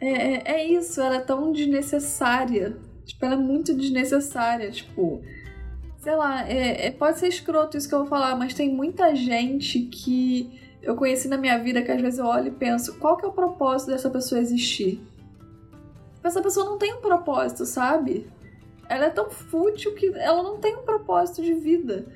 É, 0.00 0.08
é, 0.08 0.42
é 0.56 0.66
isso, 0.66 1.00
ela 1.00 1.16
é 1.16 1.20
tão 1.20 1.52
desnecessária. 1.52 2.76
Tipo, 3.04 3.24
ela 3.24 3.34
é 3.34 3.38
muito 3.38 3.74
desnecessária. 3.74 4.70
Tipo, 4.70 5.22
sei 5.98 6.14
lá, 6.14 6.48
é, 6.48 6.86
é, 6.86 6.90
pode 6.90 7.18
ser 7.18 7.28
escroto 7.28 7.76
isso 7.76 7.88
que 7.88 7.94
eu 7.94 8.00
vou 8.00 8.08
falar, 8.08 8.36
mas 8.36 8.54
tem 8.54 8.72
muita 8.72 9.14
gente 9.14 9.80
que 9.80 10.60
eu 10.82 10.96
conheci 10.96 11.28
na 11.28 11.38
minha 11.38 11.58
vida 11.58 11.82
que 11.82 11.90
às 11.90 12.00
vezes 12.00 12.18
eu 12.18 12.26
olho 12.26 12.48
e 12.48 12.52
penso: 12.52 12.98
qual 12.98 13.16
que 13.16 13.24
é 13.24 13.28
o 13.28 13.32
propósito 13.32 13.90
dessa 13.90 14.10
pessoa 14.10 14.40
existir? 14.40 15.00
Essa 16.22 16.40
pessoa 16.40 16.66
não 16.66 16.78
tem 16.78 16.94
um 16.94 17.00
propósito, 17.00 17.66
sabe? 17.66 18.30
Ela 18.88 19.06
é 19.06 19.10
tão 19.10 19.30
fútil 19.30 19.94
que 19.94 20.06
ela 20.14 20.42
não 20.42 20.58
tem 20.58 20.76
um 20.76 20.82
propósito 20.82 21.42
de 21.42 21.54
vida. 21.54 22.06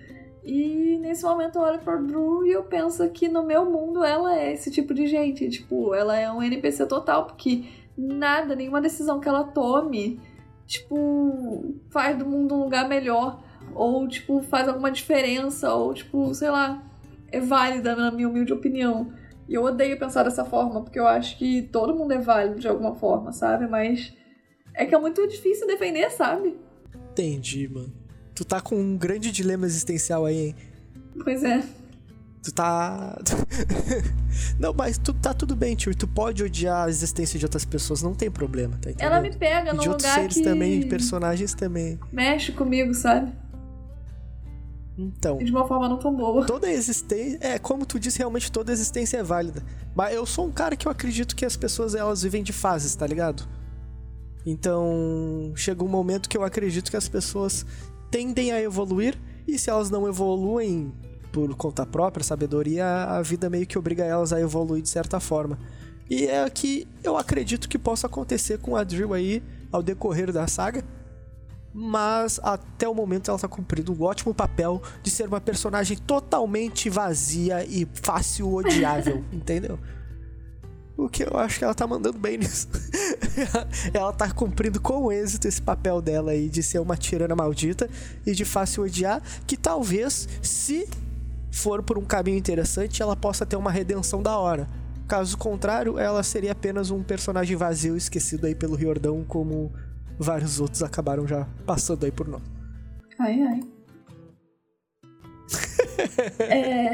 E 0.44 0.96
nesse 1.00 1.24
momento 1.24 1.57
eu 1.57 1.62
olho 1.62 1.80
pra 1.80 1.96
Drew 1.96 2.46
e 2.46 2.52
eu 2.52 2.62
penso 2.62 3.09
que 3.11 3.28
no 3.28 3.42
meu 3.42 3.64
mundo 3.64 4.04
ela 4.04 4.38
é 4.38 4.52
esse 4.52 4.70
tipo 4.70 4.94
de 4.94 5.09
gente. 5.09 5.48
Tipo, 5.48 5.92
ela 5.92 6.16
é 6.16 6.30
um 6.30 6.40
NPC 6.40 6.86
total, 6.86 7.26
porque 7.26 7.64
nada, 7.98 8.54
nenhuma 8.54 8.80
decisão 8.80 9.18
que 9.18 9.28
ela 9.28 9.42
tome, 9.42 10.20
tipo, 10.64 11.74
faz 11.90 12.16
do 12.16 12.24
mundo 12.24 12.54
um 12.54 12.62
lugar 12.62 12.88
melhor. 12.88 13.42
Ou, 13.74 14.07
tipo, 14.07 14.40
faz 14.42 14.68
alguma 14.68 14.90
diferença. 14.90 15.74
Ou, 15.74 15.92
tipo, 15.92 16.32
sei 16.32 16.50
lá, 16.50 16.80
é 17.32 17.40
válida 17.40 17.96
na 17.96 18.12
minha 18.12 18.28
humilde 18.28 18.52
opinião. 18.52 19.12
E 19.49 19.55
eu 19.55 19.62
odeio 19.62 19.99
pensar 19.99 20.24
dessa 20.24 20.44
forma, 20.44 20.82
porque 20.82 20.99
eu 20.99 21.07
acho 21.07 21.38
que 21.38 21.62
todo 21.62 21.94
mundo 21.94 22.12
é 22.12 22.18
válido 22.18 22.59
de 22.59 22.66
alguma 22.66 22.94
forma, 22.94 23.32
sabe? 23.32 23.66
Mas 23.66 24.12
é 24.74 24.84
que 24.84 24.94
é 24.94 24.99
muito 24.99 25.26
difícil 25.26 25.66
defender, 25.66 26.11
sabe? 26.11 26.57
Entendi, 27.12 27.68
mano. 27.68 27.92
Tu 28.34 28.44
tá 28.44 28.61
com 28.61 28.76
um 28.76 28.97
grande 28.97 29.30
dilema 29.30 29.64
existencial 29.64 30.26
aí, 30.26 30.49
hein? 30.49 30.57
Pois 31.22 31.42
é. 31.42 31.62
Tu 32.42 32.53
tá. 32.53 33.18
não, 34.59 34.72
mas 34.72 34.99
tu 34.99 35.14
tá 35.14 35.32
tudo 35.32 35.57
bem, 35.57 35.74
tio. 35.74 35.94
Tu 35.94 36.07
pode 36.07 36.44
odiar 36.44 36.86
a 36.86 36.88
existência 36.88 37.38
de 37.38 37.44
outras 37.44 37.64
pessoas, 37.64 38.03
não 38.03 38.14
tem 38.14 38.30
problema, 38.30 38.78
tá 38.80 38.90
entendendo? 38.90 39.12
Ela 39.12 39.20
me 39.20 39.34
pega 39.34 39.70
e 39.70 39.78
de 39.78 39.88
lugar 39.88 39.88
outros 39.88 40.11
seres 40.12 40.34
que 40.34 40.42
também, 40.42 40.80
de 40.80 40.86
personagens 40.86 41.55
também. 41.55 41.99
mexe 42.12 42.53
comigo, 42.53 42.94
sabe? 42.94 43.32
Então. 44.99 45.38
De 45.38 45.51
uma 45.51 45.66
forma 45.66 45.88
não 45.88 45.99
tão 45.99 46.14
boa. 46.14 46.47
Toda 46.47 46.70
existência. 46.70 47.38
É, 47.40 47.59
como 47.59 47.84
tu 47.84 48.01
disse, 48.01 48.18
realmente 48.18 48.51
toda 48.51 48.72
existência 48.72 49.18
é 49.18 49.22
válida. 49.22 49.62
Mas 49.94 50.14
eu 50.14 50.24
sou 50.24 50.47
um 50.47 50.53
cara 50.53 50.74
que 50.76 50.88
eu 50.88 50.92
acredito 50.92 51.36
que 51.36 51.44
as 51.44 51.57
pessoas 51.57 51.94
elas 51.94 52.22
vivem 52.22 52.42
de 52.42 52.53
fases, 52.53 52.94
tá 52.94 53.07
ligado? 53.07 53.47
Então, 54.44 55.53
chega 55.55 55.84
um 55.84 55.88
momento 55.88 56.28
que 56.28 56.36
eu 56.36 56.44
acredito 56.44 56.90
que 56.90 56.97
as 56.97 57.09
pessoas 57.09 57.66
tendem 58.11 58.53
a 58.53 58.62
evoluir. 58.62 59.18
E 59.47 59.59
se 59.59 59.68
elas 59.68 59.90
não 59.90 60.09
evoluem 60.09 60.92
por 61.30 61.55
conta 61.55 61.84
própria, 61.84 62.24
sabedoria, 62.24 62.86
a 62.86 63.20
vida 63.20 63.51
meio 63.51 63.66
que 63.66 63.78
obriga 63.78 64.05
elas 64.05 64.32
a 64.32 64.40
evoluir 64.40 64.82
de 64.82 64.88
certa 64.88 65.20
forma. 65.20 65.59
E 66.09 66.26
é 66.26 66.49
que 66.49 66.88
eu 67.03 67.16
acredito 67.16 67.68
que 67.68 67.78
possa 67.78 68.07
acontecer 68.07 68.59
com 68.59 68.76
a 68.76 68.84
Drill 68.84 69.12
aí 69.12 69.42
ao 69.70 69.82
decorrer 69.82 70.32
da 70.32 70.47
saga 70.47 70.82
mas 71.78 72.40
até 72.42 72.88
o 72.88 72.94
momento 72.94 73.30
ela 73.30 73.38
tá 73.38 73.46
cumprindo 73.46 73.92
um 73.92 74.02
ótimo 74.02 74.32
papel 74.32 74.82
de 75.02 75.10
ser 75.10 75.28
uma 75.28 75.42
personagem 75.42 75.98
totalmente 75.98 76.88
vazia 76.88 77.66
e 77.66 77.86
fácil 77.92 78.54
odiável, 78.54 79.22
entendeu? 79.30 79.78
O 80.96 81.06
que 81.10 81.22
eu 81.22 81.36
acho 81.36 81.58
que 81.58 81.64
ela 81.64 81.74
tá 81.74 81.86
mandando 81.86 82.18
bem 82.18 82.38
nisso. 82.38 82.66
ela 83.92 84.10
tá 84.10 84.32
cumprindo 84.32 84.80
com 84.80 85.12
êxito 85.12 85.46
esse 85.46 85.60
papel 85.60 86.00
dela 86.00 86.30
aí 86.30 86.48
de 86.48 86.62
ser 86.62 86.78
uma 86.78 86.96
tirana 86.96 87.36
maldita 87.36 87.90
e 88.24 88.32
de 88.32 88.46
fácil 88.46 88.84
odiar, 88.84 89.20
que 89.46 89.58
talvez, 89.58 90.26
se 90.40 90.88
for 91.50 91.82
por 91.82 91.98
um 91.98 92.04
caminho 92.06 92.38
interessante, 92.38 93.02
ela 93.02 93.14
possa 93.14 93.44
ter 93.44 93.56
uma 93.56 93.70
redenção 93.70 94.22
da 94.22 94.38
hora. 94.38 94.66
Caso 95.06 95.36
contrário, 95.36 95.98
ela 95.98 96.22
seria 96.22 96.52
apenas 96.52 96.90
um 96.90 97.02
personagem 97.02 97.54
vazio 97.54 97.98
esquecido 97.98 98.46
aí 98.46 98.54
pelo 98.54 98.74
Riordão 98.74 99.22
como 99.28 99.70
vários 100.18 100.60
outros 100.60 100.82
acabaram 100.82 101.26
já 101.26 101.46
passando 101.64 102.04
aí 102.04 102.12
por 102.12 102.28
nós. 102.28 102.42
Ai, 103.18 103.42
ai. 103.42 103.60
é... 106.40 106.90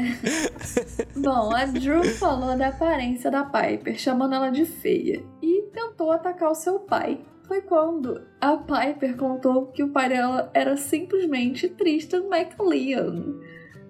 Bom, 1.19 1.53
a 1.53 1.65
Drew 1.65 2.03
falou 2.15 2.57
da 2.57 2.69
aparência 2.69 3.29
da 3.29 3.43
Piper, 3.43 3.97
chamando 3.97 4.35
ela 4.35 4.49
de 4.49 4.65
feia, 4.65 5.23
e 5.41 5.63
tentou 5.73 6.11
atacar 6.11 6.51
o 6.51 6.55
seu 6.55 6.79
pai. 6.79 7.19
Foi 7.47 7.61
quando 7.61 8.21
a 8.39 8.55
Piper 8.55 9.17
contou 9.17 9.67
que 9.67 9.83
o 9.83 9.89
pai 9.89 10.09
dela 10.09 10.49
era 10.53 10.77
simplesmente 10.77 11.67
Tristan 11.67 12.23
McLean. 12.29 13.35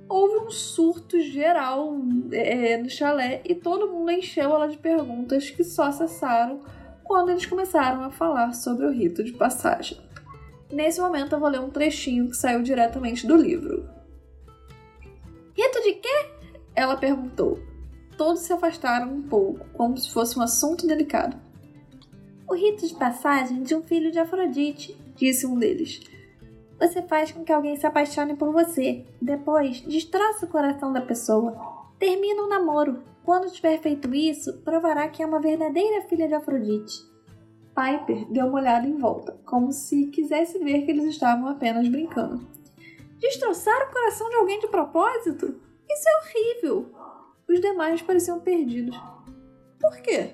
Houve 0.09 0.45
um 0.45 0.49
surto 0.49 1.19
geral 1.21 1.95
é, 2.31 2.77
no 2.77 2.89
chalé 2.89 3.41
e 3.45 3.55
todo 3.55 3.91
mundo 3.91 4.11
encheu 4.11 4.53
ela 4.53 4.67
de 4.67 4.77
perguntas 4.77 5.49
que 5.49 5.63
só 5.63 5.91
cessaram 5.91 6.61
quando 7.03 7.29
eles 7.29 7.45
começaram 7.45 8.03
a 8.03 8.09
falar 8.09 8.53
sobre 8.53 8.85
o 8.85 8.91
rito 8.91 9.23
de 9.23 9.33
passagem. 9.33 9.97
Nesse 10.71 10.99
momento 10.99 11.33
eu 11.33 11.39
vou 11.39 11.49
ler 11.49 11.59
um 11.59 11.69
trechinho 11.69 12.29
que 12.29 12.35
saiu 12.35 12.63
diretamente 12.63 13.27
do 13.27 13.35
livro. 13.35 13.87
Rito 15.55 15.81
de 15.83 15.93
quê? 15.93 16.31
Ela 16.75 16.97
perguntou. 16.97 17.59
Todos 18.17 18.41
se 18.41 18.53
afastaram 18.53 19.11
um 19.11 19.21
pouco, 19.21 19.65
como 19.73 19.97
se 19.97 20.11
fosse 20.11 20.37
um 20.37 20.41
assunto 20.41 20.87
delicado. 20.87 21.37
O 22.47 22.55
rito 22.55 22.87
de 22.87 22.95
passagem 22.95 23.63
de 23.63 23.75
um 23.75 23.81
filho 23.81 24.11
de 24.11 24.19
Afrodite, 24.19 24.97
disse 25.15 25.45
um 25.45 25.57
deles. 25.57 26.01
Você 26.79 27.01
faz 27.03 27.31
com 27.31 27.43
que 27.43 27.51
alguém 27.51 27.75
se 27.75 27.85
apaixone 27.85 28.35
por 28.35 28.51
você. 28.51 29.05
Depois, 29.21 29.81
destroça 29.81 30.45
o 30.45 30.49
coração 30.49 30.91
da 30.91 31.01
pessoa. 31.01 31.55
Termina 31.97 32.43
um 32.43 32.49
namoro. 32.49 33.03
Quando 33.23 33.51
tiver 33.51 33.79
feito 33.79 34.13
isso, 34.13 34.61
provará 34.61 35.07
que 35.07 35.23
é 35.23 35.25
uma 35.25 35.39
verdadeira 35.39 36.01
filha 36.03 36.27
de 36.27 36.33
Afrodite. 36.33 37.13
Piper 37.73 38.25
deu 38.29 38.47
uma 38.47 38.59
olhada 38.59 38.85
em 38.85 38.97
volta, 38.97 39.39
como 39.45 39.71
se 39.71 40.07
quisesse 40.07 40.59
ver 40.59 40.83
que 40.83 40.91
eles 40.91 41.05
estavam 41.05 41.47
apenas 41.47 41.87
brincando. 41.87 42.45
Destroçar 43.19 43.87
o 43.87 43.91
coração 43.91 44.29
de 44.29 44.35
alguém 44.35 44.59
de 44.59 44.67
propósito? 44.67 45.59
Isso 45.89 46.03
é 46.07 46.19
horrível! 46.19 46.91
Os 47.47 47.59
demais 47.61 48.01
pareciam 48.01 48.39
perdidos. 48.39 48.99
Por 49.79 50.01
quê? 50.01 50.31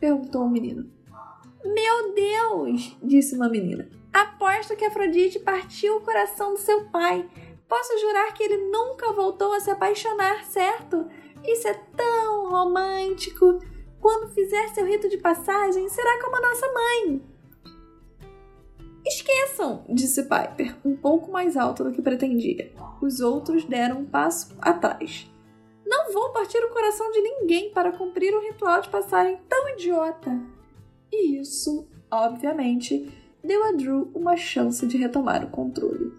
perguntou 0.00 0.42
um 0.42 0.50
menino. 0.50 0.90
Meu 1.64 2.14
Deus! 2.14 2.96
disse 3.02 3.34
uma 3.36 3.48
menina. 3.48 3.88
Aposto 4.12 4.76
que 4.76 4.84
Afrodite 4.84 5.38
partiu 5.38 5.96
o 5.96 6.00
coração 6.00 6.54
do 6.54 6.58
seu 6.58 6.86
pai. 6.90 7.28
Posso 7.68 7.98
jurar 7.98 8.32
que 8.34 8.42
ele 8.42 8.70
nunca 8.70 9.12
voltou 9.12 9.52
a 9.52 9.60
se 9.60 9.70
apaixonar, 9.70 10.44
certo? 10.44 11.08
Isso 11.44 11.68
é 11.68 11.74
tão 11.96 12.50
romântico! 12.50 13.58
Quando 14.00 14.32
fizer 14.32 14.68
seu 14.68 14.86
rito 14.86 15.08
de 15.08 15.18
passagem, 15.18 15.88
será 15.88 16.22
como 16.22 16.36
a 16.36 16.40
nossa 16.40 16.72
mãe. 16.72 17.22
Esqueçam, 19.04 19.84
disse 19.88 20.22
Piper, 20.24 20.76
um 20.84 20.94
pouco 20.94 21.32
mais 21.32 21.56
alto 21.56 21.84
do 21.84 21.92
que 21.92 22.02
pretendia. 22.02 22.72
Os 23.00 23.20
outros 23.20 23.64
deram 23.64 24.00
um 24.00 24.04
passo 24.04 24.54
atrás. 24.60 25.30
Não 25.86 26.12
vou 26.12 26.30
partir 26.30 26.58
o 26.58 26.68
coração 26.68 27.10
de 27.10 27.20
ninguém 27.20 27.70
para 27.72 27.92
cumprir 27.92 28.34
um 28.34 28.42
ritual 28.42 28.80
de 28.82 28.90
passagem 28.90 29.38
tão 29.48 29.68
idiota. 29.70 30.38
E 31.10 31.40
isso, 31.40 31.88
obviamente, 32.10 33.10
deu 33.42 33.64
a 33.64 33.72
Drew 33.72 34.10
uma 34.14 34.36
chance 34.36 34.86
de 34.86 34.98
retomar 34.98 35.42
o 35.42 35.50
controle. 35.50 36.12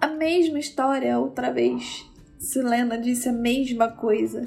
A 0.00 0.08
mesma 0.08 0.58
história 0.58 1.18
outra 1.18 1.50
vez. 1.50 2.04
Selena 2.42 2.98
disse 2.98 3.28
a 3.28 3.32
mesma 3.32 3.88
coisa 3.88 4.42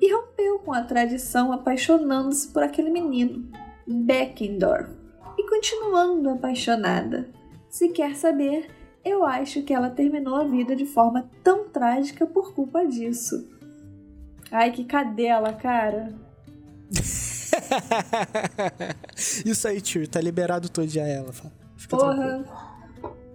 e 0.00 0.14
rompeu 0.14 0.60
com 0.60 0.72
a 0.72 0.82
tradição 0.82 1.52
apaixonando-se 1.52 2.52
por 2.52 2.62
aquele 2.62 2.90
menino, 2.90 3.50
Beckendorf. 3.84 4.88
e 5.36 5.48
continuando 5.48 6.30
apaixonada. 6.30 7.28
Se 7.68 7.88
quer 7.88 8.14
saber, 8.14 8.70
eu 9.04 9.24
acho 9.24 9.64
que 9.64 9.74
ela 9.74 9.90
terminou 9.90 10.36
a 10.36 10.44
vida 10.44 10.76
de 10.76 10.86
forma 10.86 11.28
tão 11.42 11.68
trágica 11.68 12.24
por 12.24 12.54
culpa 12.54 12.86
disso. 12.86 13.50
Ai, 14.48 14.70
que 14.70 14.84
cadela, 14.84 15.52
cara. 15.52 16.14
Isso 19.44 19.66
aí, 19.66 19.80
tio, 19.80 20.06
tá 20.06 20.20
liberado 20.20 20.68
todo 20.68 20.86
dia 20.86 21.04
ela. 21.04 21.32
Fica 21.76 21.96
Porra. 21.96 22.14
Tranquilo. 22.14 22.69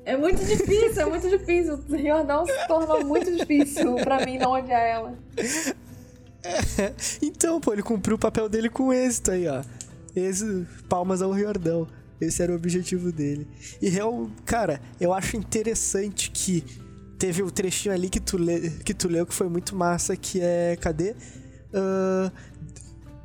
É 0.05 0.15
muito 0.15 0.45
difícil, 0.45 1.01
é 1.01 1.05
muito 1.05 1.27
difícil. 1.27 1.83
Riordão 1.89 2.45
se 2.45 2.67
tornou 2.67 3.03
muito 3.03 3.35
difícil 3.35 3.95
pra 3.95 4.23
mim 4.23 4.37
não 4.37 4.51
odiar 4.51 4.81
ela. 4.81 5.17
É, 6.77 6.93
então, 7.23 7.59
pô, 7.59 7.73
ele 7.73 7.81
cumpriu 7.81 8.15
o 8.15 8.19
papel 8.19 8.47
dele 8.47 8.69
com 8.69 8.93
êxito 8.93 9.31
aí, 9.31 9.47
ó. 9.47 9.63
Esse, 10.15 10.67
palmas 10.87 11.23
ao 11.23 11.31
Riordão. 11.31 11.87
Esse 12.21 12.43
era 12.43 12.51
o 12.51 12.55
objetivo 12.55 13.11
dele. 13.11 13.47
E 13.81 13.89
real, 13.89 14.29
cara, 14.45 14.79
eu 15.01 15.11
acho 15.11 15.35
interessante 15.35 16.29
que 16.31 16.63
teve 17.17 17.41
o 17.41 17.47
um 17.47 17.49
trechinho 17.49 17.93
ali 17.93 18.09
que 18.09 18.19
tu, 18.19 18.37
le, 18.37 18.69
que 18.85 18.93
tu 18.93 19.07
leu 19.07 19.25
que 19.25 19.33
foi 19.33 19.49
muito 19.49 19.75
massa, 19.75 20.15
que 20.15 20.39
é. 20.39 20.77
Cadê? 20.79 21.11
Uh, 21.11 22.31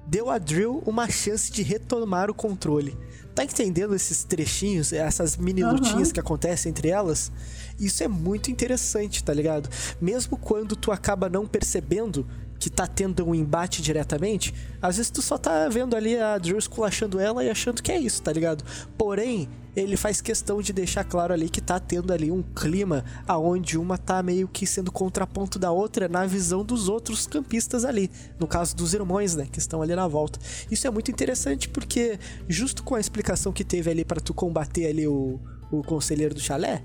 deu 0.07 0.31
a 0.31 0.39
Drill 0.39 0.83
uma 0.87 1.09
chance 1.09 1.53
de 1.53 1.63
retomar 1.63 2.31
o 2.31 2.35
controle. 2.35 2.97
Tá 3.35 3.45
entendendo 3.45 3.95
esses 3.95 4.25
trechinhos, 4.25 4.93
essas 4.93 5.37
mini 5.37 5.63
uhum. 5.63 5.73
lutinhas 5.73 6.13
que 6.13 6.21
acontecem 6.21 6.71
entre 6.71 6.89
elas? 6.89 7.31
Isso 7.79 8.03
é 8.03 8.09
muito 8.09 8.51
interessante, 8.51 9.23
tá 9.23 9.33
ligado? 9.33 9.69
Mesmo 10.01 10.37
quando 10.37 10.77
tu 10.77 10.93
acaba 10.93 11.29
não 11.29 11.47
percebendo 11.47 12.27
que 12.61 12.69
tá 12.69 12.87
tendo 12.87 13.27
um 13.27 13.35
embate 13.35 13.81
diretamente, 13.81 14.55
às 14.83 14.99
vezes 14.99 15.11
tu 15.11 15.23
só 15.23 15.39
tá 15.39 15.67
vendo 15.71 15.97
ali 15.97 16.19
a 16.19 16.37
Drew 16.37 16.59
esculachando 16.59 17.19
ela 17.19 17.43
e 17.43 17.49
achando 17.49 17.83
que 17.83 17.91
é 17.91 17.99
isso, 17.99 18.23
tá 18.23 18.31
ligado? 18.31 18.63
Porém, 18.99 19.49
ele 19.75 19.97
faz 19.97 20.21
questão 20.21 20.61
de 20.61 20.71
deixar 20.71 21.05
claro 21.05 21.33
ali 21.33 21.49
que 21.49 21.61
tá 21.61 21.81
tendo 21.81 22.13
ali 22.13 22.31
um 22.31 22.43
clima 22.43 23.03
aonde 23.27 23.79
uma 23.79 23.97
tá 23.97 24.23
meio 24.23 24.47
que 24.47 24.67
sendo 24.67 24.93
contraponto 24.93 25.59
da 25.59 25.71
outra 25.71 26.07
na 26.07 26.27
visão 26.27 26.63
dos 26.63 26.87
outros 26.87 27.27
campistas 27.27 27.83
ali, 27.83 28.11
no 28.39 28.47
caso 28.47 28.77
dos 28.77 28.93
irmãos, 28.93 29.35
né, 29.35 29.49
que 29.51 29.59
estão 29.59 29.81
ali 29.81 29.95
na 29.97 30.07
volta. 30.07 30.39
Isso 30.71 30.87
é 30.87 30.91
muito 30.91 31.11
interessante 31.11 31.67
porque 31.67 32.19
justo 32.47 32.83
com 32.83 32.95
a 32.95 33.01
explicação 33.01 33.53
que 33.53 33.65
teve 33.65 33.91
ali 33.91 34.05
para 34.05 34.21
tu 34.21 34.35
combater 34.35 34.87
ali 34.87 35.07
o, 35.07 35.41
o 35.73 35.83
conselheiro 35.83 36.35
do 36.35 36.41
chalé, 36.41 36.83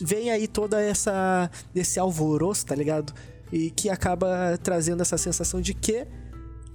vem 0.00 0.30
aí 0.30 0.46
toda 0.46 0.80
essa 0.80 1.50
esse 1.74 1.98
alvoroço, 1.98 2.64
tá 2.64 2.76
ligado? 2.76 3.12
E 3.52 3.70
que 3.70 3.88
acaba 3.88 4.58
trazendo 4.62 5.02
essa 5.02 5.18
sensação 5.18 5.60
de 5.60 5.74
que 5.74 6.06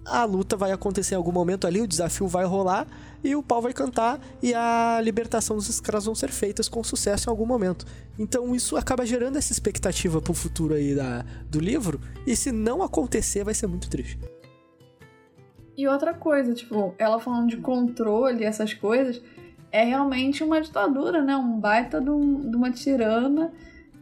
a 0.06 0.24
luta 0.24 0.56
vai 0.56 0.72
acontecer 0.72 1.16
em 1.16 1.18
algum 1.18 1.32
momento 1.32 1.66
ali, 1.66 1.82
o 1.82 1.88
desafio 1.88 2.28
vai 2.28 2.46
rolar 2.46 2.86
e 3.24 3.36
o 3.36 3.42
pau 3.42 3.62
vai 3.62 3.74
cantar 3.74 4.20
e 4.42 4.54
a 4.54 5.00
libertação 5.02 5.56
dos 5.56 5.68
escravos 5.68 6.06
vão 6.06 6.14
ser 6.14 6.30
feitas 6.30 6.70
com 6.70 6.84
sucesso 6.84 7.28
em 7.28 7.32
algum 7.32 7.46
momento. 7.46 7.86
Então 8.18 8.56
isso 8.56 8.78
acaba 8.78 9.06
gerando 9.06 9.38
essa 9.38 9.52
expectativa 9.52 10.22
pro 10.22 10.34
futuro 10.34 10.76
aí 10.76 10.94
da, 10.94 11.26
do 11.50 11.60
livro 11.60 12.00
e 12.28 12.36
se 12.36 12.52
não 12.52 12.84
acontecer 12.84 13.44
vai 13.44 13.56
ser 13.56 13.66
muito 13.66 13.90
triste. 13.90 14.20
E 15.76 15.88
outra 15.88 16.14
coisa, 16.14 16.54
tipo, 16.54 16.94
ela 16.98 17.20
falando 17.20 17.50
de 17.50 17.58
controle 17.58 18.44
e 18.44 18.46
essas 18.46 18.74
coisas, 18.74 19.22
é 19.72 19.84
realmente 19.84 20.42
uma 20.42 20.62
ditadura, 20.62 21.22
né? 21.22 21.36
Um 21.36 21.60
baita 21.60 22.00
de, 22.00 22.10
um, 22.10 22.50
de 22.50 22.56
uma 22.56 22.72
tirana 22.72 23.52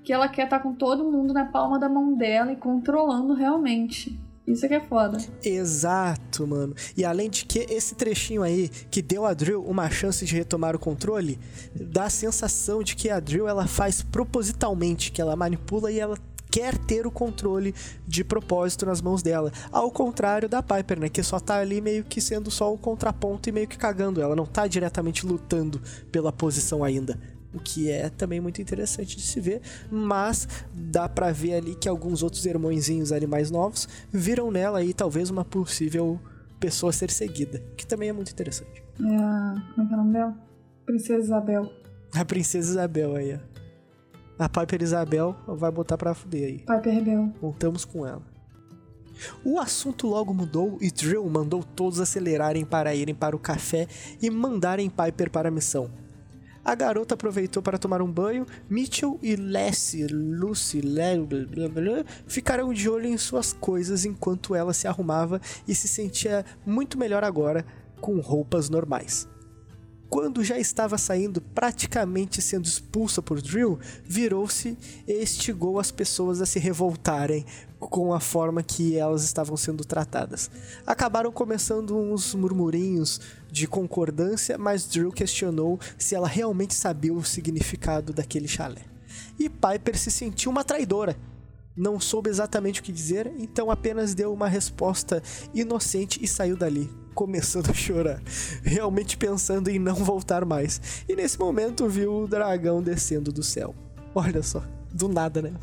que 0.04 0.12
ela 0.12 0.28
quer 0.28 0.44
estar 0.44 0.60
tá 0.60 0.64
com 0.64 0.74
todo 0.74 1.10
mundo 1.10 1.34
na 1.34 1.46
palma 1.46 1.80
da 1.80 1.88
mão 1.88 2.14
dela 2.16 2.52
e 2.52 2.56
controlando 2.56 3.34
realmente. 3.34 4.20
Isso 4.46 4.68
que 4.68 4.74
é 4.74 4.82
foda. 4.82 5.18
Exato, 5.42 6.46
mano. 6.46 6.76
E 6.98 7.06
além 7.06 7.30
de 7.30 7.46
que 7.46 7.60
esse 7.60 7.96
trechinho 7.96 8.44
aí 8.44 8.68
que 8.68 9.02
deu 9.02 9.26
a 9.26 9.34
Drill 9.34 9.64
uma 9.64 9.90
chance 9.90 10.26
de 10.26 10.36
retomar 10.36 10.76
o 10.76 10.80
controle, 10.80 11.40
dá 11.74 12.06
a 12.06 12.10
sensação 12.10 12.84
de 12.84 12.96
que 12.96 13.10
a 13.10 13.22
Drill 13.22 13.48
ela 13.48 13.68
faz 13.68 14.02
propositalmente, 14.02 15.14
que 15.14 15.22
ela 15.22 15.36
manipula 15.36 15.90
e 15.90 16.00
ela 16.00 16.18
quer 16.52 16.78
ter 16.78 17.08
o 17.08 17.12
controle 17.12 17.74
de 18.06 18.24
propósito 18.24 18.86
nas 18.86 19.02
mãos 19.02 19.24
dela. 19.24 19.52
Ao 19.72 19.90
contrário 19.90 20.50
da 20.50 20.62
Piper, 20.62 21.00
né, 21.00 21.10
que 21.10 21.24
só 21.24 21.40
tá 21.40 21.58
ali 21.58 21.80
meio 21.80 22.04
que 22.04 22.20
sendo 22.20 22.52
só 22.52 22.72
um 22.72 22.78
contraponto 22.78 23.48
e 23.48 23.52
meio 23.52 23.68
que 23.68 23.78
cagando, 23.78 24.22
ela 24.22 24.36
não 24.36 24.46
tá 24.46 24.68
diretamente 24.68 25.26
lutando 25.26 25.82
pela 26.12 26.34
posição 26.34 26.84
ainda 26.84 27.18
o 27.54 27.60
que 27.60 27.90
é 27.90 28.10
também 28.10 28.40
muito 28.42 28.62
interessante 28.62 29.16
de 29.16 29.22
se 29.22 29.40
ver, 29.40 29.62
mas 29.92 30.48
dá 30.74 31.08
para 31.08 31.32
ver 31.32 31.56
ali 31.56 31.76
que 31.76 31.88
alguns 31.88 32.24
outros 32.24 32.46
irmãozinhos 32.46 33.12
ali 33.12 33.28
mais 33.28 33.52
novos 33.52 33.88
viram 34.12 34.52
nela 34.52 34.80
aí 34.80 34.94
talvez 34.94 35.30
uma 35.30 35.46
possível 35.46 36.20
pessoa 36.60 36.92
a 36.92 36.94
ser 36.94 37.12
seguida, 37.12 37.64
que 37.76 37.86
também 37.86 38.10
é 38.10 38.14
muito 38.14 38.32
interessante. 38.32 38.82
É, 39.00 39.04
como 39.76 39.86
é 39.86 39.86
que 39.86 39.94
é 39.94 39.96
o 39.96 39.98
nome 39.98 40.14
dela? 40.14 40.38
Princesa 40.86 41.26
Isabel. 41.26 41.72
A 42.14 42.26
Princesa 42.26 42.72
Isabel 42.72 43.16
aí, 43.16 43.36
ó. 43.36 43.54
A 44.40 44.50
Piper 44.50 44.82
Isabel 44.82 45.36
vai 45.48 45.72
botar 45.72 45.98
pra 45.98 46.14
fuder 46.14 46.48
aí. 46.48 46.58
Piper 46.60 46.94
Rebel. 46.94 47.32
Voltamos 47.40 47.86
com 47.86 48.06
ela. 48.06 48.22
O 49.44 49.60
assunto 49.60 50.08
logo 50.08 50.34
mudou 50.34 50.78
e 50.82 50.90
Drill 50.90 51.28
mandou 51.30 51.64
todos 51.64 52.00
acelerarem 52.00 52.66
para 52.66 52.96
irem 52.96 53.14
para 53.14 53.36
o 53.36 53.40
café 53.40 53.88
e 54.22 54.30
mandarem 54.30 54.90
Piper 54.90 55.30
para 55.30 55.50
a 55.50 55.52
missão. 55.52 55.90
A 56.64 56.76
garota 56.76 57.16
aproveitou 57.16 57.62
para 57.62 57.78
tomar 57.78 58.02
um 58.02 58.12
banho. 58.12 58.46
Mitchell 58.70 59.20
e 59.22 59.36
Leslie, 59.36 60.08
Lucy, 60.08 60.80
Leslie, 60.80 62.06
ficaram 62.26 62.74
de 62.74 62.90
olho 62.90 63.08
em 63.08 63.18
suas 63.18 63.52
coisas 63.52 64.06
enquanto 64.06 64.56
ela 64.56 64.74
se 64.74 64.88
arrumava 64.88 65.42
e 65.68 65.76
se 65.76 65.88
sentia 65.88 66.46
muito 66.66 66.98
melhor 66.98 67.24
agora 67.24 67.66
com 68.00 68.20
roupas 68.20 68.70
normais. 68.70 69.28
Quando 70.14 70.44
já 70.44 70.60
estava 70.60 70.96
saindo, 70.96 71.42
praticamente 71.42 72.40
sendo 72.40 72.66
expulsa 72.66 73.20
por 73.20 73.42
Drill, 73.42 73.80
virou-se 74.06 74.78
e 75.08 75.24
instigou 75.24 75.80
as 75.80 75.90
pessoas 75.90 76.40
a 76.40 76.46
se 76.46 76.60
revoltarem 76.60 77.44
com 77.80 78.14
a 78.14 78.20
forma 78.20 78.62
que 78.62 78.96
elas 78.96 79.24
estavam 79.24 79.58
sendo 79.58 79.84
tratadas. 79.84 80.52
Acabaram 80.86 81.32
começando 81.32 81.98
uns 81.98 82.36
murmurinhos 82.36 83.22
de 83.52 83.66
concordância, 83.66 84.56
mas 84.56 84.86
Drill 84.86 85.12
questionou 85.12 85.80
se 85.98 86.14
ela 86.14 86.28
realmente 86.28 86.76
sabia 86.76 87.12
o 87.12 87.24
significado 87.24 88.14
daquele 88.14 88.48
chalé. 88.48 88.84
E 89.40 89.50
Piper 89.50 89.98
se 89.98 90.12
sentiu 90.12 90.52
uma 90.52 90.64
traidora. 90.64 91.18
Não 91.76 92.00
soube 92.00 92.30
exatamente 92.30 92.82
o 92.82 92.84
que 92.84 92.92
dizer, 92.92 93.34
então 93.40 93.72
apenas 93.72 94.14
deu 94.14 94.32
uma 94.32 94.48
resposta 94.48 95.24
inocente 95.54 96.24
e 96.24 96.28
saiu 96.28 96.56
dali, 96.56 96.90
começando 97.16 97.72
a 97.72 97.74
chorar, 97.74 98.22
realmente 98.62 99.18
pensando 99.18 99.70
em 99.70 99.80
não 99.80 99.96
voltar 99.96 100.46
mais. 100.46 101.04
E 101.10 101.16
nesse 101.16 101.40
momento 101.40 101.88
viu 101.90 102.24
o 102.24 102.28
dragão 102.28 102.82
descendo 102.82 103.32
do 103.32 103.42
céu. 103.42 103.74
Olha 104.14 104.44
só, 104.44 104.64
do 104.94 105.08
nada, 105.08 105.42
né? 105.42 105.54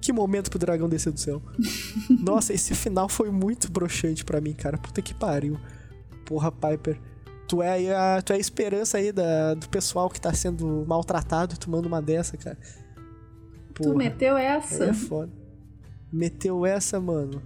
Que 0.00 0.12
momento 0.12 0.50
pro 0.50 0.58
dragão 0.58 0.88
descer 0.88 1.12
do 1.12 1.20
céu. 1.20 1.42
Nossa, 2.24 2.52
esse 2.52 2.74
final 2.74 3.08
foi 3.08 3.30
muito 3.30 3.70
broxante 3.70 4.24
para 4.24 4.40
mim, 4.40 4.54
cara. 4.54 4.78
Puta 4.78 5.02
que 5.02 5.12
pariu. 5.12 5.58
Porra, 6.24 6.50
Piper. 6.50 6.98
Tu 7.46 7.62
é 7.62 7.94
a, 7.94 8.22
tu 8.22 8.32
é 8.32 8.36
a 8.36 8.38
esperança 8.38 8.96
aí 8.96 9.12
da, 9.12 9.54
do 9.54 9.68
pessoal 9.68 10.08
que 10.08 10.20
tá 10.20 10.32
sendo 10.32 10.84
maltratado 10.86 11.58
tomando 11.58 11.86
uma 11.86 12.00
dessa, 12.00 12.36
cara. 12.36 12.56
Porra, 13.82 13.92
tu 13.92 13.98
meteu 13.98 14.36
essa? 14.36 14.84
É 14.84 14.92
foda. 14.92 15.32
Meteu 16.12 16.66
essa, 16.66 17.00
mano. 17.00 17.42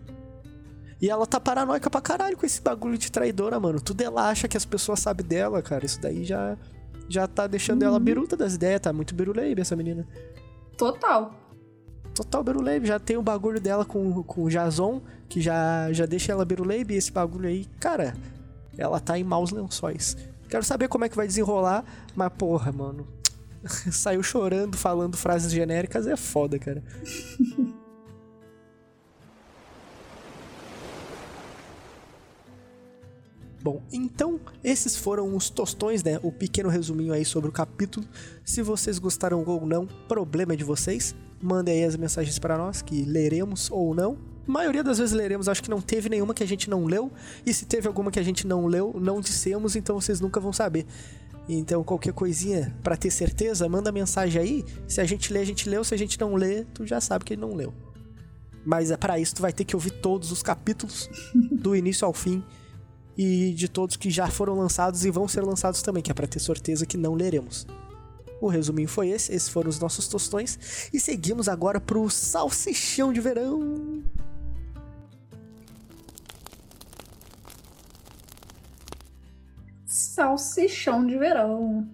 E 1.01 1.11
ela 1.11 1.27
tá 1.27 1.39
paranoica 1.39 1.91
pra 1.91 2.01
caralho 2.01 2.37
com 2.37 2.47
esse 2.47 2.63
bagulho 2.63 2.97
de 2.97 3.13
traidora, 3.13 3.61
mano. 3.61 3.81
Tudo 3.81 4.01
ela 4.01 4.29
acha 4.29 4.49
que 4.49 4.57
as 4.57 4.65
pessoas 4.65 5.01
sabem 5.01 5.27
dela, 5.27 5.61
cara. 5.61 5.85
Isso 5.85 6.01
daí 6.01 6.25
já, 6.25 6.57
já 7.09 7.27
tá 7.27 7.47
deixando 7.47 7.83
uhum. 7.83 7.89
ela 7.89 8.01
biruta 8.01 8.37
das 8.37 8.55
ideias. 8.55 8.81
Tá 8.81 8.93
muito 8.93 9.15
biruleibe 9.15 9.61
essa 9.61 9.77
menina. 9.77 10.07
Total. 10.79 11.35
Total 12.15 12.43
biruleibe. 12.43 12.87
Já 12.87 12.99
tem 12.99 13.17
o 13.17 13.23
bagulho 13.23 13.61
dela 13.61 13.85
com, 13.85 14.23
com 14.23 14.45
o 14.45 14.49
Jason, 14.49 15.03
que 15.29 15.41
já, 15.41 15.93
já 15.93 16.07
deixa 16.07 16.33
ela 16.33 16.45
biruleibe. 16.45 16.95
E 16.95 16.97
esse 16.97 17.13
bagulho 17.13 17.49
aí, 17.49 17.67
cara, 17.79 18.15
ela 18.79 18.99
tá 18.99 19.19
em 19.19 19.25
maus 19.25 19.51
lençóis. 19.51 20.17
Quero 20.49 20.65
saber 20.65 20.89
como 20.89 21.05
é 21.05 21.09
que 21.09 21.17
vai 21.17 21.27
desenrolar, 21.27 21.85
mas 22.15 22.33
porra, 22.33 22.73
mano. 22.73 23.07
Saiu 23.91 24.23
chorando, 24.23 24.77
falando 24.77 25.17
frases 25.17 25.53
genéricas, 25.53 26.07
é 26.07 26.17
foda, 26.17 26.59
cara. 26.59 26.83
Bom, 33.65 33.83
então 33.91 34.39
esses 34.63 34.95
foram 34.95 35.35
os 35.35 35.49
tostões, 35.49 36.03
né? 36.05 36.21
O 36.23 36.31
pequeno 36.31 36.69
resuminho 36.69 37.15
aí 37.15 37.25
sobre 37.25 37.49
o 37.49 37.53
capítulo. 37.53 38.07
Se 38.45 38.61
vocês 38.61 38.99
gostaram 38.99 39.43
ou 39.43 39.65
não, 39.65 39.87
problema 40.07 40.53
é 40.53 40.57
de 40.57 40.65
vocês. 40.65 41.15
Mandem 41.41 41.77
aí 41.77 41.85
as 41.85 41.97
mensagens 41.97 42.39
para 42.39 42.59
nós 42.59 42.83
que 42.83 43.07
leremos 43.07 43.71
ou 43.71 43.95
não. 43.95 44.19
A 44.47 44.53
maioria 44.53 44.85
das 44.85 44.99
vezes 44.99 45.15
leremos, 45.15 45.49
acho 45.49 45.63
que 45.63 45.71
não 45.71 45.81
teve 45.81 46.11
nenhuma 46.11 46.35
que 46.35 46.43
a 46.43 46.47
gente 46.47 46.69
não 46.69 46.85
leu. 46.85 47.11
E 47.47 47.55
se 47.55 47.65
teve 47.65 47.89
alguma 47.89 48.11
que 48.11 48.19
a 48.19 48.23
gente 48.23 48.47
não 48.47 48.67
leu, 48.67 48.95
não 49.01 49.19
dissemos, 49.19 49.75
então 49.75 49.99
vocês 49.99 50.21
nunca 50.21 50.39
vão 50.39 50.53
saber. 50.53 50.85
Então, 51.49 51.85
qualquer 51.85 52.13
coisinha 52.13 52.75
para 52.83 52.97
ter 52.97 53.11
certeza, 53.11 53.69
manda 53.69 53.93
mensagem 53.93 54.41
aí. 54.41 54.65
Se 54.89 55.01
a 55.01 55.05
gente 55.05 55.33
lê, 55.33 55.41
a 55.41 55.45
gente 55.45 55.69
leu. 55.69 55.85
Se 55.85 55.95
a 55.95 55.97
gente 55.99 56.19
não 56.19 56.35
lê, 56.35 56.65
tu 56.73 56.87
já 56.87 57.01
sabe 57.01 57.25
que 57.25 57.35
ele 57.35 57.43
não 57.43 57.55
leu. 57.55 57.73
Mas 58.65 58.91
é 58.91 58.97
para 58.97 59.19
isso 59.19 59.35
tu 59.35 59.43
vai 59.43 59.53
ter 59.53 59.65
que 59.65 59.77
ouvir 59.77 59.91
todos 59.91 60.33
os 60.33 60.43
capítulos 60.43 61.11
do 61.53 61.77
início 61.77 62.07
ao 62.07 62.15
fim 62.15 62.43
e 63.17 63.53
de 63.53 63.69
todos 63.69 63.97
que 63.97 64.11
já 64.11 64.27
foram 64.27 64.55
lançados 64.55 65.05
e 65.05 65.11
vão 65.11 65.29
ser 65.29 65.43
lançados 65.43 65.83
também, 65.83 66.03
que 66.03 66.11
é 66.11 66.15
para 66.15 66.27
ter 66.27 66.41
certeza 66.41 66.87
que 66.87 66.97
não 66.97 67.15
leremos. 67.15 67.67
O 68.41 68.49
resuminho 68.49 68.89
foi 68.89 69.09
esse, 69.11 69.33
esses 69.33 69.49
foram 69.49 69.71
os 69.71 69.79
nossos 69.79 70.09
tostões 70.09 70.91
e 70.93 70.99
seguimos 70.99 71.49
agora 71.49 71.81
pro 71.81 72.09
salsichão 72.11 73.13
de 73.13 73.21
verão. 73.21 74.03
Salsichão 80.15 81.05
de 81.05 81.19
verão. 81.19 81.89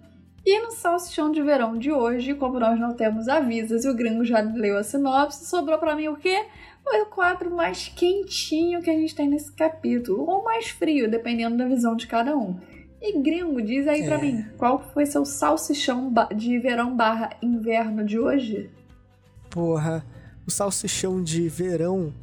E 0.45 0.61
no 0.61 0.69
salsichão 0.69 1.31
de 1.31 1.41
verão 1.41 1.75
de 1.75 1.91
hoje, 1.91 2.35
como 2.35 2.59
nós 2.59 2.79
não 2.79 2.93
temos 2.93 3.27
avisas 3.27 3.83
e 3.83 3.89
o 3.89 3.95
gringo 3.95 4.23
já 4.23 4.41
leu 4.41 4.77
a 4.77 4.83
sinopse, 4.83 5.47
sobrou 5.47 5.79
para 5.79 5.95
mim 5.95 6.07
o 6.07 6.15
quê? 6.15 6.45
O 6.85 7.05
quadro 7.07 7.49
mais 7.49 7.87
quentinho 7.87 8.79
que 8.83 8.91
a 8.91 8.93
gente 8.93 9.15
tem 9.15 9.27
nesse 9.27 9.51
capítulo, 9.51 10.29
ou 10.29 10.43
mais 10.43 10.69
frio, 10.69 11.09
dependendo 11.09 11.57
da 11.57 11.67
visão 11.67 11.95
de 11.95 12.05
cada 12.05 12.37
um. 12.37 12.59
E 13.01 13.19
gringo, 13.19 13.59
diz 13.59 13.87
aí 13.87 14.03
é. 14.03 14.05
pra 14.05 14.19
mim, 14.19 14.45
qual 14.55 14.79
foi 14.93 15.07
seu 15.07 15.25
salsichão 15.25 16.13
de 16.35 16.59
verão 16.59 16.95
barra 16.95 17.31
inverno 17.41 18.05
de 18.05 18.19
hoje? 18.19 18.69
Porra, 19.49 20.05
o 20.45 20.51
salsichão 20.51 21.23
de 21.23 21.49
verão 21.49 22.13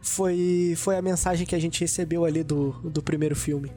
foi, 0.00 0.72
foi 0.74 0.96
a 0.96 1.02
mensagem 1.02 1.46
que 1.46 1.54
a 1.54 1.60
gente 1.60 1.82
recebeu 1.82 2.24
ali 2.24 2.42
do, 2.42 2.70
do 2.82 3.02
primeiro 3.02 3.36
filme. 3.36 3.70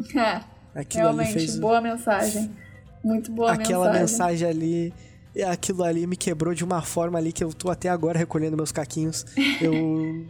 É, 0.16 0.40
Aquilo 0.74 1.04
realmente, 1.04 1.32
fez... 1.32 1.58
boa 1.58 1.80
mensagem. 1.80 2.50
Muito 3.02 3.32
boa 3.32 3.52
Aquela 3.52 3.92
mensagem. 3.92 4.00
mensagem 4.00 4.48
ali 4.48 4.94
aquilo 5.48 5.84
ali 5.84 6.06
me 6.06 6.16
quebrou 6.16 6.52
de 6.52 6.64
uma 6.64 6.82
forma 6.82 7.16
ali 7.16 7.32
que 7.32 7.42
eu 7.42 7.52
tô 7.52 7.70
até 7.70 7.88
agora 7.88 8.18
recolhendo 8.18 8.56
meus 8.56 8.72
caquinhos. 8.72 9.24
Eu 9.60 10.26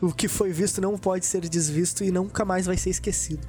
o 0.00 0.12
que 0.12 0.28
foi 0.28 0.52
visto 0.52 0.80
não 0.80 0.98
pode 0.98 1.24
ser 1.26 1.48
desvisto 1.48 2.04
e 2.04 2.10
nunca 2.10 2.44
mais 2.44 2.66
vai 2.66 2.76
ser 2.76 2.90
esquecido. 2.90 3.46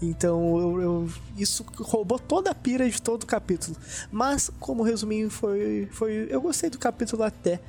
Então 0.00 0.58
eu, 0.58 0.80
eu, 0.80 1.08
isso 1.36 1.64
roubou 1.78 2.18
toda 2.18 2.50
a 2.50 2.54
pira 2.54 2.88
de 2.88 3.00
todo 3.00 3.22
o 3.22 3.26
capítulo. 3.26 3.76
Mas, 4.10 4.50
como 4.58 4.82
resuminho, 4.82 5.30
foi, 5.30 5.88
foi. 5.92 6.26
Eu 6.28 6.40
gostei 6.40 6.68
do 6.68 6.78
capítulo 6.78 7.22
até. 7.22 7.60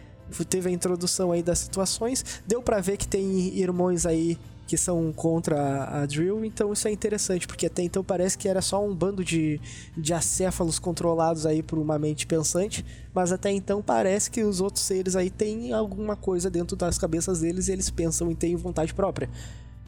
Teve 0.50 0.70
a 0.70 0.72
introdução 0.72 1.32
aí 1.32 1.44
das 1.44 1.60
situações. 1.60 2.42
Deu 2.48 2.62
para 2.62 2.82
ver 2.82 2.98
que 2.98 3.08
tem 3.08 3.56
irmãos 3.56 4.06
aí 4.06 4.40
que 4.66 4.78
são 4.78 5.12
contra 5.12 6.02
a, 6.02 6.06
Drill, 6.06 6.46
então 6.46 6.72
isso 6.72 6.88
é 6.88 6.92
interessante, 6.92 7.46
porque 7.46 7.66
até 7.66 7.84
então 7.84 8.04
parece 8.04 8.38
que 8.38 8.48
era 8.48 8.62
só 8.62 8.84
um 8.84 8.96
bando 8.96 9.24
de, 9.24 9.60
de 9.98 10.14
acéfalos 10.14 10.80
controlados 10.80 11.46
aí 11.46 11.62
por 11.62 11.78
uma 11.78 12.00
mente 12.00 12.26
pensante, 12.26 12.86
mas 13.14 13.32
até 13.32 13.52
então 13.52 13.82
parece 13.82 14.32
que 14.32 14.44
os 14.44 14.62
outros 14.62 14.86
seres 14.86 15.16
aí 15.16 15.30
têm 15.30 15.74
alguma 15.74 16.16
coisa 16.16 16.50
dentro 16.50 16.76
das 16.76 16.98
cabeças 16.98 17.42
deles 17.42 17.68
e 17.68 17.72
eles 17.74 17.90
pensam 17.90 18.32
e 18.32 18.36
têm 18.36 18.56
vontade 18.56 18.94
própria, 18.94 19.30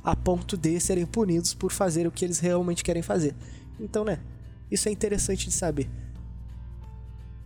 a 0.03 0.15
ponto 0.15 0.57
de 0.57 0.79
serem 0.79 1.05
punidos 1.05 1.53
por 1.53 1.71
fazer 1.71 2.05
o 2.05 2.11
que 2.11 2.25
eles 2.25 2.39
realmente 2.39 2.83
querem 2.83 3.01
fazer. 3.01 3.33
Então, 3.79 4.03
né, 4.03 4.19
isso 4.69 4.89
é 4.89 4.91
interessante 4.91 5.47
de 5.47 5.53
saber. 5.53 5.89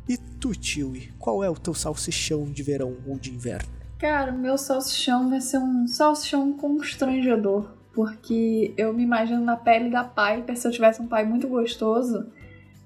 E 0.08 0.18
tu, 0.18 0.56
Tiwi, 0.56 1.14
qual 1.20 1.44
é 1.44 1.50
o 1.50 1.56
teu 1.56 1.76
salsichão 1.76 2.52
de 2.52 2.64
verão 2.64 2.98
ou 3.06 3.20
de 3.20 3.32
inverno? 3.32 3.79
Cara, 4.00 4.32
meu 4.32 4.58
salsichão 4.58 5.30
vai 5.30 5.42
ser 5.42 5.58
um 5.58 5.86
salsichão 5.86 6.54
constrangedor. 6.54 7.70
Porque 7.94 8.74
eu 8.78 8.94
me 8.94 9.04
imagino 9.04 9.44
na 9.44 9.58
pele 9.58 9.90
da 9.90 10.06
Piper 10.06 10.56
se 10.56 10.66
eu 10.66 10.72
tivesse 10.72 11.02
um 11.02 11.08
pai 11.08 11.26
muito 11.26 11.50
gostoso. 11.50 12.28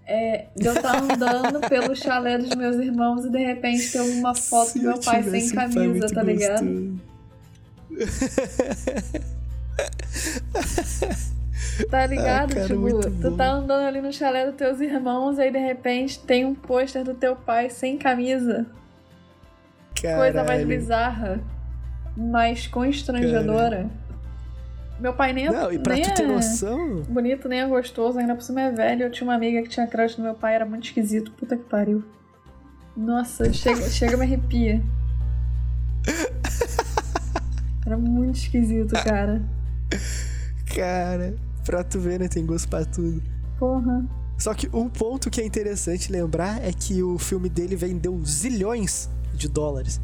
É, 0.06 0.48
de 0.56 0.66
eu 0.66 0.74
estar 0.74 1.02
andando 1.02 1.62
pelo 1.70 1.96
chalé 1.96 2.38
dos 2.38 2.56
meus 2.56 2.78
irmãos 2.78 3.24
e 3.26 3.30
de 3.30 3.38
repente 3.38 3.92
ter 3.92 4.02
uma 4.02 4.34
foto 4.34 4.72
se 4.72 4.80
do 4.80 4.86
meu 4.86 5.00
pai 5.00 5.24
sem 5.24 5.50
camisa, 5.52 6.08
pai 6.08 6.16
tá 6.16 6.24
ligado? 6.24 7.00
tá 11.90 12.06
ligado? 12.06 12.52
Ah, 12.52 12.56
cara, 12.56 12.68
tipo, 12.68 13.12
tu 13.22 13.38
tá 13.38 13.52
andando 13.52 13.86
ali 13.86 14.02
no 14.02 14.12
chalé 14.12 14.48
dos 14.48 14.56
teus 14.56 14.82
irmãos 14.82 15.38
e 15.38 15.44
aí 15.44 15.52
de 15.52 15.60
repente 15.60 16.20
tem 16.20 16.44
um 16.44 16.56
pôster 16.56 17.04
do 17.04 17.14
teu 17.14 17.36
pai 17.36 17.70
sem 17.70 17.98
camisa. 17.98 18.66
Caralho. 20.04 20.22
Coisa 20.22 20.44
mais 20.44 20.68
bizarra, 20.68 21.40
mais 22.18 22.68
constrangedora. 22.68 23.78
Caralho. 23.78 24.04
Meu 25.00 25.14
pai 25.14 25.32
nem 25.32 25.48
é. 25.48 25.52
Não, 25.52 25.72
e 25.72 25.80
pra 25.80 25.96
tu 25.96 26.14
ter 26.14 26.24
é 26.24 26.28
noção. 26.28 27.02
Bonito, 27.04 27.48
nem 27.48 27.62
é 27.62 27.68
gostoso, 27.68 28.20
ainda 28.20 28.36
por 28.36 28.42
cima 28.42 28.62
é 28.62 28.72
velho. 28.72 29.04
Eu 29.04 29.12
tinha 29.12 29.26
uma 29.26 29.36
amiga 29.36 29.62
que 29.64 29.70
tinha 29.70 29.88
crush 29.88 30.18
no 30.18 30.26
meu 30.26 30.36
pai, 30.36 30.56
era 30.56 30.66
muito 30.66 30.86
esquisito. 30.86 31.32
Puta 31.32 31.56
que 31.56 31.64
pariu. 31.64 32.04
Nossa, 32.96 33.52
chega, 33.54 33.82
chega 33.90 34.18
me 34.18 34.24
arrepia. 34.24 34.84
Era 37.86 37.98
muito 37.98 38.36
esquisito, 38.36 38.94
cara. 39.04 39.42
Cara, 40.76 41.36
pra 41.66 41.84
tu 41.84 42.00
ver, 42.00 42.20
né? 42.20 42.28
Tem 42.28 42.46
gosto 42.46 42.68
pra 42.68 42.84
tudo. 42.84 43.24
Porra. 43.58 44.06
Só 44.38 44.54
que 44.54 44.70
um 44.74 44.90
ponto 44.90 45.30
que 45.30 45.40
é 45.40 45.46
interessante 45.46 46.12
lembrar 46.12 46.62
é 46.62 46.74
que 46.74 47.02
o 47.02 47.18
filme 47.18 47.48
dele 47.48 47.76
vendeu 47.76 48.22
zilhões 48.26 49.10
de 49.34 49.48
dólares. 49.48 50.00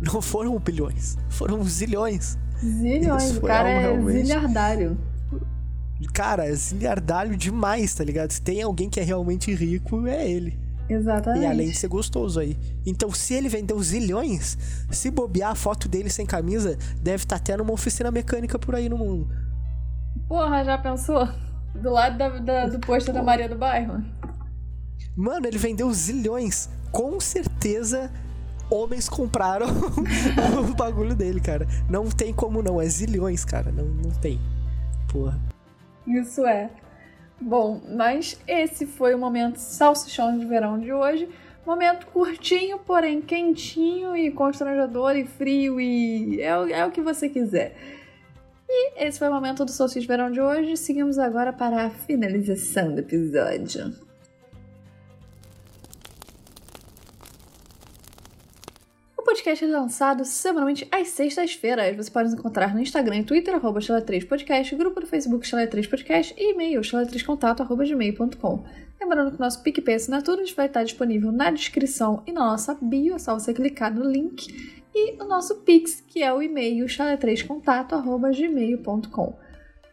Não 0.00 0.20
foram 0.20 0.58
bilhões, 0.58 1.16
foram 1.28 1.62
zilhões. 1.64 2.38
Zilhões, 2.58 3.36
o 3.36 3.40
cara 3.40 3.68
é 3.68 3.80
realmente... 3.80 4.26
zilhardário. 4.26 4.98
Cara, 6.12 6.46
é 6.46 6.54
zilhardário 6.54 7.36
demais, 7.36 7.94
tá 7.94 8.04
ligado? 8.04 8.30
Se 8.30 8.40
tem 8.40 8.62
alguém 8.62 8.90
que 8.90 9.00
é 9.00 9.02
realmente 9.02 9.54
rico, 9.54 10.06
é 10.06 10.28
ele. 10.28 10.58
Exatamente. 10.88 11.42
E 11.42 11.46
além 11.46 11.68
de 11.70 11.76
ser 11.76 11.88
gostoso 11.88 12.38
aí. 12.40 12.56
Então, 12.84 13.10
se 13.10 13.34
ele 13.34 13.48
vendeu 13.48 13.80
zilhões, 13.82 14.58
se 14.90 15.10
bobear 15.10 15.52
a 15.52 15.54
foto 15.54 15.88
dele 15.88 16.10
sem 16.10 16.26
camisa, 16.26 16.76
deve 17.00 17.24
estar 17.24 17.36
tá 17.36 17.42
até 17.42 17.56
numa 17.56 17.72
oficina 17.72 18.10
mecânica 18.10 18.58
por 18.58 18.74
aí 18.74 18.88
no 18.88 18.98
mundo. 18.98 19.28
Porra, 20.28 20.64
já 20.64 20.76
pensou? 20.76 21.28
Do 21.74 21.90
lado 21.90 22.18
da, 22.18 22.28
da, 22.38 22.66
do 22.66 22.78
posto 22.78 23.12
da 23.12 23.22
Maria 23.22 23.48
do 23.48 23.56
Bairro? 23.56 24.04
Mano, 25.16 25.46
ele 25.46 25.58
vendeu 25.58 25.92
zilhões. 25.92 26.68
Com 26.92 27.18
certeza 27.18 28.10
homens 28.74 29.08
compraram 29.08 29.66
o 30.68 30.74
bagulho 30.74 31.14
dele, 31.14 31.40
cara. 31.40 31.66
Não 31.88 32.08
tem 32.08 32.32
como 32.32 32.62
não, 32.62 32.80
é 32.80 32.86
zilhões, 32.86 33.44
cara. 33.44 33.70
Não, 33.70 33.84
não 33.84 34.10
tem. 34.10 34.40
Porra. 35.10 35.38
Isso 36.06 36.44
é. 36.44 36.70
Bom, 37.40 37.80
mas 37.96 38.38
esse 38.46 38.86
foi 38.86 39.14
o 39.14 39.18
momento 39.18 39.56
salsichão 39.56 40.38
de 40.38 40.44
verão 40.44 40.78
de 40.78 40.92
hoje. 40.92 41.28
Momento 41.66 42.06
curtinho, 42.08 42.78
porém 42.78 43.22
quentinho 43.22 44.16
e 44.16 44.30
constrangedor 44.30 45.16
e 45.16 45.24
frio 45.24 45.80
e 45.80 46.40
é, 46.40 46.48
é 46.48 46.86
o 46.86 46.90
que 46.90 47.00
você 47.00 47.28
quiser. 47.28 47.74
E 48.68 49.04
esse 49.04 49.18
foi 49.18 49.28
o 49.28 49.32
momento 49.32 49.64
do 49.64 49.70
Salsicha 49.70 50.00
de 50.00 50.06
Verão 50.06 50.30
de 50.30 50.40
hoje. 50.40 50.76
Seguimos 50.76 51.18
agora 51.18 51.52
para 51.52 51.86
a 51.86 51.90
finalização 51.90 52.92
do 52.92 53.00
episódio. 53.00 53.94
Podcast 59.34 59.64
é 59.64 59.68
lançado 59.68 60.24
semanalmente 60.24 60.86
às 60.92 61.08
sextas-feiras. 61.08 61.96
Você 61.96 62.08
pode 62.08 62.30
nos 62.30 62.38
encontrar 62.38 62.72
no 62.72 62.80
Instagram 62.80 63.16
e 63.16 63.24
Twitter, 63.24 63.56
arroba 63.56 63.80
3 63.80 64.24
podcast 64.26 64.76
grupo 64.76 65.00
do 65.00 65.08
Facebook 65.08 65.44
Chala 65.44 65.66
3 65.66 65.88
podcast 65.88 66.32
e 66.38 66.52
e-mail 66.52 66.80
chala3contato, 66.82 67.60
arroba 67.60 67.84
gmail.com. 67.84 68.64
Lembrando 69.00 69.32
que 69.32 69.36
o 69.36 69.40
nosso 69.40 69.60
PicPay 69.64 69.96
Assinatura 69.96 70.44
vai 70.54 70.66
estar 70.66 70.84
disponível 70.84 71.32
na 71.32 71.50
descrição 71.50 72.22
e 72.24 72.32
na 72.32 72.44
nossa 72.44 72.78
bio, 72.80 73.16
é 73.16 73.18
só 73.18 73.34
você 73.34 73.52
clicar 73.52 73.92
no 73.92 74.08
link. 74.08 74.46
E 74.94 75.20
o 75.20 75.24
nosso 75.24 75.56
Pix, 75.62 76.00
que 76.06 76.22
é 76.22 76.32
o 76.32 76.40
e-mail 76.40 76.86
chala3contato, 76.86 77.94
arroba 77.94 78.30
gmail.com. 78.30 79.36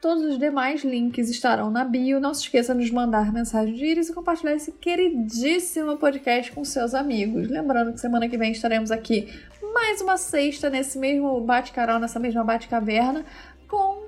Todos 0.02 0.24
os 0.24 0.40
demais 0.40 0.84
links 0.84 1.30
estarão 1.30 1.70
na 1.70 1.86
bio. 1.86 2.20
Não 2.20 2.34
se 2.34 2.42
esqueça 2.42 2.74
de 2.74 2.82
nos 2.82 2.90
mandar 2.90 3.32
mensagem 3.32 3.76
de 3.76 3.86
íris 3.86 4.10
e 4.10 4.14
compartilhar 4.14 4.56
esse 4.56 4.72
queridíssimo 4.72 5.96
podcast 5.98 6.52
com 6.52 6.66
seus 6.66 6.96
amigos. 6.96 7.48
Lembrando 7.48 7.94
que 7.94 8.00
semana 8.00 8.28
que 8.28 8.36
vem 8.36 8.52
estaremos 8.52 8.90
aqui 8.90 9.32
mais 9.72 10.02
uma 10.02 10.18
sexta 10.18 10.72
nesse 10.72 10.98
mesmo 10.98 11.40
bate-canal, 11.42 12.00
nessa 12.00 12.20
mesma 12.20 12.44
bate-caverna, 12.44 13.24
com 13.68 14.08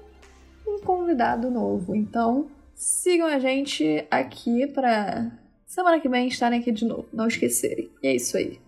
um 0.68 0.80
convidado 0.80 1.52
novo. 1.52 1.95
Então, 1.95 2.48
sigam 2.74 3.28
a 3.28 3.38
gente 3.38 4.03
aqui 4.10 4.65
para 4.65 5.32
semana 5.68 5.99
que 5.99 6.10
vem 6.10 6.28
estarem 6.28 6.60
aqui 6.60 6.72
de 6.72 6.86
novo. 6.86 7.07
Não 7.14 7.28
esquecerem. 7.28 7.91
E 8.02 8.07
é 8.07 8.15
isso 8.15 8.36
aí. 8.36 8.60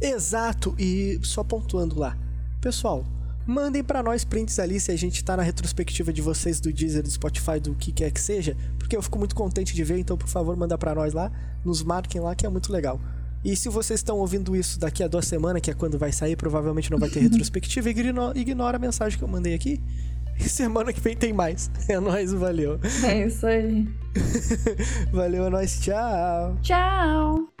Exato. 0.00 0.74
E 0.78 1.20
só 1.22 1.44
pontuando 1.44 2.00
lá. 2.00 2.16
Pessoal, 2.62 3.04
Mandem 3.46 3.84
para 3.84 4.02
nós 4.02 4.24
prints 4.24 4.58
ali 4.58 4.80
se 4.80 4.90
a 4.90 4.96
gente 4.96 5.22
tá 5.22 5.36
na 5.36 5.42
retrospectiva 5.42 6.12
de 6.12 6.20
vocês 6.20 6.58
do 6.60 6.72
Deezer, 6.72 7.02
do 7.02 7.10
Spotify, 7.10 7.60
do 7.60 7.74
que 7.74 7.92
quer 7.92 8.10
que 8.10 8.20
seja, 8.20 8.56
porque 8.78 8.96
eu 8.96 9.02
fico 9.02 9.18
muito 9.18 9.36
contente 9.36 9.74
de 9.74 9.84
ver, 9.84 9.98
então 9.98 10.16
por 10.16 10.28
favor, 10.28 10.56
manda 10.56 10.76
para 10.76 10.94
nós 10.94 11.14
lá, 11.14 11.30
nos 11.64 11.82
marquem 11.82 12.20
lá 12.20 12.34
que 12.34 12.44
é 12.44 12.48
muito 12.48 12.72
legal. 12.72 13.00
E 13.44 13.54
se 13.54 13.68
vocês 13.68 14.00
estão 14.00 14.18
ouvindo 14.18 14.56
isso 14.56 14.80
daqui 14.80 15.04
a 15.04 15.06
duas 15.06 15.26
semanas, 15.26 15.62
que 15.62 15.70
é 15.70 15.74
quando 15.74 15.96
vai 15.96 16.10
sair, 16.10 16.34
provavelmente 16.34 16.90
não 16.90 16.98
vai 16.98 17.08
ter 17.08 17.20
retrospectiva, 17.22 17.88
ignora, 17.88 18.36
ignora 18.36 18.76
a 18.76 18.80
mensagem 18.80 19.16
que 19.16 19.22
eu 19.22 19.28
mandei 19.28 19.54
aqui. 19.54 19.80
E 20.38 20.44
semana 20.50 20.92
que 20.92 21.00
vem 21.00 21.16
tem 21.16 21.32
mais. 21.32 21.70
É 21.88 22.00
nóis, 22.00 22.32
valeu. 22.32 22.80
É 23.04 23.26
isso 23.26 23.46
aí. 23.46 23.86
valeu, 25.12 25.46
é 25.46 25.50
nóis, 25.50 25.80
tchau. 25.80 26.58
Tchau. 26.62 27.55